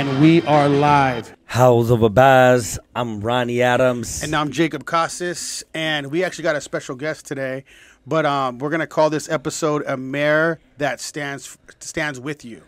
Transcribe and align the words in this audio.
and 0.00 0.18
we 0.18 0.40
are 0.46 0.66
live. 0.66 1.36
House 1.44 1.90
of 1.90 2.02
a 2.02 2.08
Baz. 2.08 2.78
I'm 2.96 3.20
Ronnie 3.20 3.60
Adams. 3.60 4.22
And 4.22 4.34
I'm 4.34 4.50
Jacob 4.50 4.86
Costas, 4.86 5.62
and 5.74 6.10
we 6.10 6.24
actually 6.24 6.44
got 6.44 6.56
a 6.56 6.60
special 6.62 6.96
guest 6.96 7.26
today. 7.26 7.64
But 8.06 8.24
um, 8.24 8.56
we're 8.56 8.70
gonna 8.70 8.86
call 8.86 9.10
this 9.10 9.28
episode 9.28 9.84
"A 9.86 9.98
Mayor 9.98 10.58
That 10.78 11.02
Stands 11.02 11.58
Stands 11.80 12.18
with 12.18 12.46
You." 12.46 12.62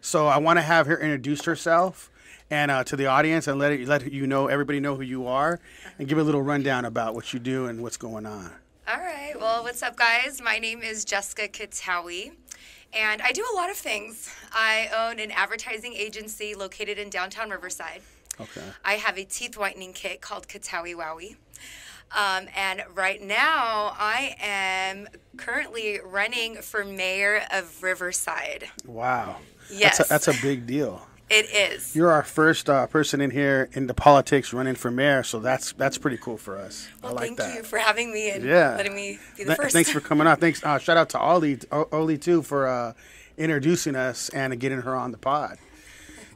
So 0.00 0.26
I 0.26 0.38
want 0.38 0.56
to 0.58 0.62
have 0.62 0.88
her 0.88 0.98
introduce 0.98 1.44
herself 1.44 2.10
and 2.50 2.72
uh, 2.72 2.82
to 2.82 2.96
the 2.96 3.06
audience, 3.06 3.46
and 3.46 3.56
let 3.56 3.70
it, 3.70 3.86
let 3.86 4.12
you 4.12 4.26
know 4.26 4.48
everybody 4.48 4.80
know 4.80 4.96
who 4.96 5.02
you 5.02 5.28
are, 5.28 5.60
and 6.00 6.08
give 6.08 6.18
a 6.18 6.24
little 6.24 6.42
rundown 6.42 6.84
about 6.84 7.14
what 7.14 7.32
you 7.32 7.38
do 7.38 7.66
and 7.66 7.84
what's 7.84 7.96
going 7.96 8.26
on. 8.26 8.50
All 8.86 8.98
right. 8.98 9.32
Well, 9.38 9.62
what's 9.62 9.82
up, 9.82 9.96
guys? 9.96 10.42
My 10.42 10.58
name 10.58 10.82
is 10.82 11.04
Jessica 11.04 11.48
Qattawi, 11.48 12.32
and 12.96 13.22
I 13.22 13.32
do 13.32 13.44
a 13.52 13.56
lot 13.56 13.70
of 13.70 13.76
things. 13.76 14.34
I 14.52 14.88
own 14.94 15.18
an 15.18 15.30
advertising 15.30 15.94
agency 15.94 16.54
located 16.54 16.98
in 16.98 17.10
downtown 17.10 17.50
Riverside. 17.50 18.02
Okay. 18.40 18.62
I 18.84 18.94
have 18.94 19.18
a 19.18 19.24
teeth 19.24 19.56
whitening 19.56 19.92
kit 19.92 20.20
called 20.20 20.48
Qattawi 20.48 20.94
Wowie. 20.94 21.36
Um, 22.12 22.48
and 22.56 22.82
right 22.94 23.20
now, 23.20 23.94
I 23.98 24.36
am 24.40 25.08
currently 25.36 26.00
running 26.04 26.56
for 26.56 26.84
mayor 26.84 27.42
of 27.52 27.82
Riverside. 27.82 28.68
Wow. 28.86 29.36
Yes. 29.70 29.98
That's 29.98 30.10
a, 30.10 30.12
that's 30.28 30.38
a 30.38 30.42
big 30.42 30.66
deal. 30.66 31.06
It 31.36 31.72
is. 31.72 31.96
You're 31.96 32.10
our 32.12 32.22
first 32.22 32.70
uh, 32.70 32.86
person 32.86 33.20
in 33.20 33.30
here 33.30 33.68
in 33.72 33.86
the 33.88 33.94
politics 33.94 34.52
running 34.52 34.74
for 34.76 34.90
mayor, 34.90 35.22
so 35.22 35.40
that's 35.40 35.72
that's 35.72 35.98
pretty 35.98 36.16
cool 36.18 36.36
for 36.36 36.56
us. 36.56 36.88
well, 37.02 37.12
I 37.12 37.14
like 37.14 37.26
thank 37.26 37.38
that. 37.38 37.54
you 37.56 37.62
for 37.64 37.78
having 37.78 38.12
me 38.12 38.30
and 38.30 38.44
Yeah. 38.44 38.76
letting 38.76 38.94
me 38.94 39.18
be 39.36 39.42
the 39.44 39.48
Th- 39.50 39.56
first. 39.56 39.72
Thanks 39.72 39.90
for 39.90 40.00
coming 40.10 40.26
on. 40.26 40.36
Thanks. 40.36 40.62
Uh, 40.62 40.78
shout 40.78 40.96
out 40.96 41.08
to 41.10 41.18
Ollie, 41.18 41.58
O- 41.72 41.88
Ollie 41.92 42.18
too, 42.18 42.42
for 42.42 42.68
uh, 42.68 42.92
introducing 43.36 43.96
us 43.96 44.28
and 44.28 44.58
getting 44.60 44.82
her 44.82 44.94
on 44.94 45.10
the 45.12 45.18
pod. 45.18 45.58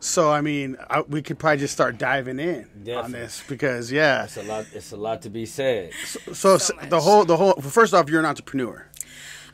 So 0.00 0.30
I 0.32 0.40
mean, 0.40 0.76
I, 0.90 1.00
we 1.02 1.22
could 1.22 1.38
probably 1.38 1.58
just 1.58 1.74
start 1.74 1.98
diving 1.98 2.38
in 2.38 2.66
on 2.96 3.12
this 3.12 3.42
because 3.48 3.90
yeah. 3.92 4.24
It's 4.24 4.36
a 4.36 4.42
lot. 4.42 4.66
It's 4.72 4.92
a 4.92 4.96
lot 4.96 5.22
to 5.22 5.30
be 5.30 5.44
said. 5.46 5.92
So, 6.06 6.32
So 6.32 6.54
s- 6.54 6.70
the 6.88 7.00
whole 7.00 7.24
the 7.24 7.36
whole 7.36 7.54
first 7.54 7.94
off, 7.94 8.08
you're 8.08 8.20
an 8.20 8.26
entrepreneur. 8.26 8.86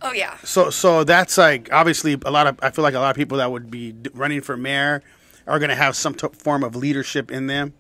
oh, 0.03 0.13
yeah. 0.13 0.37
So 0.45 0.69
so 0.71 1.03
that's 1.05 1.39
like 1.39 1.71
obviously 1.73 2.19
a 2.27 2.31
lot 2.31 2.47
of 2.47 2.59
I 2.63 2.71
feel 2.71 2.83
like 2.83 2.95
a 2.95 2.99
lot 2.99 3.11
of 3.11 3.17
people 3.17 3.39
that 3.39 3.51
would 3.51 3.71
be 3.71 3.95
running 4.13 4.43
for 4.43 4.55
mayor 4.57 5.03
are 5.47 5.59
going 5.59 5.69
to 5.69 5.75
have 5.75 5.97
some 5.97 6.15
t- 6.15 6.29
form 6.33 6.65
of 6.65 6.75
leadership 6.77 7.31
in 7.31 7.47
them. 7.47 7.75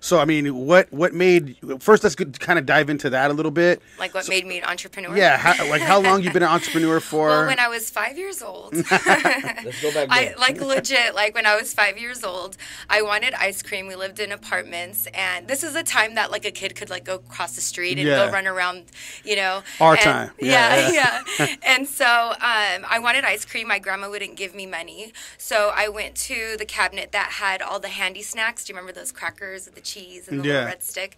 So 0.00 0.18
I 0.18 0.24
mean, 0.24 0.54
what 0.66 0.90
what 0.92 1.12
made 1.12 1.56
first? 1.80 2.02
Let's 2.02 2.14
kind 2.14 2.58
of 2.58 2.64
dive 2.66 2.88
into 2.88 3.10
that 3.10 3.30
a 3.30 3.34
little 3.34 3.50
bit. 3.52 3.82
Like 3.98 4.14
what 4.14 4.28
made 4.28 4.46
me 4.46 4.58
an 4.58 4.64
entrepreneur? 4.64 5.14
Yeah, 5.16 5.36
how, 5.36 5.68
like 5.68 5.82
how 5.82 6.00
long 6.00 6.22
you 6.22 6.32
been 6.32 6.42
an 6.42 6.48
entrepreneur 6.48 7.00
for? 7.12 7.28
Well, 7.28 7.46
when 7.46 7.58
I 7.58 7.68
was 7.68 7.90
five 7.90 8.16
years 8.16 8.40
old, 8.42 8.74
Let's 8.90 9.82
go 9.82 9.92
back. 9.92 10.08
I 10.10 10.34
like 10.38 10.60
legit 10.60 11.14
like 11.14 11.34
when 11.34 11.44
I 11.46 11.54
was 11.56 11.74
five 11.74 11.98
years 11.98 12.24
old, 12.24 12.56
I 12.88 13.02
wanted 13.02 13.34
ice 13.34 13.62
cream. 13.62 13.86
We 13.88 13.94
lived 13.94 14.20
in 14.20 14.32
apartments, 14.32 15.06
and 15.12 15.46
this 15.48 15.62
is 15.62 15.74
a 15.76 15.82
time 15.82 16.14
that 16.14 16.30
like 16.30 16.44
a 16.46 16.50
kid 16.50 16.74
could 16.74 16.88
like 16.88 17.04
go 17.04 17.16
across 17.16 17.54
the 17.54 17.60
street 17.60 17.98
and 17.98 18.06
Yeah. 18.08 18.26
go 18.26 18.32
run 18.32 18.46
around, 18.46 18.84
you 19.24 19.36
know. 19.36 19.62
Our 19.80 19.92
and- 19.92 20.00
time. 20.00 20.30
Yeah, 20.40 20.90
Yeah, 20.90 21.22
yeah. 21.38 21.56
and 21.62 21.86
so 21.86 22.06
um, 22.06 22.86
I 22.88 22.98
wanted 23.02 23.24
ice 23.24 23.44
cream. 23.44 23.68
My 23.68 23.78
grandma 23.78 24.08
wouldn't 24.08 24.36
give 24.36 24.54
me 24.54 24.64
money, 24.66 25.12
so 25.36 25.72
I 25.74 25.88
went 25.88 26.14
to 26.16 26.56
the 26.58 26.64
cabinet 26.64 27.12
that 27.12 27.32
had 27.32 27.60
all 27.60 27.78
the 27.78 27.88
handy 27.88 28.22
snacks. 28.22 28.64
Do 28.64 28.72
you 28.72 28.76
remember 28.78 28.98
those 28.98 29.12
crackers 29.12 29.66
the 29.66 29.80
cheese 29.92 30.28
and 30.28 30.40
the 30.40 30.44
Yeah. 30.44 30.52
little 30.52 30.66
red 30.66 30.82
stick? 30.82 31.12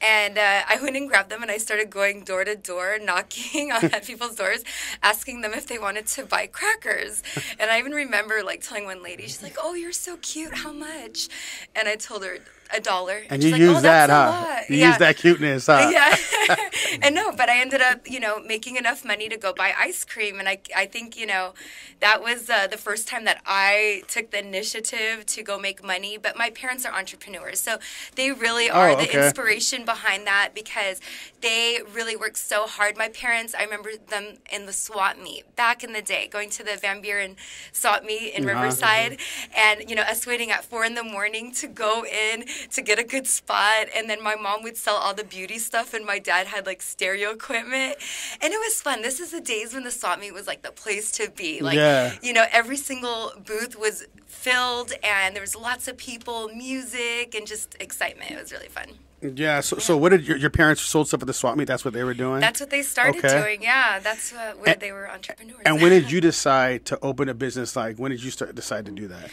And 0.00 0.34
uh, 0.38 0.62
I 0.72 0.78
went 0.82 0.96
and 0.96 1.08
grabbed 1.08 1.30
them, 1.30 1.42
and 1.42 1.50
I 1.50 1.58
started 1.58 1.88
going 1.90 2.24
door 2.24 2.44
to 2.44 2.56
door, 2.72 2.98
knocking 3.10 3.72
on 3.72 3.84
at 3.96 4.04
people's 4.10 4.36
doors, 4.42 4.62
asking 5.02 5.40
them 5.42 5.52
if 5.60 5.64
they 5.66 5.78
wanted 5.86 6.06
to 6.16 6.26
buy 6.34 6.44
crackers. 6.46 7.22
And 7.58 7.70
I 7.70 7.78
even 7.78 7.92
remember 7.92 8.42
like 8.50 8.60
telling 8.62 8.84
one 8.92 9.02
lady, 9.02 9.24
she's 9.24 9.42
like, 9.42 9.56
"Oh, 9.66 9.74
you're 9.74 9.92
so 10.08 10.12
cute. 10.32 10.54
How 10.64 10.72
much?" 10.72 11.28
And 11.76 11.84
I 11.88 11.96
told 11.96 12.24
her 12.24 12.38
a 12.74 12.80
dollar. 12.80 13.22
and 13.30 13.42
she's 13.42 13.50
you 13.50 13.52
like, 13.52 13.60
use 13.60 13.78
"Oh, 13.78 13.82
that, 13.82 14.10
huh? 14.10 14.30
lot." 14.30 14.70
You 14.70 14.76
Yeah. 14.78 14.88
use 14.88 14.98
that 14.98 15.16
cuteness, 15.16 15.66
huh? 15.66 15.88
Yeah. 15.92 16.16
and 17.02 17.14
no, 17.14 17.32
but 17.32 17.48
I 17.48 17.60
ended 17.60 17.80
up, 17.80 18.08
you 18.08 18.20
know, 18.20 18.40
making 18.40 18.76
enough 18.76 19.04
money 19.04 19.28
to 19.28 19.36
go 19.36 19.52
buy 19.52 19.72
ice 19.78 20.04
cream. 20.04 20.38
And 20.38 20.48
I, 20.48 20.58
I 20.76 20.86
think, 20.86 21.16
you 21.16 21.26
know, 21.26 21.54
that 22.00 22.22
was 22.22 22.48
uh, 22.50 22.66
the 22.66 22.76
first 22.76 23.08
time 23.08 23.24
that 23.24 23.40
I 23.46 24.02
took 24.08 24.30
the 24.30 24.38
initiative 24.38 25.26
to 25.26 25.42
go 25.42 25.58
make 25.58 25.82
money. 25.84 26.18
But 26.18 26.36
my 26.36 26.50
parents 26.50 26.84
are 26.86 26.92
entrepreneurs. 26.94 27.60
So 27.60 27.78
they 28.14 28.30
really 28.32 28.70
are 28.70 28.90
Oh, 28.90 28.96
the 28.96 29.12
inspiration 29.26 29.84
behind 29.84 30.26
that 30.26 30.50
because 30.54 31.00
they 31.40 31.80
really 31.92 32.16
work 32.16 32.36
so 32.36 32.66
hard. 32.66 32.96
My 32.96 33.08
parents, 33.08 33.54
I 33.58 33.62
remember 33.64 33.90
them 33.96 34.36
in 34.52 34.66
the 34.66 34.72
swap 34.72 35.18
meet 35.18 35.54
back 35.56 35.82
in 35.82 35.92
the 35.92 36.02
day, 36.02 36.28
going 36.28 36.50
to 36.50 36.62
the 36.64 36.76
Van 36.76 37.00
Buren 37.00 37.36
swap 37.72 38.04
meet 38.04 38.34
in 38.34 38.44
Uh-huh. 38.48 38.54
Riverside. 38.62 39.18
And, 39.56 39.88
you 39.88 39.96
know, 39.96 40.02
us 40.02 40.26
waiting 40.26 40.50
at 40.50 40.64
four 40.64 40.84
in 40.84 40.94
the 40.94 41.02
morning 41.02 41.52
to 41.54 41.66
go 41.66 42.04
in 42.04 42.44
to 42.72 42.82
get 42.82 42.98
a 42.98 43.04
good 43.04 43.26
spot. 43.26 43.86
And 43.96 44.08
then 44.08 44.22
my 44.22 44.34
mom 44.36 44.62
would 44.62 44.76
sell 44.76 44.96
all 44.96 45.14
the 45.14 45.24
beauty 45.24 45.58
stuff, 45.58 45.94
and 45.94 46.04
my 46.04 46.18
dad 46.18 46.46
had 46.46 46.66
like 46.66 46.82
stereo 46.82 47.30
equipment. 47.30 47.96
And 48.40 48.52
it 48.52 48.58
was 48.58 48.80
fun. 48.82 49.02
This 49.02 49.20
is 49.20 49.30
the 49.30 49.40
days 49.40 49.74
when 49.74 49.84
the 49.84 49.90
swap 49.90 50.18
meet 50.20 50.32
was 50.32 50.46
like 50.46 50.62
the 50.62 50.72
place 50.72 51.10
to 51.12 51.30
be. 51.30 51.60
Like, 51.60 51.76
Yeah. 51.76 52.14
you 52.22 52.32
know, 52.32 52.44
every 52.52 52.76
single 52.76 53.32
booth 53.44 53.78
was 53.78 54.04
filled, 54.26 54.92
and 55.02 55.34
there 55.34 55.42
was 55.42 55.56
lots 55.56 55.88
of 55.88 55.96
people, 55.96 56.48
music, 56.48 57.34
and 57.34 57.46
just 57.46 57.76
excitement. 57.80 58.30
It 58.30 58.40
was 58.40 58.52
really 58.52 58.68
fun. 58.68 58.86
Yeah. 59.22 59.60
So, 59.60 59.78
so 59.78 59.96
what 59.96 60.10
did 60.10 60.28
your, 60.28 60.36
your 60.36 60.50
parents 60.50 60.82
sold 60.82 61.08
stuff 61.08 61.22
at 61.22 61.26
the 61.26 61.32
swap 61.32 61.56
meet? 61.56 61.66
That's 61.66 61.84
what 61.84 61.94
they 61.94 62.04
were 62.04 62.12
doing. 62.14 62.40
That's 62.40 62.60
what 62.60 62.68
they 62.70 62.82
started 62.82 63.24
Okay. 63.24 63.40
doing. 63.40 63.62
Yeah, 63.62 63.98
that's 63.98 64.30
what, 64.32 64.58
where 64.58 64.68
And- 64.72 64.80
they 64.80 64.92
were 64.92 65.10
entrepreneurs. 65.10 65.58
and 65.64 65.80
when 65.80 65.90
did 65.90 66.10
you 66.12 66.20
decide 66.20 66.84
to 66.86 66.98
open 67.02 67.28
a 67.30 67.34
business? 67.34 67.74
Like, 67.74 67.96
when 67.96 68.10
did 68.10 68.22
you 68.22 68.30
start 68.30 68.54
decide 68.54 68.84
to 68.86 68.92
do 68.92 69.08
that? 69.08 69.30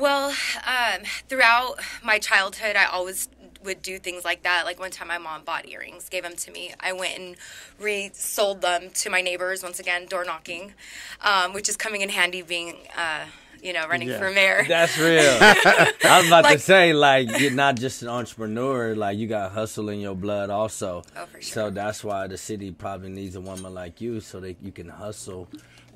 Well, 0.00 0.30
um, 0.66 1.02
throughout 1.28 1.76
my 2.02 2.18
childhood, 2.18 2.76
I 2.76 2.86
always 2.86 3.28
would 3.62 3.82
do 3.82 3.98
things 3.98 4.24
like 4.24 4.42
that. 4.44 4.64
Like 4.64 4.80
one 4.80 4.90
time, 4.90 5.08
my 5.08 5.18
mom 5.18 5.44
bought 5.44 5.68
earrings, 5.68 6.08
gave 6.08 6.22
them 6.22 6.34
to 6.36 6.50
me. 6.50 6.72
I 6.80 6.92
went 6.94 7.18
and 7.18 7.36
resold 7.78 8.62
them 8.62 8.90
to 8.94 9.10
my 9.10 9.20
neighbors. 9.20 9.62
Once 9.62 9.78
again, 9.78 10.06
door 10.06 10.24
knocking, 10.24 10.72
um, 11.22 11.52
which 11.52 11.68
is 11.68 11.76
coming 11.76 12.00
in 12.00 12.08
handy 12.08 12.40
being, 12.40 12.76
uh, 12.96 13.26
you 13.62 13.74
know, 13.74 13.86
running 13.86 14.08
Yeah. 14.08 14.18
for 14.18 14.30
mayor. 14.30 14.64
That's 14.68 14.96
real. 14.96 15.36
I 15.40 15.92
was 16.18 16.26
about 16.28 16.44
Like- 16.44 16.56
to 16.56 16.58
say, 16.60 16.94
like, 16.94 17.38
you're 17.38 17.50
not 17.50 17.74
just 17.76 18.00
an 18.00 18.08
entrepreneur. 18.08 18.94
Like, 18.96 19.18
you 19.18 19.26
got 19.26 19.52
hustle 19.52 19.90
in 19.90 20.00
your 20.00 20.14
blood, 20.14 20.48
also. 20.48 21.02
Oh, 21.14 21.26
for 21.26 21.42
So 21.42 21.68
that's 21.68 22.02
why 22.02 22.26
the 22.26 22.38
city 22.38 22.70
probably 22.70 23.10
needs 23.10 23.36
a 23.36 23.40
woman 23.42 23.74
like 23.74 24.00
you, 24.00 24.20
so 24.20 24.40
that 24.40 24.56
you 24.62 24.72
can 24.72 24.88
hustle, 24.88 25.46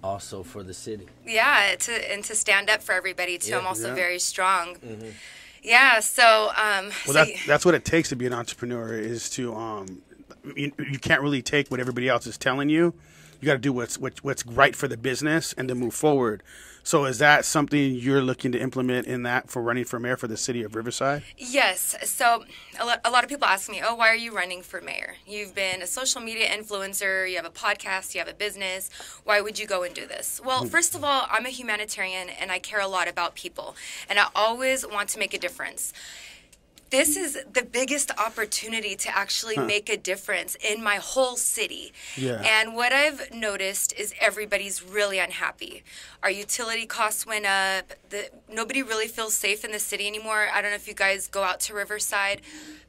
also 0.04 0.42
for 0.42 0.62
the 0.62 0.74
city. 0.74 1.06
yeah, 1.26 1.74
to 1.78 2.12
and 2.12 2.22
to 2.24 2.34
stand 2.36 2.68
up 2.70 2.82
for 2.82 2.92
everybody 2.92 3.38
too. 3.38 3.52
Yeah. 3.52 3.58
I'm 3.58 3.66
also 3.66 3.88
Yeah. 3.88 3.94
very 3.94 4.18
strong. 4.18 4.76
Yeah. 5.62 6.00
So, 6.00 6.50
um, 6.56 6.86
Well, 6.86 6.92
so 7.06 7.12
that, 7.14 7.28
that's 7.46 7.64
what 7.64 7.74
it 7.74 7.84
takes 7.86 8.10
to 8.10 8.16
be 8.16 8.26
an 8.26 8.34
entrepreneur 8.34 8.92
is 8.92 9.30
to 9.30 9.54
um, 9.54 10.02
you, 10.54 10.72
you 10.78 10.98
can't 10.98 11.22
really 11.22 11.40
take 11.42 11.70
what 11.70 11.80
everybody 11.80 12.08
else 12.08 12.26
is 12.26 12.36
telling 12.36 12.68
you. 12.68 12.92
You 13.40 13.46
got 13.46 13.54
to 13.54 13.58
do 13.58 13.72
what's 13.72 13.98
what, 13.98 14.22
what's 14.22 14.44
right 14.46 14.76
for 14.76 14.88
the 14.88 14.96
business 14.98 15.54
and 15.54 15.66
to 15.68 15.74
move 15.74 15.94
forward. 15.94 16.42
So, 16.86 17.06
is 17.06 17.16
that 17.18 17.46
something 17.46 17.94
you're 17.94 18.20
looking 18.20 18.52
to 18.52 18.58
implement 18.60 19.06
in 19.06 19.22
that 19.22 19.48
for 19.48 19.62
running 19.62 19.86
for 19.86 19.98
mayor 19.98 20.18
for 20.18 20.28
the 20.28 20.36
city 20.36 20.62
of 20.62 20.74
Riverside? 20.74 21.22
Yes. 21.38 21.96
So 22.04 22.44
a 22.78 22.84
lot, 22.84 23.00
a 23.06 23.10
lot 23.10 23.24
of 23.24 23.30
people 23.30 23.46
ask 23.46 23.70
me, 23.70 23.80
oh, 23.82 23.94
why 23.94 24.08
are 24.10 24.14
you 24.14 24.36
running 24.36 24.60
for 24.60 24.82
mayor? 24.82 25.14
You've 25.26 25.54
been 25.54 25.80
a 25.80 25.86
social 25.86 26.20
media 26.20 26.46
influencer, 26.46 27.28
you 27.28 27.36
have 27.36 27.46
a 27.46 27.50
podcast, 27.50 28.14
you 28.14 28.18
have 28.18 28.28
a 28.28 28.34
business. 28.34 28.90
Why 29.24 29.40
would 29.40 29.58
you 29.58 29.66
go 29.66 29.82
and 29.82 29.94
do 29.94 30.06
this? 30.06 30.42
Well, 30.44 30.60
hmm. 30.60 30.68
first 30.68 30.94
of 30.94 31.02
all, 31.02 31.26
I'm 31.30 31.46
a 31.46 31.50
humanitarian 31.50 32.28
and 32.28 32.52
I 32.52 32.58
care 32.58 32.80
a 32.80 32.86
lot 32.86 33.08
about 33.08 33.34
people, 33.34 33.76
and 34.06 34.18
I 34.18 34.26
always 34.34 34.86
want 34.86 35.08
to 35.10 35.18
make 35.18 35.32
a 35.32 35.38
difference. 35.38 35.94
This 36.94 37.16
is 37.16 37.36
the 37.52 37.64
biggest 37.64 38.12
opportunity 38.18 38.94
to 38.94 39.18
actually 39.18 39.56
make 39.56 39.88
a 39.88 39.96
difference 39.96 40.54
in 40.54 40.80
my 40.80 40.96
whole 40.96 41.36
city. 41.36 41.92
Yeah. 42.16 42.40
And 42.44 42.76
what 42.76 42.92
I've 42.92 43.34
noticed 43.34 43.92
is 43.98 44.14
everybody's 44.20 44.80
really 44.80 45.18
unhappy. 45.18 45.82
Our 46.22 46.30
utility 46.30 46.86
costs 46.86 47.26
went 47.26 47.46
up. 47.46 47.94
The, 48.10 48.30
nobody 48.48 48.80
really 48.84 49.08
feels 49.08 49.34
safe 49.34 49.64
in 49.64 49.72
the 49.72 49.80
city 49.80 50.06
anymore. 50.06 50.46
I 50.54 50.62
don't 50.62 50.70
know 50.70 50.76
if 50.76 50.86
you 50.86 50.94
guys 50.94 51.26
go 51.26 51.42
out 51.42 51.58
to 51.66 51.74
Riverside, 51.74 52.42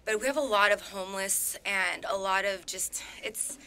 but 0.05 0.21
we 0.21 0.27
have 0.27 0.37
a 0.37 0.41
lot 0.41 0.71
of 0.71 0.81
homeless 0.81 1.57
and 1.65 2.05
a 2.07 2.15
lot 2.15 2.45
of 2.45 2.67
just 2.67 3.01
it's 3.23 3.57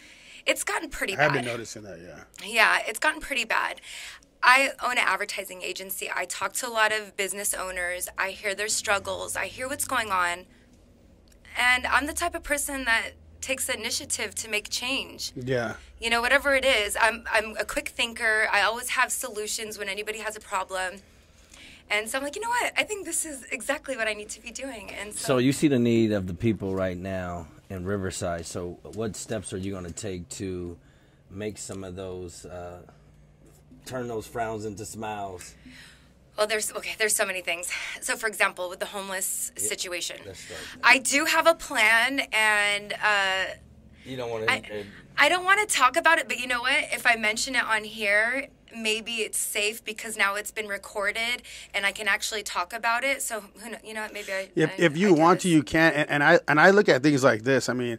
it's 0.47 0.63
gotten 0.63 0.89
pretty 0.89 1.15
I 1.15 1.27
bad. 1.27 1.33
been 1.33 1.47
noticing 1.47 1.83
that. 1.83 1.99
Yeah. 2.01 2.47
Yeah, 2.47 2.79
it's 2.87 3.01
gotten 3.01 3.21
pretty 3.21 3.45
bad. 3.45 3.81
I 4.43 4.71
own 4.83 4.93
an 4.93 5.05
advertising 5.07 5.63
agency. 5.63 6.09
I 6.15 6.25
talk 6.25 6.53
to 6.55 6.69
a 6.69 6.71
lot 6.71 6.93
of 6.93 7.17
business 7.17 7.55
owners. 7.55 8.09
I 8.17 8.31
hear 8.31 8.55
their 8.55 8.69
struggles. 8.69 9.37
I 9.37 9.47
hear 9.47 9.69
what's 9.69 9.87
going 9.87 10.11
on. 10.11 10.47
And 11.59 11.87
I'm 11.87 12.07
the 12.07 12.13
type 12.13 12.35
of 12.35 12.43
person 12.45 12.85
that 12.85 13.11
takes 13.41 13.67
the 13.67 13.77
initiative 13.77 14.35
to 14.37 14.49
make 14.49 14.69
change. 14.69 15.33
Yeah. 15.35 15.75
You 16.01 16.11
know, 16.11 16.21
whatever 16.21 16.55
it 16.55 16.65
is, 16.65 16.97
I'm 17.01 17.25
I'm 17.33 17.57
a 17.57 17.65
quick 17.65 17.89
thinker. 17.89 18.49
I 18.53 18.63
always 18.63 18.91
have 18.91 19.11
solutions 19.11 19.79
when 19.79 19.89
anybody 19.89 20.19
has 20.19 20.37
a 20.37 20.41
problem. 20.41 20.97
And 21.91 22.09
so 22.09 22.19
I'm 22.19 22.25
like, 22.25 22.37
you 22.37 22.43
know 22.43 22.51
what? 22.51 22.73
I 22.77 22.85
think 22.85 23.07
this 23.07 23.25
is 23.25 23.45
exactly 23.51 23.97
what 23.97 24.07
I 24.07 24.13
need 24.13 24.29
to 24.31 24.43
be 24.43 24.51
doing. 24.51 24.91
And 24.91 25.15
so, 25.15 25.27
So 25.27 25.39
you 25.39 25.53
see 25.53 25.69
the 25.69 25.79
need 25.79 26.13
of 26.13 26.27
the 26.27 26.35
people 26.35 26.75
right 26.75 26.97
now 26.97 27.49
in 27.71 27.85
Riverside. 27.85 28.45
So 28.47 28.79
what 28.83 29.17
steps 29.17 29.53
are 29.53 29.57
you 29.57 29.73
going 29.73 29.87
to 29.87 29.93
take 29.93 30.29
to 30.31 30.77
make 31.31 31.57
some 31.57 31.85
of 31.85 31.97
those, 31.97 32.45
uh, 32.45 32.83
turn 33.89 34.09
those 34.09 34.27
frowns 34.27 34.65
into 34.65 34.85
smiles? 34.85 35.55
Well, 36.37 36.47
there's 36.47 36.73
okay. 36.73 36.95
There's 36.99 37.17
so 37.17 37.27
many 37.27 37.41
things. 37.41 37.71
So, 38.01 38.15
for 38.17 38.29
example, 38.29 38.69
with 38.69 38.79
the 38.79 38.87
homeless 38.87 39.51
situation, 39.57 40.19
let's. 40.25 40.45
I 40.85 40.99
do 40.99 41.25
have 41.25 41.47
a 41.49 41.55
plan, 41.55 42.21
and 42.33 42.93
uh, 43.03 43.45
You 44.05 44.17
don't 44.17 44.31
want 44.31 44.47
to. 44.47 44.53
I, 44.53 44.85
I 45.17 45.29
don't 45.29 45.45
want 45.45 45.69
to 45.69 45.75
talk 45.75 45.97
about 45.97 46.19
it. 46.19 46.29
But 46.29 46.39
you 46.39 46.47
know 46.47 46.61
what? 46.61 46.85
If 46.93 47.07
I 47.07 47.17
mention 47.17 47.57
it 47.57 47.65
on 47.65 47.83
here, 47.83 48.47
maybe 48.77 49.15
it's 49.15 49.37
safe 49.39 49.83
because 49.85 50.17
now 50.17 50.37
it's 50.37 50.53
been 50.53 50.69
recorded, 50.69 51.43
and 51.75 51.85
I 51.85 51.91
can 51.91 52.07
actually 52.07 52.45
talk 52.45 52.73
about 52.73 53.03
it. 53.03 53.21
So, 53.21 53.43
who 53.61 53.71
know, 53.71 53.79
you 53.83 53.93
know 53.95 54.03
what? 54.03 54.13
Maybe 54.13 54.33
I. 54.33 54.49
If, 54.55 54.71
I- 54.71 54.75
if 54.79 54.97
you 54.97 55.09
I 55.17 55.19
want 55.19 55.41
to, 55.41 55.49
you 55.49 55.65
can. 55.65 55.93
And, 55.93 56.09
and 56.09 56.23
I 56.23 56.39
and 56.47 56.61
I 56.61 56.71
look 56.71 56.89
at 56.89 57.03
things 57.03 57.25
like 57.25 57.43
this. 57.43 57.69
I 57.69 57.73
mean, 57.73 57.99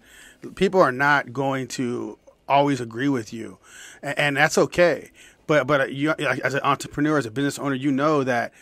people 0.56 0.80
are 0.80 0.94
not 0.94 1.34
going 1.34 1.68
to 1.70 2.18
always 2.48 2.80
agree 2.80 3.10
with 3.10 3.34
you, 3.34 3.58
and, 4.02 4.18
and 4.18 4.38
that's 4.38 4.58
okay. 4.58 5.12
But 5.50 5.66
but 5.66 5.82
uh, 5.82 5.86
you, 5.86 6.12
uh, 6.12 6.36
as 6.44 6.54
an 6.54 6.62
entrepreneur, 6.64 7.18
as 7.18 7.26
a 7.26 7.32
business 7.32 7.58
owner, 7.58 7.74
you 7.76 7.92
know 7.92 8.24
that 8.24 8.54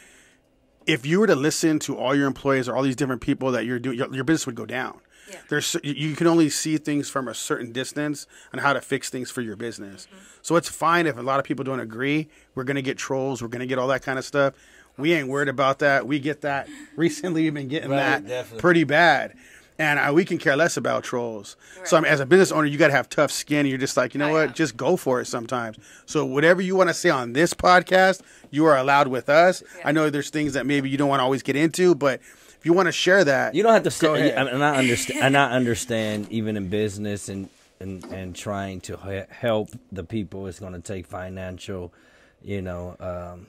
if 0.86 1.06
you 1.06 1.20
were 1.20 1.28
to 1.28 1.36
listen 1.36 1.80
to 1.80 1.98
all 1.98 2.16
your 2.16 2.28
employees 2.28 2.70
or 2.70 2.76
all 2.78 2.82
these 2.82 2.96
different 2.96 3.22
people 3.22 3.52
that 3.52 3.66
you're 3.66 3.78
doing, 3.78 3.98
your, 3.98 4.14
your 4.16 4.24
business 4.24 4.46
would 4.46 4.56
go 4.56 4.66
down. 4.66 5.02
Yeah. 5.30 5.40
There's 5.50 5.76
you- 5.84 5.94
you 5.94 6.16
can 6.16 6.28
only 6.28 6.48
see 6.50 6.78
things 6.78 7.10
from 7.10 7.28
a 7.28 7.34
certain 7.34 7.74
distance 7.74 8.26
on 8.54 8.60
how 8.62 8.72
to 8.72 8.80
fix 8.80 9.10
things 9.10 9.30
for 9.30 9.42
your 9.42 9.58
business. 9.58 10.08
Mm-hmm. 10.08 10.24
So 10.42 10.56
it's 10.56 10.70
fine 10.70 11.06
if 11.08 11.18
a 11.18 11.22
lot 11.22 11.40
of 11.40 11.46
people 11.46 11.66
don't 11.66 11.82
agree. 11.82 12.30
We're 12.56 12.64
gonna 12.64 12.82
get 12.82 12.98
trolls. 12.98 13.42
We're 13.42 13.50
gonna 13.50 13.66
get 13.66 13.78
all 13.78 13.90
that 13.90 14.02
kind 14.02 14.18
of 14.18 14.24
stuff. 14.24 14.54
We 14.98 15.14
ain't 15.14 15.28
worried 15.28 15.50
about 15.50 15.80
that. 15.80 16.08
We 16.08 16.20
get 16.20 16.40
that 16.42 16.70
recently. 16.96 17.44
We've 17.44 17.54
been 17.54 17.68
getting 17.68 17.90
Right, 17.92 17.98
that 18.00 18.26
definitely. 18.28 18.62
pretty 18.62 18.84
bad, 18.86 19.34
and 19.80 20.00
uh, 20.00 20.12
we 20.14 20.26
can 20.26 20.38
care 20.38 20.56
less 20.56 20.76
about 20.78 21.04
trolls. 21.04 21.56
So 21.84 21.98
I 21.98 22.02
mean, 22.02 22.12
as 22.12 22.20
a 22.20 22.26
business 22.26 22.52
owner, 22.52 22.66
you 22.66 22.78
gotta 22.78 22.94
have 22.94 23.10
tough 23.10 23.32
skin. 23.32 23.66
You're 23.66 23.78
just 23.78 23.96
like, 23.98 24.14
you 24.14 24.20
know 24.20 24.30
I 24.30 24.32
what? 24.32 24.46
know. 24.48 24.54
Just 24.54 24.76
go 24.78 24.98
for 24.98 25.22
it 25.22 25.26
sometimes. 25.26 25.78
So 26.06 26.26
whatever 26.26 26.62
you 26.62 26.76
want 26.76 26.90
to 26.90 26.94
say 26.94 27.10
on 27.10 27.34
this 27.34 27.54
podcast, 27.54 28.22
you 28.52 28.66
are 28.66 28.78
allowed 28.78 29.08
with 29.08 29.30
us. 29.30 29.62
I 29.86 29.92
know 29.92 30.10
there's 30.10 30.30
things 30.30 30.54
that 30.54 30.66
maybe 30.66 30.90
you 30.90 30.98
don't 30.98 31.10
want 31.10 31.20
to 31.20 31.24
always 31.24 31.44
get 31.44 31.56
into, 31.56 31.94
but 31.96 32.20
if 32.60 32.66
you 32.66 32.74
want 32.74 32.88
to 32.88 32.92
share 32.92 33.24
that, 33.24 33.54
You 33.54 33.62
don't 33.64 33.74
have 33.74 33.84
to 33.84 33.90
Go 34.02 34.16
say. 34.16 34.32
ahead. 34.32 34.48
And 34.48 34.64
I 34.64 34.78
understand. 34.78 35.20
and 35.24 35.38
I 35.38 35.52
understand, 35.60 36.28
even 36.32 36.58
in 36.58 36.70
business 36.70 37.30
and 37.30 37.50
and 37.80 38.04
and 38.06 38.36
trying 38.36 38.82
to 38.82 38.98
help 39.30 39.70
the 39.92 40.04
people, 40.04 40.48
it's 40.48 40.60
going 40.60 40.74
to 40.74 40.82
take 40.82 41.06
financial. 41.06 41.94
You 42.42 42.62
know, 42.64 42.96
um, 43.00 43.46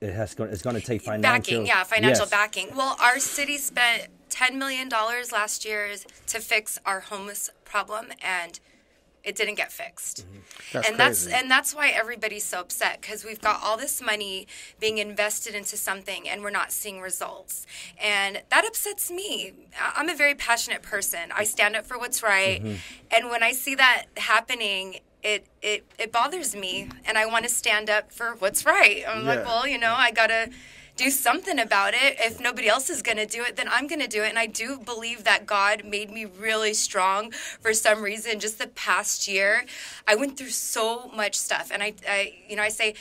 it 0.00 0.12
has. 0.12 0.34
go- 0.34 0.44
It's 0.44 0.62
going 0.62 0.76
to 0.76 0.82
take 0.86 1.02
financial 1.02 1.22
backing, 1.54 1.66
yeah, 1.66 1.82
financial 1.84 2.22
yes. 2.26 2.30
backing. 2.30 2.68
Well, 2.76 2.96
our 3.00 3.18
city 3.18 3.58
spent 3.58 4.06
ten 4.32 4.58
million 4.58 4.88
dollars 4.88 5.30
last 5.30 5.64
year 5.64 5.90
to 6.26 6.40
fix 6.40 6.78
our 6.84 7.00
homeless 7.00 7.50
problem, 7.64 8.06
and 8.22 8.58
it 9.22 9.36
didn't 9.36 9.54
get 9.54 9.70
fixed. 9.70 10.26
That's 10.72 10.88
and 10.88 10.98
that's 10.98 11.26
and 11.28 11.48
that's 11.50 11.72
why 11.74 11.90
everybody's 11.90 12.42
so 12.44 12.58
upset 12.60 13.00
because 13.00 13.24
we've 13.24 13.40
got 13.40 13.60
all 13.62 13.76
this 13.76 14.02
money 14.02 14.48
being 14.80 14.98
invested 14.98 15.54
into 15.54 15.76
something 15.76 16.28
and 16.28 16.42
we're 16.42 16.50
not 16.50 16.72
seeing 16.72 17.00
results, 17.00 17.66
and 18.02 18.42
that 18.50 18.64
upsets 18.64 19.10
me. 19.10 19.52
I'm 19.78 20.08
a 20.08 20.16
very 20.16 20.34
passionate 20.34 20.82
person. 20.82 21.30
I 21.36 21.44
stand 21.44 21.76
up 21.76 21.86
for 21.86 21.98
what's 21.98 22.22
right, 22.22 22.60
Mm-hmm. 22.64 22.74
and 23.14 23.30
when 23.30 23.42
I 23.42 23.52
see 23.52 23.74
that 23.76 24.06
happening. 24.16 25.00
It, 25.24 25.46
it, 25.62 25.84
it 26.00 26.10
bothers 26.10 26.56
me 26.56 26.88
and 27.04 27.16
I 27.16 27.26
want 27.26 27.44
to 27.44 27.48
stand 27.48 27.88
up 27.88 28.10
for 28.10 28.34
what's 28.40 28.66
right. 28.66 29.04
I'm 29.08 29.24
like, 29.24 29.44
well, 29.46 29.68
you 29.68 29.78
know, 29.78 29.94
I 29.96 30.10
gotta 30.10 30.50
do 30.96 31.10
something 31.10 31.58
about 31.58 31.94
it. 31.94 32.16
If 32.18 32.40
nobody 32.40 32.68
else 32.68 32.90
is 32.90 33.02
gonna 33.02 33.26
do 33.26 33.42
it, 33.42 33.56
then 33.56 33.66
I'm 33.70 33.86
gonna 33.86 34.08
do 34.08 34.22
it. 34.22 34.28
And 34.28 34.38
I 34.38 34.46
do 34.46 34.78
believe 34.78 35.24
that 35.24 35.46
God 35.46 35.84
made 35.84 36.10
me 36.10 36.24
really 36.24 36.74
strong 36.74 37.30
for 37.60 37.72
some 37.72 38.02
reason. 38.02 38.40
Just 38.40 38.58
the 38.58 38.66
past 38.68 39.26
year, 39.26 39.64
I 40.06 40.14
went 40.14 40.36
through 40.36 40.50
so 40.50 41.08
much 41.08 41.34
stuff, 41.34 41.70
and 41.72 41.82
I, 41.82 41.94
I 42.08 42.34
you 42.48 42.56
know, 42.56 42.62
I 42.62 42.68
say. 42.68 42.94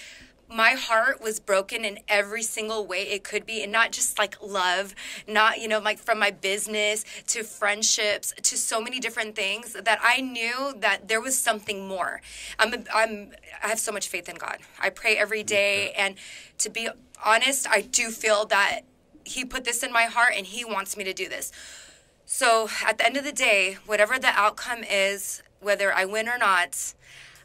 My 0.54 0.72
heart 0.72 1.22
was 1.22 1.40
broken 1.40 1.86
in 1.86 2.00
every 2.10 2.44
single 2.44 2.86
way 2.86 3.04
it 3.04 3.24
could 3.24 3.46
be, 3.46 3.64
and 3.64 3.72
not 3.72 3.94
just 3.94 4.20
like 4.20 4.36
love, 4.44 4.94
not, 5.26 5.62
you 5.62 5.70
know, 5.70 5.80
like 5.80 5.98
from 5.98 6.20
my 6.20 6.32
business 6.32 7.06
to 7.28 7.44
friendships 7.44 8.34
to 8.36 8.58
so 8.58 8.82
many 8.82 9.00
different 9.00 9.34
things 9.34 9.72
that 9.72 10.00
I 10.04 10.20
knew 10.20 10.74
that 10.80 11.08
there 11.08 11.22
was 11.22 11.38
something 11.38 11.88
more. 11.88 12.20
I'm, 12.60 12.74
a, 12.74 12.84
I'm, 12.94 13.32
I 13.64 13.70
have 13.70 13.80
so 13.80 13.94
much 13.94 14.10
faith 14.10 14.28
in 14.28 14.36
God. 14.36 14.58
I 14.78 14.90
pray 14.90 15.16
every 15.16 15.44
day, 15.44 15.94
and 15.94 16.16
to 16.58 16.70
be 16.70 16.90
honest, 17.24 17.68
I 17.70 17.82
do 17.82 18.10
feel 18.10 18.46
that 18.46 18.82
He 19.24 19.46
put 19.46 19.64
this 19.64 19.84
in 19.84 19.92
my 19.92 20.04
heart 20.04 20.34
and 20.36 20.46
He 20.46 20.66
wants 20.66 20.98
me 20.98 21.04
to 21.04 21.14
do 21.14 21.30
this. 21.30 21.52
So 22.26 22.70
at 22.86 22.98
the 22.98 23.06
end 23.06 23.18
of 23.18 23.24
the 23.24 23.32
day, 23.32 23.78
whatever 23.86 24.18
the 24.18 24.28
outcome 24.28 24.84
is, 24.90 25.44
whether 25.60 25.94
I 25.94 26.06
win 26.06 26.30
or 26.30 26.38
not, 26.38 26.94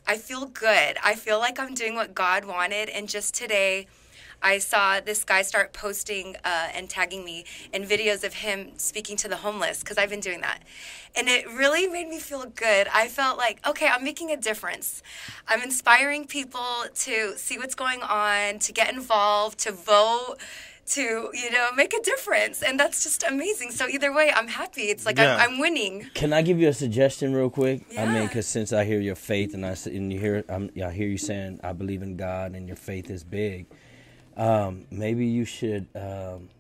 I 0.07 0.17
feel 0.17 0.47
good. 0.47 0.97
I 1.05 1.15
feel 1.15 1.39
like 1.39 1.59
I'm 1.59 1.75
doing 1.75 1.95
what 1.95 2.15
God 2.15 2.45
wanted. 2.45 2.89
And 2.89 3.09
just 3.09 3.35
today, 3.35 3.89
I 4.43 4.59
saw 4.59 5.01
this 5.01 5.25
guy 5.25 5.43
start 5.43 5.73
posting 5.73 6.37
uh, 6.45 6.69
and 6.75 6.89
tagging 6.89 7.25
me 7.25 7.45
in 7.73 7.85
videos 7.85 8.25
of 8.25 8.35
him 8.35 8.73
speaking 8.77 9.17
to 9.19 9.29
the 9.29 9.37
homeless 9.37 9.81
because 9.81 9.99
I've 9.99 10.11
been 10.11 10.21
doing 10.21 10.41
that. 10.43 10.63
And 11.15 11.29
it 11.29 11.47
really 11.49 11.87
made 11.87 12.09
me 12.09 12.19
feel 12.19 12.45
good. 12.47 12.89
I 12.93 13.09
felt 13.09 13.39
like, 13.39 13.67
okay, 13.67 13.89
I'm 13.89 14.05
making 14.05 14.31
a 14.31 14.37
difference. 14.37 15.03
I'm 15.49 15.63
inspiring 15.63 16.27
people 16.27 16.85
to 16.95 17.37
see 17.37 17.59
what's 17.59 17.75
going 17.75 18.03
on, 18.03 18.59
to 18.61 18.73
get 18.73 18.93
involved, 18.93 19.59
to 19.61 19.73
vote, 19.73 20.37
to, 20.89 21.31
you 21.33 21.51
know, 21.51 21.71
make 21.75 21.93
a 21.95 22.01
difference. 22.03 22.63
And 22.63 22.79
that's 22.79 23.03
just 23.03 23.25
amazing. 23.25 23.71
So 23.73 23.89
either 23.89 24.13
way, 24.13 24.31
I'm 24.35 24.49
happy. 24.49 24.83
It's 24.83 25.05
like 25.07 25.19
Yeah. 25.19 25.37
I'm, 25.37 25.55
I'm 25.55 25.59
winning. 25.59 26.09
Can 26.15 26.33
I 26.33 26.43
give 26.43 26.61
you 26.61 26.69
a 26.69 26.73
suggestion 26.73 27.35
real 27.35 27.51
quick? 27.51 27.83
yeah. 27.91 28.05
I 28.05 28.13
mean, 28.13 28.27
because 28.27 28.47
since 28.47 28.73
I 28.73 28.85
hear 28.85 29.01
your 29.01 29.17
faith 29.17 29.55
and 29.55 29.65
I 29.67 29.77
and 29.87 30.13
you 30.13 30.21
hear 30.21 30.45
I'm, 30.49 30.71
I 30.83 30.91
hear 30.91 31.09
you 31.09 31.19
saying 31.19 31.61
I 31.65 31.73
believe 31.73 32.03
in 32.03 32.17
God 32.17 32.55
and 32.55 32.67
your 32.69 32.77
faith 32.77 33.11
is 33.11 33.25
big. 33.25 33.67
Um, 34.37 34.87
maybe 34.91 35.27
you 35.27 35.45
should 35.45 35.87
um, 35.95 36.51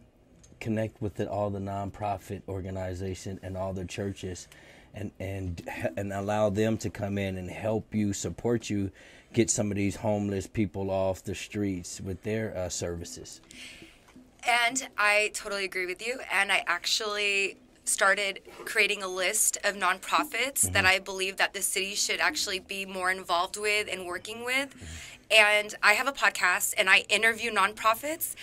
connect 0.60 1.00
with 1.02 1.16
the, 1.16 1.28
all 1.28 1.50
the 1.50 1.58
nonprofit 1.58 2.42
organization 2.48 3.38
and 3.42 3.56
all 3.56 3.72
the 3.72 3.84
churches, 3.84 4.48
and 4.94 5.10
and 5.20 5.62
and 5.96 6.12
allow 6.12 6.48
them 6.50 6.78
to 6.78 6.90
come 6.90 7.18
in 7.18 7.36
and 7.36 7.50
help 7.50 7.94
you, 7.94 8.12
support 8.12 8.70
you, 8.70 8.90
get 9.32 9.50
some 9.50 9.70
of 9.70 9.76
these 9.76 9.96
homeless 9.96 10.46
people 10.46 10.90
off 10.90 11.22
the 11.22 11.34
streets 11.34 12.00
with 12.00 12.22
their 12.22 12.56
uh, 12.56 12.68
services. 12.68 13.40
And 14.48 14.88
I 14.96 15.32
totally 15.34 15.64
agree 15.64 15.86
with 15.86 16.06
you. 16.06 16.20
And 16.32 16.52
I 16.52 16.62
actually 16.66 17.58
started 17.84 18.40
creating 18.64 19.02
a 19.02 19.08
list 19.08 19.58
of 19.64 19.76
nonprofits 19.76 20.72
that 20.72 20.84
I 20.84 20.98
believe 20.98 21.36
that 21.36 21.52
the 21.52 21.62
city 21.62 21.94
should 21.94 22.20
actually 22.20 22.58
be 22.58 22.84
more 22.84 23.10
involved 23.10 23.56
with 23.56 23.88
and 23.90 24.06
working 24.06 24.44
with. 24.44 24.74
And 25.30 25.74
I 25.82 25.94
have 25.94 26.06
a 26.06 26.12
podcast 26.12 26.74
and 26.78 26.88
I 26.88 26.98
interview 27.08 27.50
nonprofits. 27.50 28.34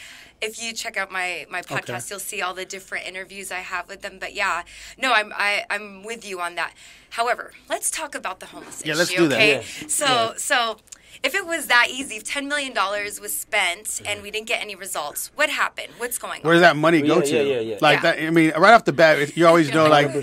If 0.42 0.62
you 0.62 0.74
check 0.74 0.98
out 0.98 1.10
my, 1.12 1.46
my 1.50 1.62
podcast, 1.62 2.10
you'll 2.10 2.20
see 2.20 2.42
all 2.42 2.54
the 2.54 2.66
different 2.66 3.08
interviews 3.08 3.52
I 3.52 3.60
have 3.60 3.88
with 3.88 4.02
them. 4.02 4.18
But 4.20 4.34
yeah, 4.34 4.64
no, 4.98 5.14
I'm 5.14 5.32
I, 5.34 5.64
I'm 5.70 6.04
with 6.04 6.28
you 6.28 6.42
on 6.42 6.56
that. 6.56 6.74
However, 7.12 7.54
let's 7.70 7.90
talk 7.90 8.14
about 8.16 8.42
the 8.42 8.48
homeless 8.48 8.82
Yeah, 8.84 8.92
issue. 8.92 8.98
let's 9.00 9.14
do 9.14 9.28
that. 9.30 9.36
Okay, 9.38 9.56
Yeah. 9.82 9.88
so 9.88 10.06
Yeah. 10.06 10.34
so 10.36 10.78
if 11.24 11.34
it 11.36 11.46
was 11.46 11.68
that 11.68 11.88
easy, 11.90 12.18
if 12.18 12.26
ten 12.26 12.50
million 12.50 12.74
dollars 12.74 13.22
was 13.22 13.38
spent 13.38 14.02
and 14.06 14.22
we 14.22 14.32
didn't 14.32 14.48
get 14.48 14.62
any 14.62 14.76
results, 14.76 15.32
what 15.36 15.50
happened? 15.50 15.94
What's 15.98 16.18
going 16.18 16.42
on? 16.42 16.46
Where 16.46 16.56
does 16.56 16.62
that 16.64 16.76
money 16.76 17.02
go 17.02 17.20
Yeah, 17.20 17.22
to? 17.22 17.38
yeah, 17.38 17.42
yeah, 17.54 17.60
yeah. 17.62 17.78
Like 17.80 17.98
Yeah. 18.04 18.12
that. 18.12 18.24
I 18.24 18.30
mean, 18.32 18.52
right 18.58 18.74
off 18.74 18.84
the 18.84 18.92
bat, 18.92 19.38
you 19.38 19.48
always 19.48 19.72
know, 19.74 19.88
like, 19.88 20.14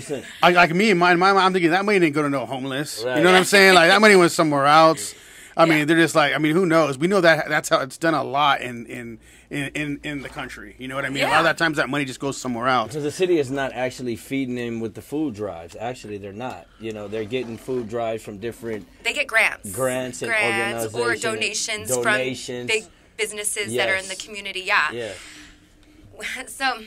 like, 0.43 0.53
like 0.55 0.75
me 0.75 0.91
and 0.91 0.99
mine. 0.99 1.17
My, 1.17 1.31
I'm 1.31 1.51
thinking 1.53 1.71
that 1.71 1.83
money 1.85 1.97
didn't 1.97 2.13
go 2.13 2.21
to 2.21 2.29
no 2.29 2.45
homeless. 2.45 3.01
Right. 3.03 3.17
You 3.17 3.23
know 3.23 3.31
what 3.31 3.37
I'm 3.39 3.45
saying? 3.45 3.73
Like 3.73 3.89
that 3.89 4.01
money 4.01 4.15
went 4.15 4.31
somewhere 4.33 4.67
else. 4.67 5.15
I 5.57 5.65
Yeah. 5.65 5.69
mean, 5.75 5.87
they're 5.87 5.97
just 5.97 6.15
like, 6.15 6.33
I 6.33 6.37
mean, 6.37 6.53
who 6.55 6.65
knows? 6.65 6.97
We 6.97 7.07
know 7.07 7.21
that 7.21 7.49
that's 7.49 7.69
how 7.69 7.79
it's 7.81 7.97
done 7.97 8.13
a 8.13 8.23
lot 8.23 8.61
in 8.61 8.85
in 8.85 9.19
in 9.49 9.67
in, 9.75 9.99
in 10.03 10.21
the 10.21 10.29
country. 10.29 10.75
You 10.79 10.87
know 10.87 10.95
what 10.95 11.03
I 11.05 11.09
mean? 11.09 11.23
A 11.23 11.27
lot 11.27 11.39
of 11.39 11.43
that 11.45 11.57
times 11.57 11.77
that 11.77 11.89
money 11.89 12.05
just 12.05 12.19
goes 12.19 12.37
somewhere 12.37 12.67
else. 12.67 12.93
So 12.93 13.01
the 13.01 13.11
city 13.11 13.37
is 13.37 13.51
not 13.51 13.73
actually 13.73 14.15
feeding 14.15 14.55
them 14.55 14.79
with 14.79 14.93
the 14.95 15.01
food 15.01 15.35
drives. 15.35 15.75
Actually, 15.79 16.17
they're 16.17 16.31
not. 16.33 16.67
You 16.79 16.93
know, 16.93 17.07
they're 17.07 17.25
getting 17.25 17.57
food 17.57 17.89
drives 17.89 18.23
from 18.23 18.37
different. 18.37 18.87
They 19.03 19.13
get 19.13 19.27
grants, 19.27 19.71
Grants 19.71 20.21
and 20.21 20.29
grants 20.31 20.93
or 20.93 20.99
organization- 21.01 21.31
donations, 21.33 21.89
donations. 21.89 22.71
from 22.71 22.79
big 22.79 22.85
businesses 23.17 23.73
that 23.73 23.89
are 23.89 23.95
in 23.95 24.07
the 24.07 24.15
community. 24.15 24.61
Yeah. 24.61 24.91
Yeah. 24.91 25.11
So 26.47 26.83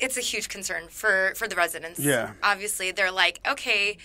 it's 0.00 0.16
a 0.16 0.20
huge 0.20 0.48
concern 0.48 0.84
for 0.88 1.32
for 1.36 1.48
the 1.48 1.56
residents. 1.56 1.98
Yeah. 1.98 2.30
Obviously, 2.42 2.92
they're 2.92 3.10
like, 3.10 3.40
okay. 3.48 3.96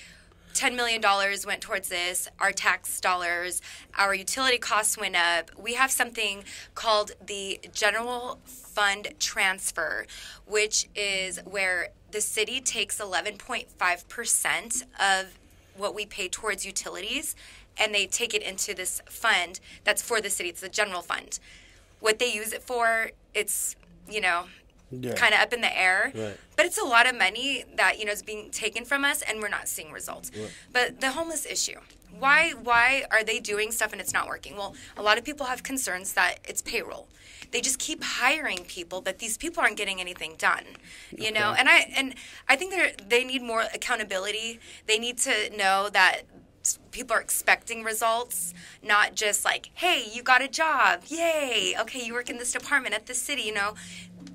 $10 0.53 0.75
million 0.75 1.01
went 1.45 1.61
towards 1.61 1.89
this, 1.89 2.27
our 2.39 2.51
tax 2.51 2.99
dollars, 3.01 3.61
our 3.97 4.13
utility 4.13 4.57
costs 4.57 4.97
went 4.97 5.15
up. 5.15 5.51
We 5.57 5.73
have 5.73 5.91
something 5.91 6.43
called 6.75 7.11
the 7.25 7.59
General 7.73 8.39
Fund 8.45 9.13
Transfer, 9.19 10.05
which 10.45 10.87
is 10.95 11.39
where 11.45 11.89
the 12.11 12.21
city 12.21 12.61
takes 12.61 12.99
11.5% 12.99 14.83
of 14.99 15.39
what 15.75 15.95
we 15.95 16.05
pay 16.05 16.27
towards 16.27 16.65
utilities 16.65 17.35
and 17.77 17.93
they 17.93 18.05
take 18.05 18.33
it 18.33 18.43
into 18.43 18.73
this 18.73 19.01
fund 19.07 19.59
that's 19.83 20.01
for 20.01 20.21
the 20.21 20.29
city. 20.29 20.49
It's 20.49 20.61
the 20.61 20.69
general 20.69 21.01
fund. 21.01 21.39
What 21.99 22.19
they 22.19 22.31
use 22.31 22.53
it 22.53 22.61
for, 22.61 23.11
it's, 23.33 23.75
you 24.07 24.21
know, 24.21 24.45
Yeah. 25.01 25.13
kind 25.13 25.33
of 25.33 25.39
up 25.39 25.53
in 25.53 25.61
the 25.61 25.77
air. 25.77 26.11
Right. 26.13 26.37
But 26.55 26.65
it's 26.65 26.77
a 26.77 26.83
lot 26.83 27.07
of 27.07 27.17
money 27.17 27.65
that 27.75 27.99
you 27.99 28.05
know 28.05 28.11
is 28.11 28.23
being 28.23 28.51
taken 28.51 28.85
from 28.85 29.03
us, 29.03 29.21
and 29.21 29.41
we're 29.41 29.49
not 29.49 29.67
seeing 29.67 29.91
results. 29.91 30.31
But 30.71 31.01
the 31.01 31.11
homeless 31.11 31.45
issue. 31.45 31.79
Why 32.17 32.51
why 32.51 33.05
are 33.09 33.23
they 33.23 33.39
doing 33.39 33.71
stuff 33.71 33.91
and 33.91 33.99
it's 33.99 34.13
not 34.13 34.27
working? 34.27 34.55
Well, 34.55 34.75
a 34.95 35.01
lot 35.01 35.17
of 35.17 35.23
people 35.23 35.47
have 35.47 35.63
concerns 35.63 36.13
that 36.13 36.39
it's 36.47 36.61
payroll. 36.61 37.07
They 37.51 37.61
just 37.61 37.79
keep 37.79 38.03
hiring 38.03 38.65
people, 38.65 39.01
but 39.01 39.19
these 39.19 39.37
people 39.37 39.61
aren't 39.61 39.77
getting 39.77 39.99
anything 39.99 40.35
done. 40.37 40.65
You 41.15 41.31
know, 41.31 41.55
and 41.57 41.67
I 41.69 41.91
and 41.95 42.15
I 42.47 42.55
think 42.55 42.71
they 42.71 42.93
they 43.07 43.23
need 43.23 43.41
more 43.41 43.63
accountability. 43.73 44.59
They 44.87 44.99
need 44.99 45.17
to 45.19 45.55
know 45.55 45.89
that 45.91 46.23
people 46.91 47.15
are 47.15 47.21
expecting 47.21 47.83
results, 47.83 48.53
not 48.81 49.15
just 49.15 49.43
like, 49.45 49.69
"Hey, 49.73 50.05
you 50.13 50.23
got 50.23 50.41
a 50.41 50.47
job. 50.47 51.01
Yay. 51.07 51.75
Okay, 51.79 52.03
you 52.05 52.13
work 52.13 52.29
in 52.29 52.37
this 52.37 52.51
department 52.53 52.93
at 52.95 53.05
the 53.05 53.13
city, 53.13 53.43
you 53.43 53.53
know." 53.53 53.75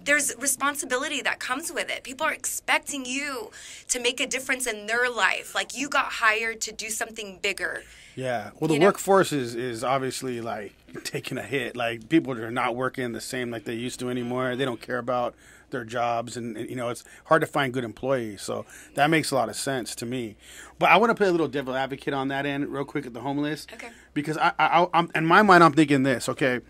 There's 0.04 0.34
responsibility 0.38 1.20
that 1.22 1.38
comes 1.38 1.72
with 1.72 1.90
it. 1.90 2.02
People 2.02 2.26
are 2.26 2.32
expecting 2.32 3.04
you 3.04 3.50
to 3.88 4.00
make 4.00 4.20
a 4.20 4.26
difference 4.26 4.66
in 4.66 4.86
their 4.86 5.08
life. 5.10 5.54
Like 5.54 5.76
you 5.76 5.88
got 5.88 6.06
hired 6.12 6.60
to 6.62 6.72
do 6.72 6.88
something 6.90 7.38
bigger. 7.42 7.82
Yeah. 8.14 8.50
Well, 8.58 8.68
the 8.68 8.74
You 8.74 8.80
know- 8.80 8.86
workforce 8.86 9.32
is, 9.32 9.54
is 9.54 9.84
obviously 9.84 10.40
like 10.40 10.72
taking 11.04 11.36
a 11.38 11.42
hit. 11.42 11.76
Like 11.76 12.08
people 12.08 12.32
are 12.32 12.50
not 12.50 12.74
working 12.74 13.12
the 13.12 13.20
same 13.20 13.50
like 13.50 13.64
they 13.64 13.74
used 13.74 14.00
to 14.00 14.08
anymore. 14.10 14.56
They 14.56 14.64
don't 14.64 14.80
care 14.80 14.98
about 14.98 15.34
their 15.70 15.84
jobs, 15.84 16.36
and, 16.36 16.56
and, 16.56 16.68
you 16.68 16.76
know 16.76 16.88
it's 16.88 17.04
hard 17.26 17.40
to 17.40 17.46
find 17.46 17.72
good 17.72 17.84
employees. 17.84 18.42
So 18.42 18.66
that 18.94 19.10
makes 19.10 19.30
a 19.30 19.34
lot 19.34 19.48
of 19.48 19.56
sense 19.56 19.94
to 19.96 20.06
me. 20.06 20.36
But 20.78 20.90
I 20.90 20.96
want 20.96 21.10
to 21.10 21.14
play 21.14 21.28
a 21.28 21.32
little 21.32 21.48
devil 21.48 21.74
advocate 21.74 22.14
on 22.14 22.28
that 22.28 22.46
end 22.46 22.68
real 22.68 22.84
quick 22.84 23.06
at 23.06 23.14
the 23.14 23.20
homeless. 23.20 23.66
Okay. 23.72 23.90
Because 24.14 24.36
I, 24.36 24.52
I, 24.58 24.82
I 24.82 24.86
I'm 24.94 25.10
in 25.14 25.26
my 25.26 25.42
mind 25.42 25.64
I'm 25.64 25.72
thinking 25.72 26.02
this. 26.02 26.28
Okay, 26.28 26.60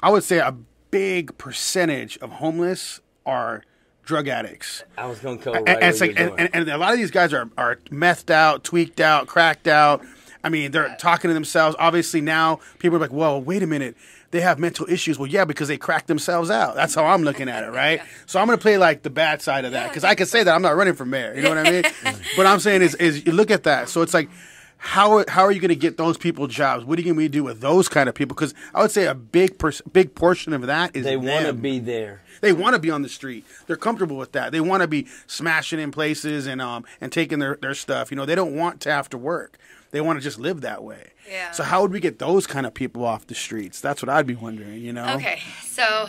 I 0.00 0.10
would 0.10 0.24
say 0.24 0.38
a 0.38 0.54
big 0.90 1.36
percentage 1.38 2.18
of 2.18 2.30
homeless 2.30 3.00
are 3.26 3.62
drug 4.04 4.28
addicts. 4.28 4.84
I 4.96 5.06
was 5.06 5.18
gonna 5.18 5.38
go 5.38 5.52
And, 5.52 5.66
right 5.66 5.76
and 5.76 5.90
it's 5.90 6.00
like, 6.00 6.18
and, 6.18 6.38
and, 6.38 6.50
and 6.52 6.68
a 6.68 6.78
lot 6.78 6.92
of 6.92 6.98
these 6.98 7.10
guys 7.10 7.32
are, 7.32 7.50
are 7.56 7.76
methed 7.90 8.30
out, 8.30 8.64
tweaked 8.64 9.00
out, 9.00 9.26
cracked 9.26 9.66
out. 9.66 10.04
I 10.42 10.50
mean, 10.50 10.72
they're 10.72 10.94
talking 10.98 11.28
to 11.30 11.34
themselves. 11.34 11.74
Obviously, 11.78 12.20
now 12.20 12.60
people 12.78 12.96
are 12.96 13.00
like, 13.00 13.12
well, 13.12 13.40
wait 13.40 13.62
a 13.62 13.66
minute. 13.66 13.96
They 14.34 14.40
have 14.40 14.58
mental 14.58 14.90
issues. 14.90 15.16
Well, 15.16 15.28
yeah, 15.28 15.44
because 15.44 15.68
they 15.68 15.76
cracked 15.76 16.08
themselves 16.08 16.50
out. 16.50 16.74
That's 16.74 16.92
how 16.92 17.04
I'm 17.04 17.22
looking 17.22 17.48
at 17.48 17.62
it, 17.62 17.70
right? 17.70 18.02
So 18.26 18.40
I'm 18.40 18.48
going 18.48 18.58
to 18.58 18.62
play 18.62 18.78
like 18.78 19.04
the 19.04 19.08
bad 19.08 19.40
side 19.40 19.64
of 19.64 19.70
that 19.70 19.90
because 19.90 20.02
I 20.02 20.16
can 20.16 20.26
say 20.26 20.42
that 20.42 20.52
I'm 20.52 20.60
not 20.60 20.74
running 20.74 20.94
for 20.94 21.04
mayor. 21.04 21.32
You 21.36 21.42
know 21.42 21.50
what 21.50 21.58
I 21.64 21.70
mean? 21.70 21.84
but 22.36 22.44
I'm 22.44 22.58
saying 22.58 22.82
is, 22.82 22.96
is 22.96 23.24
you 23.24 23.30
look 23.30 23.52
at 23.52 23.62
that. 23.62 23.88
So 23.88 24.02
it's 24.02 24.12
like, 24.12 24.28
how, 24.76 25.24
how 25.28 25.44
are 25.44 25.52
you 25.52 25.60
going 25.60 25.68
to 25.68 25.76
get 25.76 25.98
those 25.98 26.18
people 26.18 26.48
jobs? 26.48 26.84
What 26.84 26.98
are 26.98 27.02
you 27.02 27.14
going 27.14 27.24
to 27.24 27.28
do 27.28 27.44
with 27.44 27.60
those 27.60 27.88
kind 27.88 28.08
of 28.08 28.16
people? 28.16 28.34
Because 28.34 28.54
I 28.74 28.82
would 28.82 28.90
say 28.90 29.06
a 29.06 29.14
big 29.14 29.56
pers- 29.56 29.82
big 29.82 30.16
portion 30.16 30.52
of 30.52 30.62
that 30.62 30.96
is 30.96 31.04
they 31.04 31.16
want 31.16 31.46
to 31.46 31.52
be 31.52 31.78
there. 31.78 32.20
They 32.40 32.52
want 32.52 32.74
to 32.74 32.80
be 32.80 32.90
on 32.90 33.02
the 33.02 33.08
street. 33.08 33.46
They're 33.68 33.76
comfortable 33.76 34.16
with 34.16 34.32
that. 34.32 34.50
They 34.50 34.60
want 34.60 34.80
to 34.80 34.88
be 34.88 35.06
smashing 35.28 35.78
in 35.78 35.92
places 35.92 36.48
and 36.48 36.60
um 36.60 36.84
and 37.00 37.12
taking 37.12 37.38
their, 37.38 37.54
their 37.54 37.74
stuff. 37.74 38.10
You 38.10 38.16
know, 38.16 38.26
they 38.26 38.34
don't 38.34 38.56
want 38.56 38.80
to 38.80 38.90
have 38.90 39.08
to 39.10 39.16
work. 39.16 39.58
They 39.94 40.00
want 40.00 40.18
to 40.18 40.24
just 40.24 40.40
live 40.40 40.62
that 40.62 40.82
way. 40.82 41.12
Yeah. 41.30 41.52
So 41.52 41.62
how 41.62 41.80
would 41.82 41.92
we 41.92 42.00
get 42.00 42.18
those 42.18 42.48
kind 42.48 42.66
of 42.66 42.74
people 42.74 43.04
off 43.04 43.28
the 43.28 43.34
streets? 43.36 43.80
That's 43.80 44.02
what 44.02 44.08
I'd 44.08 44.26
be 44.26 44.34
wondering. 44.34 44.80
You 44.80 44.92
know. 44.92 45.14
Okay, 45.14 45.38
so, 45.62 46.08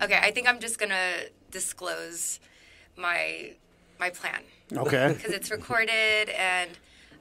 okay, 0.00 0.20
I 0.22 0.30
think 0.30 0.48
I'm 0.48 0.60
just 0.60 0.78
gonna 0.78 1.24
disclose 1.50 2.38
my 2.96 3.54
my 3.98 4.10
plan 4.10 4.42
Okay. 4.72 5.12
because 5.16 5.32
it's 5.32 5.50
recorded 5.50 6.28
and 6.28 6.70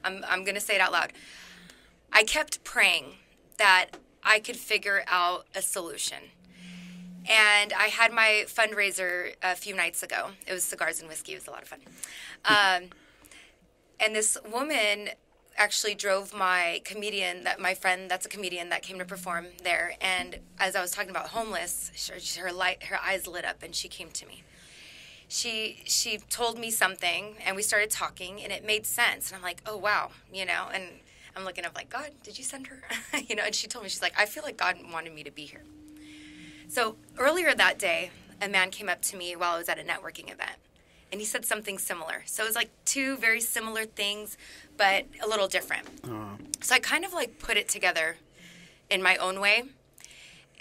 I'm 0.03 0.23
I'm 0.29 0.43
gonna 0.43 0.59
say 0.59 0.75
it 0.75 0.79
out 0.79 0.91
loud. 0.91 1.11
I 2.13 2.21
kept 2.21 2.63
praying 2.63 3.15
that 3.57 3.87
I 4.23 4.39
could 4.41 4.57
figure 4.57 5.01
out 5.07 5.47
a 5.55 5.61
solution. 5.63 6.19
And 7.27 7.73
I 7.73 7.85
had 7.85 8.13
my 8.13 8.45
fundraiser 8.45 9.33
a 9.41 9.55
few 9.55 9.75
nights 9.75 10.03
ago. 10.03 10.29
It 10.45 10.53
was 10.53 10.63
cigars 10.63 10.99
and 10.99 11.09
whiskey. 11.09 11.31
It 11.31 11.39
was 11.39 11.47
a 11.47 11.51
lot 11.51 11.63
of 11.63 11.67
fun. 11.67 11.79
Um, 12.45 12.89
and 13.99 14.15
this 14.15 14.37
woman 14.51 15.09
actually 15.59 15.93
drove 15.93 16.33
my 16.33 16.81
comedian 16.85 17.43
that 17.43 17.59
my 17.59 17.73
friend 17.73 18.09
that's 18.09 18.25
a 18.25 18.29
comedian 18.29 18.69
that 18.69 18.81
came 18.81 18.97
to 18.97 19.03
perform 19.03 19.45
there 19.61 19.93
and 19.99 20.39
as 20.57 20.73
i 20.73 20.81
was 20.81 20.89
talking 20.89 21.09
about 21.09 21.27
homeless 21.27 21.91
her 22.41 22.51
light 22.51 22.81
her 22.83 22.97
eyes 23.05 23.27
lit 23.27 23.43
up 23.43 23.61
and 23.61 23.75
she 23.75 23.87
came 23.87 24.09
to 24.09 24.25
me. 24.25 24.43
She 25.27 25.81
she 25.83 26.17
told 26.17 26.57
me 26.57 26.71
something 26.71 27.35
and 27.45 27.55
we 27.55 27.61
started 27.61 27.91
talking 27.91 28.41
and 28.41 28.51
it 28.51 28.65
made 28.65 28.85
sense. 28.85 29.29
And 29.29 29.37
i'm 29.37 29.43
like 29.43 29.61
oh 29.65 29.77
wow 29.77 30.11
you 30.33 30.45
know 30.45 30.69
and 30.73 30.83
i'm 31.35 31.43
looking 31.43 31.65
up 31.65 31.75
like 31.75 31.89
god 31.89 32.11
did 32.23 32.37
you 32.37 32.43
send 32.43 32.67
her? 32.67 32.81
You 33.27 33.35
know 33.35 33.43
and 33.43 33.53
she 33.53 33.67
told 33.67 33.83
me 33.83 33.89
she's 33.89 34.01
like 34.01 34.17
i 34.17 34.25
feel 34.25 34.43
like 34.43 34.57
god 34.57 34.77
wanted 34.91 35.13
me 35.13 35.23
to 35.23 35.31
be 35.31 35.45
here. 35.45 35.63
So 36.69 36.95
earlier 37.17 37.53
that 37.53 37.77
day 37.77 38.11
a 38.41 38.47
man 38.47 38.71
came 38.71 38.87
up 38.87 39.01
to 39.03 39.17
me 39.17 39.35
while 39.35 39.55
i 39.55 39.57
was 39.57 39.67
at 39.69 39.77
a 39.77 39.83
networking 39.83 40.31
event 40.31 40.57
and 41.11 41.19
he 41.19 41.25
said 41.25 41.45
something 41.45 41.77
similar 41.77 42.23
so 42.25 42.43
it 42.43 42.47
was 42.47 42.55
like 42.55 42.69
two 42.85 43.17
very 43.17 43.41
similar 43.41 43.85
things 43.85 44.37
but 44.77 45.05
a 45.23 45.27
little 45.27 45.47
different 45.47 45.87
uh-huh. 46.03 46.35
so 46.61 46.75
i 46.75 46.79
kind 46.79 47.05
of 47.05 47.13
like 47.13 47.39
put 47.39 47.57
it 47.57 47.67
together 47.67 48.17
in 48.89 49.01
my 49.01 49.15
own 49.17 49.39
way 49.39 49.63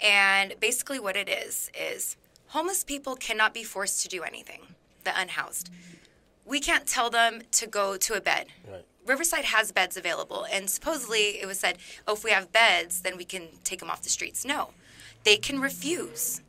and 0.01 0.55
basically, 0.59 0.99
what 0.99 1.17
it 1.17 1.27
is 1.27 1.69
is 1.79 2.15
homeless 2.47 2.83
people 2.83 3.15
cannot 3.15 3.53
be 3.53 3.63
forced 3.63 4.01
to 4.03 4.07
do 4.07 4.23
anything. 4.23 4.61
The 5.03 5.19
unhoused, 5.19 5.69
we 6.45 6.59
can't 6.59 6.85
tell 6.85 7.09
them 7.09 7.41
to 7.53 7.67
go 7.67 7.97
to 7.97 8.13
a 8.13 8.21
bed. 8.21 8.47
Right. 8.69 8.85
Riverside 9.05 9.45
has 9.45 9.71
beds 9.71 9.97
available, 9.97 10.45
and 10.51 10.69
supposedly 10.69 11.41
it 11.41 11.47
was 11.47 11.59
said, 11.59 11.77
"Oh, 12.07 12.13
if 12.13 12.23
we 12.23 12.31
have 12.31 12.51
beds, 12.51 13.01
then 13.01 13.17
we 13.17 13.25
can 13.25 13.47
take 13.63 13.79
them 13.79 13.89
off 13.89 14.03
the 14.03 14.09
streets." 14.09 14.45
No, 14.45 14.71
they 15.23 15.37
can 15.37 15.59
refuse. 15.59 16.41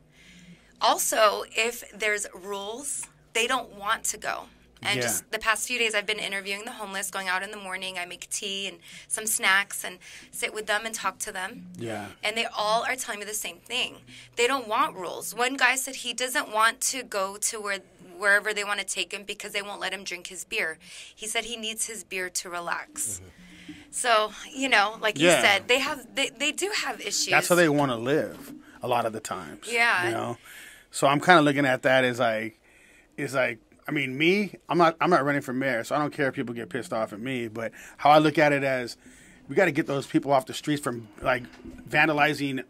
Also, 0.81 1.45
if 1.57 1.91
there's 1.93 2.27
rules, 2.35 3.07
they 3.33 3.47
don't 3.47 3.73
want 3.75 4.05
to 4.05 4.19
go. 4.19 4.47
And 4.83 4.97
Yeah. 4.97 5.03
just 5.03 5.31
the 5.31 5.39
past 5.39 5.69
few 5.69 5.79
days, 5.79 5.95
I've 5.95 6.07
been 6.07 6.19
interviewing 6.19 6.65
the 6.65 6.73
homeless, 6.73 7.11
going 7.11 7.29
out 7.29 7.43
in 7.43 7.51
the 7.51 7.59
morning. 7.59 7.99
I 7.99 8.07
make 8.07 8.31
tea 8.31 8.67
and 8.67 8.79
some 9.09 9.27
snacks 9.27 9.85
and 9.85 9.99
sit 10.31 10.55
with 10.55 10.67
them 10.67 10.87
and 10.87 10.95
talk 10.95 11.19
to 11.21 11.33
them. 11.33 11.67
Yeah. 11.77 12.07
And 12.23 12.35
they 12.37 12.47
all 12.47 12.83
are 12.85 12.97
telling 12.97 13.21
me 13.21 13.27
the 13.27 13.35
same 13.35 13.59
thing. 13.59 13.97
They 14.37 14.47
don't 14.47 14.67
want 14.67 14.97
rules. 14.97 15.35
One 15.35 15.57
guy 15.57 15.77
said 15.77 15.97
he 15.97 16.15
doesn't 16.15 16.51
want 16.51 16.81
to 16.93 17.03
go 17.03 17.37
to 17.37 17.61
where 17.61 17.81
wherever 18.17 18.53
they 18.53 18.65
want 18.65 18.79
to 18.79 18.85
take 18.85 19.13
him 19.13 19.25
because 19.25 19.53
they 19.53 19.63
won't 19.63 19.81
let 19.81 19.95
him 19.95 20.05
drink 20.05 20.27
his 20.27 20.45
beer. 20.45 20.79
He 21.15 21.27
said 21.27 21.47
he 21.47 21.57
needs 21.57 21.87
his 21.87 22.05
beer 22.05 22.29
to 22.29 22.51
relax. 22.51 23.21
Mm-hmm. 23.23 23.73
So, 23.91 24.33
you 24.55 24.69
know, 24.69 24.99
like 25.01 25.19
you 25.19 25.31
said, 25.31 25.69
they 25.69 25.79
have 25.79 26.15
they, 26.15 26.29
they 26.29 26.53
do 26.53 26.71
have 26.85 27.01
issues. 27.01 27.29
That's 27.31 27.49
how 27.49 27.55
they 27.55 27.69
want 27.69 27.91
to 27.93 27.97
live 27.97 28.53
a 28.83 28.89
lot 28.89 29.07
of 29.07 29.13
the 29.15 29.21
times. 29.21 29.67
Yeah. 29.71 30.07
You 30.07 30.11
know. 30.13 30.39
So 30.91 31.07
I'm 31.07 31.19
kind 31.21 31.39
of 31.39 31.45
looking 31.47 31.65
at 31.65 31.83
that 31.83 32.05
as 32.05 32.19
like, 32.19 32.60
is 33.21 33.35
like. 33.35 33.59
I 33.89 33.93
mean, 33.93 34.17
me. 34.17 34.55
I'm 34.69 34.79
not. 34.79 34.97
I'm 35.01 35.11
not 35.11 35.25
running 35.25 35.43
for 35.43 35.53
mayor, 35.53 35.83
so 35.83 35.97
I 35.97 35.99
don't 35.99 36.13
care 36.13 36.29
if 36.29 36.35
people 36.35 36.55
get 36.55 36.69
pissed 36.69 36.93
off 36.93 37.13
at 37.13 37.19
me. 37.19 37.49
But 37.49 37.73
how 37.97 38.11
I 38.11 38.19
look 38.19 38.39
at 38.39 38.53
it 38.53 38.63
as, 38.63 38.97
we 39.49 39.57
got 39.57 39.65
to 39.65 39.73
get 39.73 39.89
those 39.89 40.07
people 40.07 40.31
off 40.31 40.47
the 40.47 40.55
streets 40.55 40.81
from 40.81 41.09
like 41.23 41.43
vandalizing 41.89 42.63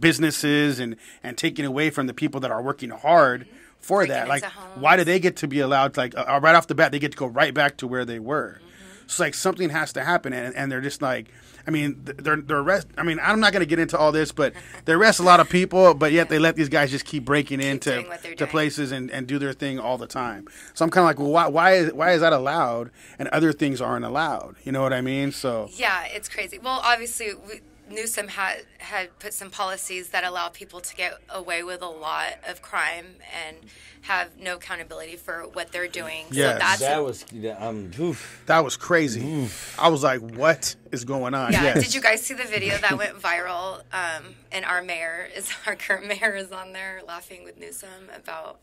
businesses 0.00 0.78
and 0.78 0.96
and 1.22 1.38
taking 1.38 1.64
away 1.64 1.88
from 1.88 2.08
the 2.08 2.12
people 2.12 2.40
that 2.40 2.50
are 2.50 2.60
working 2.60 2.90
hard 2.90 3.46
for 3.80 4.04
that. 4.04 4.28
Like, 4.28 4.44
why 4.74 4.96
do 4.96 5.04
they 5.04 5.18
get 5.18 5.36
to 5.36 5.48
be 5.48 5.60
allowed? 5.60 5.96
Like, 5.96 6.14
uh, 6.16 6.40
right 6.42 6.54
off 6.54 6.66
the 6.66 6.74
bat, 6.74 6.92
they 6.92 6.98
get 6.98 7.12
to 7.12 7.18
go 7.18 7.26
right 7.26 7.54
back 7.54 7.78
to 7.78 7.86
where 7.86 8.04
they 8.04 8.18
were. 8.18 8.60
So 9.06 9.22
like 9.22 9.34
something 9.34 9.70
has 9.70 9.92
to 9.94 10.04
happen, 10.04 10.32
and, 10.32 10.54
and 10.54 10.70
they're 10.70 10.80
just 10.80 11.00
like, 11.00 11.28
I 11.66 11.70
mean, 11.70 12.00
they're 12.04 12.36
they're 12.36 12.58
arrest. 12.58 12.86
I 12.96 13.02
mean, 13.02 13.18
I'm 13.20 13.40
not 13.40 13.52
going 13.52 13.60
to 13.60 13.66
get 13.66 13.78
into 13.78 13.98
all 13.98 14.12
this, 14.12 14.30
but 14.32 14.52
they 14.84 14.92
arrest 14.92 15.18
a 15.18 15.22
lot 15.22 15.40
of 15.40 15.48
people, 15.48 15.94
but 15.94 16.12
yet 16.12 16.28
they 16.28 16.38
let 16.38 16.56
these 16.56 16.68
guys 16.68 16.90
just 16.90 17.04
keep 17.04 17.24
breaking 17.24 17.60
into 17.60 18.02
what 18.02 18.22
they're 18.22 18.32
to 18.32 18.36
doing. 18.36 18.50
places 18.50 18.92
and, 18.92 19.10
and 19.10 19.26
do 19.26 19.38
their 19.38 19.52
thing 19.52 19.78
all 19.78 19.98
the 19.98 20.06
time. 20.06 20.46
So 20.74 20.84
I'm 20.84 20.90
kind 20.90 21.02
of 21.02 21.08
like, 21.08 21.18
well, 21.18 21.32
why 21.32 21.48
why 21.48 21.72
is 21.74 21.92
why 21.92 22.12
is 22.12 22.20
that 22.20 22.32
allowed 22.32 22.90
and 23.18 23.28
other 23.28 23.52
things 23.52 23.80
aren't 23.80 24.04
allowed? 24.04 24.56
You 24.64 24.72
know 24.72 24.82
what 24.82 24.92
I 24.92 25.00
mean? 25.00 25.32
So 25.32 25.68
Yeah, 25.74 26.04
it's 26.06 26.28
crazy. 26.28 26.58
Well, 26.58 26.80
obviously, 26.84 27.34
we, 27.34 27.60
Newsom 27.88 28.28
had 28.28 28.64
had 28.78 29.18
put 29.18 29.32
some 29.32 29.50
policies 29.50 30.08
that 30.10 30.24
allow 30.24 30.48
people 30.48 30.80
to 30.80 30.96
get 30.96 31.18
away 31.28 31.62
with 31.62 31.82
a 31.82 31.88
lot 31.88 32.34
of 32.48 32.62
crime 32.62 33.16
and 33.46 33.56
have 34.02 34.38
no 34.38 34.56
accountability 34.56 35.16
for 35.16 35.42
what 35.52 35.72
they're 35.72 35.88
doing. 35.88 36.26
Yes. 36.30 36.54
So 36.54 36.58
that's 36.58 36.80
that 36.80 37.04
was 37.04 37.24
um. 37.58 37.90
oof. 37.98 38.42
that 38.46 38.64
was 38.64 38.76
crazy. 38.76 39.48
I 39.78 39.88
was 39.88 40.02
like, 40.02 40.20
what 40.20 40.74
is 40.92 41.04
going 41.04 41.34
on? 41.34 41.52
Yeah. 41.52 41.62
Yes. 41.62 41.84
Did 41.84 41.94
you 41.94 42.00
guys 42.00 42.22
see 42.22 42.34
the 42.34 42.44
video 42.44 42.76
that 42.78 42.98
went 42.98 43.20
viral? 43.20 43.80
Um, 43.92 44.34
and 44.52 44.64
our 44.64 44.82
mayor 44.82 45.28
is 45.34 45.52
our 45.66 45.76
current 45.76 46.06
mayor 46.06 46.34
is 46.34 46.52
on 46.52 46.72
there 46.72 47.02
laughing 47.06 47.44
with 47.44 47.58
Newsom 47.58 48.10
about. 48.14 48.60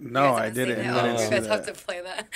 No, 0.00 0.34
I 0.34 0.50
didn't. 0.50 0.78
it? 0.80 0.86
I 0.86 1.02
didn't 1.02 1.18
you 1.20 1.24
see 1.24 1.30
guys 1.30 1.46
have 1.46 1.66
to 1.66 1.72
play 1.72 2.00
that. 2.02 2.28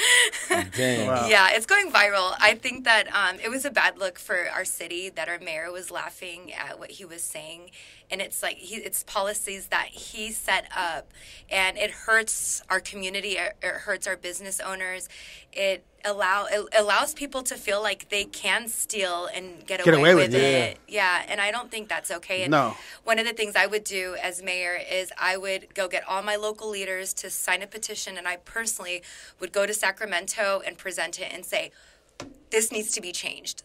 Dang. 0.77 1.07
Wow. 1.07 1.27
Yeah, 1.29 1.51
it's 1.53 1.67
going 1.67 1.91
viral. 1.91 2.35
I 2.41 2.55
think 2.55 2.85
that 2.85 3.09
um, 3.15 3.39
it 3.43 3.49
was 3.51 3.65
a 3.65 3.71
bad 3.71 3.99
look 3.99 4.19
for 4.19 4.49
our 4.55 4.65
city 4.65 5.09
that 5.11 5.29
our 5.29 5.39
mayor 5.39 5.71
was 5.71 5.91
laughing 5.91 6.53
at 6.53 6.79
what 6.79 6.93
he 6.93 7.05
was 7.05 7.23
saying, 7.23 7.71
and 8.11 8.21
it's 8.21 8.43
like 8.43 8.57
he, 8.57 8.77
it's 8.77 9.03
policies 9.05 9.67
that 9.69 9.89
he 9.89 10.33
set 10.33 10.67
up, 10.77 11.11
and 11.51 11.77
it 11.77 11.91
hurts 11.91 12.63
our 12.71 12.81
community. 12.81 13.31
It, 13.31 13.57
it 13.63 13.75
hurts 13.75 14.07
our 14.07 14.17
business 14.17 14.61
owners. 14.61 15.09
It 15.53 15.85
allow 16.05 16.47
it 16.51 16.67
allows 16.79 17.13
people 17.13 17.43
to 17.43 17.57
feel 17.57 17.83
like 17.83 18.09
they 18.09 18.25
can 18.25 18.69
steal 18.69 19.27
and 19.35 19.67
get, 19.67 19.83
Get 19.85 19.95
away, 19.95 20.13
away 20.13 20.15
with 20.15 20.33
with 20.33 20.43
it. 20.43 20.73
it. 20.73 20.79
Yeah, 20.87 21.25
and 21.29 21.41
I 21.41 21.51
don't 21.51 21.71
think 21.71 21.89
that's 21.89 22.11
okay. 22.11 22.43
And 22.43 22.51
No. 22.51 22.77
One 23.05 23.19
of 23.19 23.27
the 23.27 23.33
things 23.33 23.57
I 23.57 23.67
would 23.67 23.85
do 23.85 24.17
as 24.23 24.43
mayor 24.43 24.79
is 24.91 25.13
I 25.19 25.37
would 25.37 25.75
go 25.75 25.89
get 25.89 26.07
all 26.09 26.23
my 26.23 26.37
local 26.37 26.71
leaders 26.71 27.13
to 27.15 27.31
sign 27.31 27.63
a 27.63 27.67
petition, 27.67 28.17
and 28.17 28.29
I 28.29 28.37
personally 28.37 29.03
would 29.41 29.53
go 29.53 29.67
to 29.67 29.75
Sacramento 29.75 30.63
and 30.65 30.79
present 30.79 31.19
it 31.21 31.31
and 31.33 31.45
say, 31.45 31.73
"This 32.51 32.71
needs 32.73 32.93
to 32.93 33.01
be 33.01 33.13
changed." 33.13 33.63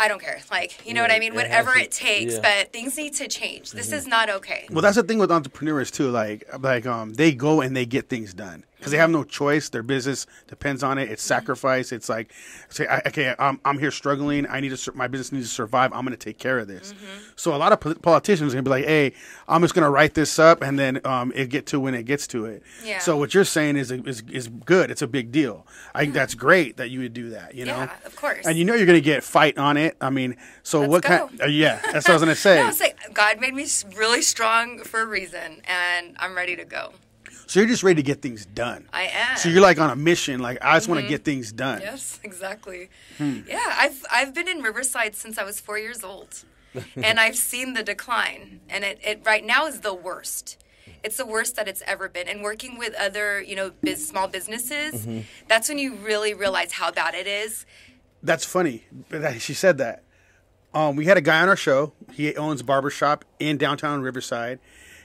I 0.00 0.08
don't 0.08 0.20
care. 0.20 0.40
Like, 0.50 0.86
you 0.86 0.94
know 0.94 1.02
what 1.02 1.10
I 1.10 1.18
mean? 1.18 1.32
it 1.32 1.36
Whatever 1.36 1.74
to- 1.74 1.80
it 1.82 1.90
takes, 1.92 2.34
yeah. 2.34 2.40
but 2.40 2.72
things 2.72 2.96
need 2.96 3.14
to 3.16 3.28
change. 3.28 3.72
This 3.72 3.92
is 3.92 4.06
not 4.06 4.30
okay. 4.30 4.66
Well, 4.70 4.80
that's 4.82 4.96
the 4.96 5.02
thing 5.02 5.18
with 5.18 5.30
entrepreneurs 5.30 5.90
too. 5.90 6.10
Like, 6.10 6.44
like 6.58 6.86
um, 6.86 7.12
they 7.14 7.32
go 7.32 7.60
and 7.60 7.76
they 7.76 7.84
get 7.86 8.08
things 8.08 8.32
done 8.32 8.64
because 8.80 8.92
they 8.92 8.98
have 8.98 9.10
no 9.10 9.24
choice. 9.24 9.68
Their 9.68 9.82
business 9.82 10.26
depends 10.48 10.82
on 10.82 10.96
it. 10.96 11.10
It's 11.10 11.22
sacrifice. 11.22 11.92
It's 11.92 12.08
like, 12.08 12.32
say, 12.70 12.86
I, 12.86 13.02
okay, 13.08 13.34
I'm, 13.38 13.60
I'm 13.64 13.78
here 13.78 13.90
struggling. 13.90 14.46
I 14.48 14.60
need 14.60 14.74
to. 14.74 14.92
My 14.92 15.06
business 15.06 15.32
needs 15.32 15.48
to 15.48 15.54
survive. 15.54 15.92
I'm 15.92 16.04
going 16.04 16.16
to 16.16 16.24
take 16.24 16.38
care 16.38 16.58
of 16.58 16.66
this. 16.66 16.94
So 17.36 17.54
a 17.54 17.58
lot 17.58 17.72
of 17.72 18.02
politicians 18.02 18.52
are 18.52 18.56
going 18.56 18.64
to 18.64 18.68
be 18.68 18.70
like, 18.70 18.86
hey, 18.86 19.12
I'm 19.46 19.60
just 19.60 19.74
going 19.74 19.84
to 19.84 19.90
write 19.90 20.14
this 20.14 20.38
up 20.38 20.62
and 20.62 20.78
then 20.78 21.00
um, 21.04 21.32
it 21.34 21.50
get 21.50 21.66
to 21.66 21.80
when 21.80 21.94
it 21.94 22.04
gets 22.04 22.26
to 22.28 22.46
it. 22.46 22.62
Yeah. 22.84 22.98
So 22.98 23.16
what 23.16 23.34
you're 23.34 23.44
saying 23.44 23.76
is 23.76 23.90
is 23.90 24.22
is 24.30 24.48
good. 24.48 24.90
It's 24.90 25.02
a 25.02 25.06
big 25.06 25.30
deal. 25.30 25.66
I 25.94 26.00
think 26.00 26.14
that's 26.14 26.34
great 26.34 26.78
that 26.78 26.90
you 26.90 27.00
would 27.00 27.12
do 27.12 27.30
that. 27.30 27.54
You 27.54 27.66
know. 27.66 27.76
Yeah, 27.76 27.96
of 28.06 28.16
course. 28.16 28.46
And 28.46 28.56
you 28.56 28.64
know 28.64 28.74
you're 28.74 28.86
going 28.86 28.98
to 28.98 29.04
get 29.04 29.22
fight 29.22 29.58
on 29.58 29.76
it. 29.76 29.96
I 30.00 30.10
mean, 30.10 30.36
so 30.62 30.80
Let's 30.80 30.90
what 30.90 31.02
go. 31.02 31.08
kind? 31.08 31.42
Uh, 31.42 31.46
yeah, 31.46 31.80
that's 31.92 32.08
what 32.08 32.10
I 32.10 32.12
was 32.14 32.22
going 32.22 32.34
to 32.34 32.40
say. 32.40 32.62
No, 32.62 32.68
it's 32.68 32.80
like 32.80 32.98
God 33.12 33.40
made 33.40 33.54
me 33.54 33.66
really 33.96 34.22
strong 34.22 34.80
for 34.84 35.00
a 35.00 35.06
reason, 35.06 35.60
and 35.64 36.16
I'm 36.18 36.34
ready 36.36 36.56
to 36.56 36.64
go. 36.64 36.92
So 37.50 37.58
you're 37.58 37.68
just 37.68 37.82
ready 37.82 37.96
to 38.00 38.06
get 38.06 38.22
things 38.22 38.46
done. 38.46 38.88
I 38.92 39.08
am. 39.12 39.36
So 39.36 39.48
you're 39.48 39.60
like 39.60 39.80
on 39.80 39.90
a 39.90 39.96
mission. 39.96 40.38
Like 40.38 40.58
I 40.62 40.76
just 40.76 40.88
want 40.88 41.00
to 41.00 41.08
get 41.08 41.24
things 41.24 41.50
done. 41.50 41.80
Yes, 41.80 42.20
exactly. 42.22 42.90
Hmm. 43.18 43.40
Yeah, 43.48 43.58
I've 43.76 44.04
I've 44.08 44.32
been 44.32 44.46
in 44.46 44.62
Riverside 44.62 45.16
since 45.16 45.36
I 45.36 45.42
was 45.42 45.58
four 45.58 45.76
years 45.76 46.04
old, 46.04 46.44
and 46.94 47.18
I've 47.18 47.34
seen 47.34 47.74
the 47.74 47.82
decline, 47.82 48.60
and 48.68 48.84
it, 48.84 49.00
it 49.02 49.22
right 49.26 49.44
now 49.44 49.66
is 49.66 49.80
the 49.80 49.92
worst. 49.92 50.62
It's 51.02 51.16
the 51.16 51.26
worst 51.26 51.56
that 51.56 51.66
it's 51.66 51.82
ever 51.88 52.08
been. 52.08 52.28
And 52.28 52.40
working 52.40 52.78
with 52.78 52.94
other, 52.94 53.40
you 53.42 53.56
know, 53.56 53.72
biz, 53.82 54.06
small 54.06 54.28
businesses, 54.28 55.04
Mm-hmm. 55.04 55.20
that's 55.48 55.68
when 55.68 55.78
you 55.78 55.96
really 55.96 56.34
realize 56.34 56.70
how 56.70 56.92
bad 56.92 57.16
it 57.16 57.26
is. 57.26 57.66
That's 58.22 58.44
funny. 58.44 58.84
that 59.08 59.42
She 59.42 59.54
said 59.54 59.78
that. 59.78 60.04
Um, 60.72 60.94
we 60.94 61.06
had 61.06 61.16
a 61.16 61.20
guy 61.20 61.40
on 61.42 61.48
our 61.48 61.56
show. 61.56 61.94
He 62.12 62.36
owns 62.36 62.60
a 62.60 62.64
barber 62.64 62.90
shop 62.90 63.24
in 63.40 63.56
downtown 63.58 64.02
Riverside, 64.02 64.60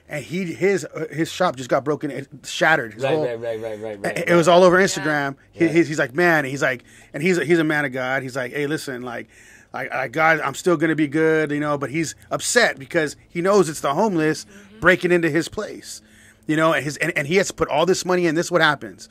and 0.07 0.23
he 0.23 0.45
his 0.53 0.85
uh, 0.85 1.07
his 1.11 1.31
shop 1.31 1.55
just 1.55 1.69
got 1.69 1.83
broken, 1.83 2.11
it 2.11 2.27
shattered. 2.43 2.93
His 2.93 3.03
Right, 3.03 3.13
whole- 3.15 3.25
right, 3.25 3.39
right, 3.39 3.61
right, 3.61 3.79
right, 3.81 3.99
right. 4.03 4.23
It 4.29 4.35
was 4.35 4.47
all 4.47 4.63
over 4.63 4.77
Instagram. 4.77 5.35
He, 5.51 5.65
Yeah. 5.65 5.71
he's, 5.71 5.87
he's 5.87 5.99
like, 5.99 6.13
man, 6.13 6.45
he's 6.45 6.61
like, 6.61 6.83
and 7.13 7.23
he's 7.23 7.37
a, 7.37 7.45
he's 7.45 7.59
a 7.59 7.63
man 7.63 7.85
of 7.85 7.91
God. 7.91 8.21
He's 8.23 8.35
like, 8.35 8.53
hey, 8.53 8.67
listen, 8.67 9.01
like, 9.01 9.27
like, 9.73 9.91
I 9.91 10.07
God, 10.07 10.39
I'm 10.41 10.53
still 10.55 10.77
gonna 10.77 10.95
be 10.95 11.07
good, 11.07 11.51
you 11.51 11.59
know. 11.59 11.77
But 11.77 11.89
he's 11.89 12.15
upset 12.31 12.77
because 12.79 13.15
he 13.29 13.41
knows 13.41 13.67
it's 13.69 13.81
the 13.81 13.93
homeless 13.93 14.45
breaking 14.79 15.11
into 15.11 15.29
his 15.29 15.47
place, 15.49 16.01
you 16.47 16.55
know. 16.55 16.73
And 16.73 16.83
his 16.83 16.97
and, 16.97 17.11
and 17.17 17.27
he 17.27 17.35
has 17.37 17.47
to 17.47 17.53
put 17.53 17.67
all 17.69 17.85
this 17.85 18.05
money 18.05 18.25
in. 18.27 18.35
This 18.35 18.47
is 18.47 18.51
what 18.51 18.61
happens. 18.61 19.09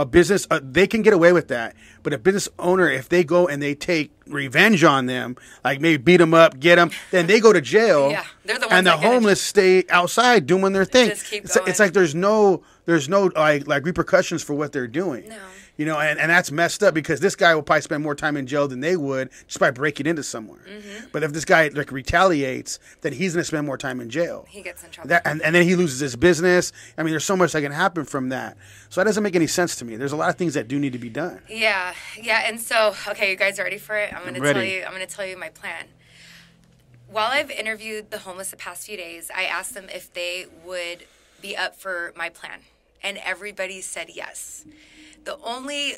A 0.00 0.06
business, 0.06 0.46
uh, 0.50 0.60
they 0.62 0.86
can 0.86 1.02
get 1.02 1.12
away 1.12 1.30
with 1.34 1.48
that, 1.48 1.76
but 2.02 2.14
a 2.14 2.18
business 2.18 2.48
owner, 2.58 2.88
if 2.90 3.10
they 3.10 3.22
go 3.22 3.46
and 3.46 3.62
they 3.62 3.74
take 3.74 4.12
revenge 4.26 4.82
on 4.82 5.04
them, 5.04 5.36
like 5.62 5.78
maybe 5.78 6.02
beat 6.02 6.16
them 6.16 6.32
up, 6.32 6.58
get 6.58 6.76
them, 6.76 6.90
then 7.10 7.26
they 7.26 7.38
go 7.38 7.52
to 7.52 7.60
jail. 7.60 8.10
Yeah, 8.10 8.24
they're 8.46 8.58
the 8.58 8.62
ones 8.62 8.72
and 8.72 8.86
the 8.86 8.92
that 8.92 9.00
get 9.02 9.06
it. 9.06 9.12
homeless 9.12 9.42
stay 9.42 9.84
outside 9.90 10.46
doing 10.46 10.72
their 10.72 10.86
thing. 10.86 11.10
It's, 11.10 11.54
it's 11.54 11.78
like 11.78 11.92
there's 11.92 12.14
no 12.14 12.62
there's 12.86 13.10
no 13.10 13.30
like 13.36 13.66
like 13.66 13.84
repercussions 13.84 14.42
for 14.42 14.54
what 14.54 14.72
they're 14.72 14.86
doing. 14.88 15.28
No. 15.28 15.36
You 15.80 15.86
know, 15.86 15.98
and, 15.98 16.20
and 16.20 16.30
that's 16.30 16.52
messed 16.52 16.82
up 16.82 16.92
because 16.92 17.20
this 17.20 17.34
guy 17.34 17.54
will 17.54 17.62
probably 17.62 17.80
spend 17.80 18.02
more 18.02 18.14
time 18.14 18.36
in 18.36 18.46
jail 18.46 18.68
than 18.68 18.80
they 18.80 18.98
would 18.98 19.30
just 19.46 19.58
by 19.58 19.70
breaking 19.70 20.04
into 20.04 20.22
somewhere. 20.22 20.60
Mm-hmm. 20.68 21.06
But 21.10 21.22
if 21.22 21.32
this 21.32 21.46
guy 21.46 21.68
like 21.68 21.90
retaliates, 21.90 22.78
then 23.00 23.14
he's 23.14 23.32
gonna 23.32 23.44
spend 23.44 23.64
more 23.64 23.78
time 23.78 23.98
in 23.98 24.10
jail. 24.10 24.44
He 24.46 24.60
gets 24.60 24.84
in 24.84 24.90
trouble. 24.90 25.08
That, 25.08 25.26
and, 25.26 25.40
and 25.40 25.54
then 25.54 25.62
he 25.62 25.76
loses 25.76 25.98
his 26.00 26.16
business. 26.16 26.74
I 26.98 27.02
mean, 27.02 27.12
there's 27.12 27.24
so 27.24 27.34
much 27.34 27.52
that 27.52 27.62
can 27.62 27.72
happen 27.72 28.04
from 28.04 28.28
that. 28.28 28.58
So 28.90 29.00
that 29.00 29.06
doesn't 29.06 29.22
make 29.22 29.34
any 29.34 29.46
sense 29.46 29.74
to 29.76 29.86
me. 29.86 29.96
There's 29.96 30.12
a 30.12 30.16
lot 30.16 30.28
of 30.28 30.36
things 30.36 30.52
that 30.52 30.68
do 30.68 30.78
need 30.78 30.92
to 30.92 30.98
be 30.98 31.08
done. 31.08 31.40
Yeah, 31.48 31.94
yeah, 32.20 32.42
and 32.44 32.60
so 32.60 32.94
okay, 33.08 33.30
you 33.30 33.36
guys 33.36 33.58
ready 33.58 33.78
for 33.78 33.96
it? 33.96 34.12
I'm 34.12 34.22
gonna 34.22 34.36
I'm 34.36 34.42
ready. 34.42 34.60
tell 34.60 34.68
you. 34.68 34.84
I'm 34.84 34.92
gonna 34.92 35.06
tell 35.06 35.24
you 35.24 35.38
my 35.38 35.48
plan. 35.48 35.86
While 37.10 37.30
I've 37.30 37.50
interviewed 37.50 38.10
the 38.10 38.18
homeless 38.18 38.50
the 38.50 38.58
past 38.58 38.86
few 38.86 38.98
days, 38.98 39.30
I 39.34 39.44
asked 39.44 39.72
them 39.72 39.86
if 39.88 40.12
they 40.12 40.44
would 40.62 41.06
be 41.40 41.56
up 41.56 41.74
for 41.74 42.12
my 42.14 42.28
plan, 42.28 42.60
and 43.02 43.16
everybody 43.16 43.80
said 43.80 44.10
yes. 44.12 44.66
The 45.24 45.38
only 45.38 45.96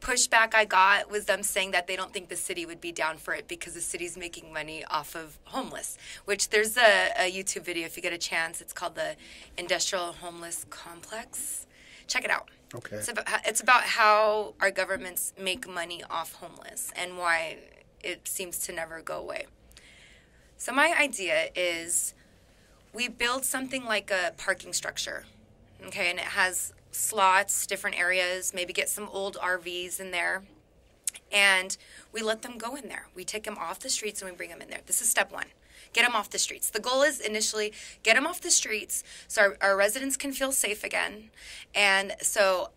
pushback 0.00 0.54
I 0.54 0.66
got 0.66 1.10
was 1.10 1.24
them 1.24 1.42
saying 1.42 1.70
that 1.70 1.86
they 1.86 1.96
don't 1.96 2.12
think 2.12 2.28
the 2.28 2.36
city 2.36 2.66
would 2.66 2.80
be 2.80 2.92
down 2.92 3.16
for 3.16 3.34
it 3.34 3.48
because 3.48 3.72
the 3.72 3.80
city's 3.80 4.16
making 4.18 4.52
money 4.52 4.84
off 4.84 5.14
of 5.14 5.38
homeless. 5.44 5.96
Which 6.26 6.50
there's 6.50 6.76
a, 6.76 7.10
a 7.18 7.32
YouTube 7.32 7.62
video 7.62 7.86
if 7.86 7.96
you 7.96 8.02
get 8.02 8.12
a 8.12 8.18
chance. 8.18 8.60
It's 8.60 8.72
called 8.72 8.94
the 8.94 9.16
Industrial 9.56 10.12
Homeless 10.12 10.66
Complex. 10.68 11.66
Check 12.06 12.24
it 12.24 12.30
out. 12.30 12.50
Okay. 12.74 12.96
It's 12.96 13.08
about 13.08 13.26
it's 13.46 13.60
about 13.60 13.84
how 13.84 14.54
our 14.60 14.70
governments 14.70 15.32
make 15.40 15.68
money 15.68 16.02
off 16.10 16.34
homeless 16.34 16.92
and 16.96 17.16
why 17.16 17.58
it 18.02 18.28
seems 18.28 18.58
to 18.58 18.72
never 18.72 19.00
go 19.00 19.18
away. 19.18 19.46
So 20.58 20.72
my 20.72 20.94
idea 20.98 21.48
is 21.54 22.14
we 22.92 23.08
build 23.08 23.44
something 23.44 23.84
like 23.84 24.10
a 24.10 24.32
parking 24.36 24.72
structure. 24.72 25.24
Okay, 25.86 26.10
and 26.10 26.18
it 26.18 26.26
has 26.26 26.72
slots, 26.94 27.66
different 27.66 27.98
areas, 27.98 28.52
maybe 28.54 28.72
get 28.72 28.88
some 28.88 29.08
old 29.08 29.36
RVs 29.36 30.00
in 30.00 30.10
there. 30.10 30.44
And 31.32 31.76
we 32.12 32.22
let 32.22 32.42
them 32.42 32.58
go 32.58 32.76
in 32.76 32.88
there. 32.88 33.08
We 33.14 33.24
take 33.24 33.44
them 33.44 33.58
off 33.58 33.80
the 33.80 33.88
streets 33.88 34.22
and 34.22 34.30
we 34.30 34.36
bring 34.36 34.50
them 34.50 34.62
in 34.62 34.68
there. 34.68 34.80
This 34.86 35.00
is 35.00 35.08
step 35.08 35.32
one. 35.32 35.46
Get 35.92 36.04
them 36.04 36.14
off 36.14 36.30
the 36.30 36.38
streets. 36.38 36.70
The 36.70 36.80
goal 36.80 37.02
is 37.02 37.20
initially 37.20 37.72
get 38.02 38.14
them 38.14 38.26
off 38.26 38.40
the 38.40 38.50
streets 38.50 39.02
so 39.28 39.42
our, 39.42 39.56
our 39.60 39.76
residents 39.76 40.16
can 40.16 40.32
feel 40.32 40.52
safe 40.52 40.84
again. 40.84 41.30
And 41.74 42.14
so, 42.20 42.70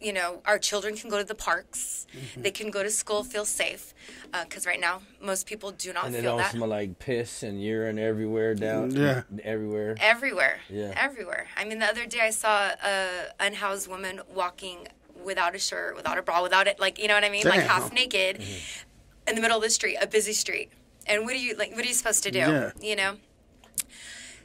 you 0.00 0.12
know, 0.12 0.40
our 0.46 0.58
children 0.58 0.96
can 0.96 1.10
go 1.10 1.18
to 1.18 1.24
the 1.24 1.34
parks. 1.34 2.06
Mm-hmm. 2.16 2.42
They 2.42 2.50
can 2.50 2.70
go 2.70 2.82
to 2.82 2.90
school, 2.90 3.22
feel 3.22 3.44
safe. 3.44 3.92
Uh, 4.32 4.44
because 4.44 4.66
right 4.66 4.80
now, 4.80 5.02
most 5.20 5.46
people 5.46 5.72
do 5.72 5.92
not 5.92 6.06
and 6.06 6.14
it 6.14 6.22
feel 6.22 6.32
don't 6.32 6.38
that. 6.38 6.52
smell 6.52 6.68
like 6.68 6.98
piss 6.98 7.42
and 7.42 7.62
urine 7.62 7.98
everywhere 7.98 8.54
mm, 8.54 8.60
down. 8.60 8.90
Yeah. 8.92 9.22
Everywhere. 9.44 9.96
Everywhere. 10.00 10.60
Yeah. 10.68 10.92
Everywhere. 10.96 11.48
I 11.56 11.64
mean, 11.64 11.80
the 11.80 11.86
other 11.86 12.06
day 12.06 12.20
I 12.20 12.30
saw 12.30 12.70
a 12.82 13.26
unhoused 13.38 13.88
woman 13.88 14.20
walking 14.34 14.88
without 15.22 15.54
a 15.54 15.58
shirt, 15.58 15.96
without 15.96 16.16
a 16.16 16.22
bra, 16.22 16.42
without 16.42 16.66
it, 16.66 16.80
like 16.80 16.98
you 16.98 17.08
know 17.08 17.14
what 17.14 17.24
I 17.24 17.30
mean, 17.30 17.46
like 17.46 17.60
half 17.60 17.92
naked, 17.92 18.38
mm-hmm. 18.38 19.28
in 19.28 19.34
the 19.34 19.40
middle 19.40 19.58
of 19.58 19.62
the 19.62 19.70
street, 19.70 19.96
a 20.00 20.06
busy 20.06 20.32
street. 20.32 20.70
And 21.06 21.24
what 21.24 21.34
are 21.34 21.38
you 21.38 21.56
like? 21.56 21.72
What 21.72 21.84
are 21.84 21.88
you 21.88 21.94
supposed 21.94 22.22
to 22.22 22.30
do? 22.30 22.38
Yeah. 22.38 22.70
You 22.80 22.96
know. 22.96 23.16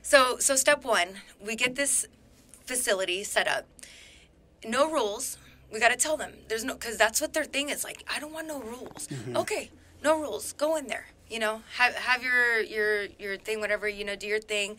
So 0.01 0.37
so 0.39 0.55
step 0.55 0.83
one, 0.83 1.21
we 1.39 1.55
get 1.55 1.75
this 1.75 2.07
facility 2.65 3.23
set 3.23 3.47
up. 3.47 3.65
No 4.67 4.89
rules. 4.91 5.37
We 5.71 5.79
got 5.79 5.89
to 5.89 5.97
tell 5.97 6.17
them 6.17 6.33
there's 6.47 6.63
no 6.63 6.73
because 6.73 6.97
that's 6.97 7.19
what 7.19 7.33
their 7.33 7.43
thing 7.43 7.69
is 7.69 7.83
like. 7.83 8.03
I 8.13 8.19
don't 8.19 8.33
want 8.33 8.47
no 8.47 8.59
rules. 8.61 9.07
Okay, 9.35 9.71
no 10.03 10.19
rules. 10.19 10.53
Go 10.53 10.75
in 10.77 10.87
there. 10.87 11.07
You 11.29 11.39
know, 11.39 11.63
have 11.77 11.95
have 11.95 12.23
your 12.23 12.61
your 12.61 13.05
your 13.17 13.37
thing, 13.37 13.59
whatever. 13.59 13.87
You 13.89 14.05
know, 14.05 14.15
do 14.15 14.27
your 14.27 14.39
thing. 14.39 14.77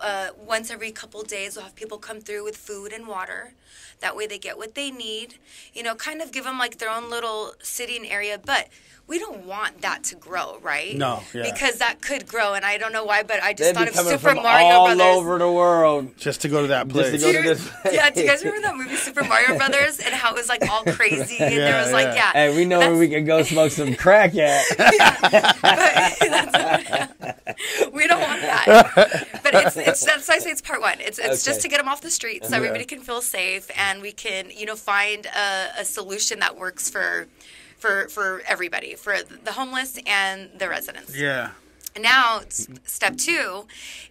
Uh, 0.00 0.28
once 0.38 0.70
every 0.70 0.92
couple 0.92 1.22
days, 1.22 1.56
we'll 1.56 1.64
have 1.64 1.74
people 1.74 1.98
come 1.98 2.20
through 2.20 2.44
with 2.44 2.56
food 2.56 2.92
and 2.92 3.06
water. 3.06 3.54
That 4.00 4.14
way, 4.14 4.26
they 4.26 4.38
get 4.38 4.58
what 4.58 4.74
they 4.74 4.90
need. 4.90 5.38
You 5.72 5.82
know, 5.82 5.94
kind 5.94 6.20
of 6.20 6.32
give 6.32 6.44
them 6.44 6.58
like 6.58 6.78
their 6.78 6.90
own 6.90 7.10
little 7.10 7.54
sitting 7.62 8.08
area, 8.08 8.38
but. 8.38 8.68
We 9.08 9.20
don't 9.20 9.46
want 9.46 9.82
that 9.82 10.02
to 10.04 10.16
grow, 10.16 10.58
right? 10.62 10.96
No, 10.96 11.22
yeah. 11.32 11.44
Because 11.52 11.78
that 11.78 12.00
could 12.00 12.26
grow, 12.26 12.54
and 12.54 12.64
I 12.64 12.76
don't 12.76 12.92
know 12.92 13.04
why, 13.04 13.22
but 13.22 13.40
I 13.40 13.52
just 13.52 13.72
They'd 13.72 13.76
thought 13.78 13.86
of 13.88 13.94
Super 13.94 14.18
from 14.18 14.42
Mario 14.42 14.66
all 14.66 14.86
Brothers. 14.86 15.16
over 15.16 15.38
the 15.38 15.52
world. 15.52 16.16
Just 16.18 16.40
to 16.40 16.48
go 16.48 16.62
to 16.62 16.66
that 16.68 16.88
Just 16.88 17.10
place. 17.10 17.12
to 17.12 17.18
go 17.18 17.30
to 17.32 17.38
you- 17.48 17.54
this. 17.54 17.70
yeah, 17.92 18.10
do 18.10 18.20
you 18.22 18.26
guys 18.26 18.42
remember 18.44 18.66
that 18.66 18.76
movie 18.76 18.96
Super 18.96 19.22
Mario 19.22 19.56
Brothers 19.56 20.00
and 20.00 20.12
how 20.12 20.32
it 20.32 20.36
was 20.36 20.48
like 20.48 20.68
all 20.68 20.82
crazy 20.82 21.38
and 21.38 21.52
there 21.52 21.68
Yeah, 21.68 21.82
was 21.84 21.92
like 21.92 22.06
yeah. 22.08 22.14
yeah. 22.16 22.32
Hey, 22.32 22.56
we 22.56 22.64
know 22.64 22.80
where 22.80 22.96
we 22.96 23.08
can 23.08 23.24
go 23.24 23.44
smoke 23.44 23.70
some 23.70 23.94
crack 23.94 24.34
at. 24.34 24.64
we 27.92 28.06
don't 28.08 28.20
want 28.20 28.40
that. 28.42 29.28
But 29.42 29.54
it's 29.54 29.76
it's 29.76 30.04
that's 30.04 30.28
why 30.28 30.34
I 30.34 30.38
say 30.38 30.50
it's 30.50 30.60
part 30.60 30.80
one. 30.80 30.98
It's 31.00 31.18
it's 31.20 31.44
just 31.44 31.60
to 31.62 31.68
get 31.68 31.78
them 31.78 31.86
off 31.88 32.00
the 32.00 32.10
streets 32.10 32.48
so 32.48 32.56
everybody 32.56 32.84
can 32.84 33.00
feel 33.00 33.20
safe 33.22 33.70
and 33.78 34.02
we 34.02 34.10
can 34.12 34.50
you 34.50 34.66
know 34.66 34.74
find 34.76 35.26
a, 35.26 35.68
a 35.80 35.84
solution 35.84 36.40
that 36.40 36.56
works 36.58 36.90
for 36.90 37.26
for 37.86 38.08
for 38.08 38.42
everybody 38.46 38.94
for 38.94 39.16
the 39.44 39.52
homeless 39.52 39.98
and 40.06 40.50
the 40.58 40.68
residents. 40.68 41.16
yeah. 41.16 41.50
Now, 41.98 42.42
step 42.84 43.16
two 43.16 43.66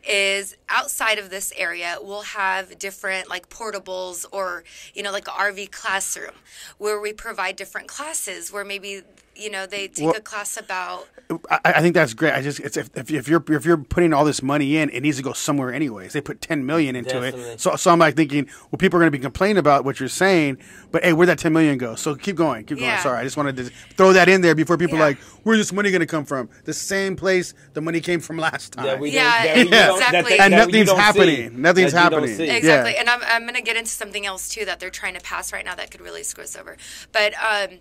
is 0.08 0.58
outside 0.70 1.20
of 1.20 1.30
this 1.30 1.54
area, 1.56 1.98
we'll 2.02 2.22
have 2.22 2.80
different 2.80 3.30
like 3.30 3.48
portables 3.50 4.26
or, 4.32 4.64
you 4.96 5.04
know, 5.04 5.12
like 5.12 5.28
an 5.28 5.36
RV 5.36 5.72
classroom 5.72 6.34
where 6.80 7.00
we 7.00 7.14
provide 7.14 7.56
different 7.56 7.88
classes 7.88 8.52
where 8.52 8.66
maybe 8.66 9.04
you 9.36 9.50
know, 9.50 9.66
they 9.66 9.88
take 9.88 10.06
Well- 10.06 10.16
a 10.16 10.22
class 10.22 10.58
about 10.58 11.08
I, 11.50 11.60
I 11.66 11.82
think 11.82 11.96
that's 11.96 12.14
great. 12.14 12.34
I 12.34 12.42
just 12.44 12.60
it's 12.60 12.78
if, 12.78 12.90
if, 12.96 13.10
if 13.12 13.28
you're 13.28 13.44
if 13.50 13.66
you're 13.66 13.78
putting 13.78 14.14
all 14.14 14.26
this 14.26 14.44
money 14.44 14.78
in, 14.78 14.92
it 14.92 15.02
needs 15.02 15.18
to 15.18 15.24
go 15.24 15.34
somewhere 15.34 15.74
anyways. 15.74 16.14
They 16.14 16.22
put 16.22 16.40
ten 16.40 16.68
million 16.68 16.96
into 16.96 17.16
Definitely. 17.16 17.42
it, 17.54 17.60
so 17.60 17.76
so 17.78 17.90
I'm 17.90 17.98
like 17.98 18.16
thinking, 18.16 18.48
well, 18.70 18.78
people 18.78 18.98
are 18.98 19.02
going 19.02 19.12
to 19.12 19.18
be 19.18 19.22
complaining 19.22 19.58
about 19.58 19.86
what 19.86 20.00
you're 20.00 20.08
saying, 20.08 20.60
but 20.92 21.04
hey, 21.04 21.14
where'd 21.14 21.28
that 21.30 21.40
ten 21.40 21.52
million 21.52 21.80
go? 21.80 21.96
So 21.96 22.14
keep 22.14 22.36
going, 22.36 22.64
keep 22.66 22.78
going. 22.78 22.90
Yeah. 22.92 23.02
Sorry, 23.02 23.18
I 23.20 23.24
just 23.24 23.38
wanted 23.38 23.58
to 23.58 23.64
throw 23.98 24.14
that 24.14 24.30
in 24.30 24.42
there 24.42 24.54
before 24.54 24.78
people 24.78 24.98
Yeah. 25.00 25.04
are 25.04 25.08
like, 25.10 25.18
where's 25.42 25.58
this 25.58 25.74
money 25.74 25.90
going 25.90 26.02
to 26.02 26.06
come 26.06 26.26
from? 26.26 26.48
The 26.66 26.74
same 26.74 27.16
place 27.16 27.56
the 27.74 27.82
money 27.82 28.02
came 28.02 28.20
from 28.20 28.38
last 28.38 28.74
time. 28.74 28.86
That 28.86 29.00
we 29.00 29.10
Yeah, 29.10 29.56
don't, 29.56 29.56
that 29.56 29.56
we 29.56 29.62
exactly. 29.64 30.12
that 30.12 30.26
they- 30.30 30.38
And 30.38 30.52
nothing's 30.52 30.86
don't 30.90 30.96
see. 30.98 31.02
happening. 31.02 31.62
Nothing's 31.62 31.94
That 31.94 32.14
happening. 32.14 32.36
see. 32.36 32.46
Yeah. 32.46 32.54
Exactly. 32.54 32.98
And 32.98 33.10
I'm, 33.10 33.22
I'm 33.26 33.42
going 33.44 33.56
to 33.56 33.62
get 33.64 33.76
into 33.78 33.90
something 33.90 34.28
else 34.28 34.48
too 34.48 34.64
that 34.66 34.80
they're 34.80 34.92
trying 34.92 35.16
to 35.16 35.22
pass 35.22 35.52
right 35.52 35.66
now 35.66 35.74
that 35.74 35.90
could 35.90 36.02
really 36.02 36.22
screw 36.22 36.44
us 36.44 36.56
over. 36.56 36.78
But, 37.12 37.34
um, 37.44 37.80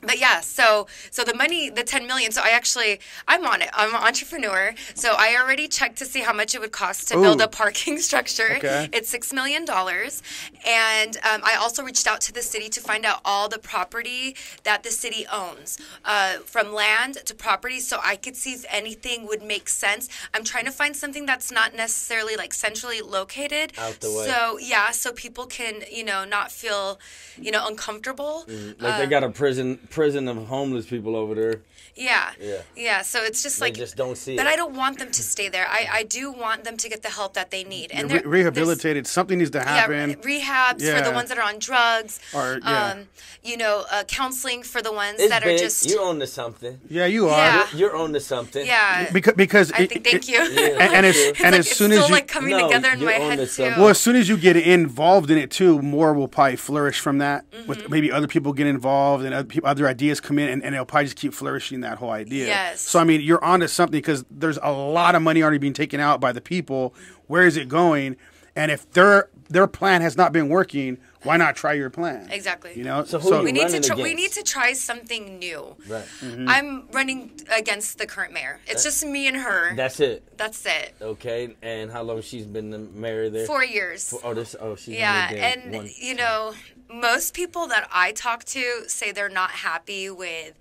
but 0.00 0.18
yeah, 0.20 0.40
so 0.40 0.86
so 1.10 1.24
the 1.24 1.34
money, 1.34 1.70
the 1.70 1.82
ten 1.82 2.06
million. 2.06 2.30
So 2.30 2.40
I 2.42 2.50
actually, 2.50 3.00
I'm 3.26 3.44
on 3.44 3.62
it. 3.62 3.70
I'm 3.72 3.94
an 3.94 4.02
entrepreneur. 4.02 4.74
So 4.94 5.14
I 5.18 5.36
already 5.40 5.66
checked 5.68 5.98
to 5.98 6.04
see 6.04 6.20
how 6.20 6.32
much 6.32 6.54
it 6.54 6.60
would 6.60 6.72
cost 6.72 7.08
to 7.08 7.14
build 7.14 7.40
a 7.40 7.48
parking 7.48 7.98
structure. 8.08 8.56
Okay. 8.56 8.88
It's 8.92 9.08
six 9.08 9.32
million 9.32 9.64
dollars, 9.64 10.22
and 10.66 11.16
um, 11.18 11.42
I 11.44 11.56
also 11.58 11.82
reached 11.82 12.06
out 12.06 12.20
to 12.22 12.32
the 12.32 12.42
city 12.42 12.68
to 12.70 12.80
find 12.80 13.04
out 13.04 13.20
all 13.24 13.48
the 13.48 13.58
property 13.58 14.36
that 14.64 14.82
the 14.82 14.90
city 14.90 15.26
owns, 15.32 15.78
uh, 16.04 16.34
from 16.44 16.72
land 16.72 17.14
to 17.26 17.34
property, 17.34 17.80
so 17.80 17.98
I 18.02 18.16
could 18.16 18.36
see 18.36 18.52
if 18.52 18.64
anything 18.70 19.26
would 19.26 19.42
make 19.42 19.68
sense. 19.68 20.08
I'm 20.32 20.44
trying 20.44 20.66
to 20.66 20.72
find 20.72 20.94
something 20.94 21.26
that's 21.26 21.50
not 21.50 21.74
necessarily 21.74 22.36
like 22.36 22.54
centrally 22.54 23.00
located. 23.00 23.72
Out 23.78 23.98
the 24.00 24.12
way. 24.12 24.26
So 24.26 24.58
yeah, 24.58 24.92
so 24.92 25.12
people 25.12 25.46
can 25.46 25.82
you 25.90 26.04
know 26.04 26.24
not 26.24 26.52
feel 26.52 27.00
you 27.36 27.50
know 27.50 27.66
uncomfortable. 27.66 28.44
Like 28.78 28.98
they 28.98 29.06
got 29.06 29.24
a 29.24 29.30
prison 29.30 29.78
prison 29.90 30.28
of 30.28 30.46
homeless 30.46 30.86
people 30.86 31.16
over 31.16 31.34
there. 31.34 31.60
Yeah. 31.98 32.30
Yeah. 32.40 32.62
Yeah. 32.76 33.02
So 33.02 33.22
it's 33.22 33.42
just 33.42 33.58
They 33.58 33.66
like 33.66 33.74
just 33.74 33.96
don't 33.96 34.16
see 34.16 34.36
But 34.36 34.46
it. 34.46 34.50
I 34.50 34.56
don't 34.56 34.74
want 34.76 34.98
them 34.98 35.10
to 35.10 35.22
stay 35.22 35.48
there. 35.48 35.66
I, 35.68 35.88
I 35.92 36.02
do 36.04 36.30
want 36.30 36.64
them 36.64 36.76
to 36.76 36.88
get 36.88 37.02
the 37.02 37.10
help 37.10 37.34
that 37.34 37.50
they 37.50 37.64
need. 37.64 37.90
And 37.92 38.10
Re- 38.10 38.22
rehabilitated. 38.24 39.06
Something 39.06 39.38
needs 39.38 39.50
to 39.50 39.60
happen. 39.60 40.10
Yeah, 40.10 40.16
re- 40.24 40.40
rehabs 40.40 40.82
for 40.96 41.02
the 41.04 41.12
ones 41.12 41.28
that 41.30 41.38
are 41.38 41.48
on 41.52 41.58
drugs. 41.58 42.20
Or- 42.34 42.60
yeah. 42.62 42.92
um, 42.92 43.08
you 43.42 43.56
know, 43.56 43.84
uh, 43.90 44.04
counseling 44.04 44.62
for 44.62 44.80
the 44.82 44.92
ones 44.92 45.16
It's 45.20 45.30
that 45.30 45.42
big. 45.42 45.56
are 45.56 45.58
just. 45.58 45.88
you 45.88 46.00
own 46.00 46.18
to 46.20 46.26
something. 46.26 46.78
yeah, 46.88 47.06
you 47.06 47.28
are. 47.28 47.38
Yeah. 47.38 47.66
You're, 47.72 47.78
you're 47.90 47.96
on 47.96 48.12
to 48.12 48.20
something. 48.20 48.64
yeah. 48.66 49.10
Because 49.12 49.34
because 49.34 49.72
I 49.72 49.82
it- 49.82 49.88
think. 49.90 50.04
Thank 50.04 50.28
it- 50.28 50.28
you. 50.28 50.40
and, 50.40 50.94
and, 50.94 51.06
as, 51.06 51.16
It's 51.16 51.40
and 51.40 51.52
like 51.52 51.60
as 51.60 51.66
it's 51.66 51.76
soon 51.76 51.90
still 51.90 52.02
as 52.04 52.08
you 52.08 52.14
like 52.14 52.28
coming 52.28 52.50
No, 52.56 52.66
together 52.68 52.90
in 52.92 53.04
my 53.04 53.12
head 53.12 53.48
too. 53.48 53.62
Well, 53.76 53.88
as 53.88 53.98
soon 53.98 54.16
as 54.16 54.28
you 54.28 54.36
get 54.36 54.56
involved 54.56 55.30
in 55.30 55.38
it 55.38 55.50
too, 55.50 55.80
more 55.82 56.12
will 56.12 56.28
probably 56.28 56.56
flourish 56.56 57.00
from 57.00 57.18
that. 57.18 57.50
Mm-hmm. 57.50 57.66
With 57.68 57.88
maybe 57.90 58.12
other 58.12 58.26
people 58.28 58.52
get 58.52 58.66
involved 58.66 59.24
and 59.24 59.34
other, 59.34 59.44
people, 59.48 59.68
other 59.68 59.86
ideas 59.88 60.20
come 60.20 60.38
in, 60.38 60.48
and, 60.48 60.62
and 60.64 60.74
it'll 60.74 60.84
probably 60.86 61.06
just 61.06 61.16
keep 61.16 61.32
flourishing 61.32 61.80
that 61.80 61.87
whole 61.96 62.10
idea. 62.10 62.46
Yes. 62.48 62.82
So 62.82 62.98
I 62.98 63.04
mean, 63.04 63.22
you're 63.22 63.42
onto 63.42 63.68
something 63.68 63.98
because 63.98 64.26
there's 64.30 64.58
a 64.62 64.70
lot 64.70 65.14
of 65.14 65.22
money 65.22 65.42
already 65.42 65.56
being 65.56 65.72
taken 65.72 66.00
out 66.00 66.20
by 66.20 66.32
the 66.32 66.42
people. 66.42 66.94
Where 67.28 67.46
is 67.46 67.56
it 67.56 67.70
going? 67.70 68.16
And 68.54 68.70
if 68.70 68.90
their 68.92 69.30
their 69.48 69.66
plan 69.66 70.02
has 70.02 70.14
not 70.16 70.30
been 70.32 70.50
working, 70.50 70.98
why 71.22 71.36
not 71.38 71.56
try 71.56 71.72
your 71.72 71.88
plan? 71.88 72.28
Exactly. 72.30 72.72
You 72.76 72.84
know. 72.84 73.04
So 73.04 73.18
who 73.18 73.32
are 73.32 73.42
we 73.42 73.52
need 73.52 73.60
to 73.60 73.66
running 73.66 73.82
try, 73.82 73.96
we 73.96 74.14
need 74.14 74.32
to 74.32 74.42
try 74.42 74.72
something 74.74 75.38
new. 75.38 75.74
Right. 75.88 76.04
Mm-hmm. 76.20 76.48
I'm 76.48 76.88
running 76.90 77.40
against 77.50 77.96
the 77.98 78.06
current 78.06 78.32
mayor. 78.34 78.60
It's 78.66 78.82
just 78.82 79.06
me 79.06 79.26
and 79.28 79.36
her. 79.38 79.74
That's 79.76 80.00
it. 80.00 80.36
That's 80.36 80.66
it. 80.66 80.94
Okay. 81.00 81.54
And 81.62 81.90
how 81.90 82.02
long 82.02 82.20
she's 82.20 82.44
been 82.46 82.68
the 82.70 82.78
mayor 82.78 83.30
there? 83.30 83.46
Four 83.46 83.64
years. 83.64 84.12
Oh, 84.22 84.34
this. 84.34 84.54
Oh, 84.60 84.74
she's 84.76 84.96
Yeah, 84.96 85.28
only 85.30 85.40
been 85.40 85.44
and 85.62 85.74
one- 85.74 85.90
you 85.96 86.14
know, 86.14 86.52
most 86.92 87.32
people 87.34 87.68
that 87.68 87.88
I 87.92 88.12
talk 88.12 88.44
to 88.46 88.84
say 88.88 89.12
they're 89.12 89.28
not 89.28 89.50
happy 89.50 90.10
with, 90.10 90.54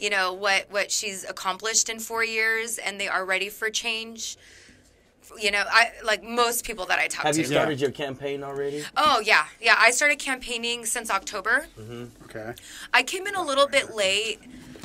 you 0.00 0.10
know, 0.10 0.32
what 0.32 0.66
what 0.70 0.90
she's 0.90 1.24
accomplished 1.28 1.88
in 1.88 1.98
four 2.00 2.24
years, 2.24 2.78
and 2.78 2.98
they 3.00 3.08
are 3.08 3.24
ready 3.24 3.48
for 3.48 3.70
change. 3.70 4.36
You 5.40 5.52
know, 5.52 5.62
I 5.70 5.92
like 6.04 6.24
most 6.24 6.64
people 6.64 6.86
that 6.86 6.98
I 6.98 7.06
talk 7.06 7.24
Have 7.24 7.36
to. 7.36 7.40
you 7.40 7.46
started 7.46 7.80
your 7.80 7.92
campaign 7.92 8.42
already? 8.42 8.84
Oh 8.96 9.20
yeah, 9.24 9.44
yeah. 9.60 9.76
I 9.78 9.92
started 9.92 10.18
campaigning 10.18 10.84
since 10.86 11.08
October. 11.10 11.66
Okay. 12.24 12.54
I 12.92 13.02
came 13.04 13.26
in 13.28 13.36
a 13.36 13.42
little 13.42 13.68
bit 13.68 13.94
late. 13.94 14.40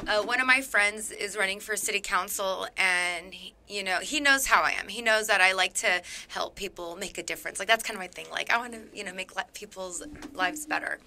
Uh, 0.07 0.21
one 0.21 0.39
of 0.39 0.45
my 0.45 0.61
friends 0.61 1.09
is 1.09 1.35
running 1.35 1.59
for 1.59 1.75
city 1.75 1.99
council, 2.01 2.67
and 2.77 3.33
he, 3.33 3.55
you 3.67 3.83
know 3.83 3.99
he 4.01 4.19
knows 4.19 4.45
how 4.45 4.61
I 4.61 4.71
am. 4.71 4.87
He 4.89 5.01
knows 5.01 5.25
that 5.27 5.41
I 5.41 5.53
like 5.53 5.73
to 5.75 6.01
help 6.27 6.55
people 6.55 6.95
make 6.95 7.17
a 7.17 7.23
difference. 7.23 7.57
Like 7.57 7.67
that's 7.67 7.83
kind 7.83 7.95
of 7.95 8.01
my 8.01 8.07
thing. 8.07 8.27
Like 8.29 8.51
I 8.51 8.57
want 8.57 8.73
to 8.73 8.81
you 8.93 9.03
know 9.03 9.13
make 9.13 9.35
li- 9.35 9.43
people's 9.55 10.03
lives 10.33 10.67
better. 10.67 10.99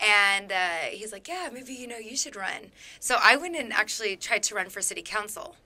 And 0.00 0.52
uh, 0.52 0.90
he's 0.90 1.12
like, 1.12 1.26
yeah, 1.28 1.48
maybe 1.52 1.72
you 1.72 1.86
know 1.86 1.98
you 1.98 2.16
should 2.16 2.36
run. 2.36 2.70
So 3.00 3.16
I 3.22 3.36
went 3.36 3.56
and 3.56 3.72
actually 3.72 4.16
tried 4.16 4.42
to 4.44 4.54
run 4.54 4.68
for 4.68 4.80
city 4.80 5.02
council. 5.02 5.56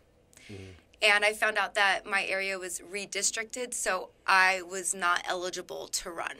And 1.02 1.24
I 1.24 1.32
found 1.32 1.58
out 1.58 1.74
that 1.74 2.06
my 2.06 2.24
area 2.24 2.58
was 2.58 2.80
redistricted, 2.80 3.74
so 3.74 4.10
I 4.26 4.62
was 4.62 4.94
not 4.94 5.22
eligible 5.28 5.88
to 5.88 6.10
run. 6.10 6.36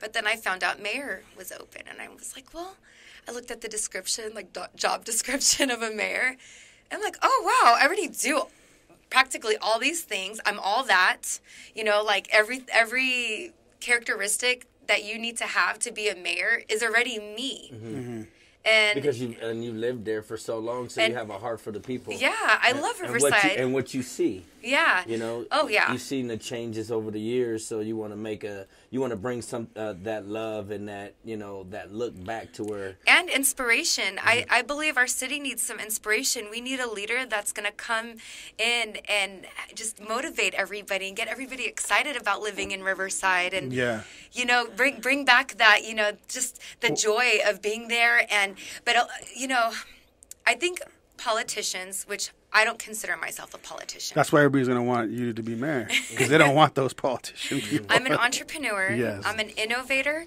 But 0.00 0.12
then 0.12 0.26
I 0.26 0.34
found 0.36 0.64
out 0.64 0.82
mayor 0.82 1.22
was 1.36 1.52
open, 1.52 1.82
and 1.88 2.00
I 2.00 2.08
was 2.08 2.34
like, 2.34 2.52
well, 2.52 2.76
I 3.28 3.32
looked 3.32 3.52
at 3.52 3.60
the 3.60 3.68
description, 3.68 4.32
like 4.34 4.52
do- 4.52 4.64
job 4.74 5.04
description 5.10 5.70
of 5.70 5.82
a 5.82 5.90
mayor. 5.92 6.36
And 6.90 6.98
I'm 6.98 7.02
like, 7.02 7.18
oh, 7.22 7.42
wow, 7.44 7.76
I 7.78 7.86
already 7.86 8.08
do 8.08 8.46
practically 9.10 9.56
all 9.56 9.78
these 9.78 10.02
things. 10.02 10.40
I'm 10.44 10.58
all 10.58 10.82
that, 10.84 11.38
you 11.74 11.84
know, 11.84 12.02
like 12.02 12.28
every 12.32 12.64
every 12.72 13.52
characteristic 13.80 14.66
that 14.90 15.04
you 15.04 15.18
need 15.18 15.36
to 15.38 15.44
have 15.46 15.78
to 15.78 15.90
be 15.92 16.08
a 16.08 16.16
mayor 16.16 16.62
is 16.68 16.82
already 16.82 17.18
me. 17.18 17.70
Mm-hmm. 17.72 17.94
Mm-hmm. 17.94 18.22
And 18.62 18.94
Because 18.94 19.18
you 19.22 19.36
and 19.40 19.64
you 19.64 19.72
lived 19.72 20.04
there 20.04 20.20
for 20.20 20.36
so 20.36 20.58
long, 20.58 20.88
so 20.90 21.00
And- 21.00 21.12
you 21.12 21.18
have 21.18 21.30
a 21.30 21.38
heart 21.38 21.60
for 21.64 21.72
the 21.72 21.80
people. 21.80 22.12
yeah, 22.12 22.34
I 22.68 22.72
love 22.72 22.96
And 23.00 23.10
what, 23.12 23.20
you, 23.22 23.28
Riverside. 23.30 23.56
and 23.62 23.72
what 23.72 23.94
you 23.94 24.02
see, 24.02 24.44
yeah. 24.62 25.02
you 25.06 25.16
know. 25.18 25.44
Oh 25.50 25.68
yeah. 25.68 25.92
You've 25.92 26.02
seen 26.02 26.26
the 26.28 26.36
changes 26.36 26.90
over 26.90 27.10
the 27.10 27.20
years, 27.20 27.66
so 27.66 27.80
you 27.80 27.96
want 27.96 28.12
to 28.12 28.16
make 28.16 28.44
a, 28.44 28.66
you 28.90 29.00
want 29.00 29.12
to 29.12 29.16
bring 29.16 29.42
some 29.42 29.68
uh, 29.76 29.94
that 30.02 30.26
love 30.26 30.70
and 30.70 30.88
that, 30.88 31.14
you 31.24 31.36
know, 31.36 31.64
that 31.70 31.92
look 31.92 32.12
back 32.24 32.52
to 32.54 32.64
where. 32.64 32.96
and 33.06 33.28
inspiration. 33.30 34.18
I, 34.22 34.30
Mm-hmm. 34.40 34.52
I 34.54 34.62
believe 34.62 34.96
our 34.96 35.06
city 35.06 35.38
needs 35.40 35.62
some 35.62 35.78
inspiration. 35.80 36.46
We 36.50 36.60
need 36.60 36.80
a 36.80 36.90
leader 36.90 37.26
that's 37.26 37.52
going 37.52 37.66
to 37.66 37.72
come 37.72 38.14
in 38.58 38.98
and 39.08 39.46
just 39.74 40.00
motivate 40.08 40.54
everybody 40.54 41.08
and 41.08 41.16
get 41.16 41.28
everybody 41.28 41.66
excited 41.66 42.16
about 42.16 42.40
living 42.42 42.70
in 42.70 42.82
Riverside 42.82 43.52
and 43.54 43.72
Yeah. 43.72 44.02
you 44.32 44.44
know 44.46 44.66
bring 44.76 45.00
bring 45.00 45.24
back 45.24 45.56
that 45.58 45.84
you 45.84 45.94
know 45.94 46.12
just 46.28 46.60
the 46.80 46.90
joy 46.90 47.38
of 47.46 47.60
being 47.60 47.88
there 47.88 48.26
and 48.32 48.54
but 48.84 48.96
uh, 48.96 49.06
you 49.36 49.46
know 49.48 49.72
I 50.46 50.54
think 50.54 50.80
politicians 51.16 52.04
which 52.08 52.30
I 52.52 52.64
don't 52.64 52.78
consider 52.78 53.16
myself 53.16 53.54
a 53.54 53.58
politician. 53.58 54.14
That's 54.16 54.32
why 54.32 54.40
everybody's 54.40 54.66
gonna 54.68 54.82
want 54.82 55.10
you 55.10 55.32
to 55.32 55.42
be 55.42 55.54
mayor 55.54 55.86
because 56.10 56.28
they 56.28 56.38
don't 56.38 56.54
want 56.62 56.74
those 56.74 56.92
politicians. 56.92 57.68
people. 57.68 57.86
I'm 57.90 58.06
an 58.06 58.12
entrepreneur. 58.14 58.90
Yes. 58.92 59.22
I'm 59.24 59.38
an 59.38 59.50
innovator, 59.50 60.26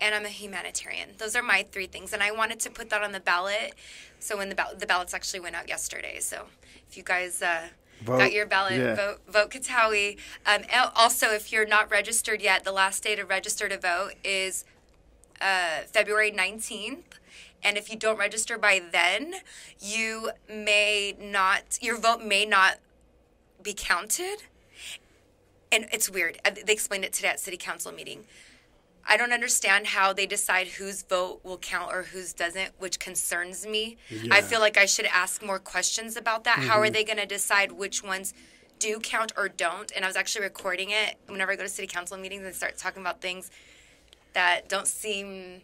and 0.00 0.14
I'm 0.14 0.24
a 0.24 0.30
humanitarian. 0.30 1.10
Those 1.18 1.36
are 1.36 1.42
my 1.42 1.66
three 1.70 1.86
things, 1.86 2.12
and 2.14 2.22
I 2.22 2.30
wanted 2.30 2.58
to 2.60 2.70
put 2.70 2.88
that 2.90 3.02
on 3.02 3.12
the 3.12 3.20
ballot. 3.20 3.74
So 4.18 4.36
when 4.36 4.48
the 4.48 4.54
ball- 4.54 4.74
the 4.76 4.86
ballots 4.86 5.12
actually 5.14 5.40
went 5.40 5.56
out 5.56 5.68
yesterday, 5.68 6.20
so 6.20 6.46
if 6.88 6.96
you 6.96 7.02
guys 7.02 7.42
uh, 7.42 7.68
Vote. 8.02 8.18
got 8.18 8.32
your 8.32 8.46
ballot, 8.46 8.78
Yeah. 8.78 8.94
vote 8.94 9.20
vote 9.28 9.50
Qattawi. 9.50 10.16
Um, 10.46 10.62
also, 10.96 11.28
if 11.32 11.52
you're 11.52 11.66
not 11.66 11.90
registered 11.90 12.40
yet, 12.40 12.64
the 12.64 12.72
last 12.72 13.02
day 13.02 13.14
to 13.14 13.24
register 13.24 13.68
to 13.68 13.76
vote 13.76 14.12
is 14.24 14.64
uh, 15.40 15.80
February 15.86 16.30
19th. 16.32 17.02
And 17.62 17.76
if 17.76 17.90
you 17.90 17.96
don't 17.96 18.18
register 18.18 18.56
by 18.58 18.80
then, 18.92 19.34
you 19.80 20.30
may 20.48 21.16
not, 21.20 21.78
your 21.80 21.98
vote 21.98 22.22
may 22.22 22.44
not 22.46 22.78
be 23.62 23.74
counted. 23.76 24.44
And 25.70 25.86
it's 25.92 26.08
weird. 26.08 26.38
Uh, 26.44 26.50
They 26.64 26.72
explained 26.72 27.04
it 27.04 27.12
today 27.12 27.28
at 27.28 27.40
city 27.40 27.56
council 27.56 27.92
meeting. 27.92 28.24
I 29.10 29.16
don't 29.16 29.32
understand 29.32 29.88
how 29.88 30.12
they 30.12 30.26
decide 30.26 30.66
whose 30.68 31.02
vote 31.02 31.40
will 31.42 31.56
count 31.56 31.92
or 31.92 32.02
whose 32.04 32.34
doesn't, 32.34 32.72
which 32.78 32.98
concerns 32.98 33.66
me. 33.66 33.96
I 34.30 34.42
feel 34.42 34.60
like 34.60 34.76
I 34.76 34.84
should 34.84 35.06
ask 35.06 35.42
more 35.42 35.58
questions 35.58 36.14
about 36.16 36.44
that. 36.44 36.58
How 36.58 36.78
are 36.78 36.90
they 36.90 37.04
going 37.04 37.16
to 37.18 37.24
decide 37.26 37.72
which 37.72 38.02
ones 38.04 38.34
do 38.78 39.00
count 39.00 39.32
or 39.34 39.48
don't? 39.48 39.90
And 39.96 40.04
I 40.04 40.08
was 40.08 40.16
actually 40.16 40.44
recording 40.44 40.90
it 40.90 41.16
whenever 41.26 41.52
I 41.52 41.56
go 41.56 41.62
to 41.62 41.68
city 41.70 41.88
council 41.88 42.18
meetings 42.18 42.44
and 42.44 42.54
start 42.54 42.76
talking 42.76 43.00
about 43.00 43.22
things 43.22 43.50
that 44.34 44.68
don't 44.68 44.86
seem 44.86 45.62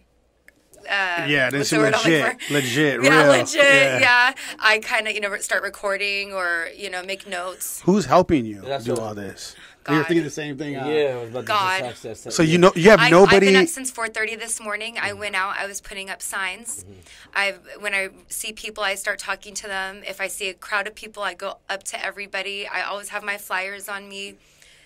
uh, 0.90 1.26
yeah, 1.26 1.50
this 1.50 1.72
is 1.72 1.78
word 1.78 1.94
I'm 1.94 2.00
looking 2.10 2.22
legit, 2.22 2.50
legit, 2.50 3.02
yeah, 3.04 3.22
real. 3.22 3.32
legit. 3.40 4.00
Yeah. 4.00 4.32
I 4.58 4.78
kind 4.78 5.08
of 5.08 5.14
you 5.14 5.20
know 5.20 5.36
start 5.38 5.62
recording 5.62 6.32
or 6.32 6.68
you 6.76 6.90
know 6.90 7.02
make 7.02 7.26
notes. 7.26 7.80
Who's 7.84 8.06
helping 8.06 8.44
you 8.44 8.60
That's 8.62 8.84
do 8.84 8.92
what- 8.92 9.00
all 9.00 9.14
this? 9.14 9.54
You're 9.86 10.02
thinking 10.04 10.24
the 10.24 10.30
same 10.30 10.56
thing. 10.56 10.76
huh? 10.76 10.88
Yeah, 10.88 11.16
about 11.18 11.44
God. 11.44 11.78
to 11.82 11.88
just 11.90 12.06
ask 12.06 12.22
that. 12.24 12.32
So 12.32 12.42
you 12.42 12.56
know 12.56 12.72
you 12.74 12.88
have 12.88 13.00
I, 13.00 13.10
I've 13.14 13.38
been 13.40 13.54
up 13.56 13.68
since 13.68 13.90
4:30 13.92 14.38
this 14.38 14.58
morning. 14.58 14.96
I 14.98 15.12
went 15.12 15.34
out. 15.34 15.56
I 15.58 15.66
was 15.66 15.82
putting 15.82 16.08
up 16.08 16.22
signs. 16.22 16.86
I've 17.34 17.60
when 17.80 17.92
I 17.92 18.08
see 18.28 18.54
people, 18.54 18.82
I 18.82 18.94
start 18.94 19.18
talking 19.18 19.52
to 19.56 19.66
them. 19.66 20.02
If 20.08 20.22
I 20.22 20.28
see 20.28 20.48
a 20.48 20.54
crowd 20.54 20.86
of 20.86 20.94
people, 20.94 21.22
I 21.22 21.34
go 21.34 21.58
up 21.68 21.82
to 21.84 22.02
everybody. 22.02 22.66
I 22.66 22.80
always 22.82 23.10
have 23.10 23.22
my 23.22 23.36
flyers 23.36 23.86
on 23.86 24.08
me. 24.08 24.36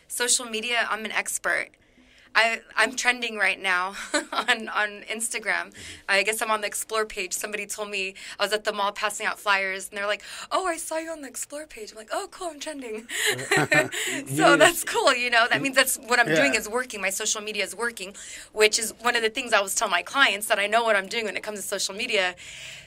Social 0.09 0.47
media, 0.47 0.89
I'm 0.91 1.05
an 1.05 1.13
expert. 1.13 1.69
I 2.35 2.61
I'm 2.77 2.95
trending 2.95 3.37
right 3.37 3.61
now 3.61 3.95
on 4.33 4.69
on 4.69 5.03
Instagram. 5.11 5.73
I 6.09 6.23
guess 6.23 6.41
I'm 6.43 6.51
on 6.51 6.61
the 6.61 6.67
explore 6.67 7.05
page. 7.05 7.33
Somebody 7.33 7.67
told 7.67 7.91
me 7.91 8.15
I 8.39 8.45
was 8.45 8.53
at 8.53 8.65
the 8.65 8.73
mall 8.73 8.93
passing 8.93 9.27
out 9.27 9.39
flyers, 9.39 9.89
and 9.89 9.99
they're 9.99 10.07
like, 10.07 10.23
"Oh, 10.51 10.67
I 10.67 10.77
saw 10.77 10.99
you 10.99 11.11
on 11.11 11.23
the 11.23 11.29
explore 11.29 11.67
page." 11.67 11.93
I'm 11.93 11.97
like, 11.97 12.11
"Oh, 12.13 12.29
cool, 12.31 12.49
I'm 12.49 12.61
trending." 12.61 13.07
so 14.27 14.57
that's 14.57 14.85
cool. 14.85 15.15
You 15.15 15.31
know, 15.31 15.47
that 15.51 15.61
means 15.63 15.77
that's 15.77 15.97
what 15.97 16.19
I'm 16.19 16.27
doing 16.27 16.55
is 16.55 16.69
working. 16.69 17.01
My 17.01 17.11
social 17.11 17.41
media 17.41 17.65
is 17.65 17.75
working, 17.75 18.15
which 18.53 18.79
is 18.79 18.95
one 19.01 19.17
of 19.17 19.23
the 19.23 19.31
things 19.31 19.53
I 19.53 19.59
always 19.59 19.75
tell 19.75 19.89
my 19.89 20.03
clients 20.03 20.47
that 20.47 20.59
I 20.59 20.67
know 20.67 20.85
what 20.85 20.97
I'm 20.97 21.07
doing 21.07 21.25
when 21.25 21.37
it 21.37 21.43
comes 21.43 21.61
to 21.61 21.67
social 21.67 21.95
media. 21.95 22.35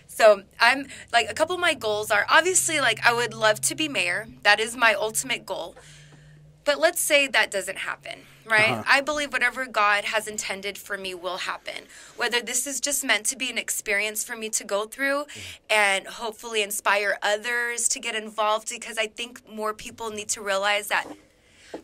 So 0.08 0.44
I'm 0.60 0.88
like 1.14 1.30
a 1.30 1.34
couple 1.34 1.56
of 1.56 1.62
my 1.62 1.74
goals 1.74 2.12
are 2.12 2.26
obviously 2.30 2.82
like 2.82 3.06
I 3.06 3.14
would 3.14 3.34
love 3.34 3.62
to 3.62 3.76
be 3.76 3.88
mayor. 3.88 4.28
That 4.44 4.60
is 4.60 4.76
my 4.76 4.94
ultimate 4.94 5.46
goal. 5.46 5.76
But 6.64 6.80
let's 6.80 7.02
say 7.02 7.28
that 7.28 7.50
doesn't 7.50 7.80
happen, 7.80 8.20
right? 8.46 8.70
Uh-huh. 8.72 8.84
I 8.88 9.02
believe 9.02 9.34
whatever 9.34 9.66
God 9.66 10.06
has 10.06 10.28
intended 10.28 10.78
for 10.78 10.98
me 10.98 11.16
will 11.16 11.38
happen. 11.38 11.86
Whether 12.18 12.40
this 12.42 12.68
is 12.68 12.80
just 12.80 13.04
meant 13.04 13.26
to 13.28 13.36
be 13.36 13.50
an 13.50 13.58
experience 13.58 14.24
for 14.24 14.36
me 14.36 14.50
to 14.50 14.64
go 14.64 14.86
through 14.86 15.26
and 15.70 16.06
hopefully 16.06 16.62
inspire 16.62 17.18
others 17.24 17.88
to 17.90 18.00
get 18.00 18.14
involved 18.16 18.70
because 18.70 18.98
I 19.00 19.08
think 19.08 19.42
more 19.52 19.74
people 19.74 20.12
need 20.12 20.30
to 20.30 20.42
realize 20.42 20.88
that 20.90 21.08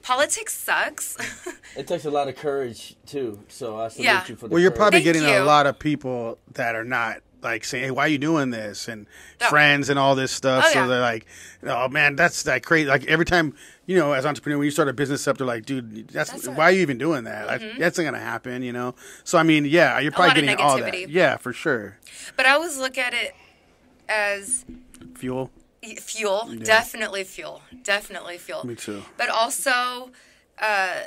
politics 0.04 0.54
sucks. 0.54 1.18
It 1.76 1.86
takes 1.86 2.06
a 2.06 2.10
lot 2.12 2.28
of 2.28 2.36
courage 2.36 2.96
too. 3.06 3.40
So 3.50 3.78
I 3.78 3.90
salute 3.90 4.06
Yeah. 4.06 4.24
you 4.28 4.36
for 4.36 4.48
the 4.48 4.54
Well, 4.54 4.62
you're 4.62 4.72
courage. 4.72 4.78
probably 4.80 5.04
Thank 5.04 5.16
getting 5.18 5.26
a 5.26 5.44
lot 5.44 5.68
of 5.68 5.78
people 5.78 6.40
that 6.54 6.74
are 6.76 6.84
not 6.84 7.18
like 7.44 7.64
saying, 7.66 7.84
"Hey, 7.84 7.92
why 7.92 8.06
are 8.06 8.08
you 8.08 8.18
doing 8.18 8.50
this?" 8.50 8.88
and 8.88 9.06
Oh. 9.42 9.50
friends 9.50 9.90
and 9.90 10.00
all 10.00 10.16
this 10.16 10.32
stuff. 10.32 10.64
Oh, 10.68 10.72
so 10.74 10.80
yeah. 10.80 10.88
they're 10.88 11.02
like, 11.02 11.26
"Oh 11.64 11.88
man, 11.88 12.16
that's 12.16 12.42
that 12.44 12.64
crazy." 12.64 12.88
Like 12.88 13.06
every 13.06 13.26
time 13.26 13.54
you 13.88 13.98
know, 13.98 14.14
as 14.14 14.26
entrepreneur, 14.26 14.60
when 14.60 14.66
you 14.66 14.72
start 14.72 14.88
a 14.90 14.94
business 14.94 15.28
up, 15.28 15.38
they're 15.40 15.48
like, 15.48 15.66
"Dude, 15.66 16.10
that's, 16.10 16.30
That's 16.30 16.48
why 16.48 16.66
are 16.66 16.72
you 16.72 16.82
even 16.82 16.98
doing 17.00 17.24
that? 17.24 17.48
Like, 17.48 17.62
that's 17.80 17.98
not 17.98 18.04
gonna 18.04 18.20
happen." 18.20 18.62
You 18.62 18.74
know. 18.74 18.94
So 19.24 19.40
I 19.40 19.44
mean, 19.44 19.66
yeah, 19.66 19.98
you're 20.00 20.12
probably 20.12 20.42
getting 20.42 20.58
all 20.64 20.78
that. 20.78 21.10
Yeah, 21.10 21.38
for 21.38 21.52
sure. 21.54 21.98
but 22.36 22.46
I 22.46 22.52
always 22.52 22.78
look 22.78 22.98
at 23.00 23.14
it 23.16 23.34
as 24.08 24.66
Fuel. 25.16 25.50
fuel, 26.00 26.54
definitely 26.64 27.24
fuel, 27.24 27.62
definitely 27.84 28.38
fuel. 28.38 28.66
Me 28.68 28.76
too. 28.76 29.04
But 29.18 29.30
also, 29.30 30.12
uh, 30.62 31.04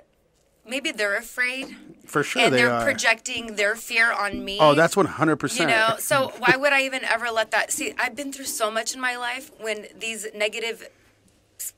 maybe 0.66 0.90
they're 0.92 1.16
afraid 1.16 1.76
For 2.06 2.22
sure, 2.22 2.42
and 2.42 2.52
they 2.54 2.58
they're 2.58 2.72
are. 2.72 2.82
projecting 2.84 3.56
their 3.56 3.74
fear 3.76 4.10
on 4.12 4.44
me. 4.44 4.58
oh, 4.60 4.74
that's 4.74 4.96
one 4.96 5.06
hundred 5.06 5.36
percent. 5.36 5.70
you 5.70 5.76
know. 5.76 5.96
So 5.98 6.32
why 6.38 6.56
would 6.56 6.72
I 6.72 6.82
even 6.82 7.04
ever 7.04 7.30
let 7.30 7.50
that? 7.50 7.72
See, 7.72 7.92
I've 7.98 8.16
been 8.16 8.32
through 8.32 8.46
so 8.46 8.70
much 8.70 8.94
in 8.94 9.00
my 9.00 9.16
life 9.16 9.50
when 9.60 9.86
these 9.98 10.26
negative, 10.34 10.88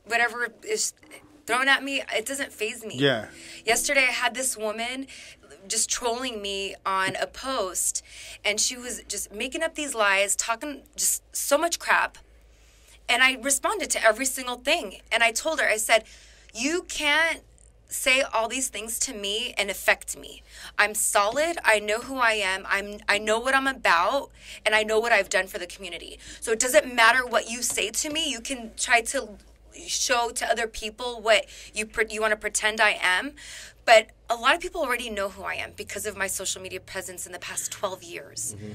whatever 0.05 0.49
is 0.67 0.95
thrown 1.47 1.69
at 1.69 1.83
me, 1.83 2.03
it 2.15 2.27
doesn't 2.27 2.53
phase 2.53 2.85
me. 2.85 2.97
Yeah. 2.97 3.27
Yesterday, 3.65 4.07
I 4.09 4.13
had 4.13 4.35
this 4.35 4.57
woman 4.57 5.07
just 5.69 5.89
trolling 5.91 6.43
me 6.43 6.75
on 6.85 7.17
a 7.17 7.27
post, 7.27 8.03
and 8.45 8.61
she 8.61 8.77
was 8.77 9.03
just 9.09 9.33
making 9.33 9.63
up 9.63 9.75
these 9.75 9.95
lies, 9.95 10.35
talking 10.37 10.83
just 10.97 11.23
so 11.35 11.57
much 11.59 11.79
crap. 11.79 12.19
And 13.09 13.23
I 13.23 13.39
responded 13.41 13.91
to 13.91 14.05
every 14.05 14.27
single 14.27 14.57
thing. 14.57 15.01
And 15.11 15.23
I 15.23 15.33
told 15.33 15.61
her, 15.61 15.69
I 15.69 15.77
said, 15.77 16.05
You 16.55 16.83
can't 16.89 17.43
say 17.89 18.23
all 18.23 18.49
these 18.49 18.69
things 18.69 18.99
to 19.01 19.15
me 19.15 19.55
and 19.59 19.71
affect 19.71 20.17
me. 20.17 20.43
I'm 20.79 20.95
solid. 20.95 21.59
I 21.65 21.79
know 21.79 21.99
who 21.99 22.17
I 22.17 22.33
am. 22.33 22.65
I'm 22.69 23.01
I 23.09 23.19
know 23.19 23.39
what 23.39 23.55
I'm 23.55 23.67
about 23.67 24.31
and 24.65 24.75
I 24.75 24.83
know 24.83 24.99
what 24.99 25.13
I've 25.13 25.29
done 25.29 25.47
for 25.47 25.59
the 25.59 25.67
community. 25.67 26.19
So 26.41 26.53
it 26.53 26.59
doesn't 26.59 26.95
matter 26.95 27.27
what 27.27 27.51
you 27.51 27.63
say 27.63 27.91
to 27.91 28.11
me. 28.11 28.31
You 28.31 28.41
can 28.41 28.73
try 28.77 29.03
to 29.03 29.37
show 29.87 30.31
to 30.31 30.47
other 30.47 30.67
people 30.67 31.21
what 31.21 31.47
you 31.75 31.87
pre- 31.87 32.07
you 32.11 32.21
want 32.21 32.33
to 32.33 32.37
pretend 32.37 32.81
I 32.81 32.99
am. 33.01 33.33
But 33.85 34.11
a 34.31 34.37
lot 34.37 34.55
of 34.55 34.61
people 34.61 34.83
already 34.83 35.11
know 35.11 35.29
who 35.29 35.43
I 35.43 35.55
am 35.55 35.73
because 35.77 36.07
of 36.07 36.17
my 36.17 36.27
social 36.29 36.63
media 36.63 36.81
presence 36.81 37.27
in 37.27 37.33
the 37.33 37.39
past 37.39 37.73
12 37.73 38.03
years. 38.03 38.55
Mm-hmm. 38.57 38.73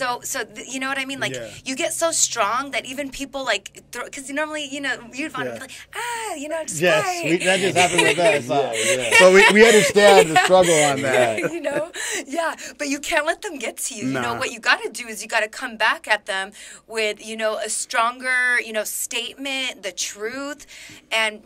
So, 0.00 0.06
so 0.24 0.42
th- 0.42 0.66
you 0.72 0.80
know 0.80 0.88
what 0.88 0.98
I 0.98 1.04
mean? 1.10 1.20
Like, 1.20 1.34
Yeah. 1.36 1.48
you 1.64 1.74
get 1.76 1.92
so 2.02 2.08
strong 2.26 2.72
that 2.74 2.84
even 2.84 3.10
people 3.20 3.42
like, 3.52 3.64
because 3.92 4.28
normally, 4.40 4.66
you 4.74 4.80
know, 4.80 4.94
you'd 5.18 5.32
want 5.36 5.46
to 5.50 5.54
be 5.54 5.60
like, 5.66 5.76
ah, 5.94 6.34
you 6.34 6.48
know, 6.48 6.60
just 6.64 6.80
Yes, 6.80 7.04
fight. 7.04 7.30
we, 7.30 7.36
that 7.46 7.58
just 7.60 7.76
happened 7.82 8.02
with 8.02 8.18
us. 8.18 8.44
Yeah, 8.54 8.72
yeah. 8.96 9.10
So 9.20 9.32
we, 9.32 9.40
we 9.56 9.60
understand 9.70 10.30
the 10.32 10.36
struggle 10.46 10.74
on 10.90 11.00
that. 11.02 11.38
you 11.54 11.60
know 11.60 11.84
yeah 12.26 12.54
but 12.78 12.88
you 12.88 12.98
can't 12.98 13.26
let 13.26 13.40
them 13.42 13.56
get 13.58 13.76
to 13.76 13.94
you 13.94 14.06
you 14.14 14.20
know 14.24 14.34
what 14.34 14.50
you 14.50 14.58
got 14.70 14.78
to 14.82 14.88
do 14.90 15.06
is 15.06 15.22
you 15.22 15.28
got 15.28 15.40
to 15.40 15.48
come 15.48 15.76
back 15.76 16.08
at 16.08 16.26
them 16.26 16.52
with 16.86 17.24
you 17.24 17.36
know 17.36 17.56
a 17.58 17.68
stronger 17.68 18.60
you 18.60 18.72
know 18.72 18.84
statement 18.84 19.82
the 19.82 19.92
truth 19.92 20.66
and 21.12 21.42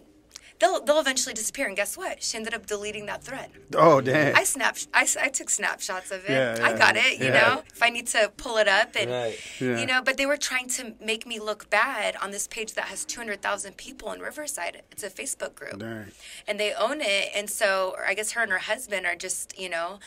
they'll 0.61 0.81
they'll 0.85 0.99
eventually 1.01 1.35
disappear 1.35 1.67
and 1.67 1.77
guess 1.77 1.97
what 1.97 2.23
she 2.23 2.37
ended 2.37 2.53
up 2.55 2.67
deleting 2.67 3.07
that 3.07 3.23
thread 3.23 3.51
Oh, 3.77 4.01
dang. 4.01 4.35
i 4.35 4.45
snap 4.45 4.77
I 4.95 5.05
took 5.29 5.51
snapshots 5.51 6.11
of 6.11 6.25
it 6.25 6.31
Yeah, 6.31 6.57
i 6.67 6.77
got 6.77 6.97
it 6.97 7.19
you 7.19 7.27
yeah. 7.27 7.41
know 7.41 7.63
if 7.73 7.83
i 7.83 7.91
need 7.91 8.07
to 8.09 8.33
pull 8.37 8.57
it 8.59 8.69
up 8.69 8.97
and 8.97 9.11
Right. 9.11 9.39
Yeah. 9.61 9.79
you 9.79 9.87
know 9.87 10.01
but 10.03 10.17
they 10.17 10.27
were 10.27 10.37
trying 10.37 10.69
to 10.71 10.95
make 11.01 11.27
me 11.27 11.39
look 11.39 11.71
bad 11.71 12.17
on 12.23 12.31
this 12.31 12.47
page 12.49 12.75
that 12.75 12.85
has 12.87 13.05
200000 13.05 13.77
people 13.77 14.13
in 14.13 14.21
riverside 14.21 14.83
it's 14.91 15.03
a 15.03 15.11
facebook 15.11 15.55
group 15.55 15.79
Dang. 15.79 16.07
and 16.47 16.59
they 16.59 16.73
own 16.75 17.01
it 17.01 17.31
and 17.35 17.49
so 17.49 17.95
i 18.07 18.15
guess 18.15 18.33
her 18.33 18.43
and 18.43 18.51
her 18.53 18.59
husband 18.59 19.07
are 19.07 19.17
just 19.17 19.59
you 19.59 19.69
know 19.69 19.99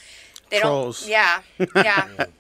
they 0.50 0.60
Trolls. 0.60 1.02
don't 1.02 1.10
yeah 1.10 1.42
yeah 1.76 2.26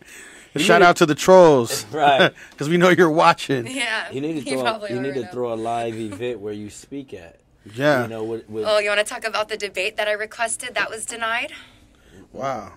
Shout 0.57 0.81
out 0.81 0.97
to 0.97 1.05
the 1.05 1.15
trolls. 1.15 1.85
Right. 1.93 2.33
Because 2.51 2.67
we 2.67 2.75
know 2.75 2.89
you're 2.89 3.09
watching. 3.09 3.67
yeah 3.67 4.11
You 4.11 4.19
need 4.19 4.43
to 4.43 4.51
throw. 4.51 4.61
probably 4.63 4.89
You 4.93 4.99
need 4.99 5.13
to 5.13 5.25
throw 5.27 5.53
a 5.53 5.55
live 5.55 5.95
event 5.95 6.41
where 6.41 6.51
you 6.51 6.69
speak 6.69 7.13
at. 7.13 7.39
Yeah. 7.75 8.03
You 8.03 8.07
know, 8.09 8.23
with, 8.23 8.49
with 8.49 8.65
oh 8.67 8.79
you 8.79 8.89
want 8.89 8.99
to 8.99 9.05
talk 9.05 9.23
about 9.23 9.47
the 9.49 9.57
debate 9.57 9.95
that 9.97 10.07
i 10.07 10.11
requested 10.13 10.73
that 10.75 10.89
was 10.89 11.05
denied 11.05 11.53
Wow. 12.33 12.73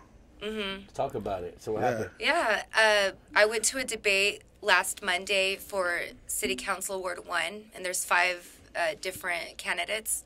talk 0.95 1.15
about 1.15 1.43
it. 1.45 1.63
So 1.63 1.73
what 1.73 1.83
Yeah. 1.83 1.91
happened? 1.91 2.11
yeah 2.21 2.63
uh, 2.77 3.11
i 3.35 3.45
went 3.47 3.65
to 3.65 3.79
a 3.79 3.85
debate 3.85 4.43
last 4.63 5.03
monday 5.03 5.57
for 5.57 6.01
city 6.27 6.55
council 6.57 7.01
ward 7.01 7.27
1 7.27 7.65
and 7.75 7.85
there's 7.85 8.05
five 8.05 8.59
uh, 8.77 8.95
different 9.01 9.57
candidates 9.57 10.25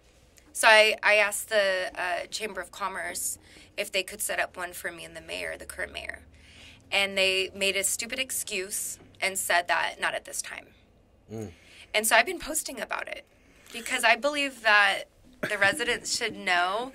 so 0.52 0.66
I, 0.66 0.96
I 1.04 1.14
asked 1.16 1.50
the 1.50 1.92
uh, 1.94 2.26
chamber 2.30 2.60
of 2.60 2.72
commerce 2.72 3.38
if 3.76 3.92
they 3.92 4.02
could 4.02 4.20
set 4.20 4.40
up 4.40 4.56
one 4.56 4.72
for 4.72 4.90
me 4.90 5.04
and 5.04 5.14
the 5.14 5.20
mayor 5.20 5.56
the 5.56 5.66
current 5.66 5.92
mayor 5.92 6.20
and 6.90 7.16
they 7.16 7.50
made 7.54 7.76
a 7.76 7.84
stupid 7.84 8.18
excuse 8.18 8.98
and 9.20 9.38
said 9.38 9.68
that 9.68 9.96
not 10.00 10.14
at 10.14 10.24
this 10.24 10.40
time. 10.40 10.68
And 11.94 12.06
so 12.06 12.16
I've 12.16 12.24
been 12.24 12.38
posting 12.38 12.80
about 12.80 13.06
it 13.08 13.26
because 13.72 14.04
I 14.04 14.16
believe 14.16 14.62
that 14.62 15.04
the 15.48 15.56
residents 15.56 16.16
should 16.16 16.34
know 16.34 16.90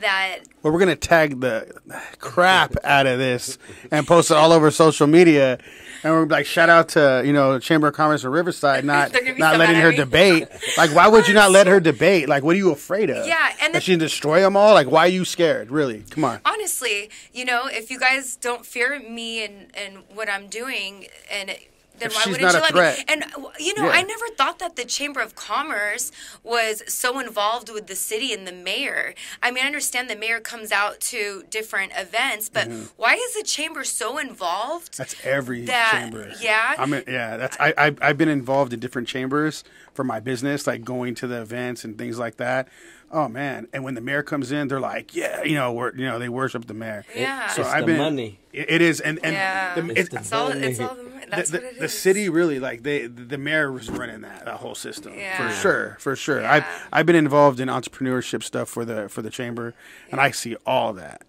that 0.00 0.40
Well, 0.62 0.72
we're 0.72 0.80
gonna 0.80 0.96
tag 0.96 1.40
the 1.40 1.72
crap 2.18 2.74
out 2.82 3.06
of 3.06 3.18
this 3.18 3.56
and 3.90 4.06
post 4.06 4.30
it 4.30 4.36
all 4.36 4.52
over 4.52 4.70
social 4.72 5.06
media, 5.06 5.58
and 6.02 6.12
we're 6.12 6.26
like, 6.26 6.44
shout 6.46 6.68
out 6.68 6.88
to 6.90 7.22
you 7.24 7.32
know 7.32 7.58
Chamber 7.60 7.88
of 7.88 7.94
Commerce 7.94 8.24
of 8.24 8.32
Riverside, 8.32 8.84
not 8.84 9.12
They're 9.12 9.22
gonna 9.22 9.34
be 9.34 9.40
not 9.40 9.58
letting 9.58 9.76
her 9.76 9.92
debate. 9.92 10.48
Like, 10.76 10.92
why 10.94 11.06
would 11.06 11.28
you 11.28 11.34
not 11.34 11.52
let 11.52 11.66
her 11.68 11.78
debate? 11.78 12.28
Like, 12.28 12.42
what 12.42 12.54
are 12.54 12.58
you 12.58 12.72
afraid 12.72 13.10
of? 13.10 13.26
Yeah, 13.26 13.52
and 13.62 13.74
that 13.74 13.84
she 13.84 13.92
can 13.92 14.00
destroy 14.00 14.40
them 14.40 14.56
all. 14.56 14.74
Like, 14.74 14.90
why 14.90 15.04
are 15.04 15.08
you 15.08 15.24
scared? 15.24 15.70
Really? 15.70 16.04
Come 16.10 16.24
on. 16.24 16.40
honestly, 16.44 17.10
you 17.32 17.44
know, 17.44 17.66
if 17.66 17.90
you 17.90 17.98
guys 18.00 18.34
don't 18.36 18.66
fear 18.66 18.98
me 18.98 19.44
and, 19.44 19.68
and 19.76 19.98
what 20.14 20.28
I'm 20.28 20.48
doing, 20.48 21.06
and 21.30 21.54
then 21.98 22.08
If 22.08 22.14
why 22.16 22.22
she's 22.22 22.32
wouldn't 22.32 22.52
not 22.52 22.54
you 22.54 22.58
a 22.58 22.62
let 22.62 22.70
threat. 22.72 22.98
me? 22.98 23.04
And 23.08 23.24
you 23.58 23.74
know, 23.74 23.84
Yeah. 23.84 23.90
I 23.98 24.02
never 24.02 24.26
thought 24.36 24.58
that 24.58 24.76
the 24.76 24.84
Chamber 24.84 25.20
of 25.20 25.34
Commerce 25.34 26.10
was 26.42 26.82
so 26.92 27.18
involved 27.20 27.68
with 27.70 27.86
the 27.86 27.94
city 27.96 28.32
and 28.32 28.46
the 28.46 28.52
mayor. 28.52 29.14
I 29.42 29.50
mean, 29.50 29.62
I 29.64 29.66
understand 29.66 30.10
the 30.10 30.16
mayor 30.16 30.40
comes 30.40 30.72
out 30.72 31.00
to 31.12 31.44
different 31.50 31.92
events, 31.96 32.48
but 32.48 32.68
why 32.96 33.14
is 33.14 33.34
the 33.34 33.42
chamber 33.44 33.84
so 33.84 34.18
involved? 34.18 34.92
Mm-hmm. 34.92 35.02
That's 35.02 35.16
every 35.24 35.64
That- 35.66 35.92
chamber. 35.92 36.32
yeah? 36.40 36.74
I 36.78 36.86
mean, 36.86 37.02
yeah. 37.06 37.36
That's 37.36 37.56
I, 37.60 37.74
I 37.78 37.94
I've 38.00 38.18
been 38.18 38.28
involved 38.28 38.72
in 38.72 38.80
different 38.80 39.08
chambers 39.08 39.62
for 39.92 40.04
my 40.04 40.20
business, 40.20 40.66
like 40.66 40.84
going 40.84 41.14
to 41.16 41.26
the 41.26 41.40
events 41.40 41.84
and 41.84 41.96
things 41.96 42.18
like 42.18 42.36
that. 42.38 42.68
Oh 43.12 43.28
man! 43.28 43.68
And 43.72 43.84
when 43.84 43.94
the 43.94 44.00
mayor 44.00 44.24
comes 44.24 44.50
in, 44.50 44.66
they're 44.66 44.80
like, 44.80 45.14
yeah, 45.14 45.44
you 45.44 45.54
know, 45.54 45.72
we're 45.72 45.94
you 45.94 46.04
know 46.04 46.18
they 46.18 46.28
worship 46.28 46.66
the 46.66 46.74
mayor. 46.74 47.04
Yeah. 47.14 47.46
So 47.48 47.62
It's 47.62 47.70
I've 47.70 47.82
the 47.82 47.86
been. 47.92 47.98
money. 47.98 48.40
It, 48.52 48.70
it 48.70 48.82
is, 48.82 48.98
and 49.00 49.20
and 49.22 49.34
Yeah. 49.34 49.74
the, 49.76 49.90
It's 49.90 50.00
it- 50.00 50.10
the 50.10 50.18
It's 50.18 50.32
all. 50.32 50.48
It's 50.50 50.80
all. 50.80 50.96
money. 50.96 51.03
That's 51.36 51.50
the, 51.50 51.58
what 51.58 51.66
it 51.66 51.72
is. 51.74 51.80
the 51.80 51.88
city 51.88 52.28
really 52.28 52.58
like 52.60 52.82
they 52.82 53.06
the 53.06 53.38
mayor 53.38 53.70
was 53.72 53.90
running 53.90 54.20
that 54.22 54.44
that 54.44 54.56
whole 54.56 54.74
system 54.74 55.12
Yeah. 55.16 55.36
for 55.48 55.54
sure 55.60 55.96
for 56.00 56.16
sure. 56.16 56.40
Yeah. 56.40 56.52
I've 56.52 56.64
I've 56.92 57.06
been 57.06 57.16
involved 57.16 57.60
in 57.60 57.68
entrepreneurship 57.68 58.42
stuff 58.42 58.68
for 58.68 58.84
the 58.84 59.08
for 59.08 59.22
the 59.22 59.30
chamber 59.30 59.74
and 60.10 60.20
I 60.20 60.30
see 60.30 60.56
all 60.66 60.92
that. 60.94 61.22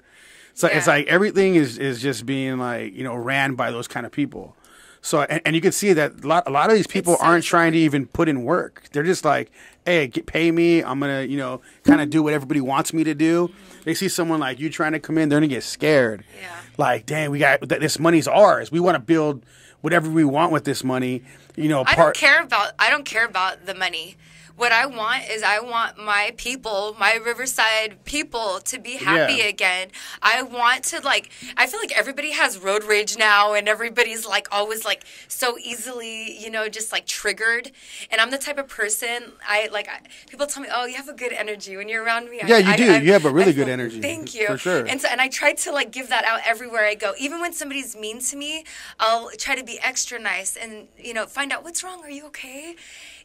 So 0.53 0.67
it's 0.67 0.87
like 0.87 1.07
everything 1.07 1.55
is 1.55 1.77
is 1.77 2.01
just 2.01 2.25
being 2.25 2.57
like 2.57 2.93
you 2.93 3.03
know 3.03 3.15
ran 3.15 3.55
by 3.55 3.71
those 3.71 3.87
kind 3.87 4.05
of 4.05 4.11
people. 4.11 4.55
So 5.01 5.21
and, 5.21 5.39
and 5.45 5.55
you 5.55 5.61
can 5.61 5.71
see 5.71 5.93
that 5.93 6.23
a 6.23 6.27
lot, 6.27 6.47
a 6.47 6.49
lot 6.49 6.71
of 6.71 6.75
these 6.75 6.87
people 6.87 7.13
It's 7.13 7.21
aren't 7.21 7.43
trying 7.43 7.73
to 7.73 7.77
even 7.77 8.07
put 8.07 8.27
in 8.27 8.43
work. 8.43 8.85
They're 8.91 9.03
just 9.03 9.23
like 9.25 9.51
hey 9.85 10.07
get, 10.07 10.25
pay 10.25 10.51
me. 10.51 10.81
I'm 10.81 10.99
gonna 10.99 11.23
you 11.23 11.37
know 11.37 11.61
kind 11.83 12.01
of 12.01 12.09
do 12.09 12.23
what 12.23 12.33
everybody 12.33 12.61
wants 12.61 12.93
me 12.93 13.03
to 13.03 13.13
do. 13.13 13.49
Mm-hmm. 13.49 13.81
They 13.83 13.93
see 13.93 14.07
someone 14.07 14.39
like 14.39 14.59
you 14.59 14.69
trying 14.71 14.93
to 14.93 14.99
come 14.99 15.17
in 15.19 15.29
they're 15.29 15.37
gonna 15.39 15.47
get 15.47 15.63
scared. 15.63 16.23
Yeah. 16.41 16.55
like 16.77 17.05
dang 17.05 17.29
we 17.31 17.37
got 17.39 17.67
th- 17.67 17.81
this 17.81 17.99
money's 17.99 18.27
ours. 18.27 18.71
We 18.71 18.79
want 18.79 18.95
to 18.95 18.99
build 18.99 19.45
whatever 19.86 20.10
we 20.10 20.26
want 20.26 20.52
with 20.52 20.63
this 20.63 20.84
money 20.84 21.21
you 21.56 21.69
know 21.69 21.84
I 21.86 21.93
don't 21.95 22.15
care 22.15 22.41
about 22.41 22.71
I 22.80 22.89
don't 22.89 23.06
care 23.06 23.26
about 23.26 23.67
the 23.67 23.76
money. 23.76 24.15
What 24.57 24.71
I 24.71 24.85
want 24.85 25.29
is 25.29 25.43
I 25.43 25.59
want 25.59 25.97
my 25.97 26.33
people, 26.37 26.95
my 26.97 27.15
Riverside 27.15 28.03
people, 28.05 28.59
to 28.65 28.79
be 28.79 28.91
happy 28.97 29.35
Yeah. 29.35 29.45
again. 29.45 29.89
I 30.21 30.41
want 30.43 30.83
to 30.85 31.01
like. 31.01 31.29
I 31.57 31.67
feel 31.67 31.79
like 31.79 31.91
everybody 31.91 32.31
has 32.31 32.57
road 32.57 32.83
rage 32.83 33.17
now, 33.17 33.53
and 33.53 33.67
everybody's 33.67 34.25
like 34.25 34.47
always 34.51 34.85
like 34.85 35.03
so 35.27 35.57
easily, 35.59 36.37
you 36.41 36.49
know, 36.49 36.69
just 36.69 36.91
like 36.91 37.05
triggered. 37.05 37.71
And 38.09 38.21
I'm 38.21 38.31
the 38.31 38.37
type 38.37 38.57
of 38.57 38.67
person 38.67 39.33
I 39.47 39.67
like. 39.71 39.89
I, 39.89 39.99
people 40.29 40.47
tell 40.47 40.63
me, 40.63 40.69
"Oh, 40.73 40.85
you 40.85 40.95
have 40.95 41.09
a 41.09 41.13
good 41.13 41.33
energy 41.33 41.75
when 41.75 41.89
you're 41.89 42.03
around 42.03 42.29
me." 42.29 42.39
I- 42.41 42.47
Yeah, 42.47 42.57
you 42.57 42.71
I- 42.71 42.77
do. 42.77 42.91
I- 42.93 42.97
You 42.99 43.11
have 43.13 43.25
a 43.25 43.31
really 43.31 43.49
I 43.49 43.53
good 43.53 43.69
energy, 43.69 43.99
Thank 44.01 44.33
you, 44.33 44.47
for 44.47 44.57
sure. 44.57 44.85
And 44.85 45.01
so, 45.01 45.07
and 45.11 45.19
I 45.19 45.27
try 45.27 45.53
to 45.53 45.71
like 45.71 45.91
give 45.91 46.07
that 46.09 46.23
out 46.25 46.39
everywhere 46.45 46.85
I 46.85 46.95
go. 46.95 47.13
Even 47.19 47.41
when 47.41 47.51
somebody's 47.53 47.95
mean 47.95 48.19
to 48.21 48.35
me, 48.37 48.63
I'll 48.99 49.29
try 49.37 49.55
to 49.55 49.63
be 49.63 49.79
extra 49.81 50.17
nice 50.17 50.55
and 50.55 50.87
you 50.97 51.13
know 51.13 51.25
find 51.25 51.51
out 51.51 51.63
what's 51.63 51.83
wrong. 51.83 52.01
Are 52.03 52.09
you 52.09 52.25
okay? 52.27 52.75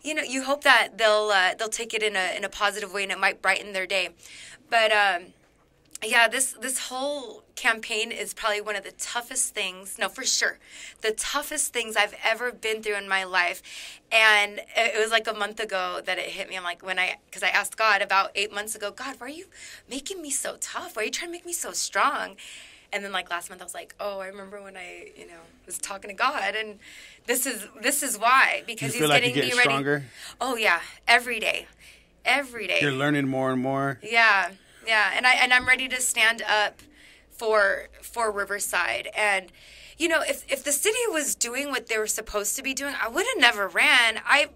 You 0.03 0.15
know, 0.15 0.23
you 0.23 0.45
hope 0.45 0.65
that 0.65 0.97
they'll 0.97 1.31
uh, 1.33 1.55
they'll 1.55 1.69
take 1.69 1.93
it 1.95 2.03
in 2.03 2.17
a 2.17 2.37
in 2.37 2.45
a 2.45 2.49
positive 2.49 2.93
way 2.93 3.03
and 3.03 3.13
it 3.13 3.19
might 3.19 3.43
brighten 3.43 3.73
their 3.73 3.87
day. 3.87 4.11
But 4.71 4.93
um, 4.93 5.27
yeah, 6.05 6.29
this 6.29 6.55
this 6.55 6.79
whole 6.89 7.43
campaign 7.57 8.11
is 8.11 8.33
probably 8.33 8.63
one 8.63 8.77
of 8.77 8.85
the 8.85 8.93
toughest 8.93 9.55
things. 9.55 9.99
No, 9.99 10.09
for 10.09 10.25
sure, 10.25 10.59
the 11.03 11.13
toughest 11.13 11.75
things 11.75 11.97
I've 11.97 12.15
ever 12.25 12.51
been 12.51 12.83
through 12.83 12.97
in 12.97 13.09
my 13.09 13.25
life. 13.25 13.63
And 14.11 14.61
it 14.77 14.99
was 14.99 15.11
like 15.11 15.29
a 15.29 15.35
month 15.35 15.61
ago 15.61 16.01
that 16.05 16.19
it 16.19 16.27
hit 16.27 16.49
me. 16.49 16.57
I'm 16.57 16.65
like, 16.65 16.83
when 16.83 16.99
I, 16.99 17.17
because 17.27 17.43
I 17.43 17.49
asked 17.49 17.77
God 17.77 18.01
about 18.01 18.31
eight 18.35 18.53
months 18.53 18.75
ago, 18.75 18.91
God, 18.91 19.17
why 19.19 19.27
are 19.27 19.31
you 19.31 19.47
making 19.89 20.23
me 20.23 20.31
so 20.31 20.57
tough? 20.61 20.97
Why 20.97 21.03
are 21.03 21.05
you 21.05 21.11
trying 21.11 21.29
to 21.29 21.33
make 21.33 21.47
me 21.47 21.53
so 21.53 21.73
strong? 21.73 22.37
And 22.93 23.05
then 23.05 23.13
like 23.13 23.31
last 23.31 23.51
month, 23.51 23.61
I 23.61 23.65
was 23.65 23.75
like, 23.75 23.95
oh, 24.01 24.19
I 24.19 24.27
remember 24.27 24.61
when 24.61 24.77
I, 24.77 25.11
you 25.17 25.27
know, 25.27 25.41
was 25.67 25.79
talking 25.79 26.11
to 26.11 26.15
God, 26.15 26.55
and 26.57 26.79
this 27.27 27.47
is 27.47 27.67
this 27.81 28.03
is 28.03 28.19
why 28.19 28.65
because 28.67 28.95
He's 28.95 29.09
like 29.09 29.23
getting 29.23 29.35
me 29.35 29.51
ready. 29.51 29.61
stronger? 29.61 30.05
Oh 30.41 30.57
yeah, 30.57 30.81
every 31.07 31.39
day, 31.39 31.67
every 32.25 32.67
day. 32.67 32.81
You're 32.81 32.93
learning 32.93 33.29
more 33.29 33.53
and 33.53 33.63
more. 33.63 34.01
Yeah, 34.03 34.51
yeah, 34.87 35.13
and 35.15 35.27
I 35.27 35.35
and 35.35 35.53
I'm 35.53 35.67
ready 35.67 35.89
to 35.89 36.01
stand 36.01 36.43
up 36.43 36.83
for 37.31 37.89
for 38.03 38.31
Riverside. 38.33 39.09
And 39.17 39.53
you 39.97 40.09
know, 40.09 40.23
if 40.23 40.51
if 40.51 40.65
the 40.65 40.73
city 40.73 40.99
was 41.11 41.35
doing 41.35 41.71
what 41.71 41.87
they 41.87 41.99
were 41.99 42.07
supposed 42.07 42.57
to 42.57 42.63
be 42.63 42.75
doing, 42.75 42.95
I 43.01 43.09
would 43.09 43.27
have 43.27 43.39
never 43.39 43.69
ran. 43.69 44.21
I 44.27 44.49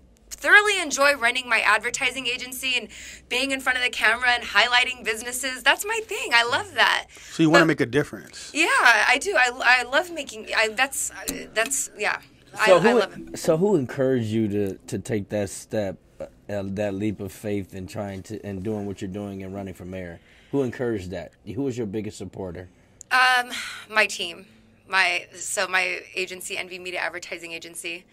thoroughly 0.44 0.78
enjoy 0.78 1.16
running 1.16 1.48
my 1.48 1.60
advertising 1.60 2.26
agency 2.26 2.74
and 2.76 2.88
being 3.30 3.50
in 3.50 3.60
front 3.60 3.78
of 3.78 3.82
the 3.82 3.88
camera 3.88 4.28
and 4.28 4.44
highlighting 4.44 5.02
businesses. 5.02 5.62
That's 5.62 5.86
my 5.86 6.00
thing. 6.04 6.32
I 6.34 6.44
love 6.44 6.74
that. 6.74 7.06
So 7.32 7.42
you 7.42 7.48
want 7.48 7.62
to 7.62 7.66
make 7.66 7.80
a 7.80 7.86
difference. 7.86 8.50
Yeah, 8.52 8.66
I 8.68 9.18
do. 9.18 9.34
I, 9.36 9.50
I 9.80 9.82
love 9.84 10.12
making. 10.12 10.48
I 10.54 10.68
that's 10.68 11.10
that's 11.54 11.90
yeah. 11.96 12.18
So 12.66 12.76
I, 12.76 12.78
who, 12.78 12.88
I 12.88 12.92
love 12.92 13.16
it. 13.16 13.38
so 13.38 13.56
who 13.56 13.74
encouraged 13.74 14.26
you 14.26 14.46
to, 14.48 14.74
to 14.74 14.98
take 14.98 15.30
that 15.30 15.48
step, 15.48 15.96
uh, 16.20 16.26
that 16.46 16.94
leap 16.94 17.20
of 17.20 17.32
faith 17.32 17.74
in 17.74 17.86
trying 17.86 18.22
to 18.24 18.44
and 18.44 18.62
doing 18.62 18.84
what 18.86 19.00
you're 19.00 19.10
doing 19.10 19.42
and 19.42 19.54
running 19.54 19.72
for 19.72 19.86
mayor? 19.86 20.20
Who 20.52 20.62
encouraged 20.62 21.10
that? 21.10 21.32
Who 21.46 21.62
was 21.62 21.78
your 21.78 21.86
biggest 21.86 22.18
supporter? 22.18 22.68
Um, 23.10 23.50
my 23.88 24.06
team, 24.06 24.46
my 24.88 25.26
so 25.34 25.66
my 25.66 26.00
agency, 26.14 26.56
NV 26.56 26.80
Media 26.80 27.00
Advertising 27.00 27.52
Agency. 27.52 28.04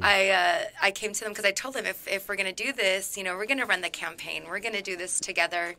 I 0.00 0.30
uh, 0.30 0.58
I 0.82 0.90
came 0.90 1.12
to 1.12 1.20
them 1.20 1.32
because 1.32 1.44
I 1.44 1.50
told 1.52 1.74
them 1.74 1.84
if 1.86 2.08
if 2.08 2.28
we're 2.28 2.36
gonna 2.36 2.52
do 2.52 2.72
this, 2.72 3.16
you 3.18 3.22
know, 3.24 3.36
we're 3.36 3.46
gonna 3.46 3.66
run 3.66 3.82
the 3.82 3.90
campaign, 3.90 4.44
we're 4.48 4.60
gonna 4.60 4.80
do 4.82 4.96
this 4.96 5.20
together. 5.20 5.74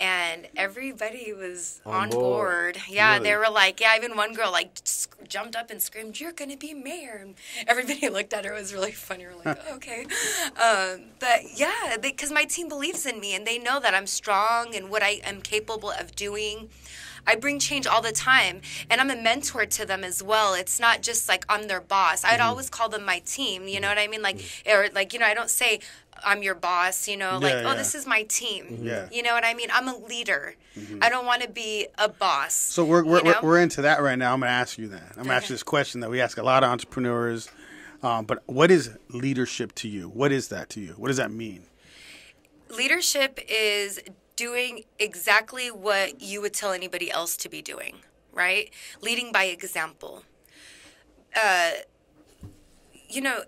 And 0.00 0.48
everybody 0.56 1.32
was 1.32 1.80
On 1.86 1.94
on, 1.94 2.10
board. 2.10 2.74
board. 2.74 2.78
Yeah, 2.88 3.12
Really? 3.14 3.28
they 3.30 3.36
were 3.36 3.48
like, 3.48 3.80
yeah, 3.80 3.94
even 3.96 4.16
one 4.16 4.34
girl 4.34 4.50
like 4.50 4.72
sc- 4.82 5.14
jumped 5.28 5.54
up 5.54 5.70
and 5.70 5.80
screamed, 5.80 6.18
"You're 6.18 6.32
gonna 6.32 6.56
be 6.56 6.74
mayor!" 6.74 7.18
And 7.22 7.36
everybody 7.68 8.08
looked 8.16 8.32
at 8.34 8.44
her. 8.44 8.52
It 8.54 8.60
was 8.60 8.74
really 8.74 8.90
funny. 8.90 9.24
We're 9.24 9.36
like, 9.44 9.70
okay, 9.74 10.04
um, 10.60 11.02
but 11.20 11.42
yeah, 11.54 11.96
because 12.02 12.32
my 12.32 12.44
team 12.44 12.68
believes 12.68 13.06
in 13.06 13.20
me 13.20 13.36
and 13.36 13.46
they 13.46 13.56
know 13.56 13.78
that 13.78 13.94
I'm 13.94 14.08
strong 14.08 14.74
and 14.74 14.90
what 14.90 15.02
I 15.04 15.20
am 15.24 15.40
capable 15.40 15.92
of 15.92 16.14
doing. 16.16 16.70
I 17.26 17.36
bring 17.36 17.58
change 17.58 17.86
all 17.86 18.02
the 18.02 18.12
time, 18.12 18.60
and 18.90 19.00
I'm 19.00 19.10
a 19.10 19.16
mentor 19.16 19.66
to 19.66 19.86
them 19.86 20.04
as 20.04 20.22
well. 20.22 20.54
It's 20.54 20.80
not 20.80 21.02
just 21.02 21.28
like 21.28 21.44
I'm 21.48 21.68
their 21.68 21.80
boss. 21.80 22.24
I'd 22.24 22.38
mm-hmm. 22.38 22.48
always 22.48 22.70
call 22.70 22.88
them 22.88 23.04
my 23.04 23.20
team. 23.20 23.68
You 23.68 23.80
know 23.80 23.88
mm-hmm. 23.88 23.96
what 23.96 23.98
I 23.98 24.08
mean? 24.08 24.22
Like, 24.22 24.38
mm-hmm. 24.38 24.70
or 24.70 24.88
like 24.94 25.12
you 25.12 25.18
know, 25.18 25.26
I 25.26 25.34
don't 25.34 25.50
say 25.50 25.80
I'm 26.24 26.42
your 26.42 26.54
boss. 26.54 27.08
You 27.08 27.16
know, 27.16 27.38
like 27.38 27.52
Yeah, 27.52 27.72
oh, 27.72 27.76
this 27.76 27.94
is 27.94 28.06
my 28.06 28.22
team. 28.24 28.80
Yeah. 28.82 29.08
You 29.10 29.22
know 29.22 29.34
what 29.34 29.44
I 29.44 29.54
mean? 29.54 29.68
I'm 29.72 29.88
a 29.88 29.96
leader. 29.96 30.54
I 31.00 31.08
don't 31.08 31.24
want 31.24 31.42
to 31.42 31.48
be 31.48 31.86
a 31.98 32.08
boss. 32.08 32.54
So 32.54 32.84
we're 32.84 33.04
we're, 33.04 33.18
you 33.18 33.32
know? 33.32 33.40
we're, 33.42 33.60
into 33.60 33.82
that 33.82 34.02
right 34.02 34.18
now. 34.18 34.32
I'm 34.32 34.40
going 34.40 34.48
to 34.48 34.54
ask 34.54 34.76
you 34.76 34.88
that. 34.88 35.10
I'm 35.10 35.24
going 35.24 35.28
to 35.28 35.34
ask 35.34 35.48
you 35.48 35.54
this 35.54 35.62
question 35.62 36.00
that 36.00 36.10
we 36.10 36.20
ask 36.20 36.36
a 36.36 36.42
lot 36.42 36.64
of 36.64 36.70
entrepreneurs. 36.70 37.48
Um, 38.02 38.26
but 38.26 38.42
what 38.46 38.70
is 38.70 38.90
leadership 39.08 39.74
to 39.76 39.88
you? 39.88 40.08
What 40.08 40.32
is 40.32 40.48
that 40.48 40.68
to 40.70 40.80
you? 40.80 40.94
What 40.98 41.08
does 41.08 41.16
that 41.16 41.30
mean? 41.30 41.66
leadership 42.76 43.40
is 43.48 44.00
doing 44.36 44.84
exactly 44.98 45.70
what 45.70 46.20
you 46.20 46.40
would 46.40 46.54
tell 46.54 46.72
anybody 46.72 47.10
else 47.10 47.36
to 47.38 47.48
be 47.48 47.62
doing, 47.62 47.96
right? 48.32 48.70
Leading 49.00 49.32
by 49.32 49.44
example. 49.44 50.24
Uh, 51.34 51.72
you 53.08 53.20
know, 53.20 53.42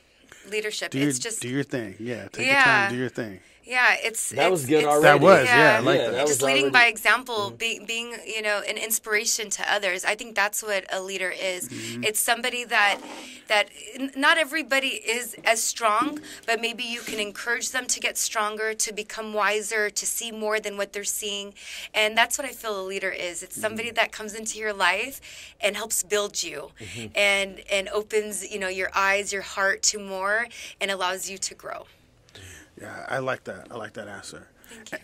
leadership. 0.50 0.90
Do 0.90 0.98
your, 0.98 1.08
it's 1.08 1.18
just 1.18 1.42
do 1.42 1.48
your 1.48 1.62
thing. 1.62 1.96
Yeah, 1.98 2.28
take 2.28 2.46
your 2.46 2.54
time. 2.56 2.90
Do 2.90 2.96
your 2.96 3.08
thing. 3.08 3.40
Yeah. 3.68 3.96
It's 4.02 4.30
That 4.30 4.50
was 4.50 4.66
good 4.66 4.84
already. 4.84 5.18
That 5.18 5.20
was, 5.20 5.44
yeah, 5.46 5.76
I 5.76 5.80
like 5.80 5.98
Yeah, 5.98 6.04
that. 6.06 6.12
that 6.12 6.26
just 6.26 6.42
leading 6.42 6.64
already- 6.64 6.72
by 6.72 6.86
example, 6.86 7.40
mm-hmm. 7.48 7.56
be, 7.56 7.80
being 7.86 8.14
you 8.26 8.42
know 8.42 8.62
an 8.68 8.78
inspiration 8.78 9.50
to 9.50 9.72
others. 9.72 10.04
I 10.04 10.14
think 10.14 10.34
that's 10.34 10.62
what 10.62 10.84
a 10.90 11.00
leader 11.02 11.30
is. 11.30 11.68
Mm-hmm. 11.68 12.04
It's 12.04 12.20
somebody 12.20 12.64
that 12.64 12.98
that 13.48 13.68
not 14.16 14.38
everybody 14.38 14.88
is 14.88 15.36
as 15.44 15.62
strong, 15.62 16.20
but 16.46 16.60
maybe 16.60 16.84
you 16.84 17.00
can 17.00 17.18
encourage 17.18 17.70
them 17.70 17.86
to 17.86 18.00
get 18.00 18.16
stronger, 18.16 18.74
to 18.74 18.92
become 18.92 19.32
wiser, 19.32 19.90
to 19.90 20.06
see 20.06 20.30
more 20.30 20.60
than 20.60 20.76
what 20.76 20.92
they're 20.92 21.04
seeing, 21.04 21.54
and 21.94 22.16
that's 22.16 22.38
what 22.38 22.46
I 22.46 22.50
feel 22.50 22.80
a 22.80 22.84
leader 22.84 23.10
is. 23.10 23.42
It's 23.42 23.52
mm-hmm. 23.52 23.60
somebody 23.60 23.90
that 23.90 24.12
comes 24.12 24.34
into 24.34 24.58
your 24.58 24.72
life 24.72 25.20
and 25.60 25.76
helps 25.76 26.02
build 26.02 26.42
you, 26.42 26.70
mm-hmm. 26.80 27.06
and 27.14 27.60
and 27.70 27.88
opens 27.88 28.50
you 28.50 28.58
know 28.58 28.68
your 28.68 28.90
eyes, 28.94 29.32
your 29.32 29.42
heart 29.42 29.82
to 29.84 29.98
more, 29.98 30.46
and 30.80 30.90
allows 30.90 31.28
you 31.28 31.38
to 31.38 31.54
grow. 31.54 31.86
Yeah, 32.80 33.06
I 33.08 33.18
like 33.18 33.44
that. 33.44 33.68
I 33.70 33.76
like 33.76 33.94
that 33.94 34.08
answer. 34.08 34.48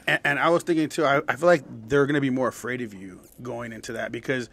And, 0.07 0.21
and 0.25 0.39
I 0.39 0.51
was 0.51 0.63
thinking 0.63 0.89
too. 0.89 1.05
I, 1.05 1.23
I 1.29 1.37
feel 1.37 1.47
like 1.47 1.65
they're 1.89 2.07
going 2.07 2.15
to 2.15 2.21
be 2.21 2.31
more 2.31 2.49
afraid 2.49 2.83
of 2.83 2.95
you 2.95 3.21
going 3.43 3.73
into 3.73 3.93
that 3.95 4.13
because 4.13 4.49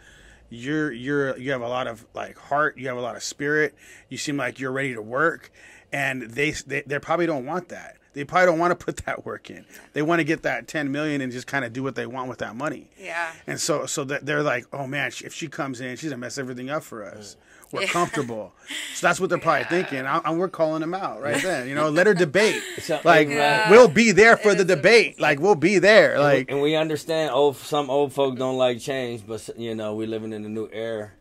you're 0.48 0.92
you're 0.92 1.36
you 1.38 1.50
have 1.52 1.62
a 1.62 1.68
lot 1.68 1.86
of 1.86 2.06
like 2.14 2.36
heart. 2.36 2.78
You 2.78 2.88
have 2.88 2.96
a 2.96 3.00
lot 3.00 3.16
of 3.16 3.22
spirit. 3.22 3.74
You 4.08 4.18
seem 4.18 4.36
like 4.36 4.58
you're 4.58 4.72
ready 4.72 4.94
to 4.94 5.02
work, 5.02 5.50
and 5.92 6.22
they 6.22 6.50
they, 6.50 6.82
they 6.82 6.98
probably 6.98 7.26
don't 7.26 7.46
want 7.46 7.68
that. 7.70 7.96
They 8.14 8.24
probably 8.24 8.46
don't 8.46 8.58
want 8.58 8.78
to 8.78 8.84
put 8.84 8.98
that 9.06 9.24
work 9.24 9.50
in. 9.50 9.64
They 9.94 10.02
want 10.02 10.20
to 10.20 10.24
get 10.24 10.42
that 10.42 10.68
ten 10.68 10.92
million 10.92 11.20
and 11.20 11.32
just 11.32 11.46
kind 11.46 11.64
of 11.64 11.72
do 11.72 11.82
what 11.82 11.94
they 11.94 12.06
want 12.06 12.28
with 12.28 12.38
that 12.38 12.56
money. 12.56 12.90
Yeah. 12.98 13.32
And 13.46 13.60
so 13.60 13.86
so 13.86 14.04
that 14.04 14.26
they're 14.26 14.42
like, 14.42 14.66
oh 14.72 14.86
man, 14.86 15.08
if 15.24 15.32
she 15.32 15.48
comes 15.48 15.80
in, 15.80 15.96
she's 15.96 16.10
gonna 16.10 16.18
mess 16.18 16.38
everything 16.38 16.70
up 16.70 16.82
for 16.82 17.04
us. 17.04 17.36
Mm. 17.36 17.51
We're 17.72 17.86
comfortable. 17.98 18.52
So 18.94 19.06
that's 19.06 19.18
what 19.18 19.30
they're 19.30 19.38
probably 19.38 19.64
thinking. 19.64 20.06
I- 20.06 20.20
And 20.24 20.38
we're 20.38 20.48
calling 20.48 20.80
them 20.80 20.94
out 20.94 21.20
right 21.22 21.42
then. 21.42 21.68
You 21.68 21.74
know, 21.74 21.88
let 21.88 22.06
her 22.06 22.14
debate. 22.14 22.62
Like 23.04 23.28
Yeah. 23.28 23.70
we'll 23.70 23.88
be 23.88 24.12
there 24.12 24.36
for 24.36 24.54
the 24.54 24.64
debate. 24.64 25.18
Like 25.20 25.40
we'll 25.40 25.54
be 25.54 25.78
there. 25.78 26.18
Like 26.18 26.50
and 26.50 26.60
we 26.60 26.76
understand 26.76 27.30
old 27.32 27.56
some 27.56 27.90
old 27.90 28.12
folk 28.12 28.36
don't 28.38 28.56
like 28.58 28.78
change, 28.80 29.26
but 29.26 29.48
you 29.56 29.74
know 29.74 29.94
we're 29.94 30.06
living 30.06 30.32
in 30.32 30.44
a 30.44 30.48
new 30.48 30.68
era, 30.72 31.12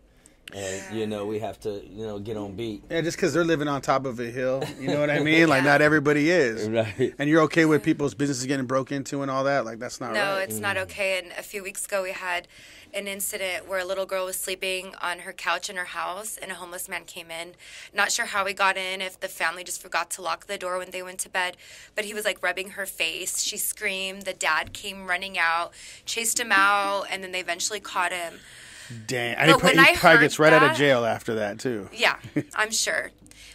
and 0.55 0.97
you 0.97 1.07
know 1.07 1.25
we 1.25 1.39
have 1.39 1.59
to 1.61 1.81
you 1.85 2.05
know 2.05 2.19
get 2.19 2.37
on 2.37 2.55
beat. 2.55 2.83
yeah, 2.89 3.01
just 3.01 3.17
because 3.17 3.33
they're 3.33 3.43
living 3.43 3.67
on 3.67 3.81
top 3.81 4.05
of 4.05 4.19
a 4.19 4.25
hill, 4.31 4.63
you 4.79 4.87
know 4.87 4.99
what 4.99 5.09
I 5.09 5.19
mean? 5.19 5.47
Like 5.49 5.63
not 5.71 5.81
everybody 5.81 6.29
is. 6.29 6.67
Right. 6.71 7.13
And 7.19 7.29
you're 7.29 7.41
okay 7.43 7.65
with 7.65 7.83
people's 7.83 8.13
businesses 8.13 8.45
getting 8.45 8.65
broke 8.65 8.91
into 8.91 9.21
and 9.21 9.29
all 9.31 9.43
that? 9.45 9.65
Like 9.65 9.79
that's 9.79 9.99
not 9.99 10.13
No, 10.13 10.33
right. 10.35 10.43
it's 10.49 10.59
not 10.59 10.75
Mm. 10.77 10.83
okay. 10.83 11.19
And 11.19 11.31
a 11.37 11.43
few 11.43 11.63
weeks 11.63 11.85
ago, 11.85 12.03
we 12.03 12.11
had 12.11 12.47
an 12.93 13.07
incident 13.07 13.67
where 13.69 13.79
a 13.79 13.85
little 13.85 14.05
girl 14.05 14.25
was 14.25 14.35
sleeping 14.35 14.93
on 15.01 15.19
her 15.19 15.31
couch 15.31 15.69
in 15.69 15.77
her 15.77 15.85
house, 15.85 16.37
and 16.41 16.51
a 16.51 16.55
homeless 16.55 16.89
man 16.89 17.03
came 17.05 17.31
in. 17.31 17.53
Not 17.93 18.11
sure 18.11 18.25
how 18.25 18.43
he 18.45 18.53
got 18.53 18.75
in, 18.75 19.01
if 19.01 19.17
the 19.19 19.29
family 19.29 19.63
just 19.63 19.81
forgot 19.81 20.09
to 20.11 20.21
lock 20.21 20.47
the 20.47 20.57
door 20.57 20.77
when 20.77 20.91
they 20.91 21.01
went 21.01 21.19
to 21.19 21.29
bed, 21.29 21.55
but 21.95 22.03
he 22.03 22.13
was 22.13 22.25
like 22.25 22.43
rubbing 22.43 22.71
her 22.71 22.85
face. 22.85 23.41
She 23.43 23.55
screamed. 23.57 24.23
The 24.23 24.33
dad 24.33 24.73
came 24.73 25.07
running 25.07 25.37
out, 25.37 25.71
chased 26.05 26.37
him 26.39 26.51
out, 26.51 27.05
and 27.09 27.23
then 27.23 27.31
they 27.31 27.39
eventually 27.39 27.79
caught 27.79 28.11
him. 28.11 28.39
Dang. 29.07 29.35
And 29.35 29.47
he, 29.49 29.53
But 29.53 29.63
when 29.63 29.73
he 29.77 29.79
I 29.79 29.95
probably 29.95 30.21
gets 30.21 30.39
right 30.39 30.53
out 30.53 30.63
of 30.71 30.77
jail 30.77 31.05
after 31.05 31.35
that 31.35 31.59
too. 31.59 31.89
Yeah, 31.93 32.15
I'm 32.55 32.71
sure. 32.71 33.11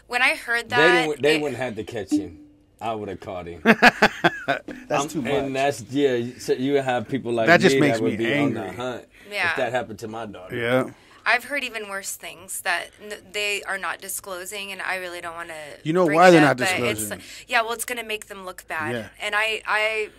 When 0.07 0.23
I 0.23 0.35
heard 0.37 0.65
They 0.71 0.77
that, 0.77 1.07
didn't. 1.07 1.23
They 1.23 1.37
it- 1.37 1.43
wouldn't 1.43 1.59
have 1.59 1.75
had 1.75 1.87
to 1.87 1.93
catch 1.93 2.11
him. 2.11 2.41
I 2.81 2.95
would 2.95 3.09
have 3.09 3.21
caught 3.21 3.47
him. 3.47 3.63
That's 4.89 5.07
too 5.13 5.23
much. 5.23 5.33
And 5.33 5.57
that's 5.57 5.81
yeah. 5.91 6.27
So 6.39 6.53
you 6.53 6.75
have 6.75 7.09
people 7.09 7.33
like 7.33 7.47
That 7.47 7.61
just 7.61 7.75
me 7.77 7.81
makes 7.81 7.97
that 7.99 8.03
would 8.03 8.13
me 8.13 8.17
be 8.19 8.33
angry. 8.33 8.61
on 8.61 8.67
the 8.67 8.73
hunt. 8.75 9.05
Yeah. 9.33 9.51
If 9.51 9.57
that 9.57 9.73
happened 9.73 9.99
to 10.01 10.09
my 10.09 10.27
daughter. 10.27 10.57
yeah. 10.57 10.91
I've 11.29 11.43
heard 11.45 11.65
even 11.65 11.89
worse 11.89 12.15
things 12.15 12.61
that 12.61 12.91
n- 13.03 13.19
they 13.33 13.63
are 13.65 13.79
not 13.79 14.01
disclosing, 14.01 14.71
and 14.71 14.81
I 14.81 14.97
really 14.97 15.21
don't 15.21 15.35
want 15.35 15.49
to. 15.49 15.55
You 15.83 15.93
know 15.93 16.07
why 16.07 16.31
they're 16.31 16.41
not 16.41 16.61
It's, 16.61 16.71
disclosing? 16.71 17.21
yeah, 17.49 17.63
well, 17.63 17.73
it's 17.73 17.85
going 17.85 17.99
to 17.99 18.05
make 18.07 18.27
them 18.27 18.45
look 18.45 18.65
bad, 18.69 18.95
Yeah. 18.95 19.09
and 19.21 19.35
I, 19.35 19.61
I, 19.67 20.11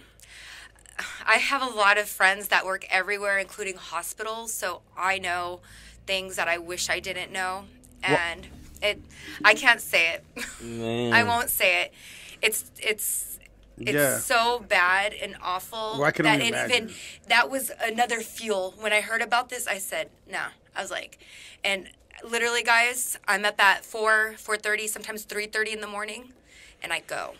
I 1.28 1.36
have 1.38 1.62
a 1.62 1.66
lot 1.76 1.98
of 1.98 2.08
friends 2.10 2.48
that 2.50 2.66
work 2.66 2.86
everywhere, 2.90 3.38
including 3.38 3.76
hospitals, 3.78 4.54
so 4.54 4.82
I 4.98 5.18
know 5.20 5.60
things 6.06 6.36
that 6.38 6.48
I 6.48 6.58
wish 6.58 6.90
I 6.90 7.00
didn't 7.00 7.32
know, 7.32 7.66
and 8.04 8.48
it, 8.82 9.02
I 9.44 9.54
can't 9.54 9.82
say 9.82 10.14
it. 10.14 10.24
Man. 10.62 11.14
I 11.14 11.24
won't 11.24 11.50
say 11.50 11.84
it. 11.84 11.94
it's 12.42 12.72
it's 12.82 13.40
it's 13.80 13.92
Yeah. 13.94 14.18
so 14.18 14.60
bad 14.68 15.14
and 15.14 15.36
awful 15.42 15.94
Well, 16.00 16.04
I 16.06 16.12
can 16.12 16.24
that 16.26 16.40
it 16.42 16.46
even 16.48 16.54
imagine. 16.66 16.94
that 17.28 17.50
was 17.50 17.72
another 17.82 18.22
fuel. 18.22 18.74
When 18.80 18.92
I 18.94 19.02
heard 19.02 19.22
about 19.22 19.50
this, 19.50 19.68
I 19.68 19.78
said, 19.78 20.10
"Nah." 20.32 20.50
I 20.76 20.82
was 20.82 20.92
like, 20.92 21.18
and 21.64 21.90
literally, 22.24 22.62
guys, 22.62 23.18
I'm 23.28 23.46
up 23.46 23.60
at 23.60 23.84
four, 23.84 24.36
four 24.38 24.58
thirty, 24.58 24.88
sometimes 24.88 25.24
three 25.24 25.48
thirty 25.48 25.72
in 25.74 25.82
the 25.82 25.88
morning, 25.88 26.34
and 26.84 26.94
I 26.94 27.00
go. 27.02 27.34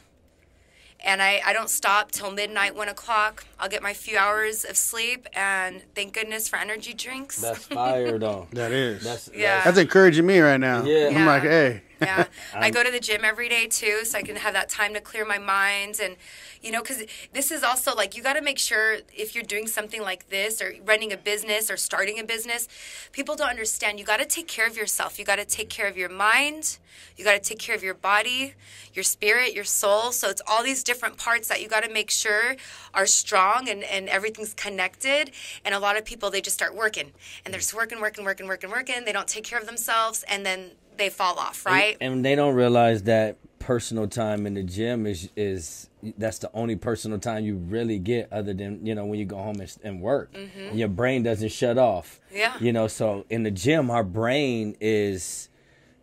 And 1.06 1.22
I, 1.22 1.42
I 1.46 1.54
don't 1.54 1.70
stop 1.70 2.12
till 2.12 2.32
midnight, 2.32 2.76
one 2.76 2.90
o'clock. 2.90 3.46
I'll 3.60 3.70
get 3.70 3.84
my 3.84 3.94
few 3.94 4.18
hours 4.18 4.66
of 4.66 4.76
sleep, 4.76 5.28
and 5.34 5.84
thank 5.96 6.14
goodness 6.14 6.48
for 6.48 6.58
energy 6.58 6.94
drinks. 6.94 7.40
That's 7.40 7.64
fire, 7.66 8.18
though. 8.18 8.48
That 8.52 8.72
is. 8.72 9.04
That's 9.04 9.30
Yeah. 9.34 9.64
That's 9.64 9.78
encouraging 9.78 10.26
me 10.26 10.40
right 10.40 10.60
now. 10.60 10.84
Yeah. 10.84 11.08
I'm 11.08 11.14
Yeah. 11.14 11.26
like, 11.26 11.44
hey. 11.44 11.82
Yeah, 12.08 12.28
I 12.54 12.68
um, 12.68 12.72
go 12.72 12.84
to 12.84 12.92
the 12.92 13.00
gym 13.00 13.26
every 13.26 13.50
day 13.50 13.66
too, 13.66 14.06
so 14.06 14.20
I 14.20 14.22
can 14.22 14.36
have 14.36 14.54
that 14.54 14.70
time 14.70 14.94
to 14.94 15.02
clear 15.02 15.26
my 15.26 15.40
mind. 15.40 16.00
And, 16.02 16.16
you 16.62 16.72
know, 16.72 16.82
because 16.82 17.04
this 17.34 17.50
is 17.50 17.64
also 17.64 17.96
like 17.96 18.16
you 18.16 18.22
got 18.22 18.34
to 18.34 18.42
make 18.42 18.60
sure 18.60 18.98
if 19.16 19.34
you're 19.34 19.44
doing 19.44 19.66
something 19.66 20.02
like 20.04 20.30
this 20.30 20.62
or 20.62 20.76
running 20.86 21.12
a 21.12 21.18
business 21.18 21.72
or 21.72 21.78
starting 21.78 22.20
a 22.20 22.24
business, 22.24 22.68
people 23.12 23.36
don't 23.36 23.50
understand. 23.50 24.00
You 24.00 24.06
got 24.06 24.20
to 24.20 24.26
take 24.26 24.48
care 24.48 24.68
of 24.68 24.78
yourself. 24.78 25.18
You 25.18 25.26
got 25.26 25.38
to 25.38 25.46
take 25.46 25.70
care 25.70 25.88
of 25.88 25.98
your 25.98 26.10
mind. 26.10 26.78
You 27.16 27.24
got 27.24 27.34
to 27.34 27.40
take 27.40 27.60
care 27.60 27.76
of 27.76 27.84
your 27.84 27.94
body, 27.96 28.54
your 28.94 29.04
spirit, 29.04 29.54
your 29.54 29.64
soul. 29.64 30.12
So 30.12 30.30
it's 30.30 30.42
all 30.48 30.64
these 30.64 30.84
different 30.84 31.18
parts 31.18 31.48
that 31.48 31.62
you 31.62 31.68
got 31.68 31.84
to 31.84 31.92
make 31.92 32.12
sure 32.12 32.56
are 32.94 33.08
strong 33.08 33.70
and, 33.70 33.84
and 33.84 34.08
everything's 34.08 34.54
connected. 34.54 35.32
And 35.66 35.74
a 35.74 35.80
lot 35.80 35.98
of 35.98 36.06
people, 36.06 36.30
they 36.30 36.42
just 36.42 36.56
start 36.56 36.76
working 36.76 37.12
and 37.44 37.54
they're 37.54 37.60
just 37.60 37.74
working, 37.74 38.02
working, 38.02 38.24
working, 38.24 38.48
working, 38.48 38.70
working. 38.70 39.06
They 39.06 39.14
don't 39.14 39.28
take 39.28 39.44
care 39.44 39.60
of 39.60 39.66
themselves 39.66 40.24
and 40.28 40.46
then 40.46 40.72
they 40.98 41.10
fall 41.10 41.38
off, 41.38 41.66
right? 41.66 41.98
And 42.02 42.24
they 42.26 42.36
don't 42.36 42.56
realize 42.56 43.04
that 43.04 43.38
personal 43.60 44.08
time 44.08 44.46
in 44.46 44.54
the 44.54 44.64
gym 44.64 45.06
is 45.06 45.30
is 45.36 45.90
that's 46.18 46.38
the 46.40 46.50
only 46.54 46.76
personal 46.76 47.18
time 47.20 47.44
you 47.44 47.56
really 47.56 48.00
get 48.00 48.32
other 48.32 48.54
than 48.54 48.86
you 48.86 48.96
know 48.96 49.06
when 49.06 49.20
you 49.20 49.26
go 49.26 49.36
home 49.38 49.60
and, 49.60 49.76
and 49.84 50.02
work 50.02 50.30
and 50.70 50.80
your 50.80 50.88
brain 50.88 51.24
doesn't 51.24 51.52
shut 51.52 51.78
off 51.78 52.20
Mm-hmm. 52.30 52.38
Yeah. 52.38 52.54
you 52.60 52.72
know 52.72 52.88
so 52.88 53.26
in 53.30 53.44
the 53.44 53.52
gym 53.52 53.90
our 53.90 54.04
brain 54.04 54.78
is 54.80 55.50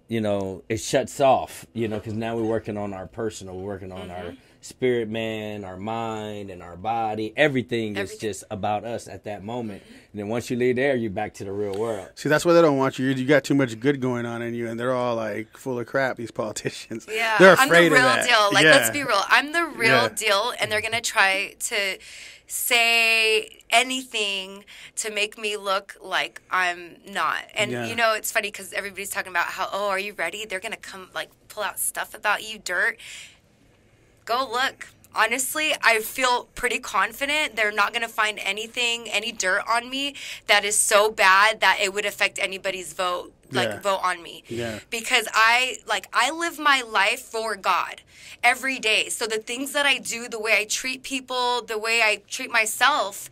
you 0.08 0.20
know 0.20 0.62
it 0.68 0.78
shuts 0.78 1.20
off 1.20 1.64
you 1.72 1.86
know 1.88 1.96
because 1.98 2.12
now 2.14 2.36
we're 2.36 2.42
working 2.42 2.76
on 2.76 2.92
our 2.92 3.06
personal 3.06 3.56
we're 3.56 3.64
working 3.64 3.92
on 3.92 4.08
Mm-hmm. 4.08 4.26
our 4.26 4.34
spirit 4.64 5.10
man 5.10 5.62
our 5.62 5.76
mind 5.76 6.48
and 6.48 6.62
our 6.62 6.74
body 6.76 7.34
everything 7.36 7.96
is 7.98 8.16
just 8.16 8.42
about 8.50 8.82
us 8.82 9.06
at 9.06 9.24
that 9.24 9.44
moment 9.44 9.82
and 10.10 10.18
then 10.18 10.26
once 10.28 10.48
you 10.48 10.56
leave 10.56 10.76
there 10.76 10.96
you're 10.96 11.10
back 11.10 11.34
to 11.34 11.44
the 11.44 11.52
real 11.52 11.78
world 11.78 12.08
See, 12.14 12.30
that's 12.30 12.44
why 12.46 12.54
they 12.54 12.62
don't 12.62 12.78
want 12.78 12.98
you. 12.98 13.06
You 13.08 13.26
got 13.26 13.44
too 13.44 13.54
much 13.54 13.78
good 13.78 14.00
going 14.00 14.24
on 14.24 14.40
in 14.40 14.54
you, 14.54 14.68
and 14.68 14.78
they're 14.80 14.94
all 14.94 15.16
like 15.16 15.56
full 15.58 15.78
of 15.78 15.86
crap. 15.86 16.16
These 16.16 16.30
politicians. 16.30 17.06
Yeah, 17.12 17.36
they're 17.38 17.52
afraid 17.54 17.86
I'm 17.86 17.90
the 17.90 17.96
real 17.96 18.06
of 18.08 18.14
that. 18.16 18.26
deal. 18.26 18.48
Like, 18.52 18.64
yeah. 18.64 18.70
let's 18.70 18.90
be 18.90 19.02
real. 19.02 19.20
I'm 19.28 19.52
the 19.52 19.64
real 19.66 19.90
Yeah. 20.04 20.08
deal, 20.08 20.52
and 20.60 20.70
they're 20.72 20.80
gonna 20.80 21.00
try 21.00 21.54
to 21.58 21.98
say 22.46 23.60
anything 23.70 24.64
to 24.96 25.10
make 25.10 25.36
me 25.36 25.56
look 25.56 25.96
like 26.02 26.40
I'm 26.50 26.96
not. 27.08 27.44
And 27.54 27.70
Yeah. 27.70 27.86
you 27.86 27.96
know, 27.96 28.14
it's 28.14 28.30
funny 28.32 28.48
because 28.48 28.72
everybody's 28.72 29.10
talking 29.10 29.30
about 29.30 29.46
how, 29.46 29.68
oh, 29.72 29.88
are 29.88 29.98
you 29.98 30.12
ready? 30.14 30.44
They're 30.46 30.60
gonna 30.60 30.76
come 30.76 31.10
like 31.14 31.30
pull 31.48 31.62
out 31.62 31.78
stuff 31.78 32.14
about 32.14 32.42
you, 32.48 32.58
dirt. 32.58 32.98
Go 34.24 34.48
look. 34.50 34.88
Honestly, 35.16 35.72
I 35.80 36.00
feel 36.00 36.48
pretty 36.56 36.80
confident 36.80 37.54
they're 37.54 37.70
not 37.70 37.92
going 37.92 38.02
to 38.02 38.08
find 38.08 38.36
anything, 38.42 39.08
any 39.08 39.30
dirt 39.30 39.62
on 39.68 39.88
me 39.88 40.14
that 40.48 40.64
is 40.64 40.76
so 40.76 41.08
bad 41.08 41.60
that 41.60 41.78
it 41.80 41.94
would 41.94 42.04
affect 42.04 42.40
anybody's 42.40 42.92
vote, 42.94 43.32
like 43.52 43.68
Yeah. 43.68 43.80
vote 43.80 44.00
on 44.02 44.24
me 44.24 44.42
Yeah. 44.48 44.80
because 44.90 45.28
I 45.32 45.76
like 45.86 46.08
I 46.12 46.30
live 46.32 46.58
my 46.58 46.82
life 46.82 47.20
for 47.20 47.54
God 47.54 48.02
every 48.42 48.80
day. 48.80 49.08
So 49.08 49.28
the 49.28 49.38
things 49.38 49.70
that 49.72 49.86
I 49.86 49.98
do, 49.98 50.26
the 50.28 50.40
way 50.40 50.58
I 50.58 50.64
treat 50.64 51.04
people, 51.04 51.62
the 51.62 51.78
way 51.78 52.02
I 52.02 52.22
treat 52.28 52.50
myself, 52.50 53.30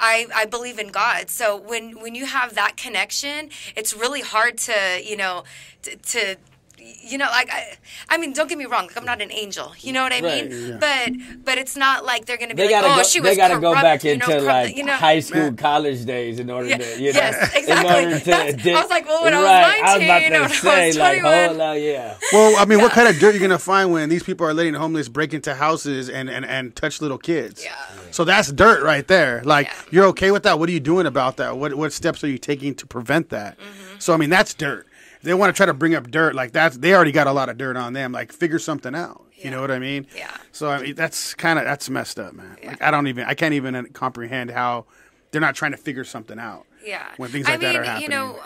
I, 0.00 0.28
I 0.34 0.46
believe 0.46 0.78
in 0.78 0.88
God. 0.88 1.28
So 1.28 1.56
when 1.58 2.00
when 2.00 2.14
you 2.14 2.24
have 2.24 2.54
that 2.54 2.78
connection, 2.78 3.50
it's 3.76 3.92
really 3.92 4.22
hard 4.22 4.56
to 4.68 5.02
you 5.04 5.16
know 5.18 5.44
to. 5.82 5.96
to 5.96 6.36
you 6.80 7.18
know, 7.18 7.26
like 7.26 7.50
I, 7.52 7.76
I 8.08 8.18
mean, 8.18 8.32
don't 8.32 8.48
get 8.48 8.58
me 8.58 8.66
wrong. 8.66 8.86
Like 8.86 8.96
I'm 8.96 9.04
not 9.04 9.20
an 9.22 9.32
angel. 9.32 9.72
You 9.80 9.92
know 9.92 10.02
what 10.02 10.12
I 10.12 10.20
Right, 10.20 10.50
mean? 10.50 10.68
yeah. 10.68 10.76
But, 10.78 11.44
but 11.44 11.58
it's 11.58 11.76
not 11.76 12.04
like 12.04 12.26
they're 12.26 12.36
gonna 12.36 12.54
be 12.54 12.62
they 12.62 12.72
like, 12.72 12.82
gotta 12.82 12.94
oh, 12.94 12.96
go. 12.98 13.02
she 13.02 13.20
was 13.20 13.30
They 13.30 13.36
gotta 13.36 13.54
go 13.60 13.70
corrupt, 13.72 13.82
back 13.82 14.04
you 14.04 14.16
know, 14.18 14.26
into 14.26 14.40
corrupt," 14.40 14.46
like 14.68 14.76
you 14.76 14.84
know? 14.84 14.92
high 14.96 15.20
school, 15.20 15.40
Man. 15.40 15.56
college 15.56 16.04
days 16.04 16.38
in 16.38 16.50
order 16.50 16.68
Yeah, 16.68 16.78
to, 16.78 16.84
you 17.00 17.12
know, 17.12 17.18
yes, 17.20 17.52
in 17.54 17.58
exactly. 17.60 18.04
order 18.04 18.18
to. 18.18 18.24
That's- 18.30 18.66
I 18.66 18.80
was 18.82 18.90
like, 18.90 19.06
well, 19.06 19.24
when 19.24 19.34
I 19.34 19.38
was 19.38 19.44
right, 19.46 19.82
I 19.84 19.98
was 19.98 20.06
19, 20.06 20.08
about 20.08 20.22
when 20.22 20.34
I 20.40 20.48
was 20.48 20.58
say, 20.58 20.92
like, 20.98 21.20
21. 21.20 21.48
hold 21.48 21.60
on, 21.60 21.82
yeah. 21.82 22.16
Well, 22.32 22.56
I 22.58 22.64
mean, 22.64 22.78
what 22.80 22.92
kind 22.92 23.08
of 23.08 23.18
dirt 23.18 23.34
you 23.34 23.40
gonna 23.40 23.58
find 23.58 23.92
when 23.92 24.08
these 24.08 24.22
people 24.22 24.46
are 24.46 24.54
letting 24.54 24.74
homeless 24.74 25.08
break 25.08 25.32
into 25.34 25.54
houses 25.54 26.08
and 26.08 26.28
and, 26.30 26.44
and 26.44 26.74
touch 26.76 27.00
little 27.00 27.18
kids? 27.18 27.64
Yeah. 27.64 27.74
So 28.10 28.24
that's 28.24 28.50
dirt 28.52 28.82
right 28.82 29.06
there. 29.06 29.42
Like 29.44 29.66
Yeah. 29.66 29.74
you're 29.90 30.04
okay 30.06 30.30
with 30.30 30.42
that? 30.44 30.58
What 30.58 30.68
are 30.68 30.72
you 30.72 30.80
doing 30.80 31.06
about 31.06 31.36
that? 31.36 31.56
What 31.56 31.74
what 31.74 31.92
steps 31.92 32.24
are 32.24 32.28
you 32.28 32.38
taking 32.38 32.74
to 32.76 32.86
prevent 32.86 33.28
that? 33.30 33.58
Mm-hmm. 33.58 33.98
So 33.98 34.14
I 34.14 34.16
mean, 34.16 34.30
that's 34.30 34.54
dirt. 34.54 34.86
They 35.28 35.34
want 35.34 35.54
to 35.54 35.56
try 35.58 35.66
to 35.66 35.74
bring 35.74 35.94
up 35.94 36.10
dirt 36.10 36.34
like 36.34 36.52
that's 36.52 36.78
they 36.78 36.94
already 36.94 37.12
got 37.12 37.26
a 37.26 37.32
lot 37.32 37.50
of 37.50 37.58
dirt 37.58 37.76
on 37.76 37.92
them. 37.92 38.12
Like 38.12 38.32
figure 38.32 38.58
something 38.58 38.94
out. 38.94 39.26
You 39.36 39.50
know 39.50 39.60
what 39.60 39.70
I 39.70 39.78
mean? 39.78 40.06
Yeah. 40.16 40.34
So 40.52 40.70
I 40.70 40.80
mean, 40.80 40.94
that's 40.94 41.34
kind 41.34 41.58
of 41.58 41.66
that's 41.66 41.90
messed 41.90 42.18
up, 42.18 42.32
man. 42.32 42.56
Yeah. 42.62 42.68
Like 42.70 42.80
I 42.80 42.90
don't 42.90 43.08
even 43.08 43.26
I 43.26 43.34
can't 43.34 43.52
even 43.52 43.74
uh, 43.74 43.82
comprehend 43.92 44.50
how 44.50 44.86
they're 45.30 45.42
not 45.42 45.54
trying 45.54 45.72
to 45.72 45.76
figure 45.76 46.04
something 46.04 46.38
out. 46.38 46.64
Yeah. 46.82 47.06
When 47.18 47.28
things 47.28 47.46
I 47.46 47.52
like 47.52 47.60
that 47.60 47.72
mean, 47.74 47.76
are 47.76 47.84
happening. 47.84 48.02
you 48.04 48.08
know, 48.08 48.40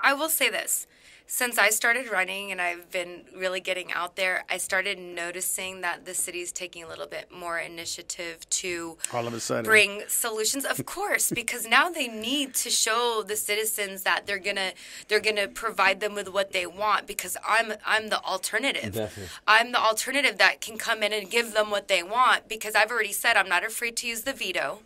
I 0.00 0.12
will 0.12 0.28
say 0.28 0.48
this. 0.50 0.86
Since 1.30 1.58
I 1.58 1.68
started 1.68 2.10
running 2.10 2.52
and 2.52 2.58
I've 2.58 2.90
been 2.90 3.24
really 3.36 3.60
getting 3.60 3.92
out 3.92 4.16
there, 4.16 4.44
I 4.48 4.56
started 4.56 4.98
noticing 4.98 5.82
that 5.82 6.06
the 6.06 6.14
city's 6.14 6.52
taking 6.52 6.82
a 6.82 6.88
little 6.88 7.06
bit 7.06 7.30
more 7.30 7.58
initiative 7.58 8.48
to 8.48 8.96
All 9.12 9.26
of 9.26 9.34
a 9.34 9.38
sudden. 9.38 9.62
bring 9.62 10.04
solutions. 10.08 10.64
Of 10.64 10.86
course, 10.86 11.30
because 11.30 11.66
now 11.66 11.90
they 11.90 12.08
need 12.08 12.54
to 12.54 12.70
show 12.70 13.22
the 13.26 13.36
citizens 13.36 14.04
that 14.04 14.26
they're 14.26 14.38
gonna 14.38 14.72
they're 15.08 15.20
gonna 15.20 15.48
provide 15.48 16.00
them 16.00 16.14
with 16.14 16.32
what 16.32 16.52
they 16.52 16.64
want. 16.66 17.06
Because 17.06 17.36
I'm 17.46 17.74
I'm 17.84 18.08
the 18.08 18.24
alternative. 18.24 18.94
Definitely. 18.94 19.30
I'm 19.46 19.72
the 19.72 19.80
alternative 19.80 20.38
that 20.38 20.62
can 20.62 20.78
come 20.78 21.02
in 21.02 21.12
and 21.12 21.30
give 21.30 21.52
them 21.52 21.68
what 21.70 21.88
they 21.88 22.02
want 22.02 22.48
because 22.48 22.74
I've 22.74 22.90
already 22.90 23.12
said 23.12 23.36
I'm 23.36 23.50
not 23.50 23.64
afraid 23.66 23.98
to 23.98 24.06
use 24.06 24.22
the 24.22 24.32
veto. 24.32 24.78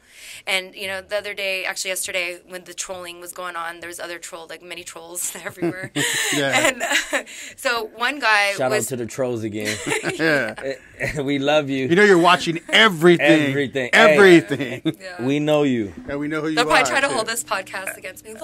And 0.44 0.74
you 0.74 0.88
know, 0.88 1.00
the 1.02 1.18
other 1.18 1.34
day, 1.34 1.64
actually 1.64 1.90
yesterday, 1.90 2.40
when 2.48 2.64
the 2.64 2.74
trolling 2.74 3.20
was 3.20 3.32
going 3.32 3.54
on, 3.54 3.78
there 3.78 3.88
was 3.88 4.00
other 4.00 4.18
troll, 4.18 4.48
like 4.50 4.60
many 4.60 4.82
trolls 4.82 5.36
everywhere. 5.44 5.92
Yeah. 6.34 6.68
And 6.68 6.82
uh, 6.82 7.24
so 7.56 7.86
one 7.96 8.18
guy 8.18 8.52
Shout 8.54 8.72
out 8.72 8.82
to 8.82 8.96
the 8.96 9.06
trolls 9.06 9.42
again. 9.42 9.76
yeah. 10.18 10.74
we 11.22 11.38
love 11.38 11.68
you. 11.68 11.86
You 11.88 11.96
know 11.96 12.04
you're 12.04 12.18
watching 12.18 12.60
everything. 12.68 13.48
Everything. 13.48 13.90
Hey. 13.92 14.14
Everything. 14.14 14.82
Yeah. 15.00 15.22
we 15.22 15.38
know 15.40 15.62
you. 15.64 15.92
And 16.08 16.18
we 16.20 16.28
know 16.28 16.40
who 16.40 16.48
you 16.48 16.54
They'll 16.56 16.64
are. 16.64 16.70
probably 16.70 16.90
try 16.90 17.00
to 17.00 17.08
too. 17.08 17.14
hold 17.14 17.26
this 17.26 17.44
podcast 17.44 17.96
against 17.96 18.24
me. 18.24 18.34
Look, 18.34 18.42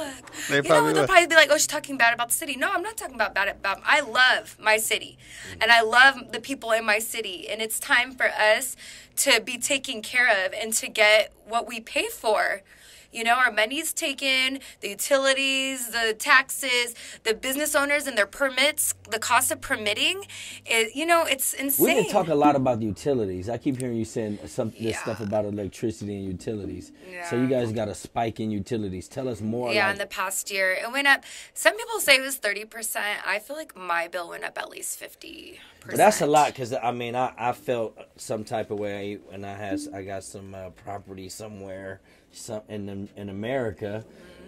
They 0.48 0.56
you 0.56 0.62
know, 0.62 0.68
probably 0.68 0.92
they'll 0.92 1.02
will. 1.02 1.08
probably 1.08 1.26
be 1.26 1.34
like, 1.34 1.48
"Oh, 1.50 1.56
she's 1.56 1.66
talking 1.66 1.96
bad 1.96 2.14
about 2.14 2.28
the 2.28 2.34
city." 2.34 2.56
No, 2.56 2.70
I'm 2.72 2.82
not 2.82 2.96
talking 2.96 3.14
about 3.14 3.34
bad 3.34 3.48
about. 3.48 3.80
I 3.84 4.00
love 4.00 4.56
my 4.60 4.76
city, 4.76 5.18
and 5.60 5.70
I 5.70 5.82
love 5.82 6.32
the 6.32 6.40
people 6.40 6.72
in 6.72 6.84
my 6.84 6.98
city, 6.98 7.48
and 7.48 7.60
it's 7.62 7.78
time 7.78 8.12
for 8.12 8.26
us 8.30 8.76
to 9.16 9.40
be 9.40 9.58
taken 9.58 10.02
care 10.02 10.28
of 10.46 10.52
and 10.52 10.72
to 10.74 10.88
get 10.88 11.32
what 11.46 11.66
we 11.66 11.80
pay 11.80 12.06
for. 12.08 12.62
You 13.12 13.24
know, 13.24 13.34
our 13.34 13.50
money's 13.50 13.92
taken, 13.92 14.60
the 14.80 14.88
utilities, 14.90 15.90
the 15.90 16.14
taxes, 16.18 16.94
the 17.24 17.32
business 17.34 17.74
owners 17.74 18.06
and 18.06 18.18
their 18.18 18.26
permits, 18.26 18.94
the 19.10 19.18
cost 19.18 19.50
of 19.50 19.60
permitting. 19.62 20.24
It, 20.66 20.94
you 20.94 21.06
know, 21.06 21.24
it's 21.24 21.54
insane. 21.54 21.86
We 21.86 21.94
didn't 21.94 22.10
talk 22.10 22.28
a 22.28 22.34
lot 22.34 22.54
about 22.54 22.82
utilities. 22.82 23.48
I 23.48 23.56
keep 23.56 23.78
hearing 23.78 23.96
you 23.96 24.04
saying 24.04 24.38
some 24.46 24.70
this 24.70 24.80
Yeah. 24.80 25.02
stuff 25.02 25.20
about 25.20 25.46
electricity 25.46 26.16
and 26.16 26.24
utilities. 26.26 26.92
So 27.30 27.36
you 27.36 27.46
guys 27.48 27.72
got 27.72 27.88
a 27.88 27.94
spike 27.94 28.40
in 28.40 28.50
utilities. 28.50 29.08
Tell 29.08 29.28
us 29.28 29.40
more. 29.40 29.72
Yeah, 29.72 29.86
like, 29.86 29.94
in 29.94 29.98
the 29.98 30.06
past 30.06 30.50
year, 30.50 30.72
it 30.72 30.90
went 30.92 31.06
up. 31.08 31.24
Some 31.54 31.76
people 31.76 32.00
say 32.00 32.16
it 32.16 32.20
was 32.22 32.38
30%. 32.38 33.00
I 33.26 33.38
feel 33.38 33.56
like 33.56 33.76
my 33.76 34.08
bill 34.08 34.28
went 34.28 34.44
up 34.44 34.58
at 34.58 34.68
least 34.70 35.00
50%. 35.00 35.58
But 35.86 35.96
that's 35.96 36.20
a 36.20 36.26
lot 36.26 36.48
because 36.48 36.74
I 36.74 36.90
mean 36.92 37.14
I, 37.16 37.32
I 37.38 37.52
felt 37.52 37.96
some 38.16 38.44
type 38.44 38.70
of 38.70 38.78
way 38.78 39.18
when 39.28 39.44
I 39.44 39.54
has 39.54 39.88
I 39.88 40.02
got 40.02 40.22
some 40.24 40.54
uh, 40.54 40.70
property 40.70 41.28
somewhere 41.30 42.00
some 42.32 42.62
in 42.68 43.08
in 43.16 43.28
America, 43.28 44.04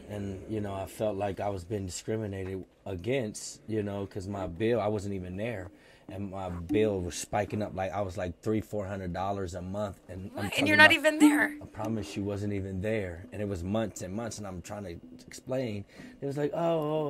and 0.09 0.41
you 0.49 0.61
know 0.61 0.75
I 0.75 0.87
felt 0.87 1.17
like 1.17 1.41
I 1.41 1.49
was 1.49 1.65
being 1.65 1.87
discriminated 1.87 2.65
against 2.87 3.61
you 3.69 3.83
know 3.83 4.05
because 4.07 4.29
my 4.29 4.47
bill 4.47 4.81
I 4.81 4.89
wasn't 4.89 5.15
even 5.15 5.37
there. 5.37 5.71
And 6.13 6.33
my 6.33 6.49
bill 6.51 7.01
was 7.01 7.15
spiking 7.15 7.63
up 7.63 7.73
like 7.77 7.93
I 7.93 8.01
was 8.01 8.17
like 8.17 8.41
three, 8.43 8.61
four 8.61 8.85
hundred 8.85 9.13
dollars 9.13 9.55
a 9.55 9.63
month, 9.63 10.01
and 10.09 10.29
And 10.59 10.67
you're 10.67 10.77
not 10.77 10.87
about- 10.87 10.93
even 10.95 11.19
there. 11.21 11.55
I 11.63 11.67
promise 11.67 12.11
she 12.11 12.19
wasn't 12.19 12.53
even 12.53 12.81
there, 12.81 13.27
and 13.33 13.41
it 13.41 13.47
was 13.47 13.63
months 13.63 14.03
and 14.03 14.13
months, 14.13 14.39
and 14.39 14.45
I'm 14.47 14.61
trying 14.61 14.83
to 14.85 14.97
explain. 15.25 15.85
It 16.21 16.27
was 16.27 16.37
like, 16.37 16.51
oh, 16.53 16.59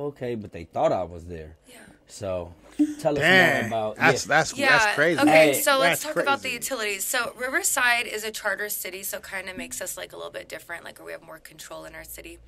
oh, 0.01 0.05
okay, 0.09 0.35
but 0.35 0.51
they 0.51 0.65
thought 0.65 0.91
I 0.91 1.01
was 1.01 1.25
there. 1.25 1.55
Yeah. 1.67 1.77
So, 2.05 2.53
tell 2.99 3.17
us 3.17 3.23
more 3.23 3.67
about 3.67 3.95
That's 3.97 4.25
yeah. 4.25 4.27
that's 4.27 4.57
Yeah. 4.57 4.69
that's 4.77 4.95
crazy. 4.95 5.19
Okay, 5.19 5.53
Hey, 5.53 5.53
so 5.61 5.77
let's 5.77 6.03
That's 6.03 6.15
talk 6.15 6.23
about 6.23 6.41
the 6.41 6.49
utilities. 6.49 7.03
So 7.03 7.33
Riverside 7.37 8.07
is 8.07 8.23
a 8.23 8.31
charter 8.31 8.69
city, 8.69 9.03
so 9.03 9.19
kind 9.19 9.49
of 9.49 9.57
makes 9.57 9.81
us 9.81 9.97
like 9.97 10.13
a 10.13 10.15
little 10.15 10.31
bit 10.31 10.47
different, 10.49 10.83
like 10.83 11.03
we 11.03 11.11
have 11.11 11.21
more 11.23 11.39
control 11.39 11.85
in 11.85 11.95
our 11.95 12.03
city. 12.03 12.39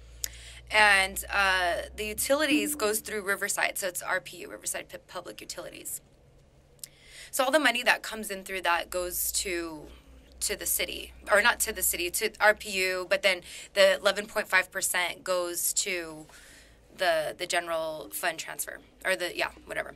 And 0.71 1.23
uh, 1.31 1.83
the 1.95 2.05
utilities 2.05 2.75
goes 2.75 2.99
through 2.99 3.21
Riverside, 3.23 3.77
so 3.77 3.87
it's 3.87 4.01
RPU, 4.01 4.49
Riverside 4.49 4.89
P- 4.89 4.97
Public 5.07 5.41
Utilities. 5.41 6.01
So 7.31 7.43
all 7.43 7.51
the 7.51 7.59
money 7.59 7.83
that 7.83 8.01
comes 8.01 8.29
in 8.31 8.43
through 8.43 8.61
that 8.61 8.89
goes 8.89 9.31
to 9.33 9.87
to 10.39 10.55
the 10.57 10.65
city 10.65 11.13
or 11.31 11.41
not 11.41 11.59
to 11.61 11.71
the 11.71 11.81
city 11.81 12.09
to 12.11 12.29
RPU, 12.31 13.07
but 13.07 13.21
then 13.21 13.41
the 13.75 13.97
11.5% 14.03 15.23
goes 15.23 15.71
to 15.73 16.25
the 16.97 17.35
the 17.37 17.45
general 17.45 18.09
fund 18.11 18.37
transfer 18.39 18.79
or 19.05 19.15
the 19.15 19.35
yeah, 19.37 19.49
whatever. 19.65 19.95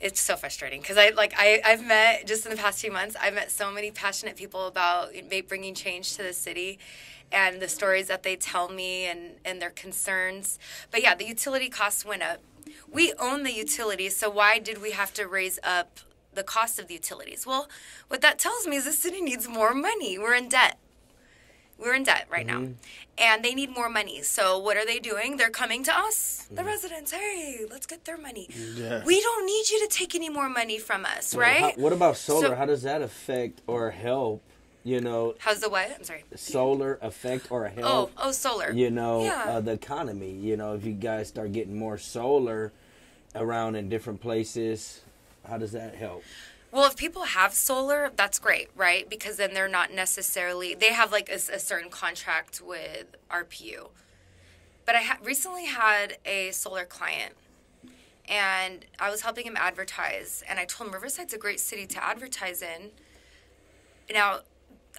It's 0.00 0.20
so 0.20 0.36
frustrating 0.36 0.80
because 0.80 0.96
I 0.96 1.10
like 1.10 1.32
I 1.36 1.60
I've 1.64 1.84
met 1.84 2.26
just 2.26 2.44
in 2.44 2.50
the 2.50 2.56
past 2.56 2.80
few 2.80 2.90
months 2.90 3.16
I've 3.20 3.34
met 3.34 3.50
so 3.50 3.70
many 3.70 3.90
passionate 3.90 4.36
people 4.36 4.66
about 4.66 5.12
bringing 5.48 5.74
change 5.74 6.16
to 6.16 6.22
the 6.22 6.32
city 6.32 6.78
and 7.30 7.60
the 7.60 7.68
stories 7.68 8.08
that 8.08 8.22
they 8.22 8.36
tell 8.36 8.68
me 8.68 9.06
and 9.06 9.32
and 9.44 9.60
their 9.60 9.70
concerns. 9.70 10.58
But 10.90 11.02
yeah, 11.02 11.14
the 11.14 11.26
utility 11.26 11.68
costs 11.68 12.04
went 12.04 12.22
up. 12.22 12.40
We 12.90 13.12
own 13.18 13.42
the 13.42 13.52
utilities, 13.52 14.16
so 14.16 14.30
why 14.30 14.58
did 14.58 14.80
we 14.80 14.92
have 14.92 15.12
to 15.14 15.26
raise 15.26 15.58
up 15.62 16.00
the 16.34 16.42
cost 16.42 16.78
of 16.78 16.88
the 16.88 16.94
utilities? 16.94 17.46
Well, 17.46 17.68
what 18.08 18.20
that 18.20 18.38
tells 18.38 18.66
me 18.66 18.76
is 18.76 18.84
the 18.84 18.92
city 18.92 19.20
needs 19.20 19.48
more 19.48 19.74
money. 19.74 20.18
We're 20.18 20.34
in 20.34 20.48
debt. 20.48 20.78
We're 21.82 21.94
in 21.94 22.04
debt 22.04 22.26
right 22.30 22.46
now. 22.46 22.68
And 23.18 23.44
they 23.44 23.54
need 23.54 23.70
more 23.74 23.88
money. 23.88 24.22
So 24.22 24.56
what 24.58 24.76
are 24.76 24.86
they 24.86 25.00
doing? 25.00 25.36
They're 25.36 25.50
coming 25.50 25.82
to 25.84 25.92
us, 25.92 26.46
the 26.50 26.62
residents. 26.62 27.10
Hey, 27.10 27.66
let's 27.68 27.86
get 27.86 28.04
their 28.04 28.16
money. 28.16 28.48
Yeah. 28.74 29.02
We 29.04 29.20
don't 29.20 29.44
need 29.46 29.68
you 29.68 29.80
to 29.80 29.88
take 29.88 30.14
any 30.14 30.28
more 30.30 30.48
money 30.48 30.78
from 30.78 31.04
us, 31.04 31.34
Well, 31.34 31.44
how- 31.52 31.66
right? 31.66 31.78
what 31.78 31.92
about 31.92 32.16
solar? 32.16 32.48
So- 32.48 32.54
how 32.54 32.66
does 32.66 32.82
that 32.82 33.02
affect 33.02 33.60
or 33.66 33.90
help? 33.90 34.42
You 34.84 35.00
know, 35.00 35.34
How's 35.38 35.60
the 35.60 35.68
what? 35.68 35.90
I'm 35.96 36.02
sorry. 36.04 36.24
solar 36.36 36.98
affect 37.02 37.50
or 37.52 37.66
Oh, 37.66 37.80
help? 37.80 38.12
oh, 38.16 38.32
solar. 38.32 38.72
you 38.72 38.90
know, 38.90 39.24
Yeah. 39.24 39.44
uh, 39.56 39.60
the 39.60 39.72
economy. 39.72 40.30
You 40.32 40.56
know, 40.56 40.74
if 40.74 40.84
you 40.84 40.92
guys 40.92 41.28
start 41.28 41.52
getting 41.52 41.76
more 41.78 41.98
solar 41.98 42.72
around 43.34 43.76
in 43.76 43.88
different 43.88 44.20
places, 44.20 45.00
how 45.48 45.58
does 45.58 45.72
that 45.72 45.94
help? 45.96 46.22
Well, 46.72 46.86
if 46.86 46.96
people 46.96 47.24
have 47.24 47.52
solar, 47.52 48.10
that's 48.16 48.38
great, 48.38 48.70
right? 48.74 49.08
Because 49.08 49.36
then 49.36 49.52
they're 49.52 49.68
not 49.68 49.92
necessarily 49.92 50.74
they 50.74 50.94
have 50.94 51.12
like 51.12 51.28
a 51.28 51.38
certain 51.38 51.90
contract 51.90 52.62
with 52.64 53.14
RPU. 53.30 53.90
But 54.86 54.96
I 54.96 55.02
ha- 55.02 55.18
recently 55.22 55.66
had 55.66 56.16
a 56.24 56.50
solar 56.50 56.86
client, 56.86 57.34
and 58.26 58.86
I 58.98 59.10
was 59.10 59.20
helping 59.20 59.46
him 59.46 59.56
advertise, 59.56 60.42
and 60.48 60.58
I 60.58 60.64
told 60.64 60.88
him 60.88 60.94
Riverside's 60.94 61.34
a 61.34 61.38
great 61.38 61.60
city 61.60 61.86
to 61.86 62.02
advertise 62.02 62.62
in. 62.62 62.90
Now, 64.10 64.40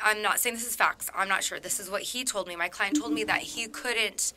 I'm 0.02 0.22
not 0.22 0.40
saying 0.40 0.56
this 0.56 0.68
is 0.68 0.76
facts. 0.76 1.10
I'm 1.16 1.28
not 1.28 1.44
sure. 1.44 1.60
This 1.60 1.80
is 1.80 1.90
what 1.90 2.04
he 2.04 2.24
told 2.24 2.48
me. 2.48 2.56
My 2.56 2.70
client 2.70 2.98
told 3.00 3.14
me 3.14 3.24
that 3.24 3.42
he 3.42 3.68
couldn't 3.68 4.34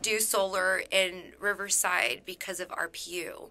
do 0.00 0.18
solar 0.20 0.82
in 0.90 1.34
Riverside 1.38 2.22
because 2.24 2.60
of 2.60 2.68
RPU. 2.68 3.50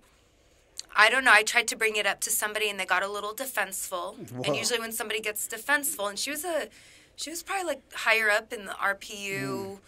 I 0.95 1.09
don't 1.09 1.23
know. 1.23 1.31
I 1.33 1.43
tried 1.43 1.67
to 1.69 1.75
bring 1.75 1.95
it 1.95 2.05
up 2.05 2.19
to 2.21 2.29
somebody 2.29 2.69
and 2.69 2.79
they 2.79 2.85
got 2.85 3.03
a 3.03 3.07
little 3.07 3.33
defenseful. 3.33 4.15
Whoa. 4.31 4.41
And 4.43 4.55
usually 4.55 4.79
when 4.79 4.91
somebody 4.91 5.19
gets 5.21 5.47
defenseful, 5.47 6.07
and 6.07 6.19
she 6.19 6.31
was 6.31 6.43
a, 6.43 6.67
she 7.15 7.29
was 7.29 7.43
probably 7.43 7.65
like 7.65 7.81
higher 7.93 8.29
up 8.29 8.51
in 8.53 8.65
the 8.65 8.71
RPU, 8.73 9.79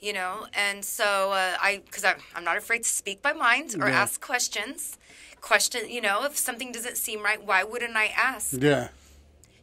you 0.00 0.12
know. 0.12 0.46
And 0.54 0.84
so 0.84 1.32
uh, 1.32 1.56
I, 1.60 1.82
because 1.84 2.04
I'm, 2.04 2.16
I'm 2.34 2.44
not 2.44 2.56
afraid 2.56 2.84
to 2.84 2.88
speak 2.88 3.20
my 3.24 3.32
mind 3.32 3.74
or 3.80 3.88
Yeah. 3.88 4.02
ask 4.02 4.20
questions. 4.20 4.98
Question, 5.40 5.90
you 5.90 6.00
know, 6.00 6.22
if 6.24 6.36
something 6.38 6.70
doesn't 6.70 6.96
seem 6.96 7.22
right, 7.22 7.42
why 7.44 7.64
wouldn't 7.64 7.96
I 7.96 8.06
ask? 8.16 8.52
Yeah. 8.56 8.88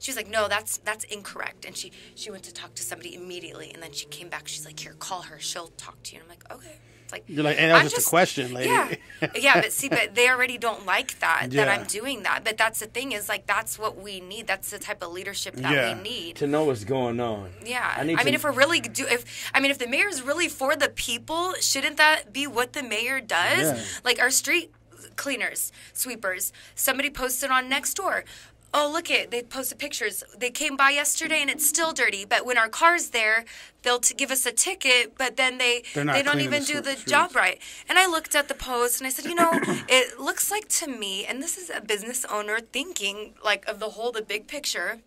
She 0.01 0.11
was 0.11 0.15
like, 0.17 0.29
"No, 0.29 0.47
that's 0.47 0.77
that's 0.77 1.03
incorrect." 1.05 1.65
And 1.65 1.75
she 1.75 1.91
she 2.15 2.31
went 2.31 2.43
to 2.45 2.53
talk 2.53 2.73
to 2.75 2.83
somebody 2.83 3.15
immediately, 3.15 3.71
and 3.73 3.83
then 3.83 3.91
she 3.91 4.05
came 4.05 4.29
back. 4.29 4.47
She's 4.47 4.65
like, 4.65 4.79
"Here, 4.79 4.93
call 4.93 5.23
her. 5.23 5.39
She'll 5.39 5.67
talk 5.75 6.01
to 6.03 6.15
you." 6.15 6.21
And 6.21 6.29
I'm 6.31 6.37
like, 6.37 6.49
"Okay." 6.53 6.77
It's 7.09 7.11
like 7.13 7.23
You're 7.27 7.43
like, 7.43 7.57
"Hey, 7.57 7.67
that 7.67 7.73
was 7.73 7.81
I'm 7.81 7.89
just 7.97 8.05
a 8.07 8.09
question, 8.09 8.53
lady." 8.59 8.69
Yeah, 8.69 8.95
yeah, 9.35 9.61
but 9.61 9.73
see, 9.73 9.89
but 9.89 10.13
they 10.13 10.29
already 10.29 10.59
don't 10.59 10.85
like 10.85 11.17
that 11.19 11.47
that 11.51 11.67
I'm 11.67 11.87
doing 11.87 12.21
that. 12.23 12.43
But 12.43 12.57
that's 12.57 12.79
the 12.79 12.85
thing 12.85 13.13
is 13.13 13.27
like 13.27 13.47
that's 13.47 13.79
what 13.79 13.97
we 13.97 14.19
need. 14.19 14.45
That's 14.45 14.69
the 14.69 14.77
type 14.77 15.01
of 15.01 15.11
leadership 15.11 15.55
that 15.55 15.71
Yeah. 15.73 15.95
we 15.97 16.01
need. 16.03 16.35
To 16.37 16.45
know 16.47 16.65
what's 16.65 16.83
going 16.83 17.19
on. 17.19 17.49
Yeah, 17.65 17.93
I 17.97 18.01
I, 18.01 18.03
need 18.03 18.17
mean, 18.17 18.25
to- 18.27 18.33
if 18.33 18.43
we're 18.43 18.51
really 18.51 18.79
do, 18.79 19.07
if 19.07 19.49
I 19.55 19.59
mean, 19.59 19.71
if 19.71 19.79
the 19.79 19.87
mayor's 19.87 20.21
really 20.21 20.47
for 20.49 20.75
the 20.75 20.89
people, 20.89 21.53
shouldn't 21.59 21.97
that 21.97 22.31
be 22.31 22.45
what 22.45 22.73
the 22.73 22.83
mayor 22.83 23.19
does? 23.21 23.59
Yeah. 23.79 23.83
Like 24.03 24.21
our 24.21 24.29
street 24.29 24.71
cleaners, 25.15 25.71
sweepers. 25.93 26.53
Somebody 26.75 27.09
posted 27.09 27.49
on 27.49 27.69
Nextdoor. 27.71 28.23
Oh, 28.71 28.89
look 28.91 29.09
it! 29.09 29.31
They 29.31 29.41
posted 29.41 29.79
pictures. 29.79 30.23
They 30.37 30.51
came 30.51 30.77
by 30.77 30.91
yesterday 30.91 31.41
and 31.41 31.49
it's 31.49 31.67
still 31.67 31.91
dirty. 31.91 32.23
But 32.23 32.45
when 32.45 32.57
our 32.57 32.69
car's 32.69 33.09
there, 33.09 33.45
they'll 33.81 33.99
t- 33.99 34.13
give 34.13 34.29
us 34.29 34.45
a 34.45 34.51
ticket. 34.51 35.17
But 35.17 35.37
then 35.37 35.57
they 35.57 35.83
they 35.95 36.21
don't 36.21 36.41
even 36.41 36.61
the 36.61 36.67
do 36.67 36.81
the 36.81 36.91
streets. 36.91 37.11
job 37.11 37.35
right. 37.35 37.59
And 37.87 37.97
I 37.97 38.05
looked 38.05 38.35
at 38.35 38.47
the 38.47 38.53
post 38.53 38.99
and 38.99 39.07
I 39.07 39.09
said, 39.09 39.25
you 39.25 39.35
know, 39.35 39.51
it 39.89 40.19
looks 40.19 40.51
like 40.51 40.67
to 40.69 40.87
me, 40.87 41.25
and 41.25 41.41
this 41.41 41.57
is 41.57 41.71
a 41.73 41.81
business 41.81 42.25
owner 42.25 42.59
thinking 42.59 43.33
like 43.43 43.67
of 43.67 43.79
the 43.79 43.91
whole, 43.91 44.11
the 44.11 44.21
big 44.21 44.47
picture 44.47 44.99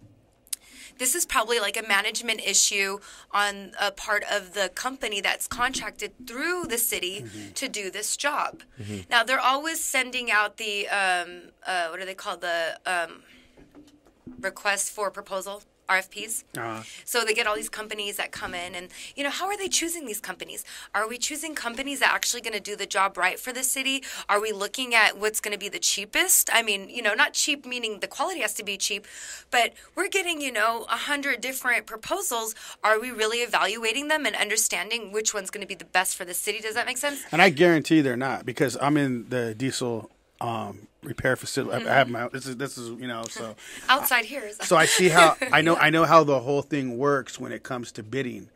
this 0.98 1.14
is 1.14 1.26
probably 1.26 1.58
like 1.58 1.76
a 1.76 1.86
management 1.86 2.40
issue 2.40 2.98
on 3.32 3.72
a 3.80 3.90
part 3.90 4.24
of 4.30 4.54
the 4.54 4.70
company 4.74 5.20
that's 5.20 5.46
contracted 5.46 6.12
through 6.26 6.64
the 6.68 6.78
city 6.78 7.24
to 7.54 7.68
do 7.68 7.90
this 7.90 8.16
job. 8.16 8.62
Now 9.10 9.24
they're 9.24 9.40
always 9.40 9.82
sending 9.82 10.30
out 10.30 10.58
the 10.58 10.88
um, 10.88 11.50
uh, 11.66 11.88
what 11.88 12.00
are 12.00 12.04
they 12.04 12.14
called 12.14 12.40
the 12.40 12.78
um, 12.86 13.22
request 14.40 14.90
for 14.90 15.10
proposal 15.10 15.62
RFPs. 15.88 16.44
Uh, 16.56 16.82
So 17.04 17.24
they 17.24 17.34
get 17.34 17.46
all 17.46 17.56
these 17.56 17.68
companies 17.68 18.16
that 18.16 18.30
come 18.32 18.54
in, 18.54 18.74
and 18.74 18.88
you 19.16 19.22
know, 19.24 19.30
how 19.30 19.46
are 19.46 19.56
they 19.58 19.68
choosing 19.68 20.06
these 20.06 20.20
companies? 20.20 20.64
Are 20.94 21.08
we 21.08 21.18
choosing 21.18 21.54
companies 21.54 22.00
that 22.00 22.10
are 22.10 22.14
actually 22.14 22.40
going 22.40 22.54
to 22.54 22.60
do 22.60 22.76
the 22.76 22.86
job 22.86 23.18
right 23.18 23.38
for 23.38 23.52
the 23.52 23.64
city? 23.64 24.02
Are 24.28 24.40
we 24.40 24.52
looking 24.52 24.94
at 24.94 25.18
what's 25.18 25.40
going 25.40 25.52
to 25.52 25.58
be 25.58 25.68
the 25.68 25.80
cheapest? 25.80 26.48
I 26.52 26.62
mean, 26.62 26.88
you 26.88 27.02
know, 27.02 27.14
not 27.14 27.34
cheap 27.34 27.66
meaning 27.66 27.98
the 28.00 28.06
quality 28.06 28.40
has 28.40 28.54
to 28.54 28.64
be 28.64 28.76
cheap, 28.78 29.06
but 29.50 29.74
we're 29.94 30.08
getting 30.08 30.40
you 30.40 30.52
know 30.52 30.86
a 30.88 30.96
hundred 30.96 31.40
different 31.40 31.84
proposals. 31.86 32.54
Are 32.82 32.98
we 33.00 33.10
really 33.10 33.38
evaluating 33.38 34.08
them 34.08 34.24
and 34.24 34.36
understanding 34.36 35.12
which 35.12 35.34
one's 35.34 35.50
going 35.50 35.62
to 35.62 35.68
be 35.68 35.74
the 35.74 35.84
best 35.84 36.16
for 36.16 36.24
the 36.24 36.34
city? 36.34 36.60
Does 36.60 36.74
that 36.74 36.86
make 36.86 36.98
sense? 36.98 37.22
and 37.32 37.42
I 37.42 37.50
guarantee 37.50 38.00
they're 38.02 38.16
not 38.16 38.46
because 38.46 38.76
I'm 38.80 38.96
in 38.96 39.28
the 39.28 39.54
diesel 39.54 40.10
um, 40.42 40.88
repair 41.02 41.36
facility. 41.36 41.86
I 41.86 41.94
have 41.94 42.08
my 42.08 42.28
this 42.28 42.46
is 42.46 42.56
this 42.56 42.76
is 42.78 42.88
you 43.00 43.06
know 43.08 43.24
so 43.28 43.54
Outside 43.88 44.24
here 44.24 44.42
is 44.42 44.56
so 44.62 44.76
I 44.76 44.86
see 44.86 45.08
how 45.08 45.36
I 45.52 45.60
know 45.62 45.76
I 45.76 45.90
know 45.90 46.04
how 46.04 46.24
the 46.24 46.40
whole 46.40 46.62
thing 46.62 46.98
works 46.98 47.38
when 47.40 47.52
it 47.52 47.62
comes 47.62 47.92
to 47.92 48.02
bidding, 48.02 48.50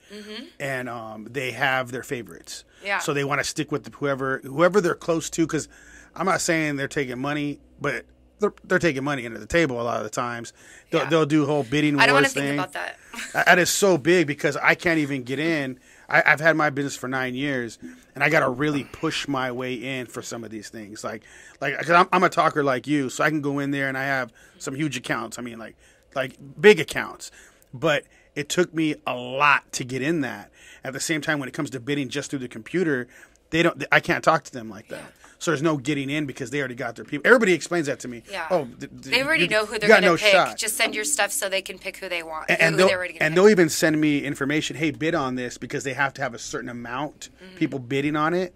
and 0.60 0.88
um, 0.88 1.26
they 1.30 1.50
have 1.52 1.90
their 1.92 2.02
favorites. 2.02 2.64
Yeah. 2.84 2.98
So 2.98 3.12
they 3.14 3.24
want 3.24 3.40
to 3.40 3.44
stick 3.44 3.72
with 3.72 3.92
whoever 3.94 4.40
whoever 4.44 4.80
they're 4.80 4.94
close 4.94 5.30
to 5.30 5.46
because 5.46 5.68
I'm 6.14 6.26
not 6.26 6.40
saying 6.40 6.76
they're 6.76 6.88
taking 6.88 7.18
money, 7.18 7.60
but 7.80 8.04
they're, 8.38 8.52
they're 8.64 8.78
taking 8.78 9.02
money 9.04 9.24
into 9.24 9.38
the 9.38 9.46
table 9.46 9.80
a 9.80 9.84
lot 9.84 9.98
of 9.98 10.04
the 10.04 10.10
times. 10.10 10.52
They'll, 10.90 11.02
Yeah. 11.02 11.08
they'll 11.08 11.26
do 11.26 11.46
whole 11.46 11.62
bidding 11.62 11.94
wars 11.94 12.02
I 12.02 12.06
don't 12.06 12.14
want 12.14 12.26
to 12.26 12.32
thing. 12.32 12.42
think 12.58 12.60
about 12.60 12.72
that. 12.74 12.98
that 13.46 13.58
is 13.58 13.70
so 13.70 13.96
big 13.98 14.26
because 14.26 14.56
I 14.58 14.74
can't 14.74 14.98
even 14.98 15.22
get 15.24 15.38
in. 15.38 15.78
I, 16.08 16.22
I've 16.24 16.40
had 16.40 16.54
my 16.56 16.68
business 16.70 16.94
for 16.96 17.08
nine 17.08 17.34
years, 17.34 17.78
and 18.16 18.24
I 18.24 18.30
got 18.30 18.40
to 18.40 18.48
really 18.48 18.84
push 18.84 19.28
my 19.28 19.52
way 19.52 19.74
in 19.74 20.06
for 20.06 20.22
some 20.22 20.42
of 20.42 20.50
these 20.50 20.70
things. 20.70 21.04
Like, 21.04 21.22
like 21.60 21.76
cause 21.76 21.90
I'm, 21.90 22.08
I'm 22.10 22.24
a 22.24 22.30
talker 22.30 22.64
like 22.64 22.86
you, 22.86 23.10
so 23.10 23.22
I 23.22 23.28
can 23.28 23.42
go 23.42 23.58
in 23.58 23.72
there 23.72 23.88
and 23.88 23.96
I 23.96 24.04
have 24.04 24.32
some 24.58 24.74
huge 24.74 24.96
accounts. 24.96 25.38
I 25.38 25.42
mean, 25.42 25.58
like, 25.58 25.76
like 26.14 26.38
big 26.58 26.80
accounts, 26.80 27.30
but 27.74 28.04
it 28.34 28.48
took 28.48 28.72
me 28.72 28.94
a 29.06 29.14
lot 29.14 29.70
to 29.72 29.84
get 29.84 30.00
in 30.00 30.22
that. 30.22 30.50
At 30.82 30.94
the 30.94 31.00
same 31.00 31.20
time, 31.20 31.38
when 31.38 31.48
it 31.48 31.52
comes 31.52 31.68
to 31.70 31.80
bidding 31.80 32.08
just 32.08 32.30
through 32.30 32.38
the 32.38 32.48
computer, 32.48 33.06
they 33.50 33.62
don't. 33.62 33.84
I 33.92 34.00
can't 34.00 34.24
talk 34.24 34.44
to 34.44 34.52
them 34.52 34.70
like 34.70 34.88
that. 34.88 35.12
So 35.38 35.50
there's 35.50 35.62
no 35.62 35.76
getting 35.76 36.08
in 36.08 36.24
because 36.26 36.50
they 36.50 36.58
already 36.60 36.74
got 36.74 36.96
their 36.96 37.04
people. 37.04 37.26
Everybody 37.26 37.52
explains 37.52 37.86
that 37.86 38.00
to 38.00 38.08
me. 38.08 38.22
Yeah. 38.30 38.46
Oh, 38.50 38.64
th- 38.64 38.78
th- 38.90 38.90
They 39.14 39.22
already 39.22 39.44
you- 39.44 39.48
know 39.50 39.66
who 39.66 39.78
they're 39.78 39.88
going 39.88 40.02
to 40.02 40.08
no 40.08 40.16
pick. 40.16 40.32
shot 40.32 40.56
Just 40.56 40.76
send 40.76 40.94
your 40.94 41.04
stuff 41.04 41.30
so 41.30 41.48
they 41.48 41.60
can 41.62 41.78
pick 41.78 41.98
who 41.98 42.08
they 42.08 42.22
want. 42.22 42.46
and, 42.48 42.58
who 42.58 42.64
and 42.66 42.78
they'll, 42.78 42.86
they're 42.88 42.96
already 42.96 43.12
gonna 43.14 43.24
and 43.26 43.36
they'll 43.36 43.48
even 43.48 43.68
send 43.68 44.00
me 44.00 44.24
information. 44.24 44.76
Hey, 44.76 44.90
bid 44.92 45.14
on 45.14 45.34
this 45.34 45.58
because 45.58 45.84
they 45.84 45.92
have 45.94 46.14
to 46.14 46.22
have 46.22 46.32
a 46.34 46.38
certain 46.38 46.68
amount 46.70 47.28
Mm-hmm. 47.42 47.56
people 47.56 47.78
bidding 47.78 48.16
on 48.16 48.32
it, 48.34 48.54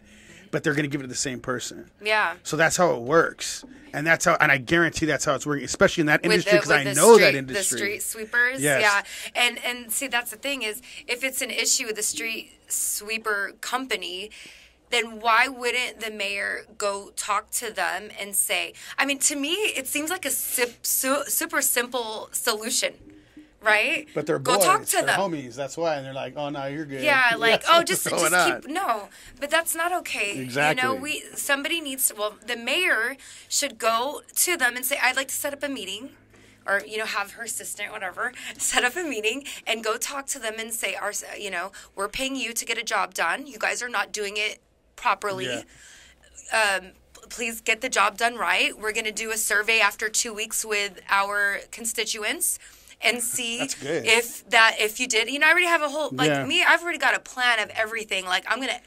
but 0.51 0.65
they're 0.65 0.73
going 0.75 0.85
to 0.85 0.89
give 0.89 1.01
it 1.01 1.05
to 1.05 1.09
the 1.09 1.15
same 1.15 1.41
person. 1.41 1.91
Yeah. 2.03 2.35
So 2.43 2.57
that's 2.57 2.77
how 2.77 2.95
it 2.95 3.03
works, 3.03 3.65
and 3.93 4.07
that's 4.07 4.25
how, 4.25 4.37
and 4.41 4.51
I 4.51 4.57
guarantee 4.59 5.05
that's 5.07 5.25
how 5.25 5.35
it's 5.35 5.45
working, 5.47 5.65
especially 5.65 6.01
in 6.03 6.07
that 6.07 6.23
with 6.23 6.33
industry 6.33 6.59
because 6.59 6.71
I 6.71 6.85
know 6.85 7.15
street, 7.15 7.25
that 7.25 7.35
industry. 7.35 7.77
The 7.79 7.79
street 7.79 8.03
sweepers, 8.03 8.61
Yes. 8.63 8.81
yeah, 8.83 9.03
and 9.43 9.59
and 9.65 9.93
see 9.93 10.09
that's 10.09 10.31
the 10.31 10.37
thing 10.39 10.63
is 10.63 10.81
if 11.07 11.23
it's 11.25 11.43
an 11.43 11.51
issue 11.51 11.87
with 11.87 11.97
the 11.97 12.03
street 12.03 12.53
sweeper 12.69 13.53
company. 13.61 14.31
Then 14.91 15.21
why 15.21 15.47
wouldn't 15.49 16.01
the 16.01 16.11
mayor 16.11 16.67
go 16.77 17.13
talk 17.17 17.51
to 17.53 17.73
them 17.73 18.11
and 18.19 18.35
say? 18.35 18.75
I 18.99 19.07
mean, 19.07 19.19
to 19.21 19.37
me, 19.37 19.53
it 19.53 19.87
seems 19.87 20.11
like 20.11 20.25
a 20.25 20.31
sip, 20.31 20.85
su- 20.85 21.25
super 21.27 21.63
simple 21.63 22.29
solution, 22.33 22.95
right? 23.63 24.09
But 24.15 24.27
they're 24.27 24.41
go 24.41 24.57
boys, 24.57 24.65
talk 24.65 24.85
to 24.87 24.93
they're 24.97 25.07
them. 25.07 25.21
homies. 25.21 25.55
That's 25.55 25.77
why, 25.77 25.97
and 25.97 26.05
they're 26.05 26.13
like, 26.13 26.35
"Oh 26.37 26.49
no, 26.51 26.67
you're 26.67 26.85
good." 26.87 27.05
Yeah, 27.05 27.35
like 27.39 27.63
oh, 27.69 27.85
just 27.85 28.09
just 28.09 28.35
on. 28.35 28.63
keep 28.63 28.71
no, 28.71 29.09
but 29.39 29.49
that's 29.49 29.75
not 29.77 29.93
okay. 29.93 30.39
Exactly. 30.39 30.83
You 30.83 30.89
know, 30.89 31.01
we 31.01 31.23
somebody 31.35 31.81
needs 31.81 32.09
to. 32.09 32.15
Well, 32.17 32.35
the 32.45 32.57
mayor 32.57 33.17
should 33.49 33.79
go 33.79 34.23
to 34.37 34.57
them 34.57 34.75
and 34.77 34.85
say, 34.85 34.99
"I'd 35.01 35.17
like 35.17 35.29
to 35.29 35.35
set 35.35 35.53
up 35.53 35.63
a 35.63 35.69
meeting." 35.69 36.11
Or 36.67 36.83
you 36.87 36.99
know, 36.99 37.07
have 37.07 37.33
her 37.33 37.45
assistant, 37.45 37.91
whatever, 37.91 38.33
set 38.59 38.85
up 38.85 38.95
a 38.95 39.03
meeting 39.03 39.45
and 39.67 39.83
go 39.83 39.97
talk 39.97 40.27
to 40.27 40.39
them 40.39 40.55
and 40.59 40.75
say, 40.75 40.95
"Our, 40.95 41.13
you 41.39 41.51
know, 41.51 41.73
we're 41.97 42.09
paying 42.09 42.37
you 42.37 42.53
to 42.53 42.65
get 42.67 42.77
a 42.77 42.83
job 42.85 43.15
done. 43.15 43.47
You 43.47 43.59
guys 43.59 43.83
are 43.83 43.89
not 43.89 44.13
doing 44.13 44.35
it 44.37 44.61
properly. 45.01 45.47
Yeah. 46.53 46.79
Um, 46.81 46.93
please 47.29 47.61
get 47.61 47.81
the 47.81 47.89
job 47.89 48.17
done 48.19 48.37
right. 48.37 48.77
We're 48.79 48.93
going 48.93 49.05
to 49.07 49.13
do 49.13 49.31
a 49.31 49.37
survey 49.37 49.81
after 49.81 50.09
two 50.09 50.33
weeks 50.35 50.65
with 50.65 51.01
our 51.09 51.61
constituents 51.71 52.59
and 53.01 53.23
see 53.35 53.61
if 53.81 54.49
that 54.51 54.77
if 54.79 55.01
you 55.01 55.07
did. 55.07 55.29
You 55.31 55.39
know, 55.39 55.47
I 55.47 55.51
already 55.51 55.67
have 55.67 55.83
a 55.83 55.89
whole 55.89 56.11
like 56.13 56.29
Yeah. 56.29 56.45
me. 56.45 56.63
I've 56.67 56.83
already 56.83 56.99
got 56.99 57.15
a 57.17 57.21
plan 57.21 57.59
of 57.61 57.71
everything. 57.71 58.25
Like 58.27 58.45
I'm 58.49 58.61
gonna, 58.61 58.81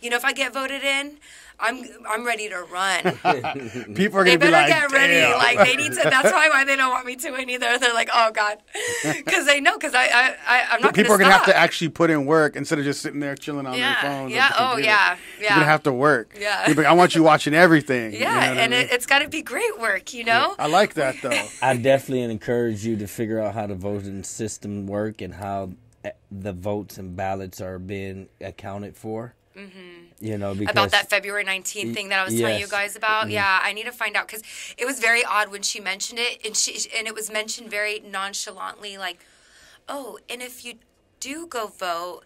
you 0.00 0.10
know, 0.10 0.16
if 0.16 0.24
I 0.24 0.32
get 0.32 0.52
voted 0.52 0.82
in. 0.82 1.18
I'm 1.60 1.84
I'm 2.08 2.26
ready 2.26 2.48
to 2.48 2.62
run. 2.64 3.02
People 3.94 4.18
are 4.18 4.24
gonna 4.24 4.36
be 4.38 4.50
better 4.50 4.50
like, 4.50 4.66
get 4.68 4.90
ready. 4.90 5.12
"Damn." 5.12 5.38
Like 5.38 5.58
they 5.58 5.76
need 5.76 5.92
to. 5.92 6.00
That's 6.02 6.28
probably 6.30 6.48
why 6.48 6.64
they 6.64 6.74
don't 6.74 6.90
want 6.90 7.06
me 7.06 7.14
to 7.16 7.30
win 7.30 7.48
either. 7.50 7.78
They're 7.78 7.94
like, 7.94 8.08
oh 8.12 8.32
god, 8.32 8.58
because 9.04 9.46
they 9.46 9.60
know. 9.60 9.74
Because 9.78 9.94
I 9.94 10.06
I 10.06 10.34
I- 10.48 10.66
I'm 10.72 10.80
not. 10.80 10.94
People 10.94 11.12
are 11.12 11.18
gonna 11.18 11.30
gonna 11.30 11.36
have 11.36 11.46
to 11.46 11.56
actually 11.56 11.90
put 11.90 12.10
in 12.10 12.26
work 12.26 12.56
instead 12.56 12.80
of 12.80 12.84
just 12.84 13.00
sitting 13.00 13.20
there 13.20 13.36
chilling 13.36 13.66
on 13.66 13.74
Yeah, 13.78 14.00
their 14.02 14.10
phones. 14.10 14.32
or 14.32 14.34
yeah, 14.34 14.48
the 14.48 14.54
oh, 14.54 14.66
computer. 14.70 14.88
yeah, 14.88 15.16
You're 15.40 15.48
gonna 15.50 15.64
have 15.66 15.82
to 15.84 15.92
work. 15.92 16.34
Yeah. 16.36 16.64
Like, 16.74 16.78
I 16.86 16.92
want 16.94 17.14
you 17.14 17.22
watching 17.22 17.54
everything. 17.54 18.12
Yeah, 18.12 18.18
You 18.18 18.24
know 18.24 18.30
what 18.34 18.42
I 18.42 18.46
and 18.62 18.70
mean? 18.72 18.80
it, 18.80 18.90
it's 18.90 19.06
got 19.06 19.20
to 19.20 19.28
be 19.28 19.42
great 19.42 19.78
work. 19.78 20.12
You 20.14 20.24
know. 20.24 20.56
I 20.58 20.66
like 20.66 20.94
that 20.94 21.16
though. 21.22 21.46
I 21.62 21.76
definitely 21.76 22.22
encourage 22.22 22.84
you 22.84 22.96
to 22.96 23.06
figure 23.06 23.38
out 23.38 23.54
how 23.54 23.68
the 23.68 23.76
voting 23.76 24.24
system 24.24 24.86
work 24.88 25.20
and 25.20 25.34
how 25.34 25.70
eh, 26.02 26.10
the 26.32 26.54
votes 26.54 26.98
and 26.98 27.14
ballots 27.14 27.60
are 27.60 27.78
being 27.78 28.30
accounted 28.40 28.96
for. 28.96 29.34
Mm-hmm. 29.56 30.24
You 30.24 30.38
know, 30.38 30.54
because 30.54 30.72
about 30.72 30.90
that 30.92 31.10
February 31.10 31.44
19th 31.44 31.92
thing 31.92 32.08
that 32.08 32.20
I 32.20 32.24
was 32.24 32.38
telling 32.38 32.58
you 32.58 32.68
guys 32.68 32.96
about. 32.96 33.30
Yeah, 33.30 33.60
I 33.62 33.72
need 33.72 33.84
to 33.84 33.92
find 33.92 34.16
out 34.16 34.26
because 34.26 34.42
it 34.78 34.86
was 34.86 34.98
very 34.98 35.24
odd 35.24 35.50
when 35.50 35.62
she 35.62 35.80
mentioned 35.80 36.18
it, 36.18 36.44
and 36.44 36.56
she 36.56 36.88
and 36.96 37.06
it 37.06 37.14
was 37.14 37.30
mentioned 37.30 37.70
very 37.70 38.00
nonchalantly, 38.00 38.96
like, 38.96 39.24
oh, 39.88 40.18
and 40.30 40.40
if 40.40 40.64
you 40.64 40.74
do 41.20 41.46
go 41.46 41.66
vote, 41.66 42.22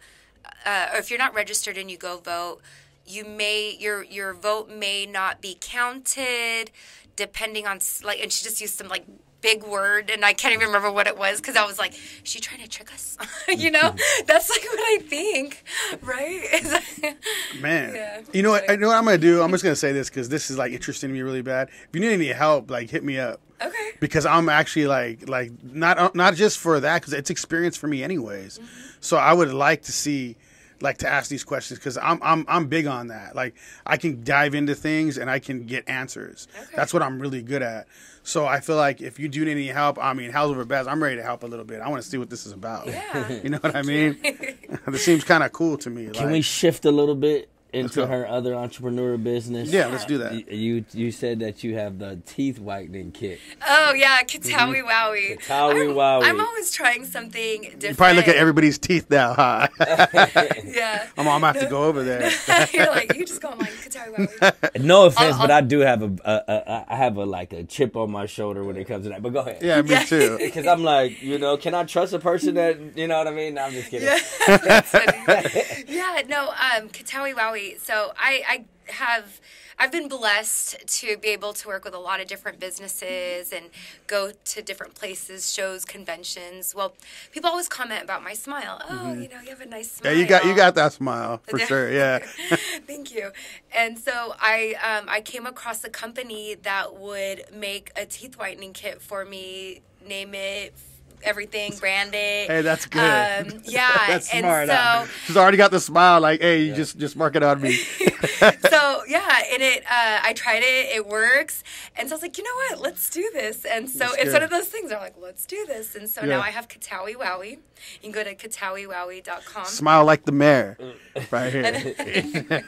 uh, 0.64 0.90
or 0.92 0.98
if 0.98 1.10
you're 1.10 1.18
not 1.18 1.34
registered 1.34 1.76
and 1.76 1.90
you 1.90 1.96
go 1.96 2.18
vote, 2.18 2.60
you 3.04 3.24
may 3.24 3.76
your 3.78 4.04
your 4.04 4.32
vote 4.32 4.70
may 4.70 5.04
not 5.04 5.40
be 5.40 5.56
counted, 5.60 6.70
depending 7.16 7.66
on 7.66 7.80
like, 8.04 8.20
and 8.22 8.32
she 8.32 8.44
just 8.44 8.60
used 8.60 8.74
some 8.74 8.88
like 8.88 9.04
big 9.40 9.62
word 9.64 10.10
and 10.10 10.24
I 10.24 10.32
can't 10.32 10.54
even 10.54 10.66
remember 10.66 10.90
what 10.90 11.06
it 11.06 11.16
was 11.16 11.40
because 11.40 11.56
I 11.56 11.64
was 11.66 11.78
like, 11.78 11.92
is 11.92 12.20
she 12.24 12.40
trying 12.40 12.62
to 12.62 12.68
trick 12.68 12.92
us? 12.92 13.16
you 13.48 13.70
know, 13.70 13.94
that's 14.26 14.50
like 14.50 14.64
what 14.64 14.78
I 14.80 14.98
think, 15.02 15.64
right? 16.02 17.16
Man, 17.60 17.94
Yeah. 17.94 18.22
you 18.32 18.42
know 18.42 18.50
what? 18.50 18.68
You 18.68 18.76
know 18.76 18.88
what 18.88 18.96
I'm 18.96 19.04
gonna 19.04 19.18
do? 19.18 19.42
I'm 19.42 19.50
just 19.50 19.62
gonna 19.62 19.76
say 19.76 19.92
this 19.92 20.08
because 20.10 20.28
this 20.28 20.50
is 20.50 20.58
like 20.58 20.72
interesting 20.72 21.08
to 21.10 21.14
me 21.14 21.22
really 21.22 21.42
bad. 21.42 21.68
If 21.68 21.88
you 21.92 22.00
need 22.00 22.12
any 22.12 22.26
help, 22.26 22.70
like 22.70 22.90
hit 22.90 23.04
me 23.04 23.18
up. 23.18 23.40
Okay. 23.62 23.92
Because 24.00 24.26
I'm 24.26 24.48
actually 24.48 24.86
like 24.86 25.28
like 25.28 25.52
not 25.62 26.14
not 26.14 26.34
just 26.34 26.58
for 26.58 26.80
that 26.80 27.00
because 27.00 27.12
it's 27.12 27.30
experience 27.30 27.76
for 27.76 27.86
me 27.86 28.02
anyways. 28.02 28.58
Mm-hmm. 28.58 28.90
So 29.00 29.16
I 29.16 29.32
would 29.32 29.52
like 29.52 29.82
to 29.82 29.92
see 29.92 30.36
like 30.82 30.98
to 30.98 31.08
ask 31.08 31.30
these 31.30 31.44
questions 31.44 31.78
because 31.78 31.96
I'm 31.96 32.18
I'm 32.22 32.44
I'm 32.48 32.66
big 32.66 32.86
on 32.86 33.08
that. 33.08 33.34
Like 33.34 33.54
I 33.86 33.96
can 33.96 34.24
dive 34.24 34.54
into 34.54 34.74
things 34.74 35.16
and 35.16 35.30
I 35.30 35.38
can 35.38 35.64
get 35.64 35.88
answers. 35.88 36.48
Okay. 36.54 36.72
That's 36.74 36.92
what 36.92 37.02
I'm 37.02 37.20
really 37.20 37.42
good 37.42 37.62
at. 37.62 37.86
So 38.26 38.44
I 38.44 38.58
feel 38.58 38.74
like 38.74 39.00
if 39.00 39.20
you 39.20 39.28
do 39.28 39.44
need 39.44 39.52
any 39.52 39.68
help, 39.68 39.98
I 40.02 40.12
mean, 40.12 40.32
how's 40.32 40.50
over 40.50 40.64
best? 40.64 40.88
I'm 40.88 41.00
ready 41.00 41.14
to 41.14 41.22
help 41.22 41.44
a 41.44 41.46
little 41.46 41.64
bit. 41.64 41.80
I 41.80 41.88
want 41.88 42.02
to 42.02 42.08
see 42.08 42.18
what 42.18 42.28
this 42.28 42.44
is 42.44 42.50
about. 42.50 42.88
Yeah. 42.88 43.40
you 43.44 43.50
know 43.50 43.58
what 43.58 43.76
I 43.76 43.82
mean? 43.82 44.18
this 44.88 45.04
seems 45.04 45.22
kind 45.22 45.44
of 45.44 45.52
cool 45.52 45.78
to 45.78 45.90
me. 45.90 46.06
Can 46.06 46.14
like, 46.14 46.32
we 46.32 46.42
shift 46.42 46.84
a 46.86 46.90
little 46.90 47.14
bit 47.14 47.48
into 47.76 48.06
her 48.06 48.26
other 48.26 48.54
entrepreneur 48.54 49.16
business? 49.16 49.70
Yeah, 49.70 49.86
let's 49.86 50.04
do 50.04 50.18
that. 50.18 50.32
Y- 50.32 50.44
You 50.48 50.84
you 50.92 51.12
said 51.12 51.40
that 51.40 51.62
you 51.64 51.74
have 51.76 51.98
the 51.98 52.16
teeth 52.26 52.58
whitening 52.58 53.12
kit. 53.12 53.38
Oh 53.66 53.92
yeah, 53.94 54.22
Qattawi 54.22 54.82
Wowie. 54.82 55.38
Qattawi 55.40 55.90
I'm, 55.90 55.94
Wowie. 55.96 56.24
I'm 56.24 56.40
always 56.40 56.70
trying 56.72 57.04
something 57.04 57.62
different. 57.62 57.82
You 57.84 57.94
probably 57.94 58.16
look 58.16 58.28
at 58.28 58.36
everybody's 58.36 58.78
teeth 58.78 59.08
now, 59.10 59.34
huh? 59.34 59.68
Yeah. 60.64 61.06
I'm, 61.16 61.26
I'm 61.28 61.40
gonna 61.40 61.46
have 61.46 61.60
to 61.60 61.66
go 61.70 61.84
over 61.84 62.02
there. 62.02 62.30
You're 62.72 62.86
like, 62.86 63.14
you 63.16 63.24
just 63.24 63.40
go 63.40 63.48
online, 63.48 63.68
Qattawi 63.84 64.28
Wowie. 64.28 64.82
No 64.82 65.06
offense, 65.06 65.34
I'll- 65.34 65.40
but 65.40 65.50
I 65.50 65.60
do 65.60 65.80
have 65.80 66.02
a, 66.02 66.12
a, 66.24 66.52
a 66.52 66.84
I 66.88 66.96
have 66.96 67.16
a 67.16 67.24
like 67.24 67.52
a 67.52 67.64
chip 67.64 67.96
on 67.96 68.10
my 68.10 68.26
shoulder 68.26 68.62
when 68.64 68.76
it 68.76 68.84
comes 68.86 69.04
to 69.04 69.10
that. 69.10 69.22
But 69.22 69.32
go 69.32 69.40
ahead. 69.40 69.58
Yeah, 69.62 69.82
me 69.82 69.90
Yeah. 69.90 70.02
too. 70.04 70.36
Because 70.38 70.66
I'm 70.66 70.82
like, 70.84 71.22
you 71.22 71.38
know, 71.38 71.56
can 71.56 71.74
I 71.74 71.84
trust 71.84 72.12
a 72.12 72.18
person 72.18 72.54
that 72.54 72.78
you 72.96 73.06
know 73.08 73.18
what 73.18 73.28
I 73.28 73.32
mean? 73.32 73.54
No, 73.54 73.62
I'm 73.64 73.72
just 73.72 73.90
kidding. 73.90 74.08
That's 74.46 74.90
funny. 74.90 75.84
yeah, 75.88 76.22
no, 76.28 76.48
um, 76.50 76.88
Qattawi 76.88 77.34
Wowie. 77.34 77.65
So 77.78 78.12
I, 78.16 78.42
I 78.48 78.92
have, 78.92 79.40
I've 79.78 79.92
been 79.92 80.08
blessed 80.08 80.86
to 81.00 81.16
be 81.16 81.28
able 81.28 81.52
to 81.54 81.68
work 81.68 81.84
with 81.84 81.94
a 81.94 81.98
lot 81.98 82.20
of 82.20 82.28
different 82.28 82.60
businesses 82.60 83.52
and 83.52 83.66
go 84.06 84.30
to 84.44 84.62
different 84.62 84.94
places, 84.94 85.52
shows, 85.52 85.84
conventions. 85.84 86.74
Well, 86.74 86.94
people 87.32 87.50
always 87.50 87.68
comment 87.68 88.02
about 88.02 88.22
my 88.22 88.32
smile. 88.32 88.80
Oh, 88.88 89.12
you 89.12 89.28
know, 89.28 89.40
you 89.40 89.50
have 89.50 89.60
a 89.60 89.66
nice 89.66 89.96
Mm-hmm. 89.96 90.06
Yeah, 90.06 90.12
you 90.12 90.26
got 90.26 90.44
you 90.46 90.54
got 90.54 90.74
that 90.74 90.92
smile 90.92 91.40
for 91.48 91.58
sure. 91.58 91.90
Yeah. 91.90 92.18
Thank 92.86 93.14
you. 93.14 93.30
And 93.74 93.98
so 93.98 94.34
I 94.40 94.74
um, 94.82 95.06
I 95.08 95.20
came 95.20 95.46
across 95.46 95.82
a 95.84 95.90
company 95.90 96.54
that 96.62 96.96
would 96.96 97.44
make 97.52 97.90
a 97.96 98.06
teeth 98.06 98.38
whitening 98.38 98.72
kit 98.72 99.00
for 99.00 99.24
me. 99.24 99.82
Name 100.06 100.34
it, 100.34 100.74
everything, 101.22 101.74
brand 101.78 102.10
it. 102.14 102.48
Hey, 102.48 102.62
that's 102.62 102.86
good. 102.86 103.00
Um, 103.00 103.60
yeah, 103.64 103.90
That's 104.06 104.32
and 104.32 104.44
smart. 104.44 104.68
so 104.68 105.12
She's 105.26 105.36
already 105.36 105.56
got 105.56 105.70
the 105.70 105.80
smile. 105.80 106.20
Like, 106.20 106.40
hey, 106.40 106.62
you 106.62 106.74
just 106.74 106.98
just 106.98 107.16
mark 107.16 107.36
it 107.36 107.42
on 107.42 107.60
me. 107.60 107.72
so 108.70 109.02
yeah, 109.08 109.42
and 109.52 109.62
it 109.62 109.82
uh, 109.84 110.20
I 110.22 110.32
tried 110.34 110.62
it, 110.62 110.94
it 110.96 111.06
works, 111.06 111.62
and 111.96 112.08
so 112.08 112.14
I 112.14 112.16
was 112.16 112.22
like, 112.22 112.38
you 112.38 112.44
know 112.44 112.50
what, 112.70 112.80
let's 112.82 113.10
do 113.10 113.28
this. 113.32 113.64
And 113.64 113.88
so 113.88 113.98
That's 113.98 114.16
it's 114.18 114.32
one 114.32 114.42
of 114.42 114.50
those 114.50 114.66
things. 114.68 114.92
I'm 114.92 115.00
like, 115.00 115.14
let's 115.20 115.46
do 115.46 115.64
this. 115.66 115.94
And 115.94 116.08
so 116.08 116.22
Yeah. 116.22 116.36
now 116.36 116.40
I 116.40 116.50
have 116.50 116.68
Qattawi 116.68 117.14
Wowie. 117.16 117.50
You 117.52 117.58
can 118.02 118.12
go 118.12 118.24
to 118.24 118.34
katawiwowie.com. 118.34 119.64
smile 119.66 120.04
like 120.04 120.24
the 120.24 120.32
mayor, 120.32 120.78
right 121.30 121.52
here. 121.52 122.64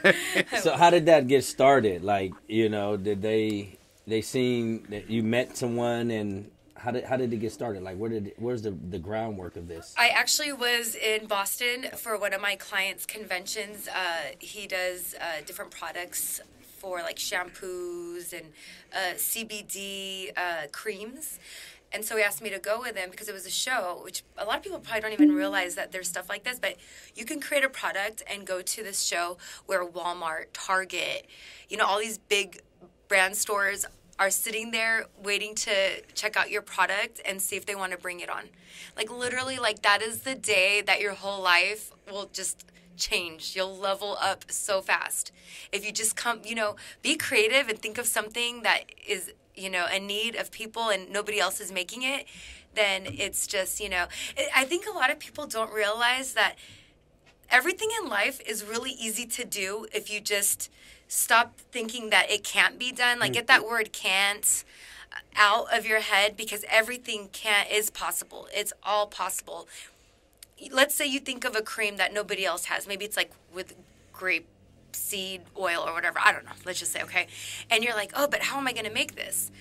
So 0.61 0.75
how 0.75 0.89
did 0.89 1.05
that 1.07 1.27
get 1.27 1.43
started? 1.43 2.03
Like, 2.03 2.31
you 2.47 2.69
know, 2.69 2.97
did 2.97 3.21
they 3.21 3.77
they 4.07 4.21
seen 4.21 4.85
that 4.89 5.09
you 5.09 5.23
met 5.23 5.55
someone 5.57 6.09
and 6.11 6.49
how 6.79 6.91
did 6.91 7.03
how 7.03 7.17
did 7.17 7.31
it 7.31 7.37
get 7.37 7.51
started? 7.51 7.83
Like, 7.83 7.97
where 7.97 8.09
did 8.09 8.33
where's 8.37 8.61
the 8.61 8.71
the 8.71 8.99
groundwork 8.99 9.55
of 9.55 9.67
this? 9.67 9.93
I 9.97 10.09
actually 10.09 10.53
was 10.53 10.95
in 10.95 11.27
Boston 11.27 11.87
for 11.97 12.17
one 12.17 12.33
of 12.33 12.41
my 12.41 12.55
clients' 12.55 13.05
conventions. 13.05 13.87
Uh, 13.87 14.31
he 14.39 14.67
does 14.67 15.15
uh, 15.19 15.41
different 15.45 15.71
products 15.71 16.41
for 16.79 17.01
like 17.01 17.17
shampoos 17.17 18.33
and 18.33 18.47
uh, 18.93 19.15
CBD 19.15 20.31
uh, 20.37 20.67
creams. 20.71 21.39
And 21.91 22.05
so 22.05 22.15
he 22.15 22.23
asked 22.23 22.41
me 22.41 22.51
to 22.51 22.59
go 22.59 22.79
with 22.79 22.95
him 22.95 23.09
because 23.09 23.27
it 23.27 23.33
was 23.33 23.47
a 23.47 23.51
show, 23.51 24.01
which 24.03 24.23
a 24.37 24.45
lot 24.45 24.57
of 24.57 24.63
people 24.63 24.79
probably 24.79 25.01
don't 25.01 25.13
even 25.13 25.33
realize 25.33 25.73
that 25.73 25.91
there's 25.91 26.07
stuff 26.07 26.29
like 26.29 26.43
this. 26.43 26.59
But 26.59 26.77
you 27.15 27.25
can 27.25 27.39
create 27.41 27.63
a 27.63 27.69
product 27.69 28.21
and 28.31 28.45
go 28.45 28.61
to 28.61 28.83
this 28.83 29.03
show 29.03 29.37
where 29.65 29.83
Walmart, 29.83 30.45
Target, 30.53 31.25
you 31.67 31.77
know, 31.77 31.85
all 31.85 31.99
these 31.99 32.19
big 32.19 32.61
brand 33.07 33.35
stores 33.35 33.87
are 34.19 34.29
sitting 34.29 34.71
there 34.71 35.05
waiting 35.23 35.55
to 35.55 35.71
check 36.13 36.35
out 36.35 36.51
your 36.51 36.61
product 36.61 37.21
and 37.25 37.41
see 37.41 37.55
if 37.55 37.65
they 37.65 37.73
want 37.73 37.93
to 37.93 37.97
bring 37.97 38.19
it 38.19 38.29
on. 38.29 38.43
Like 38.97 39.09
literally 39.09 39.57
like 39.57 39.81
that 39.83 40.01
is 40.01 40.21
the 40.21 40.35
day 40.35 40.81
that 40.81 40.99
your 40.99 41.13
whole 41.13 41.41
life 41.41 41.91
will 42.11 42.29
just 42.33 42.65
change. 42.97 43.55
You'll 43.55 43.77
level 43.77 44.17
up 44.19 44.51
so 44.51 44.81
fast. 44.81 45.31
If 45.71 45.85
you 45.85 45.93
just 45.93 46.17
come, 46.17 46.41
you 46.43 46.53
know, 46.53 46.75
be 47.01 47.15
creative 47.15 47.69
and 47.69 47.79
think 47.79 47.97
of 47.97 48.05
something 48.05 48.63
that 48.63 48.91
is, 49.07 49.31
you 49.55 49.69
know, 49.69 49.85
a 49.89 49.99
need 49.99 50.35
of 50.35 50.51
people 50.51 50.89
and 50.89 51.09
nobody 51.09 51.39
else 51.39 51.61
is 51.61 51.71
making 51.71 52.03
it, 52.03 52.25
then 52.75 53.03
it's 53.05 53.47
just, 53.47 53.79
you 53.79 53.87
know, 53.89 54.07
I 54.55 54.65
think 54.65 54.85
a 54.85 54.91
lot 54.91 55.09
of 55.09 55.17
people 55.17 55.47
don't 55.47 55.73
realize 55.73 56.33
that 56.33 56.55
everything 57.49 57.89
in 58.03 58.09
life 58.09 58.41
is 58.45 58.65
really 58.65 58.91
easy 58.91 59.25
to 59.25 59.45
do 59.45 59.87
if 59.93 60.11
you 60.11 60.19
just 60.19 60.69
stop 61.09 61.59
thinking 61.71 62.11
that 62.11 62.31
it 62.31 62.45
can't 62.45 62.79
be 62.79 62.93
done. 62.93 63.19
Like 63.19 63.33
get 63.33 63.47
that 63.47 63.61
mm-hmm. 63.61 63.69
word 63.69 63.91
can't 63.91 64.63
out 65.35 65.65
of 65.75 65.85
your 65.85 65.99
head 65.99 66.37
because 66.37 66.63
everything 66.69 67.29
can 67.33 67.65
is 67.69 67.89
possible. 67.89 68.47
It's 68.53 68.71
all 68.83 69.07
possible. 69.07 69.67
Let's 70.71 70.95
say 70.95 71.05
you 71.05 71.19
think 71.19 71.43
of 71.43 71.55
a 71.55 71.61
cream 71.61 71.97
that 71.97 72.13
nobody 72.13 72.45
else 72.45 72.65
has. 72.65 72.87
Maybe 72.87 73.03
it's 73.03 73.17
like 73.17 73.31
with 73.53 73.75
grape 74.13 74.47
seed 74.93 75.41
oil 75.57 75.83
or 75.85 75.93
whatever. 75.93 76.19
I 76.23 76.31
don't 76.31 76.45
know. 76.45 76.51
Let's 76.65 76.79
just 76.79 76.91
say 76.91 77.01
okay. 77.03 77.27
And 77.69 77.83
you're 77.83 77.95
like, 77.95 78.11
"Oh, 78.15 78.27
but 78.27 78.43
how 78.43 78.57
am 78.57 78.67
I 78.67 78.73
going 78.73 78.85
to 78.85 78.93
make 78.93 79.15
this?" 79.15 79.51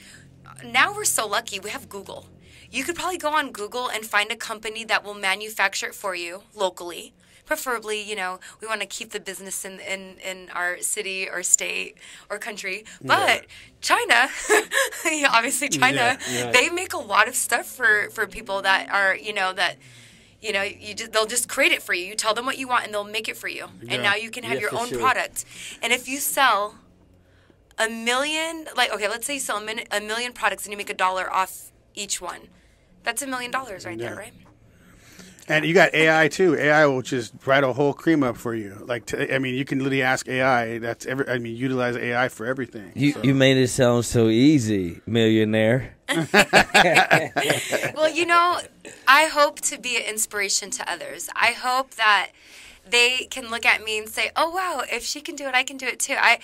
now 0.64 0.94
we're 0.94 1.04
so 1.04 1.26
lucky 1.26 1.60
we 1.60 1.70
have 1.70 1.88
Google. 1.88 2.26
You 2.70 2.84
could 2.84 2.96
probably 2.96 3.18
go 3.18 3.32
on 3.32 3.52
Google 3.52 3.88
and 3.88 4.04
find 4.04 4.30
a 4.30 4.36
company 4.36 4.84
that 4.84 5.04
will 5.04 5.14
manufacture 5.14 5.86
it 5.86 5.94
for 5.94 6.14
you 6.14 6.42
locally. 6.54 7.14
Preferably, 7.48 8.02
you 8.02 8.14
know, 8.14 8.40
we 8.60 8.66
want 8.66 8.82
to 8.82 8.86
keep 8.86 9.10
the 9.12 9.20
business 9.20 9.64
in 9.64 9.80
in, 9.80 10.16
in 10.22 10.50
our 10.50 10.78
city 10.82 11.26
or 11.30 11.42
state 11.42 11.96
or 12.28 12.38
country. 12.38 12.84
But 13.02 13.46
China, 13.80 14.28
obviously 15.30 15.70
China, 15.70 16.18
Yeah, 16.30 16.44
right. 16.44 16.52
they 16.52 16.68
make 16.68 16.92
a 16.92 16.98
lot 16.98 17.26
of 17.26 17.34
stuff 17.34 17.64
for 17.64 18.10
for 18.10 18.26
people 18.26 18.60
that 18.62 18.90
are, 18.90 19.16
you 19.16 19.32
know, 19.32 19.54
that 19.54 19.76
you 20.42 20.52
know, 20.52 20.62
you 20.62 20.94
just, 20.94 21.12
they'll 21.12 21.26
just 21.26 21.48
create 21.48 21.72
it 21.72 21.82
for 21.82 21.94
you. 21.94 22.04
You 22.04 22.14
tell 22.14 22.34
them 22.34 22.44
what 22.44 22.58
you 22.58 22.68
want 22.68 22.84
and 22.84 22.92
they'll 22.92 23.02
make 23.18 23.28
it 23.30 23.36
for 23.36 23.48
you. 23.48 23.68
Yeah. 23.82 23.94
And 23.94 24.02
now 24.02 24.14
you 24.14 24.30
can 24.30 24.44
have 24.44 24.54
Yeah, 24.56 24.60
your 24.70 24.74
own 24.78 24.88
sure. 24.88 24.98
product. 25.00 25.44
And 25.82 25.90
if 25.92 26.06
you 26.06 26.18
sell 26.18 26.74
a 27.78 27.88
million 27.88 28.66
like 28.76 28.92
okay 28.92 29.08
let's 29.08 29.24
say 29.26 29.34
you 29.34 29.40
sell 29.40 29.56
a, 29.58 29.64
min- 29.64 29.86
a 29.90 30.00
million 30.00 30.32
products 30.34 30.64
and 30.66 30.72
you 30.72 30.76
make 30.76 30.90
a 30.90 30.94
dollar 31.06 31.32
off 31.32 31.72
each 31.94 32.20
one 32.20 32.40
that's 33.04 33.22
a 33.22 33.26
million 33.26 33.50
dollars 33.52 33.86
right 33.86 33.96
Yeah. 33.98 34.08
there 34.08 34.16
right 34.16 34.34
And 35.48 35.64
you 35.64 35.72
got 35.74 35.94
AI 35.94 36.28
too. 36.28 36.56
AI 36.56 36.86
will 36.86 37.02
just 37.02 37.32
write 37.46 37.64
a 37.64 37.72
whole 37.72 37.92
cream 37.94 38.22
up 38.22 38.36
for 38.36 38.54
you. 38.54 38.76
Like, 38.84 39.06
t- 39.06 39.32
I 39.32 39.38
mean, 39.38 39.54
you 39.54 39.64
can 39.64 39.78
literally 39.78 40.02
ask 40.02 40.28
AI. 40.28 40.78
That's 40.78 41.06
every. 41.06 41.28
I 41.28 41.38
mean, 41.38 41.56
utilize 41.56 41.96
AI 41.96 42.28
for 42.28 42.44
everything. 42.46 42.92
You 42.94 43.12
So- 43.12 43.22
you 43.22 43.34
made 43.34 43.56
it 43.56 43.68
sound 43.68 44.04
so 44.04 44.28
easy, 44.28 45.00
millionaire. 45.06 45.94
well, 47.94 48.08
you 48.10 48.26
know, 48.26 48.60
I 49.06 49.26
hope 49.26 49.60
to 49.62 49.78
be 49.78 49.96
an 49.96 50.02
inspiration 50.08 50.70
to 50.72 50.90
others. 50.90 51.28
I 51.34 51.52
hope 51.52 51.94
that 51.96 52.30
they 52.90 53.26
can 53.30 53.50
look 53.50 53.64
at 53.66 53.82
me 53.84 53.98
and 53.98 54.08
say, 54.08 54.30
"Oh 54.36 54.50
wow, 54.50 54.82
if 54.90 55.02
she 55.04 55.20
can 55.20 55.36
do 55.36 55.46
it, 55.46 55.54
I 55.54 55.62
can 55.62 55.76
do 55.76 55.86
it 55.86 55.98
too." 56.00 56.16
I 56.18 56.38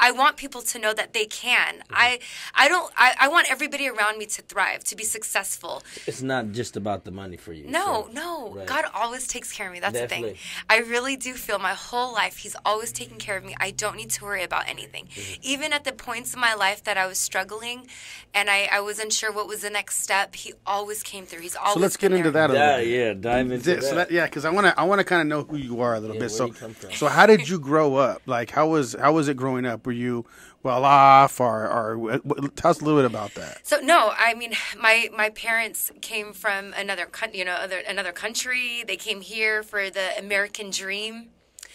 I 0.00 0.10
want 0.12 0.36
people 0.36 0.62
to 0.62 0.78
know 0.78 0.92
that 0.94 1.12
they 1.12 1.26
can. 1.26 1.82
I 1.90 2.18
I 2.54 2.68
don't 2.68 2.92
I, 2.96 3.14
I 3.20 3.28
want 3.28 3.50
everybody 3.50 3.88
around 3.88 4.18
me 4.18 4.26
to 4.26 4.42
thrive, 4.42 4.84
to 4.84 4.96
be 4.96 5.04
successful. 5.04 5.82
It's 6.06 6.22
not 6.22 6.52
just 6.52 6.76
about 6.76 7.04
the 7.04 7.10
money 7.10 7.36
for 7.36 7.52
you. 7.52 7.66
No, 7.66 8.06
so- 8.06 8.12
no. 8.12 8.54
Right. 8.54 8.66
God 8.66 8.84
always 8.94 9.26
takes 9.26 9.52
care 9.52 9.66
of 9.68 9.72
me. 9.72 9.80
That's 9.80 9.98
the 9.98 10.08
thing. 10.08 10.36
I 10.70 10.78
really 10.78 11.16
do 11.16 11.34
feel 11.34 11.58
my 11.58 11.74
whole 11.74 12.12
life 12.12 12.38
He's 12.38 12.56
always 12.64 12.92
taking 12.92 13.18
care 13.18 13.36
of 13.36 13.44
me. 13.44 13.54
I 13.60 13.70
don't 13.70 13.96
need 13.96 14.10
to 14.10 14.24
worry 14.24 14.42
about 14.44 14.68
anything. 14.68 15.06
Mm-hmm. 15.06 15.40
Even 15.42 15.72
at 15.72 15.84
the 15.84 15.92
points 15.92 16.34
in 16.34 16.40
my 16.40 16.54
life 16.54 16.84
that 16.84 16.96
I 16.96 17.06
was 17.06 17.18
struggling 17.18 17.86
and 18.34 18.48
I, 18.50 18.68
I 18.70 18.80
wasn't 18.80 19.12
sure 19.12 19.32
what 19.32 19.46
was 19.48 19.62
the 19.62 19.70
next 19.70 20.00
step, 20.02 20.34
He 20.34 20.52
always 20.66 21.02
came 21.02 21.26
through. 21.26 21.40
He's 21.40 21.56
always 21.56 21.74
So 21.74 21.80
let's 21.80 21.96
been 21.96 22.12
get 22.12 22.18
into 22.18 22.30
there. 22.30 22.48
that 22.48 22.50
a 22.50 22.52
little 22.52 22.68
Yeah, 22.68 22.76
bit. 22.78 22.88
yeah, 22.88 23.12
dive 23.32 23.50
into 23.50 23.64
Th- 23.64 23.82
So 23.82 23.94
that, 23.96 24.10
yeah, 24.10 24.24
because 24.26 24.44
I 24.44 24.50
want 24.50 24.66
to 24.66 24.78
I 24.78 24.84
want 24.84 24.98
to 25.00 25.04
kind 25.04 25.20
of 25.22 25.26
know 25.26 25.42
who 25.42 25.56
you 25.56 25.80
are 25.80 25.87
a 25.94 26.00
little 26.00 26.16
Yeah, 26.16 26.22
bit. 26.22 26.30
So 26.30 26.46
you 26.46 26.52
come 26.52 26.74
from. 26.74 26.92
so 26.92 27.08
how 27.08 27.26
did 27.26 27.48
you 27.48 27.58
grow 27.58 27.96
up? 27.96 28.22
Like 28.26 28.50
how 28.50 28.68
was 28.68 28.94
how 28.98 29.12
was 29.12 29.28
it 29.28 29.36
growing 29.36 29.66
up? 29.66 29.86
Were 29.86 29.92
you 29.92 30.24
well 30.62 30.84
off 30.84 31.40
or 31.40 31.68
or 31.68 31.96
what- 31.98 32.24
what- 32.26 32.56
tell 32.56 32.70
us 32.70 32.80
a 32.80 32.84
little 32.84 32.98
bit 33.00 33.06
about 33.06 33.34
that? 33.34 33.66
So 33.66 33.80
no, 33.80 34.12
I 34.16 34.34
mean 34.34 34.52
my 34.80 35.08
my 35.16 35.30
parents 35.30 35.90
came 36.00 36.32
from 36.32 36.72
another 36.74 37.06
country, 37.06 37.38
you 37.38 37.44
know, 37.44 37.52
other 37.54 37.78
another 37.88 38.12
country. 38.12 38.84
They 38.86 38.96
came 38.96 39.20
here 39.20 39.62
for 39.62 39.90
the 39.90 40.16
American 40.18 40.70
dream. 40.70 41.28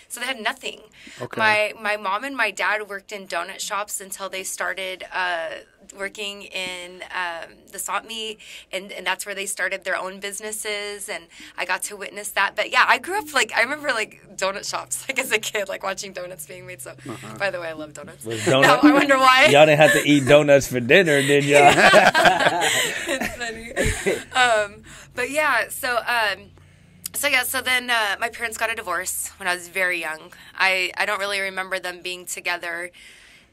So 0.10 0.20
they 0.20 0.28
had 0.28 0.40
nothing. 0.40 0.82
Okay. 1.20 1.40
My 1.40 1.74
my 1.82 1.98
mom 1.98 2.24
and 2.24 2.38
my 2.38 2.52
dad 2.52 2.88
worked 2.88 3.12
in 3.12 3.28
donut 3.28 3.60
shops 3.60 4.00
until 4.00 4.30
they 4.30 4.44
started 4.44 5.06
uh, 5.12 5.50
working 5.98 6.44
in 6.44 7.04
um, 7.16 7.50
the 7.72 7.80
swap 7.80 8.06
meet, 8.06 8.40
and, 8.72 8.92
and 8.92 9.06
that's 9.06 9.26
where 9.26 9.36
they 9.36 9.46
started 9.46 9.84
their 9.84 9.98
own 9.98 10.20
businesses. 10.20 11.10
And 11.10 11.26
I 11.58 11.66
got 11.66 11.84
to 11.84 11.96
witness 11.96 12.30
that. 12.32 12.56
But 12.56 12.72
yeah, 12.72 12.86
I 12.88 12.98
grew 13.00 13.18
up 13.18 13.34
like 13.34 13.52
I 13.56 13.62
remember 13.62 13.90
like 13.90 14.22
donut 14.36 14.70
shops, 14.70 15.06
like 15.10 15.20
as 15.20 15.32
a 15.32 15.40
kid, 15.40 15.70
like 15.70 15.84
watching 15.84 16.14
donuts 16.14 16.48
being 16.48 16.66
made. 16.66 16.82
So 16.82 16.92
Uh-huh. 16.92 17.38
by 17.38 17.50
the 17.52 17.60
way, 17.60 17.70
I 17.70 17.74
love 17.74 17.94
donuts. 17.94 18.26
Was 18.26 18.46
No, 18.54 18.62
I 18.62 18.92
wonder 18.92 19.18
why. 19.18 19.46
Y'all 19.52 19.66
didn't 19.66 19.80
have 19.80 19.94
to 19.94 20.04
eat 20.08 20.26
donuts 20.28 20.68
for 20.68 20.80
dinner, 20.80 21.22
did 21.22 21.44
y'all? 21.46 21.62
it's 23.08 23.36
funny. 23.36 24.22
Um, 24.34 24.84
but 25.16 25.30
yeah, 25.30 25.70
so 25.70 25.98
um, 25.98 26.50
so 27.14 27.28
yeah, 27.28 27.44
so 27.44 27.62
then 27.62 27.90
uh, 27.90 28.16
my 28.20 28.30
parents 28.30 28.58
got 28.58 28.72
a 28.72 28.76
divorce 28.76 29.30
when 29.38 29.48
I 29.48 29.54
was 29.56 29.68
very 29.70 30.00
young. 30.00 30.34
I 30.58 30.92
I 30.98 31.06
don't 31.06 31.20
really 31.20 31.40
remember 31.40 31.80
them 31.80 32.02
being 32.02 32.26
together. 32.26 32.92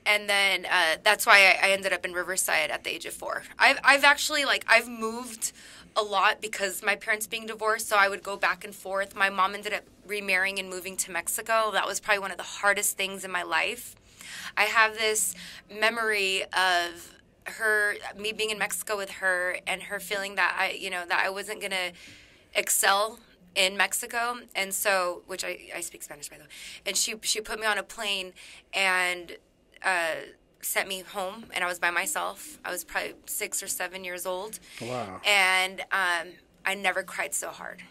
And 0.07 0.29
then 0.29 0.67
uh, 0.67 0.97
that's 1.03 1.27
why 1.27 1.57
I, 1.63 1.69
I 1.69 1.71
ended 1.73 1.93
up 1.93 2.05
in 2.05 2.13
Riverside 2.13 2.71
at 2.71 2.85
the 2.85 2.91
age 2.91 3.07
of 3.07 3.13
four. 3.13 3.43
I've 3.59 3.79
I've 3.85 4.05
actually 4.05 4.45
like 4.45 4.65
I've 4.69 4.89
moved 4.89 5.53
a 5.97 6.03
lot 6.03 6.41
because 6.41 6.83
my 6.83 6.97
parents 6.97 7.27
being 7.27 7.47
divorced, 7.47 7.89
so 7.89 7.97
I 7.97 8.09
would 8.09 8.23
go 8.23 8.37
back 8.37 8.65
and 8.65 8.75
forth. 8.75 9.15
My 9.15 9.31
mom 9.31 9.55
ended 9.55 9.73
up 9.73 9.85
remarrying 10.07 10.59
and 10.59 10.69
moving 10.69 10.97
to 10.99 11.11
Mexico. 11.11 11.71
That 11.73 11.87
was 11.87 12.01
probably 12.01 12.21
one 12.21 12.31
of 12.31 12.37
the 12.37 12.43
hardest 12.43 12.97
things 12.97 13.25
in 13.25 13.31
my 13.31 13.43
life. 13.43 13.95
I 14.57 14.65
have 14.65 14.95
this 14.95 15.35
memory 15.71 16.45
of 16.45 17.15
her 17.45 17.95
me 18.17 18.33
being 18.33 18.51
in 18.51 18.59
Mexico 18.59 18.97
with 18.97 19.11
her 19.11 19.59
and 19.67 19.83
her 19.85 19.99
feeling 19.99 20.37
that 20.37 20.57
I 20.59 20.73
you 20.73 20.91
know 20.91 21.05
that 21.09 21.23
I 21.25 21.31
wasn't 21.31 21.61
gonna 21.61 21.93
excel 22.55 23.19
in 23.55 23.77
Mexico 23.77 24.39
and 24.55 24.73
so 24.73 25.23
which 25.27 25.45
I, 25.45 25.59
I 25.75 25.81
speak 25.81 26.03
Spanish 26.03 26.29
by 26.29 26.37
the 26.37 26.45
way 26.45 26.49
and 26.87 26.97
she 26.97 27.15
she 27.23 27.41
put 27.41 27.59
me 27.59 27.67
on 27.67 27.79
a 27.79 27.83
plane 27.83 28.33
and 28.73 29.37
uh, 29.85 30.15
sent 30.63 30.89
me 30.89 31.01
home 31.01 31.47
and 31.55 31.65
I 31.65 31.67
was 31.67 31.79
by 31.79 31.91
myself 31.91 32.59
I 32.65 32.71
was 32.71 32.85
probably 32.85 33.15
six 33.27 33.63
or 33.63 33.67
seven 33.67 34.05
years 34.05 34.27
old 34.27 34.59
Wow. 34.81 35.21
and 35.27 35.81
um, 35.93 36.35
I 36.67 36.75
never 36.75 37.03
cried 37.03 37.33
so 37.35 37.49
hard. 37.49 37.83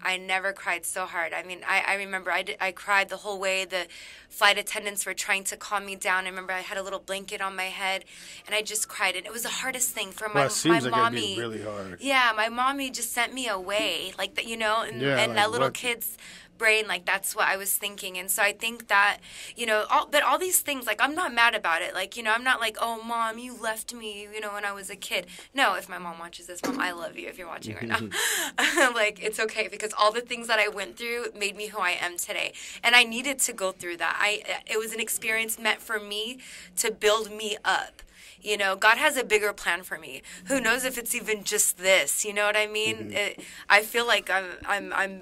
I 0.00 0.16
never 0.16 0.52
cried 0.52 0.86
so 0.86 1.06
hard. 1.06 1.32
I 1.32 1.42
mean, 1.42 1.62
I, 1.66 1.82
I 1.84 1.94
remember 1.96 2.30
I, 2.30 2.42
did, 2.42 2.56
I 2.60 2.70
cried 2.70 3.08
the 3.08 3.16
whole 3.16 3.40
way. 3.40 3.64
The 3.64 3.88
flight 4.28 4.56
attendants 4.56 5.04
were 5.04 5.12
trying 5.14 5.42
to 5.44 5.56
calm 5.56 5.86
me 5.86 5.96
down. 5.96 6.24
I 6.24 6.28
remember 6.28 6.52
I 6.52 6.60
had 6.60 6.78
a 6.78 6.84
little 6.84 7.00
blanket 7.00 7.40
on 7.40 7.56
my 7.56 7.64
head, 7.64 8.04
and 8.46 8.54
I 8.54 8.62
just 8.62 8.86
cried. 8.86 9.16
And 9.16 9.26
it 9.26 9.32
was 9.32 9.42
the 9.42 9.48
hardest 9.48 9.90
thing 9.90 10.12
for 10.12 10.28
my, 10.28 10.34
Well, 10.34 10.46
it 10.46 10.52
seems 10.52 10.84
my 10.84 10.90
like 10.90 11.00
mommy. 11.00 11.34
be 11.34 11.40
really 11.40 11.62
hard. 11.62 11.98
Yeah, 12.00 12.30
my 12.36 12.48
mommy 12.48 12.90
just 12.90 13.10
sent 13.12 13.34
me 13.34 13.48
away, 13.48 14.12
like 14.16 14.36
that, 14.36 14.46
you 14.46 14.56
know, 14.56 14.82
and, 14.82 15.00
Yeah, 15.00 15.16
and 15.18 15.32
like 15.32 15.36
that 15.36 15.50
little 15.50 15.66
what- 15.66 15.74
kid's 15.74 16.16
brain, 16.58 16.86
like 16.86 17.04
that's 17.04 17.34
what 17.34 17.48
I 17.48 17.56
was 17.56 17.74
thinking. 17.74 18.18
And 18.18 18.30
so 18.30 18.42
I 18.42 18.52
think 18.52 18.88
that, 18.88 19.18
you 19.56 19.66
know, 19.66 19.86
all, 19.90 20.06
but 20.10 20.22
all 20.22 20.38
these 20.38 20.60
things, 20.60 20.86
like 20.86 21.00
I'm 21.00 21.14
not 21.14 21.32
mad 21.32 21.54
about 21.54 21.82
it. 21.82 21.94
Like, 21.94 22.16
you 22.16 22.22
know, 22.22 22.32
I'm 22.32 22.44
not 22.44 22.60
like, 22.60 22.76
oh, 22.80 23.02
mom, 23.02 23.38
you 23.38 23.56
left 23.60 23.94
me, 23.94 24.28
you 24.32 24.40
know, 24.40 24.52
when 24.52 24.64
I 24.64 24.72
was 24.72 24.90
a 24.90 24.96
kid. 24.96 25.26
No, 25.54 25.74
if 25.74 25.88
my 25.88 25.98
mom 25.98 26.18
watches 26.18 26.46
this, 26.46 26.62
mom, 26.64 26.80
I 26.80 26.92
love 26.92 27.16
you 27.16 27.28
if 27.28 27.38
you're 27.38 27.46
watching 27.46 27.76
right 27.76 27.88
now. 27.88 27.98
Mm-hmm. 27.98 28.94
like, 28.94 29.22
it's 29.22 29.40
okay 29.40 29.68
because 29.68 29.92
all 29.98 30.12
the 30.12 30.20
things 30.20 30.48
that 30.48 30.58
I 30.58 30.68
went 30.68 30.96
through 30.96 31.26
made 31.38 31.56
me 31.56 31.68
who 31.68 31.78
I 31.78 31.90
am 31.90 32.16
today. 32.16 32.52
And 32.82 32.94
I 32.94 33.04
needed 33.04 33.38
to 33.40 33.52
go 33.52 33.72
through 33.72 33.98
that. 33.98 34.18
I, 34.20 34.42
it 34.66 34.78
was 34.78 34.92
an 34.92 35.00
experience 35.00 35.58
meant 35.58 35.80
for 35.80 36.00
me 36.00 36.38
to 36.76 36.90
build 36.90 37.30
me 37.30 37.56
up. 37.64 38.02
You 38.40 38.56
know, 38.56 38.76
God 38.76 38.98
has 38.98 39.16
a 39.16 39.24
bigger 39.24 39.52
plan 39.52 39.82
for 39.82 39.98
me. 39.98 40.22
Who 40.46 40.60
knows 40.60 40.84
if 40.84 40.96
it's 40.96 41.14
even 41.14 41.42
just 41.44 41.78
this? 41.78 42.24
You 42.24 42.32
know 42.32 42.46
what 42.46 42.56
I 42.56 42.66
mean? 42.66 42.96
Mm-hmm. 42.96 43.12
It, 43.12 43.40
I 43.68 43.82
feel 43.82 44.06
like 44.06 44.30
I'm, 44.30 44.44
I'm, 44.66 44.92
I'm 44.92 45.20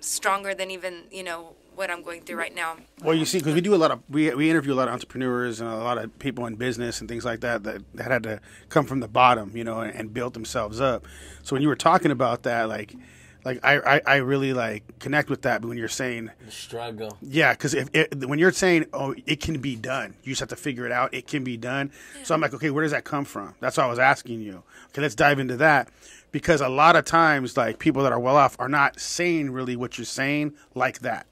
stronger 0.00 0.54
than 0.54 0.70
even 0.70 1.04
you 1.10 1.22
know 1.22 1.54
what 1.78 1.92
I'm 1.92 2.02
going 2.02 2.22
through 2.22 2.36
right 2.36 2.54
now. 2.54 2.76
Well, 3.04 3.14
you 3.14 3.24
see, 3.24 3.38
because 3.38 3.54
we 3.54 3.60
do 3.60 3.72
a 3.74 3.76
lot 3.76 3.92
of 3.92 4.02
we 4.10 4.34
we 4.34 4.50
interview 4.50 4.72
a 4.72 4.74
lot 4.74 4.88
of 4.88 4.94
entrepreneurs 4.94 5.60
and 5.60 5.70
a 5.70 5.76
lot 5.76 5.96
of 5.96 6.18
people 6.18 6.44
in 6.46 6.56
business 6.56 7.00
and 7.00 7.08
things 7.08 7.24
like 7.24 7.40
that 7.40 7.62
that, 7.62 7.82
that 7.94 8.10
had 8.10 8.24
to 8.24 8.40
come 8.68 8.84
from 8.84 8.98
the 9.00 9.08
bottom, 9.08 9.56
you 9.56 9.62
know, 9.62 9.80
and, 9.80 9.94
and 9.94 10.12
build 10.12 10.34
themselves 10.34 10.80
up. 10.80 11.06
So 11.44 11.54
when 11.54 11.62
you 11.62 11.68
were 11.68 11.76
talking 11.76 12.10
about 12.10 12.42
that, 12.42 12.68
like, 12.68 12.94
like 13.44 13.60
I 13.62 13.78
I, 13.78 14.00
I 14.04 14.16
really 14.16 14.52
like 14.52 14.98
connect 14.98 15.30
with 15.30 15.42
that. 15.42 15.62
But 15.62 15.68
when 15.68 15.78
you're 15.78 15.86
saying, 15.86 16.32
the 16.44 16.50
struggle. 16.50 17.16
yeah, 17.22 17.52
because 17.52 17.74
if 17.74 17.88
it, 17.92 18.24
when 18.26 18.40
you're 18.40 18.50
saying, 18.50 18.86
oh, 18.92 19.14
it 19.24 19.40
can 19.40 19.60
be 19.60 19.76
done, 19.76 20.16
you 20.24 20.32
just 20.32 20.40
have 20.40 20.48
to 20.48 20.56
figure 20.56 20.84
it 20.84 20.90
out. 20.90 21.14
It 21.14 21.28
can 21.28 21.44
be 21.44 21.56
done. 21.56 21.92
So 22.24 22.34
I'm 22.34 22.40
like, 22.40 22.54
okay, 22.54 22.70
where 22.70 22.82
does 22.82 22.92
that 22.92 23.04
come 23.04 23.24
from? 23.24 23.54
That's 23.60 23.76
why 23.76 23.84
I 23.84 23.88
was 23.88 24.00
asking 24.00 24.40
you. 24.40 24.64
Okay, 24.88 25.00
let's 25.00 25.14
dive 25.14 25.38
into 25.38 25.56
that 25.58 25.90
because 26.32 26.60
a 26.60 26.68
lot 26.68 26.96
of 26.96 27.04
times, 27.04 27.56
like 27.56 27.78
people 27.78 28.02
that 28.02 28.12
are 28.12 28.20
well 28.20 28.36
off 28.36 28.56
are 28.58 28.68
not 28.68 29.00
saying 29.00 29.50
really 29.50 29.76
what 29.76 29.98
you're 29.98 30.04
saying 30.04 30.54
like 30.74 31.00
that. 31.00 31.26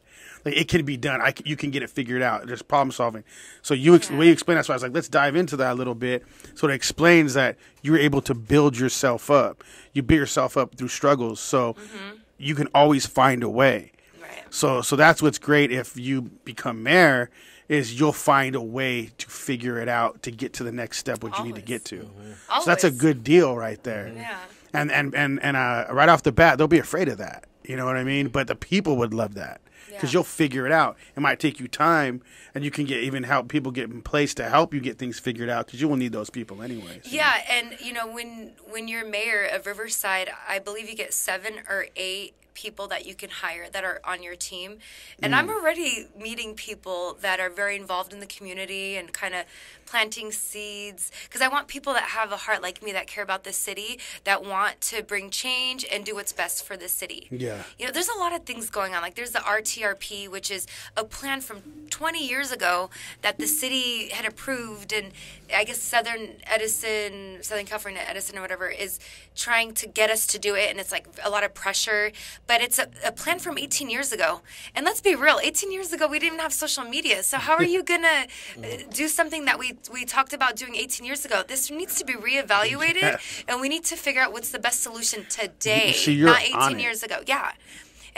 Like 0.44 0.57
it 0.57 0.68
can 0.68 0.84
be 0.84 0.97
done. 0.97 1.20
I 1.20 1.34
you 1.44 1.57
can 1.57 1.70
get 1.70 1.82
it 1.82 1.90
figured 1.90 2.22
out. 2.22 2.47
There's 2.47 2.62
problem 2.62 2.92
solving. 2.92 3.24
So 3.62 3.74
you 3.74 3.97
ex- 3.97 4.07
Yeah. 4.07 4.12
the 4.12 4.20
way 4.20 4.26
you 4.26 4.32
explain 4.32 4.57
that's 4.57 4.68
why 4.68 4.74
I 4.74 4.76
was 4.76 4.82
like, 4.84 4.94
let's 4.94 5.09
dive 5.09 5.34
into 5.34 5.57
that 5.57 5.72
a 5.72 5.74
little 5.74 5.97
bit. 5.97 6.24
So 6.55 6.68
it 6.68 6.72
explains 6.72 7.34
that 7.34 7.57
you 7.82 7.92
were 7.92 7.99
able 7.99 8.22
to 8.22 8.34
build 8.34 8.78
yourself 8.78 9.28
up. 9.28 9.64
You 9.92 10.03
build 10.03 10.20
yourself 10.20 10.57
up 10.57 10.76
through 10.76 10.88
struggles. 10.88 11.40
So 11.40 11.74
mm-hmm. 11.74 12.16
you 12.38 12.55
can 12.55 12.68
always 12.74 13.07
find 13.07 13.42
a 13.42 13.49
way. 13.49 13.90
Right. 14.22 14.44
So 14.51 14.82
so 14.82 14.94
that's 14.94 15.20
what's 15.20 15.38
great 15.38 15.72
if 15.72 15.97
you 15.97 16.22
become 16.22 16.82
mayor 16.82 17.28
is 17.68 17.99
you'll 17.99 18.12
find 18.12 18.55
a 18.55 18.62
way 18.62 19.11
to 19.18 19.28
figure 19.28 19.80
it 19.80 19.88
out 19.88 20.22
to 20.22 20.30
get 20.30 20.53
to 20.53 20.62
the 20.62 20.70
next 20.70 20.99
step 20.99 21.24
what 21.24 21.36
you 21.38 21.44
need 21.44 21.57
to 21.57 21.61
get 21.61 21.84
to. 21.86 22.09
Always. 22.49 22.64
So 22.64 22.70
that's 22.70 22.84
a 22.84 22.90
good 22.92 23.24
deal 23.24 23.57
right 23.57 23.82
there. 23.82 24.12
Yeah. 24.14 24.38
And 24.77 24.91
and 24.93 25.14
and 25.14 25.43
and 25.43 25.57
uh, 25.57 25.87
right 25.91 26.09
off 26.09 26.22
the 26.22 26.33
bat 26.33 26.59
they'll 26.59 26.68
be 26.68 26.79
afraid 26.79 27.09
of 27.09 27.18
that. 27.18 27.45
You 27.64 27.77
know 27.77 27.85
what 27.87 27.97
I 27.97 28.05
mean? 28.05 28.29
But 28.29 28.47
the 28.47 28.55
people 28.55 28.97
would 28.99 29.12
love 29.12 29.35
that 29.35 29.61
because 29.89 30.12
Yeah. 30.12 30.18
you'll 30.18 30.24
figure 30.24 30.66
it 30.66 30.72
out. 30.72 30.97
It 31.16 31.20
might 31.20 31.41
take 31.41 31.59
you 31.59 31.66
time, 31.66 32.22
and 32.55 32.64
you 32.64 32.70
can 32.70 32.85
get 32.85 33.03
even 33.03 33.24
help 33.24 33.49
people 33.49 33.72
get 33.72 33.91
in 33.91 34.03
place 34.03 34.35
to 34.35 34.49
help 34.49 34.72
you 34.72 34.81
get 34.81 34.99
things 34.99 35.18
figured 35.18 35.49
out 35.49 35.66
because 35.66 35.81
you 35.81 35.89
will 35.89 35.97
need 35.97 36.12
those 36.12 36.31
people 36.31 36.62
anyways. 36.62 37.07
Yeah, 37.11 37.43
and 37.51 37.77
you 37.81 37.93
know 37.93 38.07
when 38.07 38.53
when 38.70 38.87
you're 38.89 39.05
mayor 39.07 39.45
of 39.45 39.66
Riverside, 39.66 40.31
I 40.49 40.59
believe 40.61 40.89
you 40.89 40.95
get 40.97 41.12
seven 41.12 41.55
or 41.68 41.87
eight 41.97 42.35
people 42.57 42.89
that 42.89 43.07
you 43.07 43.15
can 43.15 43.29
hire 43.29 43.69
that 43.71 43.85
are 43.85 44.01
on 44.03 44.23
your 44.23 44.35
team. 44.35 44.79
And 45.23 45.35
I'm 45.35 45.49
mm. 45.49 45.55
already 45.55 46.09
meeting 46.19 46.55
people 46.55 47.17
that 47.21 47.39
are 47.39 47.51
very 47.51 47.77
involved 47.77 48.13
in 48.13 48.19
the 48.19 48.27
community 48.27 48.97
and 48.97 49.13
kind 49.13 49.35
of 49.35 49.45
planting 49.85 50.33
seeds 50.33 51.13
because 51.25 51.41
I 51.41 51.49
want 51.49 51.69
people 51.69 51.93
that 51.93 52.03
have 52.03 52.33
a 52.33 52.37
heart 52.37 52.63
like 52.63 52.83
me 52.83 52.93
that 52.93 53.07
care 53.07 53.23
about 53.23 53.45
the 53.45 53.53
city, 53.53 54.01
that 54.25 54.45
want 54.45 54.81
to 54.81 55.03
bring 55.03 55.31
change 55.31 55.85
and 55.91 56.05
do 56.05 56.15
what's 56.15 56.33
best 56.33 56.65
for 56.65 56.77
the 56.77 56.89
city. 56.89 57.29
Yeah. 57.31 57.63
You 57.79 57.87
know, 57.87 57.93
there's 57.93 58.09
a 58.09 58.19
lot 58.19 58.35
of 58.35 58.45
things 58.45 58.71
going 58.71 58.95
on. 58.95 59.03
Like 59.03 59.15
there's 59.15 59.31
the 59.31 59.41
RTRP, 59.41 60.29
which 60.29 60.51
is 60.51 60.67
a 60.97 61.05
plan 61.05 61.41
from 61.41 61.63
20 61.91 62.27
years 62.27 62.51
ago 62.51 62.91
that 63.23 63.39
the 63.39 63.47
city 63.47 64.09
had 64.09 64.25
approved, 64.25 64.93
and 64.93 65.13
I 65.55 65.65
guess 65.65 65.79
Southern 65.79 66.37
Edison, 66.47 67.39
Southern 67.43 67.67
California 67.67 68.03
Edison, 68.07 68.39
or 68.39 68.41
whatever, 68.41 68.69
is 68.69 68.99
trying 69.35 69.75
to 69.75 69.87
get 69.87 70.11
us 70.11 70.27
to 70.29 70.39
do 70.39 70.55
it, 70.55 70.71
and 70.71 70.81
it's 70.81 70.93
like 70.93 71.07
a 71.23 71.31
lot 71.31 71.45
of 71.45 71.55
pressure. 71.55 72.13
But 72.47 72.61
it's 72.61 72.78
a, 72.78 72.88
a 73.05 73.12
plan 73.12 73.38
from 73.38 73.59
18 73.59 73.90
years 73.90 74.12
ago. 74.12 74.40
And 74.74 74.84
let's 74.84 75.01
be 75.01 75.14
real, 75.14 75.38
18 75.42 75.72
years 75.72 75.92
ago 75.92 76.07
we 76.07 76.18
didn't 76.18 76.34
even 76.34 76.40
have 76.40 76.53
social 76.53 76.84
media. 76.84 77.22
So 77.22 77.38
how 77.38 77.55
are 77.55 77.64
you 77.64 77.82
gonna 77.92 78.26
uh, 78.59 78.66
do 78.90 79.09
something 79.09 79.44
that 79.47 79.59
we 79.59 79.74
we 79.92 80.05
talked 80.05 80.32
about 80.32 80.57
doing 80.57 80.74
18 80.76 81.05
years 81.07 81.24
ago? 81.24 81.42
This 81.47 81.70
needs 81.70 81.94
to 81.97 82.05
be 82.05 82.14
reevaluated, 82.14 83.03
Yeah. 83.03 83.18
and 83.49 83.61
we 83.61 83.68
need 83.68 83.84
to 83.84 83.97
figure 83.97 84.20
out 84.22 84.32
what's 84.32 84.51
the 84.51 84.59
best 84.59 84.82
solution 84.82 85.26
today, 85.28 85.92
So 85.92 86.12
not 86.12 86.42
on 86.55 86.70
18 86.72 86.78
it. 86.78 86.82
years 86.82 87.03
ago. 87.03 87.20
Yeah. 87.26 87.53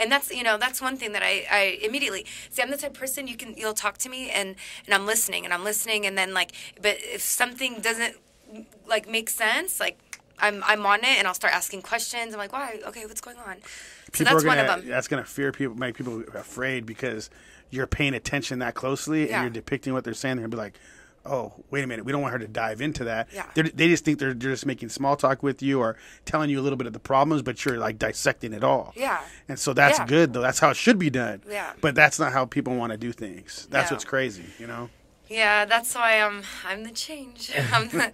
And 0.01 0.09
that's 0.11 0.31
you 0.31 0.43
know 0.43 0.57
that's 0.57 0.79
one 0.81 0.95
thing 0.95 1.11
that 1.11 1.23
I, 1.23 1.45
I 1.51 1.79
immediately 1.83 2.25
see. 2.49 2.61
I'm 2.61 2.71
the 2.71 2.77
type 2.77 2.91
of 2.91 2.99
person 2.99 3.27
you 3.27 3.35
can 3.35 3.53
you'll 3.57 3.73
talk 3.73 3.97
to 3.99 4.09
me 4.09 4.29
and 4.29 4.55
and 4.85 4.93
I'm 4.95 5.05
listening 5.05 5.43
and 5.43 5.53
I'm 5.53 5.63
listening 5.65 6.05
and 6.05 6.17
then 6.17 6.33
like 6.33 6.51
but 6.81 6.95
if 7.01 7.21
something 7.21 7.81
doesn't 7.81 8.15
like 8.87 9.09
make 9.09 9.29
sense 9.29 9.79
like 9.79 9.97
I'm 10.41 10.63
I'm 10.65 10.85
on 10.85 10.99
it 10.99 11.17
and 11.17 11.27
I'll 11.27 11.33
start 11.33 11.53
asking 11.53 11.81
questions. 11.81 12.33
I'm 12.33 12.39
like 12.39 12.53
why 12.53 12.79
okay 12.87 13.05
what's 13.05 13.21
going 13.21 13.37
on? 13.37 13.57
So 14.13 14.23
that's 14.23 14.43
one 14.43 14.57
gonna, 14.57 14.61
of 14.73 14.79
them. 14.81 14.89
That's 14.89 15.07
gonna 15.07 15.23
fear 15.25 15.51
people, 15.51 15.75
make 15.75 15.95
people 15.95 16.23
afraid 16.33 16.85
because 16.85 17.29
you're 17.69 17.87
paying 17.87 18.13
attention 18.13 18.59
that 18.59 18.73
closely 18.75 19.29
Yeah. 19.29 19.35
and 19.35 19.43
you're 19.43 19.49
depicting 19.61 19.93
what 19.93 20.03
they're 20.03 20.13
saying. 20.13 20.37
They're 20.37 20.43
gonna 20.47 20.51
be 20.51 20.57
like, 20.57 20.73
"Oh, 21.25 21.53
wait 21.69 21.83
a 21.83 21.87
minute, 21.87 22.03
we 22.05 22.11
don't 22.11 22.21
want 22.21 22.31
her 22.33 22.39
to 22.39 22.47
dive 22.47 22.81
into 22.81 23.03
that." 23.03 23.27
Yeah. 23.31 23.45
They're, 23.53 23.65
they 23.65 23.87
just 23.87 24.03
think 24.05 24.17
they're, 24.17 24.33
they're 24.33 24.51
just 24.51 24.65
making 24.65 24.89
small 24.89 25.15
talk 25.15 25.43
with 25.43 25.61
you 25.61 25.79
or 25.79 25.95
telling 26.25 26.49
you 26.49 26.59
a 26.59 26.63
little 26.63 26.77
bit 26.77 26.87
of 26.87 26.93
the 26.93 26.99
problems, 26.99 27.43
but 27.43 27.63
you're 27.65 27.77
like 27.77 27.99
dissecting 27.99 28.53
it 28.53 28.63
all. 28.63 28.93
Yeah. 28.95 29.21
And 29.47 29.59
so 29.59 29.73
that's 29.73 29.99
Yeah. 29.99 30.07
good 30.07 30.33
though. 30.33 30.41
That's 30.41 30.57
how 30.59 30.69
it 30.71 30.77
should 30.77 30.97
be 30.97 31.11
done. 31.11 31.43
Yeah. 31.47 31.73
But 31.81 31.93
that's 31.93 32.17
not 32.19 32.33
how 32.33 32.45
people 32.45 32.75
want 32.75 32.91
to 32.91 32.97
do 32.97 33.11
things. 33.11 33.67
That's 33.69 33.91
Yeah. 33.91 33.95
what's 33.95 34.05
crazy, 34.05 34.45
you 34.57 34.65
know. 34.65 34.89
Yeah, 35.29 35.65
that's 35.65 35.93
why 35.95 36.19
I'm 36.21 36.41
I'm 36.65 36.83
the 36.83 36.91
change. 36.91 37.51
I'm 37.73 37.87
the, 37.89 38.11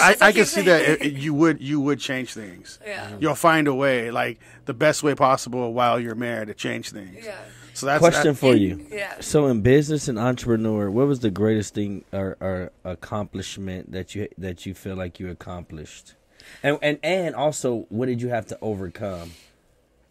I, 0.00 0.16
I 0.20 0.32
can 0.32 0.44
see 0.44 0.62
that 0.62 0.82
it- 0.82 1.02
it- 1.02 1.12
you 1.24 1.32
would 1.34 1.60
you 1.60 1.80
would 1.80 1.98
change 2.00 2.34
things. 2.34 2.78
Yeah. 2.86 3.06
Mm-hmm. 3.06 3.22
You'll 3.22 3.34
find 3.34 3.68
a 3.68 3.74
way, 3.74 4.10
like 4.10 4.38
the 4.66 4.74
best 4.74 5.02
way 5.02 5.14
possible 5.14 5.72
while 5.72 5.98
you're 5.98 6.14
married 6.14 6.48
to 6.48 6.54
change 6.54 6.90
things. 6.90 7.24
yeah. 7.24 7.38
So 7.74 7.86
that's 7.86 8.00
Question 8.00 8.32
that- 8.32 8.38
for 8.38 8.54
you. 8.54 8.84
Yeah. 8.90 9.14
So 9.20 9.46
in 9.46 9.62
business 9.62 10.08
and 10.08 10.18
entrepreneur, 10.18 10.90
what 10.90 11.06
was 11.06 11.20
the 11.20 11.30
greatest 11.30 11.74
thing 11.74 12.04
or, 12.12 12.36
or 12.40 12.72
accomplishment 12.84 13.92
that 13.92 14.14
you 14.14 14.28
that 14.36 14.66
you 14.66 14.74
feel 14.74 14.96
like 14.96 15.18
you 15.20 15.30
accomplished? 15.30 16.14
And 16.62 16.78
and 16.82 16.98
and 17.02 17.34
also, 17.34 17.86
what 17.88 18.06
did 18.06 18.20
you 18.20 18.28
have 18.28 18.46
to 18.46 18.58
overcome? 18.60 19.32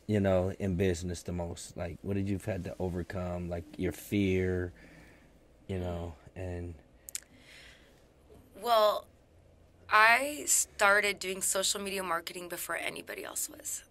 You 0.07 0.21
know, 0.21 0.53
in 0.57 0.75
business, 0.75 1.23
the 1.23 1.33
most 1.33 1.75
like 1.75 1.97
what 2.01 2.15
did 2.15 2.27
you 2.29 2.35
have 2.35 2.45
had 2.45 2.63
to 2.63 2.75
overcome? 2.79 3.49
Like 3.49 3.65
your 3.77 3.91
fear, 3.91 4.71
you 5.67 5.79
know, 5.79 6.13
and 6.35 6.73
Well, 8.61 9.05
I 9.89 10.43
started 10.47 11.19
doing 11.19 11.41
social 11.41 11.79
media 11.81 12.03
marketing 12.03 12.49
before 12.49 12.75
anybody 12.77 13.23
else 13.23 13.49
was. 13.49 13.83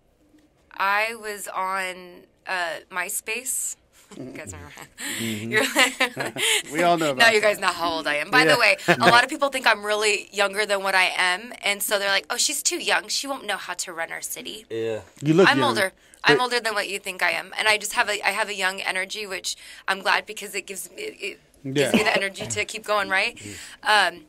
I 0.76 1.14
was 1.14 1.48
on 1.48 2.24
uh, 2.46 2.80
MySpace. 2.90 3.76
You 4.16 4.26
guys 4.26 4.54
remember? 4.54 4.72
You're- 5.18 5.66
We 6.72 6.82
all 6.84 6.96
know 6.96 7.12
now 7.14 7.30
you 7.30 7.40
guys 7.40 7.58
know 7.58 7.66
how 7.80 7.90
old 7.90 8.06
I 8.06 8.14
am. 8.16 8.30
By 8.30 8.44
Yeah. 8.44 8.54
the 8.54 8.60
way, 8.60 8.76
a 8.86 9.08
lot 9.10 9.24
of 9.24 9.30
people 9.30 9.48
think 9.48 9.66
I'm 9.66 9.84
really 9.84 10.28
younger 10.32 10.64
than 10.64 10.84
what 10.84 10.94
I 10.94 11.06
am, 11.16 11.52
and 11.64 11.82
so 11.82 11.98
they're 11.98 12.10
like, 12.18 12.24
"Oh, 12.30 12.36
she's 12.36 12.62
too 12.62 12.78
young. 12.78 13.08
She 13.08 13.26
won't 13.26 13.44
know 13.46 13.56
how 13.56 13.74
to 13.74 13.92
run 13.92 14.12
our 14.12 14.22
city." 14.22 14.64
yeah, 14.70 15.00
You 15.22 15.34
look. 15.34 15.48
I'm 15.50 15.58
young. 15.58 15.68
older. 15.70 15.92
I'm 16.22 16.40
older 16.40 16.60
than 16.60 16.74
what 16.74 16.88
you 16.88 17.00
think 17.00 17.20
I 17.20 17.32
am, 17.32 17.52
and 17.58 17.66
I 17.66 17.78
just 17.78 17.94
have 17.94 18.08
a 18.08 18.16
I 18.24 18.30
have 18.30 18.48
a 18.48 18.54
young 18.54 18.80
energy, 18.80 19.26
which 19.26 19.56
I'm 19.88 19.98
glad 20.06 20.24
because 20.24 20.54
it 20.54 20.66
gives 20.70 20.88
me 20.88 21.02
it, 21.02 21.16
it 21.28 21.40
gives 21.74 21.94
me 21.94 22.02
the 22.02 22.14
energy 22.16 22.46
to 22.46 22.64
keep 22.64 22.84
going, 22.84 23.08
right? 23.08 23.38
Um, 23.82 24.24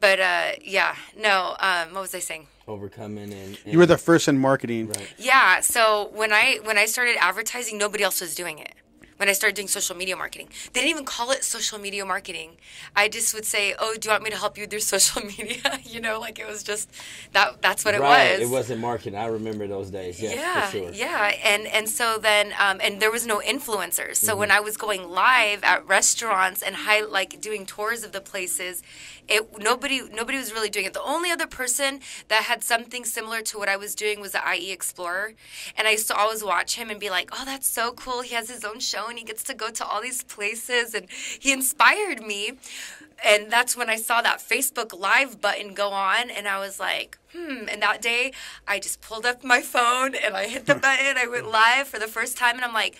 but 0.00 0.18
uh, 0.20 0.52
yeah, 0.62 0.96
no. 1.16 1.56
Um, 1.60 1.94
what 1.94 2.00
was 2.02 2.14
I 2.14 2.18
saying? 2.20 2.46
overcoming 2.68 3.32
and, 3.32 3.58
and 3.64 3.72
You 3.72 3.78
were 3.78 3.86
the 3.86 3.98
first 3.98 4.28
in 4.28 4.38
marketing. 4.38 4.86
right. 4.88 5.12
Yeah. 5.18 5.60
So 5.60 6.10
when 6.14 6.32
I 6.32 6.58
when 6.62 6.78
I 6.78 6.86
started 6.86 7.16
advertising, 7.20 7.76
nobody 7.76 8.04
else 8.04 8.20
was 8.20 8.34
doing 8.34 8.58
it. 8.60 8.72
When 9.22 9.28
I 9.28 9.34
started 9.34 9.54
doing 9.54 9.68
social 9.68 9.94
media 9.94 10.16
marketing, 10.16 10.48
they 10.72 10.80
didn't 10.80 10.90
even 10.90 11.04
call 11.04 11.30
it 11.30 11.44
social 11.44 11.78
media 11.78 12.04
marketing. 12.04 12.56
I 12.96 13.06
just 13.08 13.32
would 13.34 13.44
say, 13.44 13.72
"Oh, 13.78 13.94
do 13.96 14.08
you 14.08 14.10
want 14.10 14.24
me 14.24 14.30
to 14.30 14.36
help 14.36 14.58
you 14.58 14.64
with 14.64 14.72
your 14.72 14.80
social 14.94 15.22
media?" 15.24 15.78
you 15.84 16.00
know, 16.00 16.18
like 16.18 16.40
it 16.40 16.46
was 16.48 16.64
just 16.64 16.90
that. 17.30 17.62
That's 17.62 17.84
what 17.84 17.94
it 17.94 18.00
right. 18.00 18.32
was. 18.40 18.48
It 18.48 18.52
wasn't 18.52 18.80
marketing. 18.80 19.16
I 19.16 19.26
remember 19.26 19.68
those 19.68 19.90
days. 19.90 20.20
Yes, 20.20 20.34
yeah, 20.34 20.66
for 20.66 20.76
sure. 20.76 20.90
yeah, 20.92 21.36
and 21.44 21.68
and 21.68 21.88
so 21.88 22.18
then 22.18 22.52
um, 22.58 22.80
and 22.82 23.00
there 23.00 23.12
was 23.12 23.24
no 23.24 23.38
influencers. 23.38 24.16
So 24.16 24.32
Mm-hmm. 24.32 24.40
when 24.40 24.50
I 24.50 24.58
was 24.58 24.76
going 24.76 25.08
live 25.08 25.62
at 25.62 25.86
restaurants 25.86 26.60
and 26.60 26.74
high, 26.74 27.02
like 27.02 27.40
doing 27.40 27.64
tours 27.64 28.02
of 28.02 28.10
the 28.10 28.20
places, 28.20 28.82
it 29.28 29.56
nobody 29.60 30.02
nobody 30.12 30.38
was 30.38 30.52
really 30.52 30.68
doing 30.68 30.86
it. 30.86 30.94
The 30.94 31.02
only 31.02 31.30
other 31.30 31.46
person 31.46 32.00
that 32.26 32.42
had 32.50 32.64
something 32.64 33.04
similar 33.04 33.40
to 33.42 33.56
what 33.56 33.68
I 33.68 33.76
was 33.76 33.94
doing 33.94 34.20
was 34.20 34.32
the 34.32 34.42
IE 34.52 34.72
Explorer, 34.72 35.34
and 35.76 35.86
I 35.86 35.92
used 35.92 36.08
to 36.08 36.16
always 36.16 36.42
watch 36.42 36.74
him 36.74 36.90
and 36.90 36.98
be 36.98 37.08
like, 37.08 37.30
oh, 37.32 37.44
that's 37.44 37.68
so 37.68 37.92
cool. 37.92 38.22
He 38.22 38.34
has 38.34 38.50
his 38.50 38.64
own 38.64 38.80
show 38.80 39.11
and 39.12 39.18
he 39.18 39.24
gets 39.24 39.42
to 39.44 39.54
go 39.54 39.70
to 39.70 39.84
all 39.86 40.00
these 40.00 40.24
places, 40.24 40.94
and 40.94 41.06
he 41.38 41.52
inspired 41.52 42.22
me. 42.22 42.52
And 43.24 43.52
that's 43.52 43.76
when 43.76 43.88
I 43.90 43.96
saw 43.96 44.22
that 44.22 44.38
Facebook 44.38 44.98
Live 44.98 45.40
button 45.40 45.74
go 45.74 45.90
on, 45.90 46.30
and 46.30 46.48
I 46.48 46.58
was 46.58 46.80
like, 46.80 47.18
hmm. 47.32 47.68
And 47.70 47.82
that 47.82 48.00
day, 48.00 48.32
I 48.66 48.78
just 48.80 49.00
pulled 49.02 49.26
up 49.26 49.44
my 49.44 49.60
phone 49.60 50.14
and 50.14 50.34
I 50.34 50.48
hit 50.48 50.66
the 50.66 50.74
button. 50.86 51.16
I 51.18 51.26
went 51.28 51.48
live 51.50 51.86
for 51.86 51.98
the 51.98 52.08
first 52.08 52.36
time, 52.36 52.56
and 52.56 52.64
I'm 52.64 52.72
like, 52.72 52.96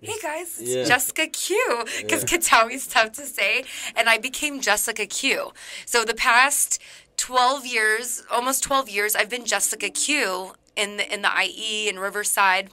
hey 0.00 0.18
guys, 0.20 0.58
it's 0.60 0.70
Yeah. 0.70 0.84
Jessica 0.84 1.28
Q. 1.28 1.84
Because 2.02 2.24
Qattawi's 2.24 2.86
tough 2.88 3.12
to 3.12 3.24
say. 3.24 3.64
And 3.96 4.08
I 4.08 4.18
became 4.18 4.60
Jessica 4.60 5.06
Q. 5.06 5.52
So 5.86 6.04
the 6.04 6.14
past 6.14 6.80
12 7.16 7.64
years, 7.64 8.24
almost 8.30 8.64
12 8.64 8.88
years, 8.90 9.14
I've 9.14 9.30
been 9.30 9.44
Jessica 9.46 9.88
Q 9.90 10.54
in 10.76 10.96
the, 10.96 11.14
in 11.14 11.22
the 11.22 11.30
IE 11.42 11.88
in 11.88 11.98
Riverside 11.98 12.70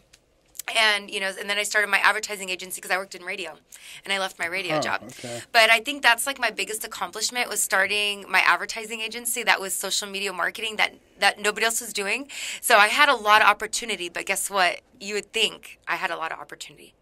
and 0.77 1.09
you 1.09 1.19
know 1.19 1.31
and 1.39 1.49
then 1.49 1.57
i 1.57 1.63
started 1.63 1.87
my 1.89 1.99
advertising 1.99 2.49
agency 2.49 2.79
because 2.79 2.91
i 2.91 2.97
worked 2.97 3.15
in 3.15 3.23
radio 3.23 3.57
and 4.03 4.13
i 4.13 4.19
left 4.19 4.37
my 4.39 4.45
radio 4.45 4.77
Oh, 4.77 4.81
job. 4.81 5.03
okay. 5.03 5.41
but 5.51 5.69
i 5.69 5.79
think 5.79 6.01
that's 6.03 6.25
like 6.27 6.39
my 6.39 6.49
biggest 6.51 6.83
accomplishment 6.85 7.49
was 7.49 7.61
starting 7.61 8.25
my 8.29 8.39
advertising 8.45 9.01
agency 9.01 9.43
that 9.43 9.59
was 9.59 9.73
social 9.73 10.07
media 10.09 10.31
marketing 10.33 10.75
that 10.77 10.93
that 11.19 11.37
nobody 11.39 11.65
else 11.65 11.81
was 11.81 11.91
doing. 11.93 12.29
So 12.61 12.77
i 12.77 12.87
had 12.87 13.09
a 13.09 13.15
lot 13.15 13.41
of 13.41 13.47
opportunity 13.47 14.07
but 14.09 14.25
guess 14.25 14.49
what? 14.49 14.81
You 14.99 15.15
would 15.15 15.31
think 15.33 15.79
i 15.87 15.95
had 15.95 16.11
a 16.11 16.17
lot 16.17 16.31
of 16.31 16.39
opportunity 16.39 16.93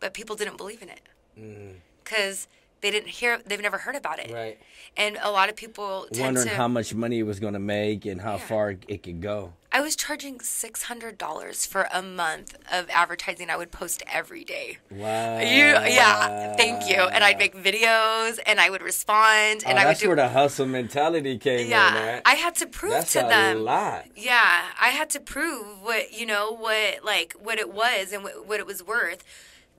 but 0.00 0.14
people 0.14 0.36
didn't 0.36 0.56
believe 0.58 0.80
in 0.82 0.88
it. 0.90 1.00
Mm. 1.38 1.74
Because 2.04 2.46
they 2.80 2.90
didn't 2.90 3.08
hear 3.08 3.38
they've 3.46 3.60
never 3.60 3.78
heard 3.78 3.96
about 3.96 4.18
it 4.18 4.30
Right. 4.32 4.58
and 4.96 5.18
a 5.22 5.30
lot 5.30 5.48
of 5.48 5.56
people 5.56 6.06
tend 6.12 6.24
Wondering 6.36 6.48
to 6.48 6.54
how 6.54 6.68
much 6.68 6.94
money 6.94 7.18
it 7.20 7.24
was 7.24 7.40
going 7.40 7.54
to 7.54 7.58
make 7.58 8.06
and 8.06 8.20
how 8.20 8.34
Yeah. 8.34 8.38
far 8.50 8.74
it 8.86 9.02
could 9.02 9.20
go. 9.20 9.52
I 9.70 9.82
was 9.82 9.96
charging 9.96 10.40
six 10.40 10.84
hundred 10.84 11.18
dollars 11.18 11.66
for 11.66 11.88
a 11.92 12.00
month 12.00 12.56
of 12.72 12.88
advertising. 12.88 13.50
I 13.50 13.56
would 13.58 13.70
post 13.70 14.02
every 14.10 14.42
day. 14.42 14.78
Wow. 14.90 15.40
You, 15.40 15.46
yeah, 15.46 16.56
thank 16.56 16.88
you. 16.88 16.96
And 17.02 17.22
I'd 17.22 17.36
make 17.38 17.54
videos, 17.54 18.38
and 18.46 18.58
I 18.60 18.70
would 18.70 18.80
respond, 18.80 19.64
Oh, 19.66 19.68
and 19.68 19.78
I 19.78 19.84
would 19.86 19.98
do. 19.98 20.06
where 20.08 20.16
the 20.16 20.28
hustle 20.30 20.64
mentality 20.64 21.36
came 21.36 21.60
in. 21.60 21.68
yeah, 21.68 22.12
Right? 22.14 22.22
I 22.24 22.34
had 22.36 22.54
to 22.56 22.66
prove 22.66 22.92
that's 22.92 23.12
to 23.12 23.26
a 23.26 23.28
them. 23.28 23.64
lot. 23.64 24.06
Yeah, 24.16 24.62
I 24.80 24.88
had 24.88 25.10
to 25.10 25.20
prove 25.20 25.82
what 25.82 26.12
you 26.18 26.24
know, 26.24 26.50
what 26.52 27.04
like 27.04 27.34
what 27.38 27.58
it 27.58 27.70
was 27.70 28.12
and 28.12 28.24
what, 28.24 28.46
what 28.46 28.60
it 28.60 28.66
was 28.66 28.82
worth. 28.82 29.22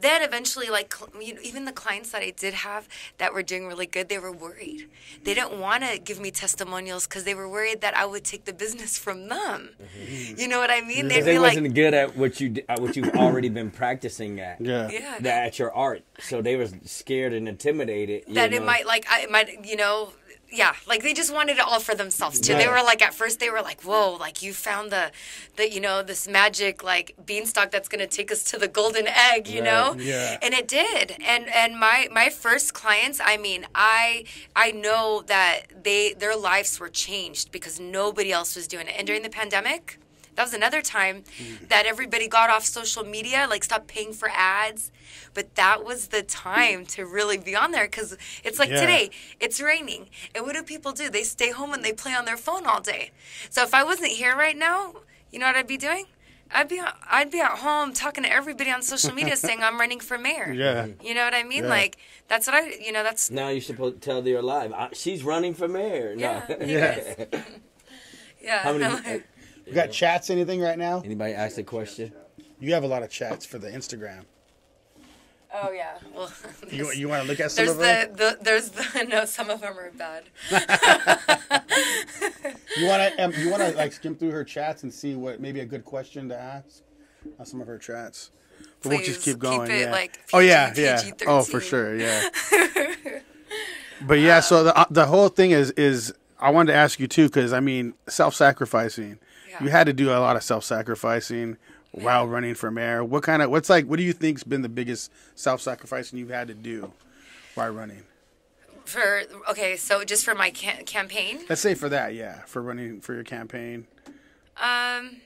Then 0.02 0.22
eventually, 0.22 0.70
like 0.70 0.94
you 1.22 1.36
know, 1.36 1.42
even 1.44 1.66
the 1.66 1.72
clients 1.72 2.12
that 2.12 2.22
I 2.22 2.32
did 2.32 2.54
have 2.54 2.88
that 3.18 3.34
were 3.34 3.44
doing 3.44 3.68
really 3.68 3.86
good, 3.86 4.10
they 4.10 4.18
were 4.20 4.32
worried. 4.32 4.88
They 5.24 5.34
didn't 5.34 5.60
want 5.60 5.84
to 5.84 6.00
give 6.00 6.20
me 6.20 6.32
testimonials 6.32 7.06
because 7.08 7.24
they 7.26 7.36
were 7.36 7.50
worried 7.50 7.82
that 7.82 7.96
I 7.98 8.06
would 8.06 8.24
take 8.24 8.46
the 8.46 8.54
business 8.54 8.98
from 9.06 9.28
them. 9.30 9.70
Mm-hmm. 9.82 10.40
You 10.40 10.48
know 10.48 10.60
what 10.60 10.70
I 10.72 10.82
mean? 10.82 11.00
Mm-hmm. 11.00 11.08
They'd 11.10 11.16
Because 11.16 11.26
be 11.26 11.32
they 11.32 11.40
like, 11.40 11.50
wasn't 11.58 11.74
good 11.76 11.94
at 11.94 12.16
what 12.18 12.40
you 12.40 12.56
at 12.70 12.80
what 12.80 12.96
you've 12.96 13.10
already 13.16 13.50
been 13.50 13.72
practicing 13.72 14.40
at. 14.40 14.62
Yeah. 14.62 14.90
yeah, 14.90 15.18
That 15.20 15.46
at 15.48 15.60
your 15.60 15.74
art, 15.74 16.04
so 16.20 16.42
they 16.42 16.56
was 16.56 16.74
scared 16.86 17.34
and 17.34 17.48
intimidated. 17.48 18.24
you 18.28 18.36
that 18.36 18.54
it 18.54 18.64
might 18.64 18.86
like 18.86 19.06
I 19.10 19.22
it 19.24 19.32
might 19.32 19.66
you 19.66 19.76
know 19.76 20.14
yeah 20.52 20.74
like 20.88 21.04
they 21.04 21.14
just 21.14 21.34
wanted 21.34 21.58
it 21.58 21.62
all 21.62 21.80
for 21.80 21.96
themselves 21.96 22.40
too. 22.40 22.56
They 22.56 22.68
were 22.68 22.84
like 22.84 23.02
at 23.02 23.14
first 23.14 23.40
they 23.40 23.50
were 23.50 23.62
like 23.62 23.82
whoa 23.82 24.16
like 24.20 24.42
you 24.42 24.54
found 24.54 24.92
the 24.92 25.12
the 25.56 25.72
you 25.72 25.80
know 25.80 26.02
this 26.04 26.28
magic 26.28 26.84
like 26.84 27.16
beanstalk 27.26 27.72
that's 27.72 27.88
gonna 27.88 28.08
take 28.08 28.32
us 28.32 28.44
to 28.52 28.58
the 28.58 28.68
golden 28.68 29.08
egg 29.08 29.48
you 29.48 29.62
know? 29.62 29.96
Yeah. 29.98 30.38
and 30.42 30.54
it 30.54 30.68
did. 30.68 31.18
And 31.26 31.48
and 31.50 31.80
my 31.80 32.08
my 32.12 32.30
first 32.30 32.74
clients 32.74 33.20
i 33.24 33.38
mean 33.38 33.66
i 33.76 34.26
i 34.56 34.72
know 34.72 35.24
that 35.28 35.84
they 35.84 36.14
their 36.14 36.36
lives 36.36 36.80
were 36.80 36.90
changed 36.90 37.52
because 37.52 37.80
nobody 37.80 38.32
else 38.32 38.56
was 38.56 38.68
doing 38.68 38.88
it. 38.88 38.96
And 38.98 39.06
during 39.06 39.22
the 39.24 39.30
pandemic 39.30 40.00
that 40.36 40.44
was 40.44 40.54
another 40.54 40.82
time 40.82 41.24
mm. 41.38 41.68
that 41.68 41.86
everybody 41.86 42.28
got 42.28 42.50
off 42.50 42.64
social 42.64 43.04
media 43.04 43.46
like 43.50 43.64
stopped 43.64 43.88
paying 43.88 44.14
for 44.14 44.30
ads 44.34 44.90
but 45.34 45.56
that 45.56 45.84
was 45.84 46.08
the 46.08 46.22
time 46.24 46.86
to 46.86 47.06
really 47.06 47.38
be 47.38 47.56
on 47.56 47.72
there 47.72 47.86
because 47.86 48.18
it's 48.44 48.60
like 48.60 48.70
Yeah. 48.70 48.82
today 48.82 49.10
it's 49.40 49.62
raining 49.62 50.10
and 50.36 50.46
what 50.46 50.56
do 50.56 50.64
people 50.64 50.92
do 50.92 51.10
they 51.10 51.24
stay 51.24 51.52
home 51.52 51.74
and 51.74 51.84
they 51.84 51.94
play 51.94 52.14
on 52.14 52.26
their 52.26 52.38
phone 52.38 52.66
all 52.66 52.82
day 52.82 53.12
so 53.50 53.64
if 53.64 53.74
i 53.74 53.84
wasn't 53.84 54.12
here 54.12 54.36
right 54.36 54.58
now 54.58 54.94
you 55.32 55.40
know 55.40 55.48
what 55.48 55.56
i'd 55.56 55.68
be 55.68 55.78
doing 55.78 56.06
I'd 56.52 56.68
be 56.68 56.82
I'd 57.10 57.30
be 57.30 57.40
at 57.40 57.60
home 57.60 57.94
talking 57.94 58.24
to 58.24 58.32
everybody 58.32 58.72
on 58.72 58.82
social 58.82 59.14
media 59.14 59.36
saying 59.46 59.62
I'm 59.62 59.80
running 59.80 60.00
for 60.00 60.18
mayor. 60.18 60.52
Yeah. 60.52 60.88
You 61.00 61.14
know 61.14 61.24
what 61.24 61.36
I 61.36 61.44
mean? 61.44 61.64
Yeah. 61.64 61.70
Like 61.70 61.98
that's 62.28 62.48
what 62.48 62.56
I 62.56 62.72
you 62.82 62.92
know 62.92 63.04
that's 63.04 63.30
Now 63.30 63.50
you're 63.50 63.62
supposed 63.62 63.96
to 63.96 64.00
tell 64.02 64.22
they're 64.22 64.40
alive. 64.40 64.74
I, 64.74 64.90
she's 64.94 65.24
running 65.24 65.54
for 65.54 65.68
mayor. 65.68 66.16
No. 66.16 66.42
yeah. 66.50 66.64
you 66.66 66.80
guys. 66.80 67.28
yeah. 68.42 68.60
How 68.60 68.74
many? 68.74 68.86
I'm 68.86 68.94
uh, 68.94 69.02
like- 69.06 69.28
You 69.68 69.74
got 69.74 69.92
chats, 69.92 70.32
anything 70.32 70.60
right 70.60 70.78
now? 70.78 71.02
Anybody 71.06 71.34
ask 71.34 71.58
a 71.60 71.64
question? 71.64 72.12
You 72.60 72.74
have 72.74 72.84
a 72.84 72.88
lot 72.88 73.04
of 73.04 73.10
chats 73.12 73.46
for 73.46 73.60
the 73.60 73.70
Instagram. 73.70 74.26
Oh 75.54 75.72
yeah. 75.72 75.98
Well, 76.16 76.32
You, 76.72 76.92
you 76.92 77.08
want 77.10 77.24
to 77.24 77.28
look 77.28 77.40
at 77.40 77.52
some 77.52 77.66
there's 77.66 77.76
of 77.76 77.82
them? 77.82 78.12
the, 78.12 78.18
the 78.18 78.44
there's 78.44 78.70
the 78.70 79.04
no. 79.10 79.26
Some 79.26 79.50
of 79.50 79.62
them 79.62 79.78
are 79.78 79.92
bad. 79.92 80.24
You 82.78 82.86
want 82.86 83.14
to 83.14 83.24
um, 83.24 83.34
you 83.38 83.50
want 83.50 83.64
to 83.64 83.72
like 83.72 83.92
skim 83.92 84.16
through 84.16 84.30
her 84.32 84.44
chats 84.44 84.84
and 84.84 84.94
see 84.94 85.16
what 85.16 85.42
maybe 85.42 85.60
a 85.60 85.66
good 85.66 85.84
question 85.84 86.30
to 86.30 86.38
ask 86.40 86.84
on 87.40 87.46
some 87.46 87.62
of 87.62 87.68
her 87.68 87.80
chats. 87.80 88.30
But 88.82 88.90
we'll 88.90 89.02
just 89.02 89.24
keep 89.24 89.40
going. 89.40 89.68
keep 89.68 89.76
it, 89.76 89.82
yeah. 89.82 89.92
like, 89.92 90.20
oh 90.32 90.40
yeah, 90.40 90.70
PG- 90.70 90.82
yeah. 90.82 91.12
Oh 91.28 91.42
for 91.42 91.60
sure, 91.60 91.98
yeah. 91.98 92.30
but 94.08 94.20
yeah, 94.20 94.40
so 94.40 94.66
the 94.66 94.78
uh, 94.78 94.86
the 94.90 95.08
whole 95.08 95.30
thing 95.30 95.52
is 95.52 95.72
is 95.72 96.14
I 96.40 96.52
wanted 96.52 96.74
to 96.74 96.78
ask 96.78 97.00
you 97.00 97.08
too 97.08 97.28
because 97.28 97.54
I 97.54 97.60
mean 97.60 97.96
self-sacrificing. 98.08 99.20
Yeah. 99.50 99.64
You 99.64 99.70
had 99.70 99.86
to 99.88 99.94
do 99.94 100.12
a 100.12 100.20
lot 100.20 100.36
of 100.36 100.44
self-sacrificing 100.44 101.58
while 101.92 102.28
running 102.28 102.56
for 102.56 102.72
mayor. 102.72 103.04
What 103.04 103.24
kind 103.24 103.42
of 103.42 103.50
what's 103.50 103.70
like? 103.70 103.86
What 103.86 103.98
do 103.98 104.04
you 104.04 104.14
think's 104.14 104.44
been 104.44 104.62
the 104.62 104.70
biggest 104.70 105.12
self-sacrificing 105.36 106.18
you've 106.20 106.30
had 106.30 106.48
to 106.48 106.54
do 106.54 106.92
while 107.56 107.72
running? 107.72 108.04
For 108.86 109.24
okay, 109.50 109.76
so 109.76 110.04
just 110.04 110.26
for 110.26 110.34
my 110.34 110.52
ca- 110.52 110.84
campaign. 110.86 111.40
Let's 111.48 111.62
say 111.62 111.76
for 111.76 111.90
that, 111.90 112.16
yeah, 112.16 112.40
for 112.46 112.62
running 112.62 113.02
for 113.02 113.14
your 113.14 113.24
campaign. 113.24 113.86
Um, 114.58 115.18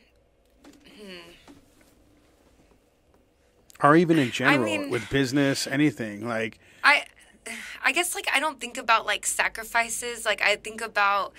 or 3.82 3.96
even 3.96 4.18
in 4.18 4.32
general 4.32 4.64
mean- 4.64 4.90
with 4.90 5.10
business, 5.10 5.68
anything 5.68 6.28
like 6.28 6.60
I, 6.84 7.06
I 7.84 7.92
guess 7.92 8.16
like 8.16 8.28
I 8.34 8.40
don't 8.40 8.60
think 8.60 8.78
about 8.78 9.06
like 9.06 9.26
sacrifices. 9.26 10.26
Like 10.26 10.42
I 10.42 10.56
think 10.56 10.82
about, 10.82 11.34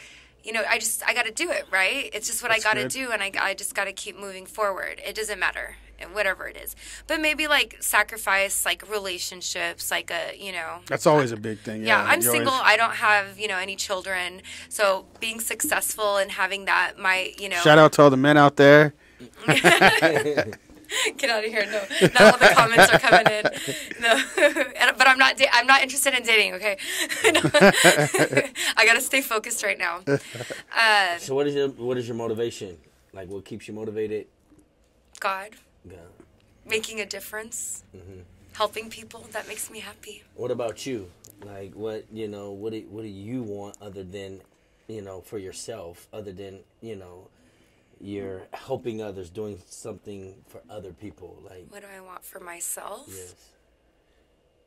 you 0.44 0.52
know, 0.52 0.62
I 0.68 0.78
just 0.78 1.02
I 1.08 1.14
got 1.14 1.26
to 1.26 1.32
do 1.32 1.50
it 1.50 1.64
right. 1.70 2.10
It's 2.12 2.26
just 2.28 2.42
what 2.42 2.50
That's 2.52 2.64
I 2.64 2.74
got 2.74 2.80
to 2.80 2.88
do, 2.88 3.10
and 3.10 3.22
I 3.22 3.32
I 3.40 3.54
just 3.54 3.74
got 3.74 3.84
to 3.86 3.92
keep 3.92 4.18
moving 4.18 4.46
forward. 4.46 5.00
It 5.04 5.14
doesn't 5.14 5.38
matter 5.38 5.76
whatever 6.12 6.46
it 6.48 6.56
is, 6.56 6.76
but 7.06 7.18
maybe 7.18 7.46
like 7.46 7.76
sacrifice 7.80 8.66
like 8.66 8.86
relationships, 8.90 9.90
like 9.90 10.10
a 10.10 10.36
you 10.38 10.52
know. 10.52 10.80
that's 10.86 11.06
always 11.06 11.32
a 11.32 11.36
big 11.36 11.60
thing. 11.60 11.80
Yeah, 11.82 12.02
Yeah, 12.02 12.10
I'm 12.10 12.20
single. 12.20 12.52
always- 12.52 12.72
I 12.72 12.76
don't 12.76 12.96
have, 12.96 13.38
you 13.38 13.48
know, 13.48 13.56
any 13.56 13.74
children. 13.74 14.42
So 14.68 15.06
being 15.20 15.40
successful 15.40 16.18
and 16.18 16.30
having 16.32 16.66
that, 16.66 16.98
my, 16.98 17.32
you 17.38 17.48
know, 17.48 17.56
Shout 17.56 17.78
out 17.78 17.92
to 17.92 18.02
all 18.02 18.10
the 18.10 18.18
men 18.18 18.36
out 18.36 18.56
there. 18.56 18.92
get 21.16 21.30
out 21.30 21.44
of 21.44 21.50
here. 21.50 21.66
No, 21.66 21.80
not 22.14 22.20
all 22.32 22.38
the 22.38 22.54
comments 22.54 22.92
are 22.92 22.98
coming 22.98 23.26
in. 23.26 23.44
No, 24.00 24.12
And- 24.80 24.96
but 24.98 25.06
I'm 25.08 25.18
not. 25.18 25.36
Da- 25.36 25.48
I'm 25.52 25.66
not 25.66 25.82
interested 25.82 26.14
in 26.14 26.22
dating. 26.22 26.54
Okay, 26.54 26.76
No. 27.24 27.40
I 28.76 28.84
gotta 28.86 29.00
stay 29.00 29.20
focused 29.20 29.62
right 29.64 29.78
now. 29.78 30.00
Uh, 30.06 31.18
So 31.18 31.34
what 31.34 31.46
is 31.46 31.54
your 31.54 31.68
what 31.68 31.96
is 31.98 32.06
your 32.08 32.16
motivation? 32.16 32.78
Like 33.12 33.28
what 33.28 33.44
keeps 33.44 33.68
you 33.68 33.74
motivated? 33.74 34.26
God, 35.20 35.50
Yeah. 35.88 35.96
making 36.66 37.00
a 37.00 37.06
difference, 37.06 37.84
helping 38.54 38.90
people. 38.90 39.26
That 39.32 39.46
makes 39.48 39.70
me 39.70 39.80
happy. 39.80 40.22
What 40.34 40.50
about 40.50 40.86
you? 40.86 41.10
Like 41.44 41.72
what 41.74 42.04
you 42.12 42.28
know? 42.28 42.50
What 42.52 42.72
do 42.72 42.80
what 42.90 43.02
do 43.02 43.08
you 43.08 43.42
want 43.42 43.76
other 43.80 44.02
than 44.04 44.40
you 44.88 45.02
know 45.02 45.20
for 45.20 45.38
yourself? 45.38 46.06
Other 46.12 46.32
than 46.32 46.60
you 46.80 46.96
know, 46.96 47.28
you're 48.04 48.42
helping 48.52 49.00
others, 49.00 49.30
doing 49.30 49.58
something 49.66 50.34
for 50.46 50.60
other 50.68 50.92
people. 50.92 51.42
Like 51.48 51.66
What 51.70 51.80
do 51.82 51.88
I 51.96 52.00
want 52.00 52.22
for 52.24 52.38
myself? 52.40 53.06
yes, 53.08 53.34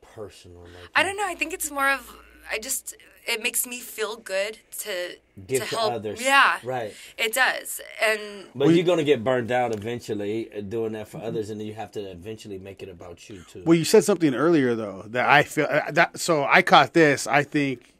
personal. 0.01 0.61
Like 0.61 0.71
I 0.95 1.03
don't 1.03 1.17
know. 1.17 1.27
I 1.27 1.35
think 1.35 1.53
it's 1.53 1.71
more 1.71 1.89
of. 1.89 2.15
I 2.51 2.59
just. 2.59 2.95
It 3.29 3.43
makes 3.43 3.67
me 3.67 3.79
feel 3.81 4.15
good 4.15 4.57
to 4.79 5.17
Give 5.47 5.61
to 5.61 5.67
to 5.67 5.75
help. 5.75 5.91
others. 5.91 6.21
Yeah, 6.23 6.59
Right. 6.63 6.93
It 7.17 7.33
does, 7.33 7.81
and 8.01 8.21
But 8.55 8.69
you're 8.69 8.85
gonna 8.85 9.03
get 9.03 9.21
burned 9.21 9.51
out 9.51 9.75
eventually 9.75 10.49
uh, 10.53 10.61
doing 10.61 10.93
that 10.93 11.09
for 11.09 11.17
others, 11.21 11.49
and 11.49 11.59
then 11.59 11.67
you 11.67 11.73
have 11.73 11.91
to 11.91 11.99
eventually 12.09 12.57
make 12.57 12.81
it 12.81 12.87
about 12.87 13.27
you 13.29 13.43
too. 13.51 13.63
Well, 13.65 13.77
you 13.77 13.83
said 13.83 14.05
something 14.05 14.33
earlier 14.33 14.75
though 14.75 15.03
that 15.07 15.27
I 15.29 15.43
feel 15.43 15.67
uh, 15.69 15.91
that. 15.91 16.17
So 16.19 16.45
I 16.49 16.61
caught 16.61 16.93
this. 16.93 17.27
I 17.27 17.43
think 17.43 17.93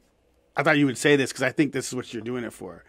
I 0.56 0.62
thought 0.62 0.78
you 0.78 0.86
would 0.86 0.96
say 0.96 1.14
this 1.16 1.30
because 1.30 1.42
I 1.42 1.52
think 1.52 1.72
this 1.74 1.88
is 1.88 1.94
what 1.94 2.14
you're 2.14 2.22
doing 2.22 2.44
it 2.44 2.54
for. 2.54 2.84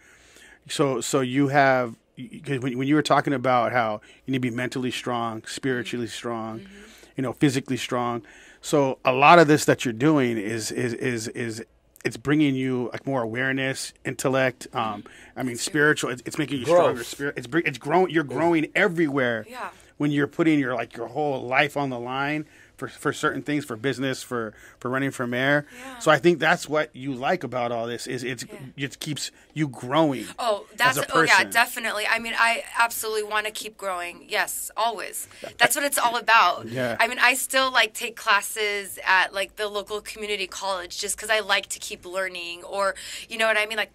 So 0.66 1.02
so 1.02 1.20
you 1.20 1.48
have 1.48 1.94
because 2.16 2.60
when 2.60 2.76
when 2.78 2.88
you 2.88 2.94
were 2.94 3.02
talking 3.02 3.32
about 3.32 3.72
how 3.72 4.00
you 4.26 4.32
need 4.32 4.38
to 4.38 4.50
be 4.50 4.50
mentally 4.50 4.90
strong, 4.90 5.42
spiritually 5.46 6.06
mm-hmm. 6.06 6.12
strong, 6.12 6.60
mm-hmm. 6.60 6.84
you 7.16 7.22
know, 7.22 7.32
physically 7.32 7.76
strong. 7.76 8.22
So 8.60 8.98
a 9.04 9.12
lot 9.12 9.38
of 9.38 9.48
this 9.48 9.64
that 9.64 9.84
you're 9.84 9.94
doing 9.94 10.36
is 10.36 10.70
is 10.70 10.94
is 10.94 11.28
is 11.28 11.64
it's 12.04 12.16
bringing 12.16 12.54
you 12.54 12.88
like 12.92 13.06
more 13.06 13.22
awareness, 13.22 13.92
intellect. 14.04 14.66
Um, 14.72 15.02
mm-hmm. 15.02 15.38
I 15.38 15.42
mean, 15.42 15.56
spiritual. 15.56 16.10
It's, 16.10 16.22
it's 16.24 16.38
making 16.38 16.60
you 16.60 16.64
Growth. 16.64 16.78
stronger. 16.78 17.04
Spirit. 17.04 17.34
It's 17.38 17.48
it's 17.66 17.78
growing. 17.78 18.10
You're 18.10 18.24
growing 18.24 18.70
everywhere. 18.74 19.46
Yeah. 19.48 19.70
When 19.98 20.10
you're 20.10 20.26
putting 20.26 20.58
your 20.58 20.74
like 20.74 20.96
your 20.96 21.08
whole 21.08 21.42
life 21.46 21.76
on 21.76 21.90
the 21.90 21.98
line 21.98 22.46
for 22.80 22.88
for 22.88 23.12
certain 23.12 23.42
things, 23.42 23.64
for 23.66 23.76
business, 23.76 24.22
for 24.22 24.54
for 24.78 24.88
running 24.88 25.10
for 25.10 25.26
mayor. 25.26 25.66
Yeah. 25.78 25.98
So 25.98 26.10
I 26.10 26.18
think 26.18 26.38
that's 26.38 26.66
what 26.68 26.94
you 26.96 27.12
like 27.12 27.44
about 27.44 27.70
all 27.70 27.86
this 27.86 28.06
is 28.06 28.24
it's 28.24 28.44
it 28.76 28.98
keeps 28.98 29.30
you 29.52 29.68
growing. 29.68 30.24
Oh, 30.38 30.64
that's 30.76 30.98
oh 31.12 31.22
yeah, 31.22 31.44
definitely. 31.44 32.04
I 32.08 32.18
mean, 32.18 32.32
I 32.36 32.64
absolutely 32.78 33.24
want 33.24 33.44
to 33.46 33.52
keep 33.52 33.76
growing. 33.76 34.24
Yes, 34.28 34.70
always. 34.76 35.28
That's 35.58 35.76
what 35.76 35.84
it's 35.84 35.98
all 35.98 36.16
about. 36.16 36.66
Yeah. 36.66 36.96
I 36.98 37.06
mean, 37.06 37.18
I 37.18 37.34
still 37.34 37.70
like 37.70 37.92
take 37.92 38.16
classes 38.16 38.98
at 39.06 39.34
like 39.34 39.56
the 39.56 39.68
local 39.68 40.00
community 40.00 40.46
college 40.46 40.98
just 40.98 41.16
because 41.16 41.28
I 41.28 41.40
like 41.40 41.66
to 41.68 41.78
keep 41.78 42.06
learning, 42.06 42.64
or 42.64 42.94
you 43.28 43.36
know 43.36 43.46
what 43.46 43.58
I 43.58 43.66
mean, 43.66 43.76
like. 43.76 43.92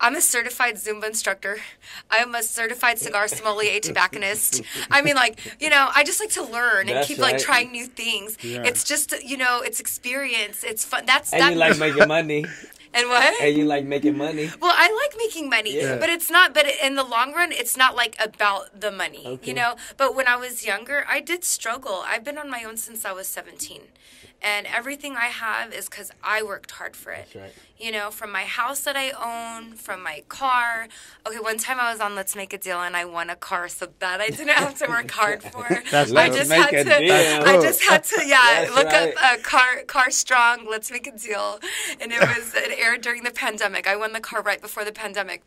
I'm 0.00 0.14
a 0.16 0.20
certified 0.20 0.76
Zumba 0.76 1.06
instructor. 1.08 1.58
I'm 2.10 2.34
a 2.34 2.42
certified 2.42 2.98
cigar 2.98 3.28
sommelier 3.28 3.80
tobacconist. 3.80 4.62
I 4.90 5.02
mean, 5.02 5.14
like, 5.14 5.38
you 5.60 5.68
know, 5.68 5.90
I 5.94 6.04
just 6.04 6.20
like 6.20 6.30
to 6.30 6.42
learn 6.42 6.88
and 6.88 6.96
That's 6.96 7.08
keep 7.08 7.18
like 7.18 7.38
trying 7.38 7.70
new 7.70 7.86
things. 7.86 8.38
Yeah. 8.42 8.62
It's 8.64 8.82
just, 8.84 9.12
you 9.22 9.36
know, 9.36 9.60
it's 9.62 9.78
experience. 9.78 10.64
It's 10.64 10.84
fun. 10.84 11.04
That's 11.06 11.32
and 11.32 11.42
that. 11.42 11.52
you 11.52 11.58
like 11.58 11.78
making 11.78 12.08
money, 12.08 12.44
and 12.94 13.08
what? 13.08 13.42
and 13.42 13.56
you 13.56 13.64
like 13.66 13.84
making 13.84 14.16
money. 14.16 14.50
Well, 14.60 14.72
I 14.74 14.90
like 14.90 15.18
making 15.18 15.50
money, 15.50 15.76
Yeah. 15.76 15.98
but 15.98 16.08
it's 16.08 16.30
not. 16.30 16.54
But 16.54 16.66
in 16.82 16.94
the 16.94 17.04
long 17.04 17.32
run, 17.32 17.52
it's 17.52 17.76
not 17.76 17.94
like 17.94 18.16
about 18.18 18.80
the 18.80 18.90
money, 18.90 19.22
Okay. 19.26 19.48
you 19.48 19.54
know. 19.54 19.76
But 19.98 20.14
when 20.16 20.26
I 20.26 20.36
was 20.36 20.64
younger, 20.64 21.04
I 21.08 21.20
did 21.20 21.44
struggle. 21.44 22.02
I've 22.06 22.24
been 22.24 22.38
on 22.38 22.48
my 22.50 22.64
own 22.64 22.76
since 22.78 23.04
I 23.04 23.12
was 23.12 23.26
seventeen, 23.28 23.82
and 24.42 24.66
everything 24.66 25.16
I 25.16 25.26
have 25.26 25.72
is 25.72 25.88
because 25.88 26.10
I 26.22 26.42
worked 26.42 26.70
hard 26.72 26.96
for 26.96 27.12
it. 27.12 27.28
Right. 27.34 27.52
You 27.78 27.92
know, 27.92 28.10
from 28.10 28.30
my 28.30 28.42
house 28.44 28.80
that 28.80 28.94
I 28.94 29.10
own, 29.10 29.72
from 29.72 30.02
my 30.02 30.22
car. 30.28 30.86
Okay, 31.26 31.38
one 31.38 31.56
time 31.56 31.78
I 31.80 31.90
was 31.90 32.00
on 32.00 32.14
Let's 32.14 32.36
Make 32.36 32.52
a 32.52 32.58
Deal 32.58 32.78
and 32.82 32.94
I 32.94 33.06
won 33.06 33.30
a 33.30 33.36
car 33.36 33.68
so 33.68 33.88
that 34.00 34.20
I 34.20 34.28
didn't 34.28 34.48
have 34.50 34.74
to 34.80 34.86
work 34.86 35.10
hard 35.10 35.42
for. 35.52 35.66
That's 35.90 36.12
I 36.12 36.28
just 36.28 36.52
had 36.52 36.74
a 36.74 36.84
to. 36.84 36.98
deal. 36.98 37.14
I 37.14 37.58
just 37.62 37.82
had 37.82 38.04
to. 38.04 38.22
Yeah, 38.26 38.36
That's 38.42 38.74
look 38.74 38.86
right. 38.86 39.14
up 39.16 39.24
uh, 39.24 39.42
car 39.42 39.82
car 39.86 40.10
strong. 40.10 40.66
Let's 40.68 40.90
make 40.90 41.06
a 41.06 41.16
deal, 41.16 41.58
and 42.00 42.12
it 42.12 42.20
was 42.20 42.54
it 42.54 42.78
aired 42.78 43.00
during 43.00 43.22
the 43.24 43.30
pandemic. 43.30 43.86
I 43.86 43.96
won 43.96 44.12
the 44.12 44.20
car 44.20 44.42
right 44.42 44.60
before 44.60 44.84
the 44.84 44.92
pandemic, 44.92 45.42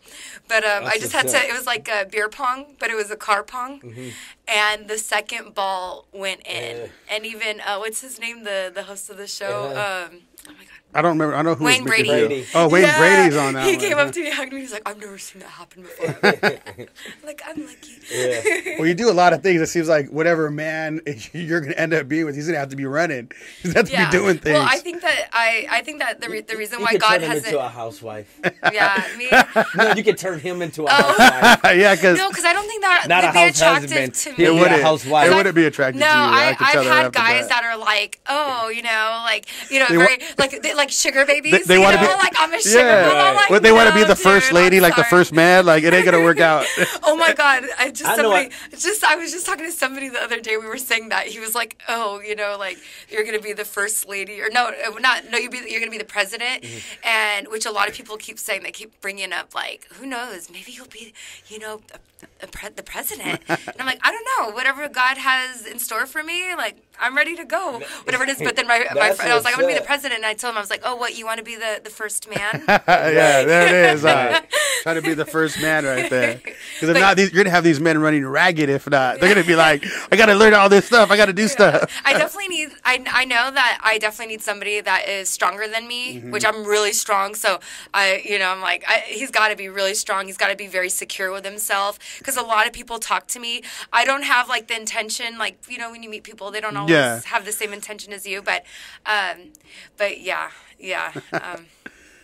but 0.48 0.64
um, 0.64 0.86
I 0.86 0.98
just 0.98 1.14
had 1.14 1.28
to. 1.28 1.38
It 1.38 1.54
was 1.54 1.68
like 1.68 1.88
a 1.88 2.06
beer 2.06 2.30
pong, 2.30 2.76
but 2.80 2.90
it 2.90 2.96
was 2.96 3.12
a 3.12 3.16
car 3.16 3.44
pong, 3.44 3.80
Mm-hmm. 3.82 4.10
And 4.48 4.88
the 4.88 4.98
second 4.98 5.54
ball 5.56 6.06
went 6.14 6.42
in, 6.48 6.78
Yeah. 6.78 6.88
and 7.10 7.26
even 7.26 7.62
uh, 7.62 7.78
what's 7.78 8.02
his 8.02 8.20
name, 8.20 8.44
the 8.44 8.72
the 8.74 8.84
host 8.84 9.10
of 9.10 9.18
the 9.18 9.28
show. 9.28 9.68
Um, 9.72 10.22
oh 10.48 10.54
my 10.54 10.64
god. 10.66 10.73
I 10.96 11.02
don't 11.02 11.12
remember. 11.18 11.36
I 11.36 11.42
know 11.42 11.56
who 11.56 11.64
Wayne 11.66 11.84
was 11.84 11.90
making 11.92 12.06
Brady. 12.12 12.42
the. 12.42 12.48
Oh, 12.60 12.70
Wayne 12.70 12.84
Yeah, 12.84 12.98
Brady's 12.98 13.38
on 13.38 13.54
that 13.54 13.66
He 13.66 13.72
one. 13.78 13.80
came 13.80 13.98
up 13.98 14.12
to 14.12 14.22
me, 14.22 14.30
hugged 14.32 14.54
me. 14.54 14.60
He's 14.62 14.72
like, 14.72 14.84
"I've 14.88 15.00
never 15.00 15.18
seen 15.18 15.42
that 15.42 15.50
happen 15.50 15.84
before." 15.84 16.08
like 17.26 17.42
I'm 17.48 17.66
lucky. 17.66 17.92
Yeah. 18.12 18.76
Well, 18.78 18.88
you 18.88 18.94
do 18.94 19.10
a 19.10 19.14
lot 19.14 19.34
of 19.34 19.42
things. 19.42 19.62
It 19.62 19.68
seems 19.68 19.88
like 19.90 20.10
whatever 20.10 20.50
man 20.52 21.02
you're 21.34 21.62
going 21.62 21.72
to 21.74 21.80
end 21.80 21.94
up 21.94 22.08
being 22.08 22.26
with, 22.26 22.36
he's 22.36 22.46
going 22.46 22.54
to 22.56 22.60
have 22.60 22.70
to 22.70 22.76
be 22.76 22.86
running. 22.86 23.32
He's 23.62 23.74
going 23.74 23.86
to 23.86 23.96
have 23.96 24.10
to 24.12 24.18
be 24.18 24.18
doing 24.24 24.38
things. 24.38 24.54
Well, 24.60 24.68
I 24.70 24.78
think 24.78 25.02
that 25.02 25.30
I 25.34 25.68
I 25.70 25.82
think 25.82 26.00
that 26.00 26.22
the 26.22 26.30
re- 26.30 26.42
the 26.42 26.58
reason 26.58 26.80
You 26.80 26.86
why 26.86 26.92
could 26.92 27.02
God 27.02 27.10
turn 27.14 27.22
him 27.24 27.30
hasn't 27.30 27.48
into 27.48 27.60
a 27.66 27.70
housewife. 27.70 28.40
yeah 28.74 29.08
me 29.18 29.30
no, 29.76 29.94
you 29.94 30.04
could 30.04 30.18
turn 30.18 30.40
him 30.40 30.62
into 30.62 30.84
a 30.84 30.88
Oh. 30.90 30.90
housewife. 30.94 31.76
yeah, 31.78 31.96
because 31.96 32.18
no 32.18 32.30
because 32.30 32.46
I 32.46 32.54
don't 32.54 32.68
think 32.68 32.82
that 32.84 33.06
Not 33.08 33.24
would 33.24 33.30
a 33.30 33.34
be 33.34 33.40
house 33.40 33.56
attractive 33.58 33.92
husband. 33.92 34.14
to 34.16 34.34
me. 34.38 34.46
it 34.46 34.54
wouldn't. 34.54 34.82
housewife. 34.82 35.32
It 35.32 35.36
wouldn't 35.36 35.56
be 35.56 35.66
attractive 35.66 36.00
No, 36.00 36.06
to 36.08 36.12
you. 36.12 36.18
I, 36.18 36.54
can 36.58 36.68
tell 36.74 36.82
I've 36.84 37.04
had 37.04 37.14
guys 37.14 37.48
bat. 37.48 37.50
that 37.50 37.64
are 37.64 37.78
like, 37.78 38.20
oh, 38.28 38.70
you 38.70 38.82
know, 38.84 39.22
like, 39.26 39.46
you 39.72 39.80
know, 39.80 39.88
very, 39.88 40.20
like, 40.38 40.62
they, 40.62 40.74
like 40.74 40.83
sugar 40.92 41.26
babies. 41.26 41.52
They, 41.52 41.76
they 41.76 41.78
want 41.78 41.96
to 41.96 42.02
be 42.02 42.08
like, 42.08 42.34
I'm 42.38 42.54
a 42.54 42.62
sugar 42.62 42.80
yeah. 42.80 43.08
mama. 43.08 43.36
Like, 43.36 43.50
Well, 43.50 43.60
they 43.60 43.72
want 43.72 43.90
to 43.90 43.96
be 43.96 44.04
the 44.04 44.16
first 44.16 44.52
lady, 44.52 44.80
like 44.80 44.96
the 44.96 45.04
first 45.04 45.32
man. 45.34 45.66
Like 45.66 45.84
it 45.84 45.94
ain't 45.94 46.06
gonna 46.06 46.24
work 46.24 46.40
out. 46.40 46.66
Oh 47.06 47.16
my 47.18 47.34
god! 47.34 47.66
I 47.78 47.90
just 47.92 48.06
I 48.06 48.16
somebody 48.16 48.50
it. 48.72 48.80
just 48.80 49.04
I 49.04 49.16
was 49.16 49.32
just 49.32 49.46
talking 49.46 49.66
to 49.66 49.72
somebody 49.72 50.10
the 50.10 50.20
other 50.20 50.40
day. 50.40 50.58
We 50.58 50.66
were 50.68 50.78
saying 50.78 51.10
that 51.10 51.28
he 51.28 51.40
was 51.40 51.54
like, 51.54 51.78
"Oh, 51.88 52.22
you 52.22 52.36
know, 52.36 52.56
like 52.58 52.78
you're 53.10 53.24
gonna 53.24 53.40
be 53.40 53.54
the 53.54 53.66
first 53.66 54.08
lady, 54.08 54.42
or 54.42 54.50
no, 54.50 54.68
uh, 54.68 55.00
not 55.00 55.30
no, 55.30 55.38
you 55.38 55.50
be 55.50 55.60
you're 55.68 55.80
gonna 55.80 55.92
be 55.92 55.98
the 55.98 56.06
president," 56.06 56.64
Mm-hmm. 56.64 57.08
and 57.08 57.48
which 57.50 57.66
a 57.66 57.72
lot 57.72 57.88
of 57.90 57.94
people 57.94 58.18
keep 58.18 58.40
saying. 58.40 58.64
They 58.64 58.72
keep 58.72 59.00
bringing 59.02 59.32
up 59.34 59.54
like, 59.54 59.88
"Who 59.94 60.06
knows? 60.06 60.50
Maybe 60.50 60.72
you'll 60.72 60.88
be, 60.88 61.14
you 61.48 61.60
know, 61.60 61.82
a, 61.94 62.46
a 62.46 62.48
pre- 62.48 62.70
the 62.70 62.84
president." 62.84 63.42
and 63.48 63.76
I'm 63.80 63.86
like, 63.86 64.00
I 64.02 64.12
don't 64.12 64.28
know. 64.50 64.56
Whatever 64.56 64.88
God 64.90 65.18
has 65.18 65.66
in 65.66 65.78
store 65.80 66.06
for 66.06 66.24
me, 66.24 66.56
like 66.56 66.78
I'm 67.00 67.16
ready 67.16 67.36
to 67.36 67.46
go. 67.46 67.82
Whatever 68.04 68.24
it 68.24 68.30
is. 68.30 68.40
But 68.40 68.56
then 68.56 68.68
my 68.68 68.86
my 68.96 69.12
friend, 69.12 69.32
I 69.32 69.36
was 69.36 69.44
like, 69.44 69.56
I'm 69.56 69.62
gonna 69.62 69.74
be 69.74 69.80
the 69.80 69.86
president, 69.86 70.20
and 70.20 70.26
I 70.26 70.34
told 70.34 70.52
him 70.54 70.58
I 70.58 70.62
was 70.62 70.70
like, 70.70 70.82
"Oh, 70.86 70.96
what? 70.96 71.18
You 71.18 71.26
want 71.26 71.40
to 71.40 71.44
be 71.44 71.56
the 71.56 71.82
the 71.84 71.90
first 71.90 72.30
man?" 72.30 72.64
yeah, 72.68 73.44
there 73.44 73.68
it 73.92 73.96
is. 73.96 74.06
Uh, 74.06 74.40
Try 74.84 74.94
to 74.96 75.02
be 75.02 75.14
the 75.14 75.26
first 75.26 75.62
man 75.62 75.86
right 75.86 76.10
there. 76.10 76.42
Because 76.74 76.96
if 76.98 77.02
not, 77.02 77.16
these, 77.16 77.32
you're 77.32 77.44
gonna 77.44 77.56
have 77.56 77.64
these 77.64 77.80
men 77.80 78.00
running 78.00 78.26
ragged. 78.26 78.68
If 78.70 78.90
not, 78.90 79.20
they're 79.20 79.34
gonna 79.34 79.46
be 79.48 79.56
like, 79.56 79.86
I 80.12 80.16
gotta 80.18 80.34
learn 80.36 80.54
all 80.54 80.68
this 80.70 80.86
stuff. 80.86 81.12
I 81.12 81.18
gotta 81.18 81.32
do 81.32 81.48
stuff. 81.48 81.90
I 82.04 82.14
definitely 82.14 82.50
need. 82.50 82.70
I, 82.84 83.02
I 83.10 83.26
know 83.26 83.52
that 83.52 83.80
I 83.84 83.98
definitely 84.00 84.34
need 84.34 84.42
somebody 84.42 84.82
that 84.82 85.08
is 85.08 85.30
stronger 85.30 85.68
than 85.68 85.88
me, 85.88 86.04
Mm-hmm. 86.18 86.32
which 86.32 86.44
I'm 86.46 86.66
really 86.66 86.92
strong. 86.92 87.36
So 87.36 87.60
I, 87.94 88.22
you 88.26 88.38
know, 88.38 88.50
I'm 88.50 88.60
like, 88.60 88.84
I, 88.88 89.04
he's 89.08 89.32
got 89.32 89.48
to 89.50 89.56
be 89.56 89.70
really 89.70 89.94
strong. 89.94 90.26
He's 90.28 90.36
got 90.38 90.50
to 90.50 90.56
be 90.58 90.68
very 90.68 90.90
secure 90.90 91.32
with 91.32 91.46
himself. 91.46 91.98
Because 92.18 92.36
a 92.36 92.42
lot 92.42 92.68
of 92.68 92.74
people 92.74 93.00
talk 93.00 93.28
to 93.28 93.40
me. 93.40 93.64
I 93.94 94.04
don't 94.04 94.24
have 94.24 94.50
like 94.50 94.68
the 94.68 94.76
intention, 94.76 95.38
like 95.38 95.58
you 95.70 95.78
know, 95.78 95.92
when 95.92 96.04
you 96.04 96.10
meet 96.10 96.24
people, 96.24 96.52
they 96.52 96.60
don't 96.60 96.74
always 96.84 96.94
Yeah. 96.94 97.22
have 97.26 97.46
the 97.46 97.52
same 97.52 97.74
intention 97.74 98.14
as 98.14 98.26
you. 98.26 98.42
But, 98.42 98.64
um, 99.06 99.52
but 99.98 100.22
yeah, 100.22 100.52
yeah, 100.80 101.14
um, 101.34 101.66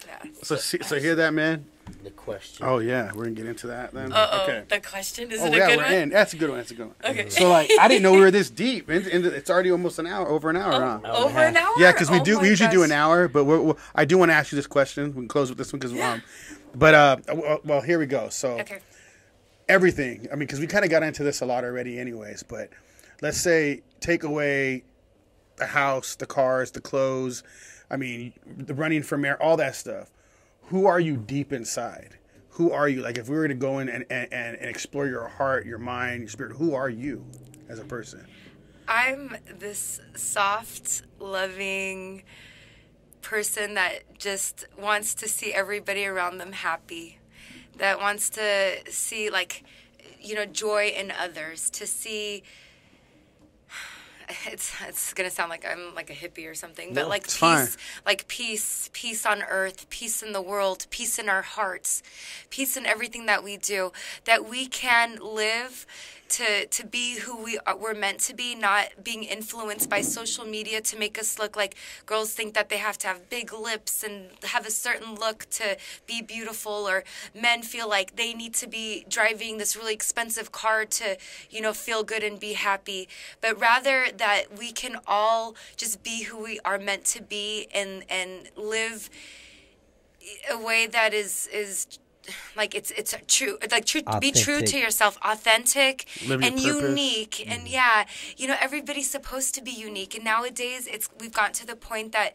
yeah. 0.08 0.30
So, 0.44 0.56
see, 0.56 0.80
so 0.82 1.00
hear 1.00 1.16
that, 1.16 1.34
man. 1.34 1.66
The 2.04 2.12
question. 2.12 2.66
Oh 2.68 2.78
yeah, 2.78 3.12
we're 3.16 3.24
gonna 3.24 3.36
get 3.36 3.48
into 3.48 3.68
that 3.68 3.94
then. 3.94 4.14
Uh 4.14 4.28
oh, 4.32 4.44
Okay. 4.44 4.64
the 4.70 4.80
question 4.80 5.32
is 5.32 5.42
Oh 5.42 5.48
it 5.48 5.54
a 5.54 5.58
yeah, 5.58 5.68
good 5.70 5.78
we're 5.78 5.84
one? 5.86 5.94
in. 5.94 6.10
That's 6.10 6.34
a 6.34 6.38
good 6.38 6.50
one. 6.50 6.60
That's 6.60 6.70
a 6.72 6.76
good 6.76 6.86
one. 6.86 6.96
Okay. 7.04 7.30
So 7.30 7.50
like, 7.50 7.72
I 7.80 7.88
didn't 7.88 8.04
know 8.04 8.12
we 8.14 8.20
were 8.20 8.30
this 8.32 8.50
deep. 8.52 8.90
And, 8.90 9.08
and 9.08 9.26
it's 9.26 9.50
already 9.50 9.72
almost 9.72 9.98
an 9.98 10.06
hour, 10.06 10.28
over 10.30 10.52
an 10.52 10.58
hour. 10.58 10.72
huh? 10.72 11.00
Oh, 11.04 11.26
Over 11.26 11.40
an 11.40 11.58
hour? 11.58 11.74
Yeah, 11.78 11.92
because 11.92 12.12
we 12.12 12.20
Oh 12.20 12.24
do. 12.24 12.40
We 12.40 12.48
usually 12.48 12.70
do 12.70 12.84
an 12.84 12.92
hour, 12.92 13.28
but 13.28 13.46
we're, 13.46 13.60
we're, 13.60 13.74
I 13.96 14.06
do 14.06 14.20
want 14.20 14.30
to 14.30 14.36
ask 14.36 14.52
you 14.52 14.56
this 14.56 14.68
question. 14.68 15.08
We 15.08 15.14
can 15.22 15.28
close 15.28 15.50
with 15.50 15.58
this 15.58 15.74
one 15.74 15.80
because, 15.80 16.00
um, 16.00 16.22
but 16.76 16.94
uh, 16.94 17.18
well, 17.34 17.60
well, 17.66 17.82
here 17.82 17.98
we 17.98 18.06
go. 18.06 18.30
So 18.30 18.60
Okay. 18.60 18.80
everything. 19.68 20.28
I 20.32 20.36
mean, 20.36 20.40
because 20.48 20.60
we 20.60 20.68
kind 20.68 20.86
of 20.86 20.92
got 20.92 21.04
into 21.04 21.24
this 21.24 21.42
a 21.42 21.46
lot 21.46 21.64
already, 21.64 22.00
anyways. 22.00 22.44
But 22.44 22.70
let's 23.22 23.40
say 23.40 23.82
take 24.00 24.24
away 24.24 24.84
the 25.58 25.68
house, 25.68 26.16
the 26.16 26.26
cars, 26.26 26.72
the 26.72 26.82
clothes. 26.82 27.44
I 27.92 27.98
mean, 27.98 28.34
the 28.46 28.74
running 28.74 29.04
from 29.04 29.26
air, 29.26 29.42
all 29.42 29.58
that 29.58 29.76
stuff. 29.76 30.10
Who 30.64 30.86
are 30.86 31.00
you 31.00 31.18
deep 31.18 31.52
inside? 31.52 32.18
Who 32.52 32.72
are 32.72 32.88
you? 32.90 33.02
Like, 33.02 33.18
if 33.18 33.30
we 33.30 33.36
were 33.36 33.48
to 33.48 33.54
go 33.54 33.80
in 33.80 33.90
and, 33.90 34.06
and 34.10 34.32
and 34.32 34.70
explore 34.70 35.08
your 35.08 35.28
heart, 35.28 35.66
your 35.66 35.78
mind, 35.78 36.22
your 36.22 36.30
spirit, 36.30 36.56
who 36.56 36.76
are 36.76 36.90
you 36.90 37.26
as 37.68 37.80
a 37.80 37.86
person? 37.86 38.26
I'm 38.88 39.38
this 39.60 40.00
soft, 40.16 41.04
loving 41.20 42.24
person 43.22 43.76
that 43.76 44.18
just 44.18 44.66
wants 44.78 45.14
to 45.16 45.28
see 45.28 45.54
everybody 45.54 46.06
around 46.06 46.38
them 46.38 46.52
happy, 46.52 47.20
that 47.78 48.00
wants 48.00 48.30
to 48.32 48.80
see, 48.90 49.30
like, 49.30 49.64
you 50.20 50.36
know, 50.36 50.46
joy 50.46 50.94
in 50.96 51.12
others, 51.12 51.70
to 51.72 51.88
see. 51.88 52.44
It's 54.46 54.72
it's 54.88 55.14
gonna 55.14 55.30
sound 55.30 55.50
like 55.50 55.66
I'm 55.66 55.96
like 55.96 56.10
a 56.10 56.14
hippie 56.14 56.50
or 56.50 56.54
something, 56.56 56.94
but 56.94 57.04
No, 57.04 57.08
like 57.10 57.24
peace, 57.24 57.38
fine. 57.38 57.68
like 58.06 58.28
peace, 58.28 58.90
peace 58.94 59.26
on 59.26 59.42
earth, 59.44 59.90
peace 59.90 60.22
in 60.22 60.34
the 60.34 60.42
world, 60.42 60.86
peace 60.92 61.18
in 61.20 61.30
our 61.30 61.42
hearts, 61.42 62.04
peace 62.50 62.78
in 62.78 62.86
everything 62.86 63.26
that 63.26 63.44
we 63.44 63.58
do, 63.58 63.92
that 64.26 64.48
we 64.48 64.68
can 64.68 65.18
live 65.22 65.86
to 66.30 66.66
to 66.68 66.86
be 66.86 67.20
who 67.20 67.44
we 67.44 67.60
are, 67.66 67.76
we're 67.76 67.94
meant 67.94 68.20
to 68.22 68.34
be, 68.34 68.56
not 68.56 69.04
being 69.04 69.24
influenced 69.24 69.90
by 69.90 70.02
social 70.02 70.46
media 70.46 70.82
to 70.82 70.98
make 70.98 71.18
us 71.18 71.40
look 71.40 71.56
like 71.56 71.76
girls 72.06 72.34
think 72.34 72.54
that 72.54 72.70
they 72.70 72.78
have 72.78 72.98
to 73.00 73.08
have 73.08 73.30
big 73.30 73.54
lips 73.54 74.04
and 74.04 74.30
have 74.44 74.66
a 74.66 74.72
certain 74.72 75.16
look 75.16 75.48
to 75.52 75.78
be 76.08 76.22
beautiful, 76.22 76.88
or 76.88 77.04
men 77.34 77.62
feel 77.62 77.90
like 77.90 78.16
they 78.16 78.34
need 78.34 78.54
to 78.56 78.68
be 78.68 79.06
driving 79.10 79.58
this 79.58 79.76
really 79.76 79.94
expensive 79.94 80.52
car 80.52 80.86
to 80.86 81.18
you 81.50 81.62
know 81.62 81.74
feel 81.74 82.04
good 82.04 82.24
and 82.24 82.40
be 82.40 82.54
happy, 82.54 83.08
but 83.42 83.60
rather 83.60 84.08
that 84.16 84.58
we 84.58 84.72
can 84.72 84.98
all 85.08 85.56
just 85.78 86.04
be 86.04 86.24
who 86.24 86.42
we 86.44 86.60
are 86.64 86.78
meant 86.78 87.06
to 87.06 87.22
be 87.22 87.68
and 87.74 88.04
and 88.10 88.50
live 88.56 89.10
a 90.52 90.58
way 90.58 90.88
that 90.88 91.14
is 91.14 91.48
is 91.52 92.00
like 92.56 92.76
it's 92.76 92.92
it's 92.92 93.16
true 93.28 93.58
like 93.72 93.86
true 93.86 94.02
be 94.20 94.32
true 94.32 94.62
to 94.62 94.78
yourself 94.78 95.18
authentic 95.24 96.06
Live 96.28 96.42
and 96.44 96.56
purpose. 96.56 96.66
unique. 96.66 97.46
And 97.48 97.64
mm. 97.64 97.72
yeah 97.72 98.06
you 98.38 98.48
know 98.48 98.56
everybody's 98.60 99.10
supposed 99.10 99.56
to 99.56 99.62
be 99.62 99.72
unique. 99.72 100.16
And 100.16 100.24
nowadays 100.24 100.88
it's 100.88 101.10
we've 101.20 101.34
gotten 101.34 101.54
to 101.54 101.66
the 101.66 101.76
point 101.76 102.12
that 102.12 102.34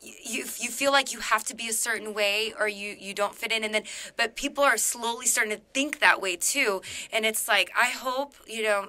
you 0.00 0.44
you 0.58 0.70
feel 0.70 0.92
like 0.92 1.12
you 1.12 1.20
have 1.20 1.44
to 1.44 1.54
be 1.54 1.68
a 1.68 1.72
certain 1.72 2.14
way 2.14 2.54
or 2.58 2.68
you 2.68 2.96
you 2.98 3.14
don't 3.14 3.34
fit 3.34 3.52
in. 3.52 3.64
And 3.64 3.74
then 3.74 3.84
but 4.16 4.36
people 4.36 4.64
are 4.64 4.76
slowly 4.76 5.26
starting 5.26 5.56
to 5.56 5.62
think 5.74 6.00
that 6.00 6.20
way 6.20 6.36
too. 6.36 6.82
And 7.12 7.24
it's 7.26 7.48
like 7.48 7.70
i 7.76 7.86
hope 7.86 8.34
you 8.46 8.62
know 8.62 8.88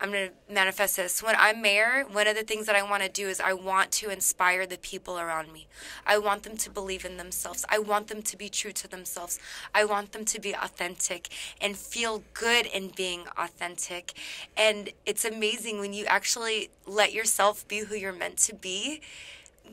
I'm 0.00 0.10
going 0.10 0.30
to 0.30 0.54
manifest 0.54 0.96
this. 0.96 1.22
When 1.22 1.34
I'm 1.38 1.60
mayor, 1.60 2.04
one 2.10 2.26
of 2.26 2.34
the 2.34 2.42
things 2.42 2.66
that 2.66 2.74
I 2.74 2.82
want 2.82 3.02
to 3.02 3.08
do 3.08 3.28
is 3.28 3.38
I 3.38 3.52
want 3.52 3.90
to 3.92 4.08
inspire 4.10 4.66
the 4.66 4.78
people 4.78 5.18
around 5.18 5.52
me. 5.52 5.66
I 6.06 6.16
want 6.16 6.42
them 6.42 6.56
to 6.56 6.70
believe 6.70 7.04
in 7.04 7.18
themselves. 7.18 7.66
I 7.68 7.78
want 7.78 8.08
them 8.08 8.22
to 8.22 8.36
be 8.36 8.48
true 8.48 8.72
to 8.72 8.88
themselves. 8.88 9.38
I 9.74 9.84
want 9.84 10.12
them 10.12 10.24
to 10.24 10.40
be 10.40 10.54
authentic 10.54 11.28
and 11.60 11.76
feel 11.76 12.22
good 12.32 12.64
in 12.64 12.92
being 12.96 13.24
authentic. 13.36 14.14
And 14.56 14.90
it's 15.04 15.26
amazing 15.26 15.80
when 15.80 15.92
you 15.92 16.06
actually 16.06 16.70
let 16.86 17.12
yourself 17.12 17.68
be 17.68 17.80
who 17.80 17.94
you're 17.94 18.12
meant 18.12 18.38
to 18.38 18.54
be 18.54 19.02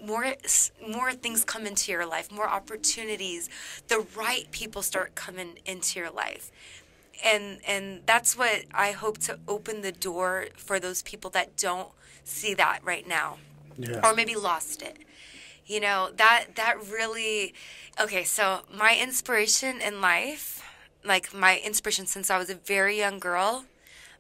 more 0.05 0.35
more 0.87 1.11
things 1.11 1.43
come 1.43 1.65
into 1.65 1.91
your 1.91 2.05
life 2.05 2.31
more 2.31 2.47
opportunities 2.47 3.49
the 3.87 4.05
right 4.15 4.45
people 4.51 4.83
start 4.83 5.15
coming 5.15 5.57
into 5.65 5.99
your 5.99 6.11
life 6.11 6.51
and 7.23 7.59
and 7.67 8.01
that's 8.05 8.37
what 8.37 8.65
I 8.73 8.91
hope 8.91 9.17
to 9.19 9.39
open 9.47 9.81
the 9.81 9.91
door 9.91 10.47
for 10.55 10.79
those 10.79 11.01
people 11.01 11.29
that 11.31 11.57
don't 11.57 11.89
see 12.23 12.53
that 12.55 12.79
right 12.83 13.07
now. 13.07 13.37
Yeah. 13.77 14.01
or 14.03 14.15
maybe 14.15 14.35
lost 14.35 14.81
it. 14.81 14.97
You 15.65 15.79
know 15.79 16.09
that 16.15 16.55
that 16.55 16.77
really 16.89 17.53
okay 17.99 18.23
so 18.23 18.61
my 18.73 18.97
inspiration 18.99 19.81
in 19.81 20.01
life 20.01 20.63
like 21.03 21.33
my 21.33 21.59
inspiration 21.63 22.05
since 22.05 22.29
I 22.29 22.37
was 22.37 22.49
a 22.49 22.55
very 22.55 22.97
young 22.97 23.19
girl 23.19 23.65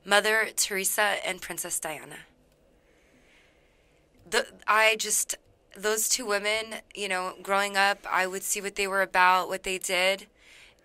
Mother 0.05 0.47
Teresa 0.55 1.15
and 1.25 1.41
Princess 1.41 1.79
Diana. 1.81 2.19
The 4.29 4.47
I 4.65 4.95
just 4.97 5.35
those 5.75 6.07
two 6.07 6.25
women, 6.25 6.77
you 6.95 7.07
know, 7.07 7.33
growing 7.43 7.75
up, 7.77 7.99
I 8.09 8.25
would 8.25 8.43
see 8.43 8.61
what 8.61 8.75
they 8.75 8.87
were 8.87 9.01
about, 9.01 9.49
what 9.49 9.63
they 9.63 9.77
did, 9.77 10.27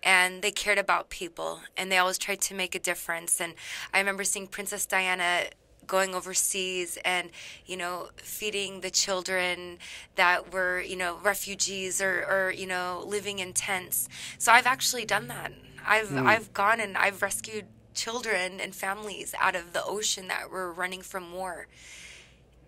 and 0.03 0.41
they 0.41 0.51
cared 0.51 0.77
about 0.77 1.09
people, 1.09 1.61
and 1.77 1.91
they 1.91 1.97
always 1.97 2.17
tried 2.17 2.41
to 2.41 2.53
make 2.53 2.75
a 2.75 2.79
difference. 2.79 3.39
And 3.39 3.53
I 3.93 3.99
remember 3.99 4.23
seeing 4.23 4.47
Princess 4.47 4.85
Diana 4.85 5.45
going 5.85 6.15
overseas 6.15 6.97
and 7.03 7.29
you 7.65 7.75
know 7.75 8.09
feeding 8.15 8.81
the 8.81 8.89
children 8.89 9.77
that 10.15 10.53
were 10.53 10.81
you 10.81 10.95
know 10.95 11.17
refugees 11.21 12.01
or, 12.01 12.25
or 12.25 12.53
you 12.55 12.65
know 12.65 13.03
living 13.05 13.39
in 13.39 13.53
tents. 13.53 14.07
So 14.37 14.51
i've 14.51 14.65
actually 14.65 15.05
done 15.05 15.27
that. 15.27 15.51
I've 15.85 16.09
hmm. 16.09 16.25
i've 16.25 16.53
gone 16.53 16.79
and 16.79 16.97
i've 16.97 17.21
rescued 17.21 17.65
children 17.93 18.59
and 18.59 18.73
families 18.73 19.35
out 19.39 19.55
of 19.55 19.73
the 19.73 19.83
ocean 19.83 20.27
that 20.27 20.49
were 20.49 20.71
running 20.71 21.01
from 21.01 21.33
war. 21.33 21.67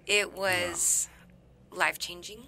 It 0.06 0.34
was 0.34 1.10
life 1.72 1.98
changing. 1.98 2.44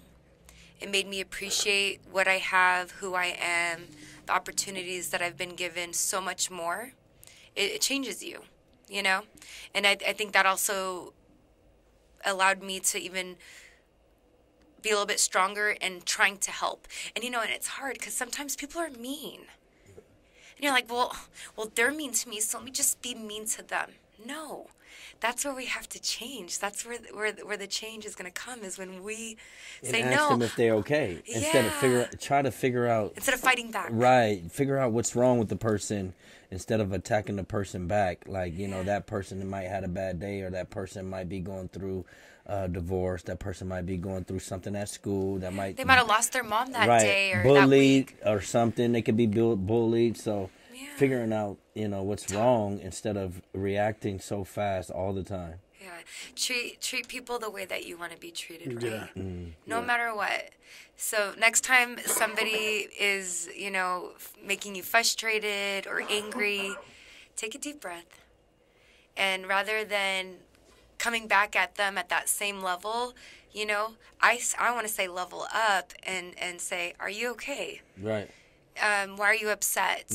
It 0.80 0.90
made 0.90 1.08
me 1.08 1.20
appreciate 1.20 2.00
what 2.10 2.28
I 2.28 2.38
have, 2.38 2.92
who 2.92 3.14
I 3.14 3.36
am, 3.40 3.88
the 4.28 4.34
opportunities 4.34 5.10
that 5.10 5.20
I've 5.20 5.36
been 5.36 5.56
given, 5.56 5.92
so 5.92 6.20
much 6.20 6.50
more. 6.50 6.92
It, 7.56 7.72
it 7.72 7.80
changes 7.80 8.22
you, 8.22 8.42
you 8.88 9.02
know? 9.02 9.22
And 9.74 9.86
I, 9.86 9.96
I 10.06 10.12
think 10.12 10.32
that 10.32 10.46
also 10.46 11.12
allowed 12.24 12.62
me 12.62 12.80
to 12.80 12.98
even 12.98 13.36
be 14.82 14.90
a 14.90 14.92
little 14.92 15.06
bit 15.06 15.18
stronger 15.18 15.70
in 15.70 16.02
trying 16.04 16.36
to 16.38 16.50
help. 16.50 16.86
And 17.14 17.24
you 17.24 17.30
know, 17.30 17.42
and 17.42 17.50
it's 17.50 17.66
hard 17.66 17.94
because 17.94 18.14
sometimes 18.14 18.54
people 18.54 18.80
are 18.80 18.90
mean. 18.90 19.40
And 19.96 20.64
you're 20.64 20.72
like, 20.72 20.90
well, 20.90 21.16
well, 21.56 21.70
they're 21.74 21.92
mean 21.92 22.12
to 22.12 22.28
me, 22.28 22.40
so 22.40 22.58
let 22.58 22.64
me 22.64 22.70
just 22.70 23.00
be 23.02 23.14
mean 23.14 23.46
to 23.46 23.62
them. 23.62 23.92
No, 24.24 24.68
that's 25.20 25.44
where 25.44 25.54
we 25.54 25.66
have 25.66 25.88
to 25.90 26.00
change. 26.00 26.58
That's 26.58 26.86
where 26.86 26.98
where 27.12 27.32
where 27.44 27.56
the 27.56 27.66
change 27.66 28.04
is 28.04 28.14
going 28.14 28.30
to 28.30 28.40
come 28.40 28.60
is 28.62 28.78
when 28.78 29.02
we 29.02 29.36
And 29.82 29.90
say 29.90 30.02
ask 30.02 30.16
no 30.16 30.28
them 30.30 30.42
if 30.42 30.54
they're 30.56 30.74
okay 30.76 31.20
instead 31.26 31.64
of 31.66 31.72
figure 31.74 32.08
try 32.20 32.42
to 32.42 32.50
figure 32.50 32.86
out 32.86 33.12
instead 33.16 33.34
of 33.34 33.40
fighting 33.40 33.70
back. 33.70 33.88
right 33.90 34.42
figure 34.50 34.78
out 34.78 34.92
what's 34.92 35.14
wrong 35.16 35.38
with 35.38 35.48
the 35.48 35.56
person 35.56 36.14
instead 36.50 36.80
of 36.80 36.92
attacking 36.92 37.36
the 37.36 37.44
person 37.44 37.86
back 37.86 38.24
like 38.28 38.56
you 38.56 38.68
know 38.68 38.82
that 38.82 39.06
person 39.06 39.46
might 39.48 39.62
had 39.64 39.84
a 39.84 39.88
bad 39.88 40.18
day 40.20 40.40
or 40.42 40.50
that 40.50 40.70
person 40.70 41.08
might 41.10 41.28
be 41.28 41.40
going 41.40 41.68
through 41.68 42.04
uh, 42.46 42.66
divorce 42.66 43.22
that 43.24 43.38
person 43.38 43.68
might 43.68 43.84
be 43.84 43.96
going 43.98 44.24
through 44.24 44.38
something 44.38 44.74
at 44.74 44.88
school 44.88 45.38
that 45.38 45.52
might 45.52 45.76
They 45.76 45.84
might 45.84 45.96
have 45.98 46.08
lost 46.08 46.32
their 46.32 46.42
mom 46.44 46.72
that 46.72 46.88
right 46.88 47.00
day 47.00 47.32
or 47.32 47.42
that 47.42 47.44
bullied 47.66 48.06
week. 48.10 48.16
or 48.24 48.40
something 48.40 48.92
they 48.92 49.02
could 49.02 49.16
be 49.16 49.26
bu- 49.26 49.56
bullied 49.56 50.16
so 50.16 50.48
Yeah. 50.80 50.86
figuring 50.96 51.32
out 51.32 51.58
you 51.74 51.88
know 51.88 52.02
what's 52.02 52.30
wrong 52.32 52.78
instead 52.80 53.16
of 53.16 53.42
reacting 53.52 54.20
so 54.20 54.44
fast 54.44 54.90
all 54.90 55.12
the 55.12 55.24
time 55.24 55.56
Yeah, 55.80 55.90
treat 56.36 56.80
treat 56.80 57.08
people 57.08 57.38
the 57.38 57.50
way 57.50 57.64
that 57.64 57.84
you 57.86 57.96
want 57.98 58.12
to 58.12 58.18
be 58.18 58.30
treated, 58.30 58.82
Yeah. 58.82 59.06
right? 59.16 59.54
No 59.66 59.80
matter 59.82 60.14
what. 60.14 60.50
So 60.96 61.34
next 61.38 61.60
time 61.62 61.98
somebody 62.04 62.88
is, 62.98 63.48
you 63.56 63.70
know, 63.70 64.12
f- 64.16 64.32
making 64.42 64.74
you 64.74 64.82
frustrated 64.82 65.86
or 65.86 66.02
angry, 66.10 66.74
take 67.36 67.54
a 67.54 67.58
deep 67.58 67.80
breath, 67.80 68.10
and 69.16 69.46
rather 69.46 69.84
than 69.84 70.36
coming 70.98 71.28
back 71.28 71.54
at 71.54 71.76
them 71.76 71.96
at 71.98 72.08
that 72.08 72.28
same 72.28 72.60
level, 72.62 73.14
you 73.52 73.64
know, 73.66 73.94
i, 74.20 74.40
I 74.58 74.72
want 74.74 74.86
to 74.86 74.92
say 74.92 75.06
level 75.08 75.46
up 75.52 75.92
and 76.04 76.34
and 76.40 76.60
say, 76.60 76.94
are 77.00 77.10
you 77.10 77.30
okay? 77.32 77.80
right 78.00 78.28
um, 78.80 79.16
why 79.16 79.26
are 79.26 79.34
you 79.34 79.50
upset? 79.50 80.06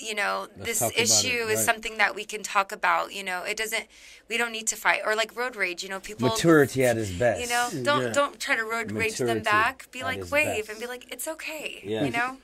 You 0.00 0.14
know, 0.14 0.48
this 0.56 0.78
talk 0.78 0.92
about 0.92 1.00
it, 1.00 1.02
issue 1.02 1.46
is 1.48 1.64
something 1.64 1.98
that 1.98 2.14
we 2.14 2.24
can 2.24 2.42
talk 2.42 2.72
about. 2.72 3.12
You 3.12 3.24
know, 3.24 3.42
it 3.42 3.56
doesn't. 3.56 3.86
We 4.28 4.36
don't 4.36 4.52
need 4.52 4.66
to 4.68 4.76
fight 4.76 5.00
or 5.04 5.14
like 5.16 5.36
road 5.36 5.56
rage. 5.56 5.82
You 5.82 5.88
know, 5.88 6.00
people 6.00 6.28
Maturity 6.28 6.84
at 6.84 6.96
its 6.96 7.10
best. 7.10 7.40
You 7.40 7.48
know, 7.48 7.68
don't 7.84 8.02
Yeah. 8.02 8.12
don't 8.12 8.38
try 8.38 8.56
to 8.56 8.64
road 8.64 8.92
rage 8.92 9.18
them 9.18 9.40
back. 9.42 9.90
Be 9.90 10.02
like 10.02 10.30
wave 10.30 10.66
best. 10.66 10.70
and 10.70 10.80
be 10.80 10.86
like, 10.86 11.12
it's 11.12 11.26
okay. 11.28 11.80
Yeah. 11.84 12.04
You 12.04 12.10
know. 12.10 12.36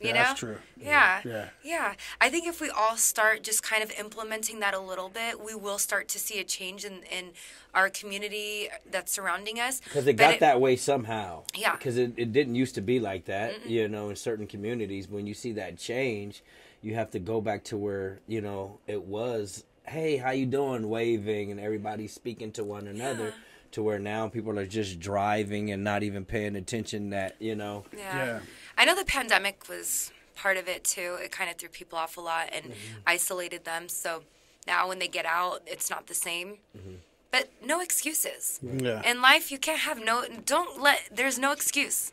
You 0.00 0.08
Yeah, 0.08 0.14
know? 0.14 0.18
that's 0.24 0.40
true. 0.40 0.56
Yeah. 0.76 1.20
Yeah. 1.24 1.48
Yeah. 1.62 1.94
I 2.20 2.28
think 2.28 2.48
if 2.48 2.60
we 2.60 2.68
all 2.70 2.96
start 2.96 3.44
just 3.44 3.62
kind 3.62 3.84
of 3.84 3.92
implementing 3.92 4.58
that 4.58 4.74
a 4.74 4.80
little 4.80 5.08
bit, 5.08 5.40
we 5.40 5.54
will 5.54 5.78
start 5.78 6.08
to 6.08 6.18
see 6.18 6.40
a 6.40 6.44
change 6.44 6.84
in, 6.84 7.04
in 7.04 7.30
our 7.72 7.88
community 7.88 8.68
that's 8.90 9.12
surrounding 9.12 9.60
us. 9.60 9.80
Because 9.80 10.08
it 10.08 10.16
But 10.16 10.30
got 10.32 10.40
that 10.40 10.60
way 10.60 10.74
somehow. 10.74 11.44
Yeah. 11.54 11.76
Because 11.76 11.96
it, 11.98 12.14
it 12.16 12.32
didn't 12.32 12.56
used 12.56 12.74
to 12.74 12.80
be 12.80 12.98
like 12.98 13.26
that, 13.26 13.64
you 13.64 13.86
know, 13.86 14.10
in 14.10 14.16
certain 14.16 14.48
communities. 14.48 15.06
When 15.08 15.28
you 15.28 15.34
see 15.34 15.52
that 15.52 15.78
change, 15.78 16.42
you 16.82 16.94
have 16.94 17.10
to 17.12 17.18
go 17.18 17.40
back 17.40 17.64
to 17.64 17.76
where, 17.76 18.20
you 18.26 18.40
know, 18.40 18.78
it 18.86 19.02
was, 19.02 19.64
hey, 19.86 20.16
how 20.16 20.30
you 20.30 20.46
doing, 20.46 20.88
waving, 20.88 21.50
and 21.50 21.60
everybody 21.60 22.08
speaking 22.08 22.52
to 22.52 22.64
one 22.64 22.86
another. 22.86 23.34
To 23.72 23.82
where 23.82 23.98
now 23.98 24.28
people 24.28 24.58
are 24.58 24.66
just 24.66 25.00
driving 25.00 25.70
and 25.72 25.82
not 25.82 26.02
even 26.02 26.26
paying 26.26 26.56
attention 26.56 27.08
that, 27.08 27.36
you 27.40 27.54
know. 27.54 27.84
Yeah. 27.96 28.16
Yeah. 28.16 28.40
I 28.76 28.84
know 28.84 28.94
the 28.94 29.06
pandemic 29.06 29.66
was 29.66 30.12
part 30.36 30.58
of 30.58 30.68
it 30.68 30.84
too. 30.84 31.16
It 31.22 31.32
kind 31.32 31.48
of 31.48 31.56
threw 31.56 31.70
people 31.70 31.98
off 31.98 32.18
a 32.18 32.20
lot 32.20 32.50
and 32.52 32.66
Mm-hmm. 32.66 32.98
isolated 33.06 33.64
them. 33.64 33.88
So 33.88 34.24
now 34.66 34.88
when 34.88 34.98
they 34.98 35.08
get 35.08 35.24
out, 35.24 35.62
it's 35.66 35.88
not 35.88 36.06
the 36.06 36.12
same. 36.14 36.58
Mm-hmm. 36.76 36.96
But 37.30 37.48
no 37.64 37.80
excuses. 37.80 38.60
Yeah. 38.62 39.00
In 39.10 39.22
life, 39.22 39.50
you 39.50 39.56
can't 39.56 39.80
have 39.80 39.98
no. 40.04 40.26
Don't 40.44 40.78
let. 40.78 41.08
There's 41.10 41.38
no 41.38 41.52
excuse 41.52 42.12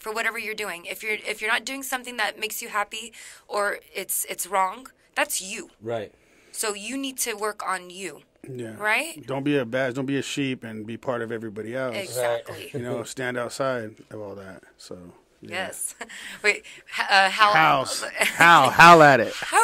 for 0.00 0.10
whatever 0.12 0.38
you're 0.38 0.54
doing. 0.54 0.86
If 0.86 1.02
you're 1.04 1.12
if 1.32 1.40
you're 1.40 1.50
not 1.52 1.64
doing 1.64 1.82
something 1.84 2.16
that 2.16 2.38
makes 2.40 2.60
you 2.62 2.68
happy 2.68 3.12
or 3.46 3.78
it's 3.94 4.24
it's 4.28 4.46
wrong, 4.46 4.88
that's 5.14 5.40
you. 5.40 5.70
Right. 5.80 6.12
So 6.52 6.74
you 6.74 6.96
need 6.98 7.16
to 7.18 7.34
work 7.34 7.62
on 7.66 7.90
you. 7.90 8.22
Yeah. 8.50 8.74
Right? 8.78 9.24
Don't 9.26 9.44
be 9.44 9.56
a 9.58 9.64
badge. 9.64 9.94
Don't 9.94 10.06
be 10.06 10.16
a 10.16 10.22
sheep 10.22 10.64
and 10.64 10.86
be 10.86 10.96
part 10.96 11.20
of 11.22 11.30
everybody 11.30 11.76
else. 11.76 11.94
Exactly. 11.96 12.70
You 12.72 12.80
know, 12.80 13.04
stand 13.04 13.36
outside 13.38 13.94
of 14.10 14.20
all 14.20 14.34
that. 14.34 14.64
So. 14.78 14.98
Yeah. 15.42 15.50
Yes. 15.66 15.94
Wait. 16.42 16.56
h- 16.98 17.06
Uh, 17.10 17.30
how? 17.30 17.52
House. 17.52 18.02
Howl. 18.18 18.70
Howl 18.70 19.02
at 19.02 19.20
it. 19.20 19.32
How. 19.34 19.60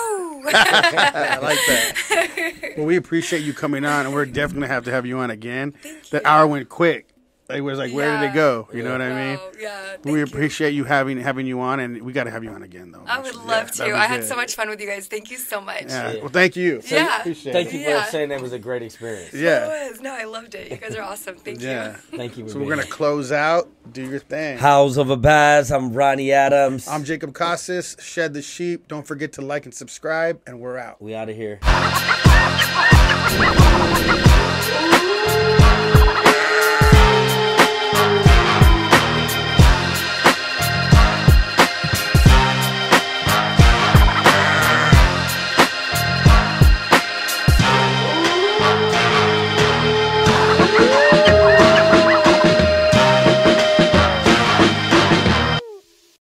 I 0.48 1.38
like 1.42 1.58
that. 1.66 2.74
well, 2.76 2.86
we 2.86 2.96
appreciate 2.96 3.42
you 3.42 3.52
coming 3.52 3.84
on, 3.84 4.06
and 4.06 4.14
we're 4.14 4.26
definitely 4.26 4.60
gonna 4.68 4.74
have 4.74 4.84
to 4.84 4.90
have 4.92 5.04
you 5.06 5.18
on 5.18 5.30
again. 5.30 5.74
that 6.12 6.24
hour 6.24 6.46
went 6.46 6.68
quick. 6.68 7.08
It 7.48 7.60
was 7.60 7.78
like, 7.78 7.92
where 7.92 8.18
did 8.20 8.30
it 8.30 8.34
go? 8.34 8.66
You 8.74 8.82
know 8.82 8.90
what 8.90 9.00
I 9.00 9.08
mean? 9.10 9.38
Oh, 9.40 9.52
yeah. 9.60 9.92
we 10.02 10.02
thank 10.02 10.16
you. 10.16 10.22
appreciate 10.24 10.74
you 10.74 10.82
having 10.82 11.16
having 11.20 11.46
you 11.46 11.60
on, 11.60 11.78
and 11.78 12.02
we 12.02 12.12
got 12.12 12.24
to 12.24 12.30
have 12.32 12.42
you 12.42 12.50
on 12.50 12.64
again, 12.64 12.90
though. 12.90 13.04
I 13.06 13.18
would 13.18 13.26
eventually. 13.28 13.46
love 13.46 13.66
Yeah, 13.66 13.70
to. 13.70 13.78
that'd 13.78 13.94
I 13.94 14.04
had 14.06 14.20
good. 14.22 14.28
so 14.28 14.34
much 14.34 14.56
fun 14.56 14.68
with 14.68 14.80
you 14.80 14.88
guys. 14.88 15.06
Thank 15.06 15.30
you 15.30 15.36
so 15.36 15.60
much. 15.60 15.84
Yeah. 15.86 16.10
Yeah. 16.12 16.18
Well, 16.20 16.28
thank 16.28 16.56
you. 16.56 16.80
So 16.82 16.96
Yeah. 16.96 17.20
Appreciate 17.20 17.52
Thank 17.52 17.68
it. 17.68 17.74
you 17.74 17.80
Yeah. 17.82 18.02
for 18.04 18.10
saying 18.10 18.30
that 18.30 18.40
was 18.40 18.52
a 18.52 18.58
great 18.58 18.82
experience. 18.82 19.32
Yeah. 19.32 19.86
It 19.86 19.92
was. 19.92 20.00
No, 20.00 20.12
I 20.12 20.24
loved 20.24 20.56
it. 20.56 20.72
You 20.72 20.76
guys 20.76 20.96
are 20.96 21.02
awesome. 21.02 21.36
Thank 21.36 21.62
Yeah. 21.62 21.92
you. 22.10 22.18
Thank 22.18 22.36
you. 22.36 22.48
So 22.48 22.58
we're 22.58 22.68
gonna 22.68 22.82
close 22.84 23.30
out. 23.30 23.68
Do 23.92 24.02
your 24.02 24.18
thing. 24.18 24.58
House 24.58 24.96
of 24.96 25.10
a 25.10 25.16
Baz. 25.16 25.70
I'm 25.70 25.92
Ronnie 25.92 26.32
Adams. 26.32 26.88
I'm 26.88 27.04
Jacob 27.04 27.32
Casas. 27.32 27.96
Shed 28.00 28.34
the 28.34 28.42
sheep. 28.42 28.88
Don't 28.88 29.06
forget 29.06 29.32
to 29.34 29.40
like 29.42 29.66
and 29.66 29.74
subscribe, 29.74 30.40
and 30.48 30.58
we're 30.58 30.78
out. 30.78 31.00
we 31.00 31.14
out 31.14 31.28
of 31.28 31.36
here. 31.36 31.60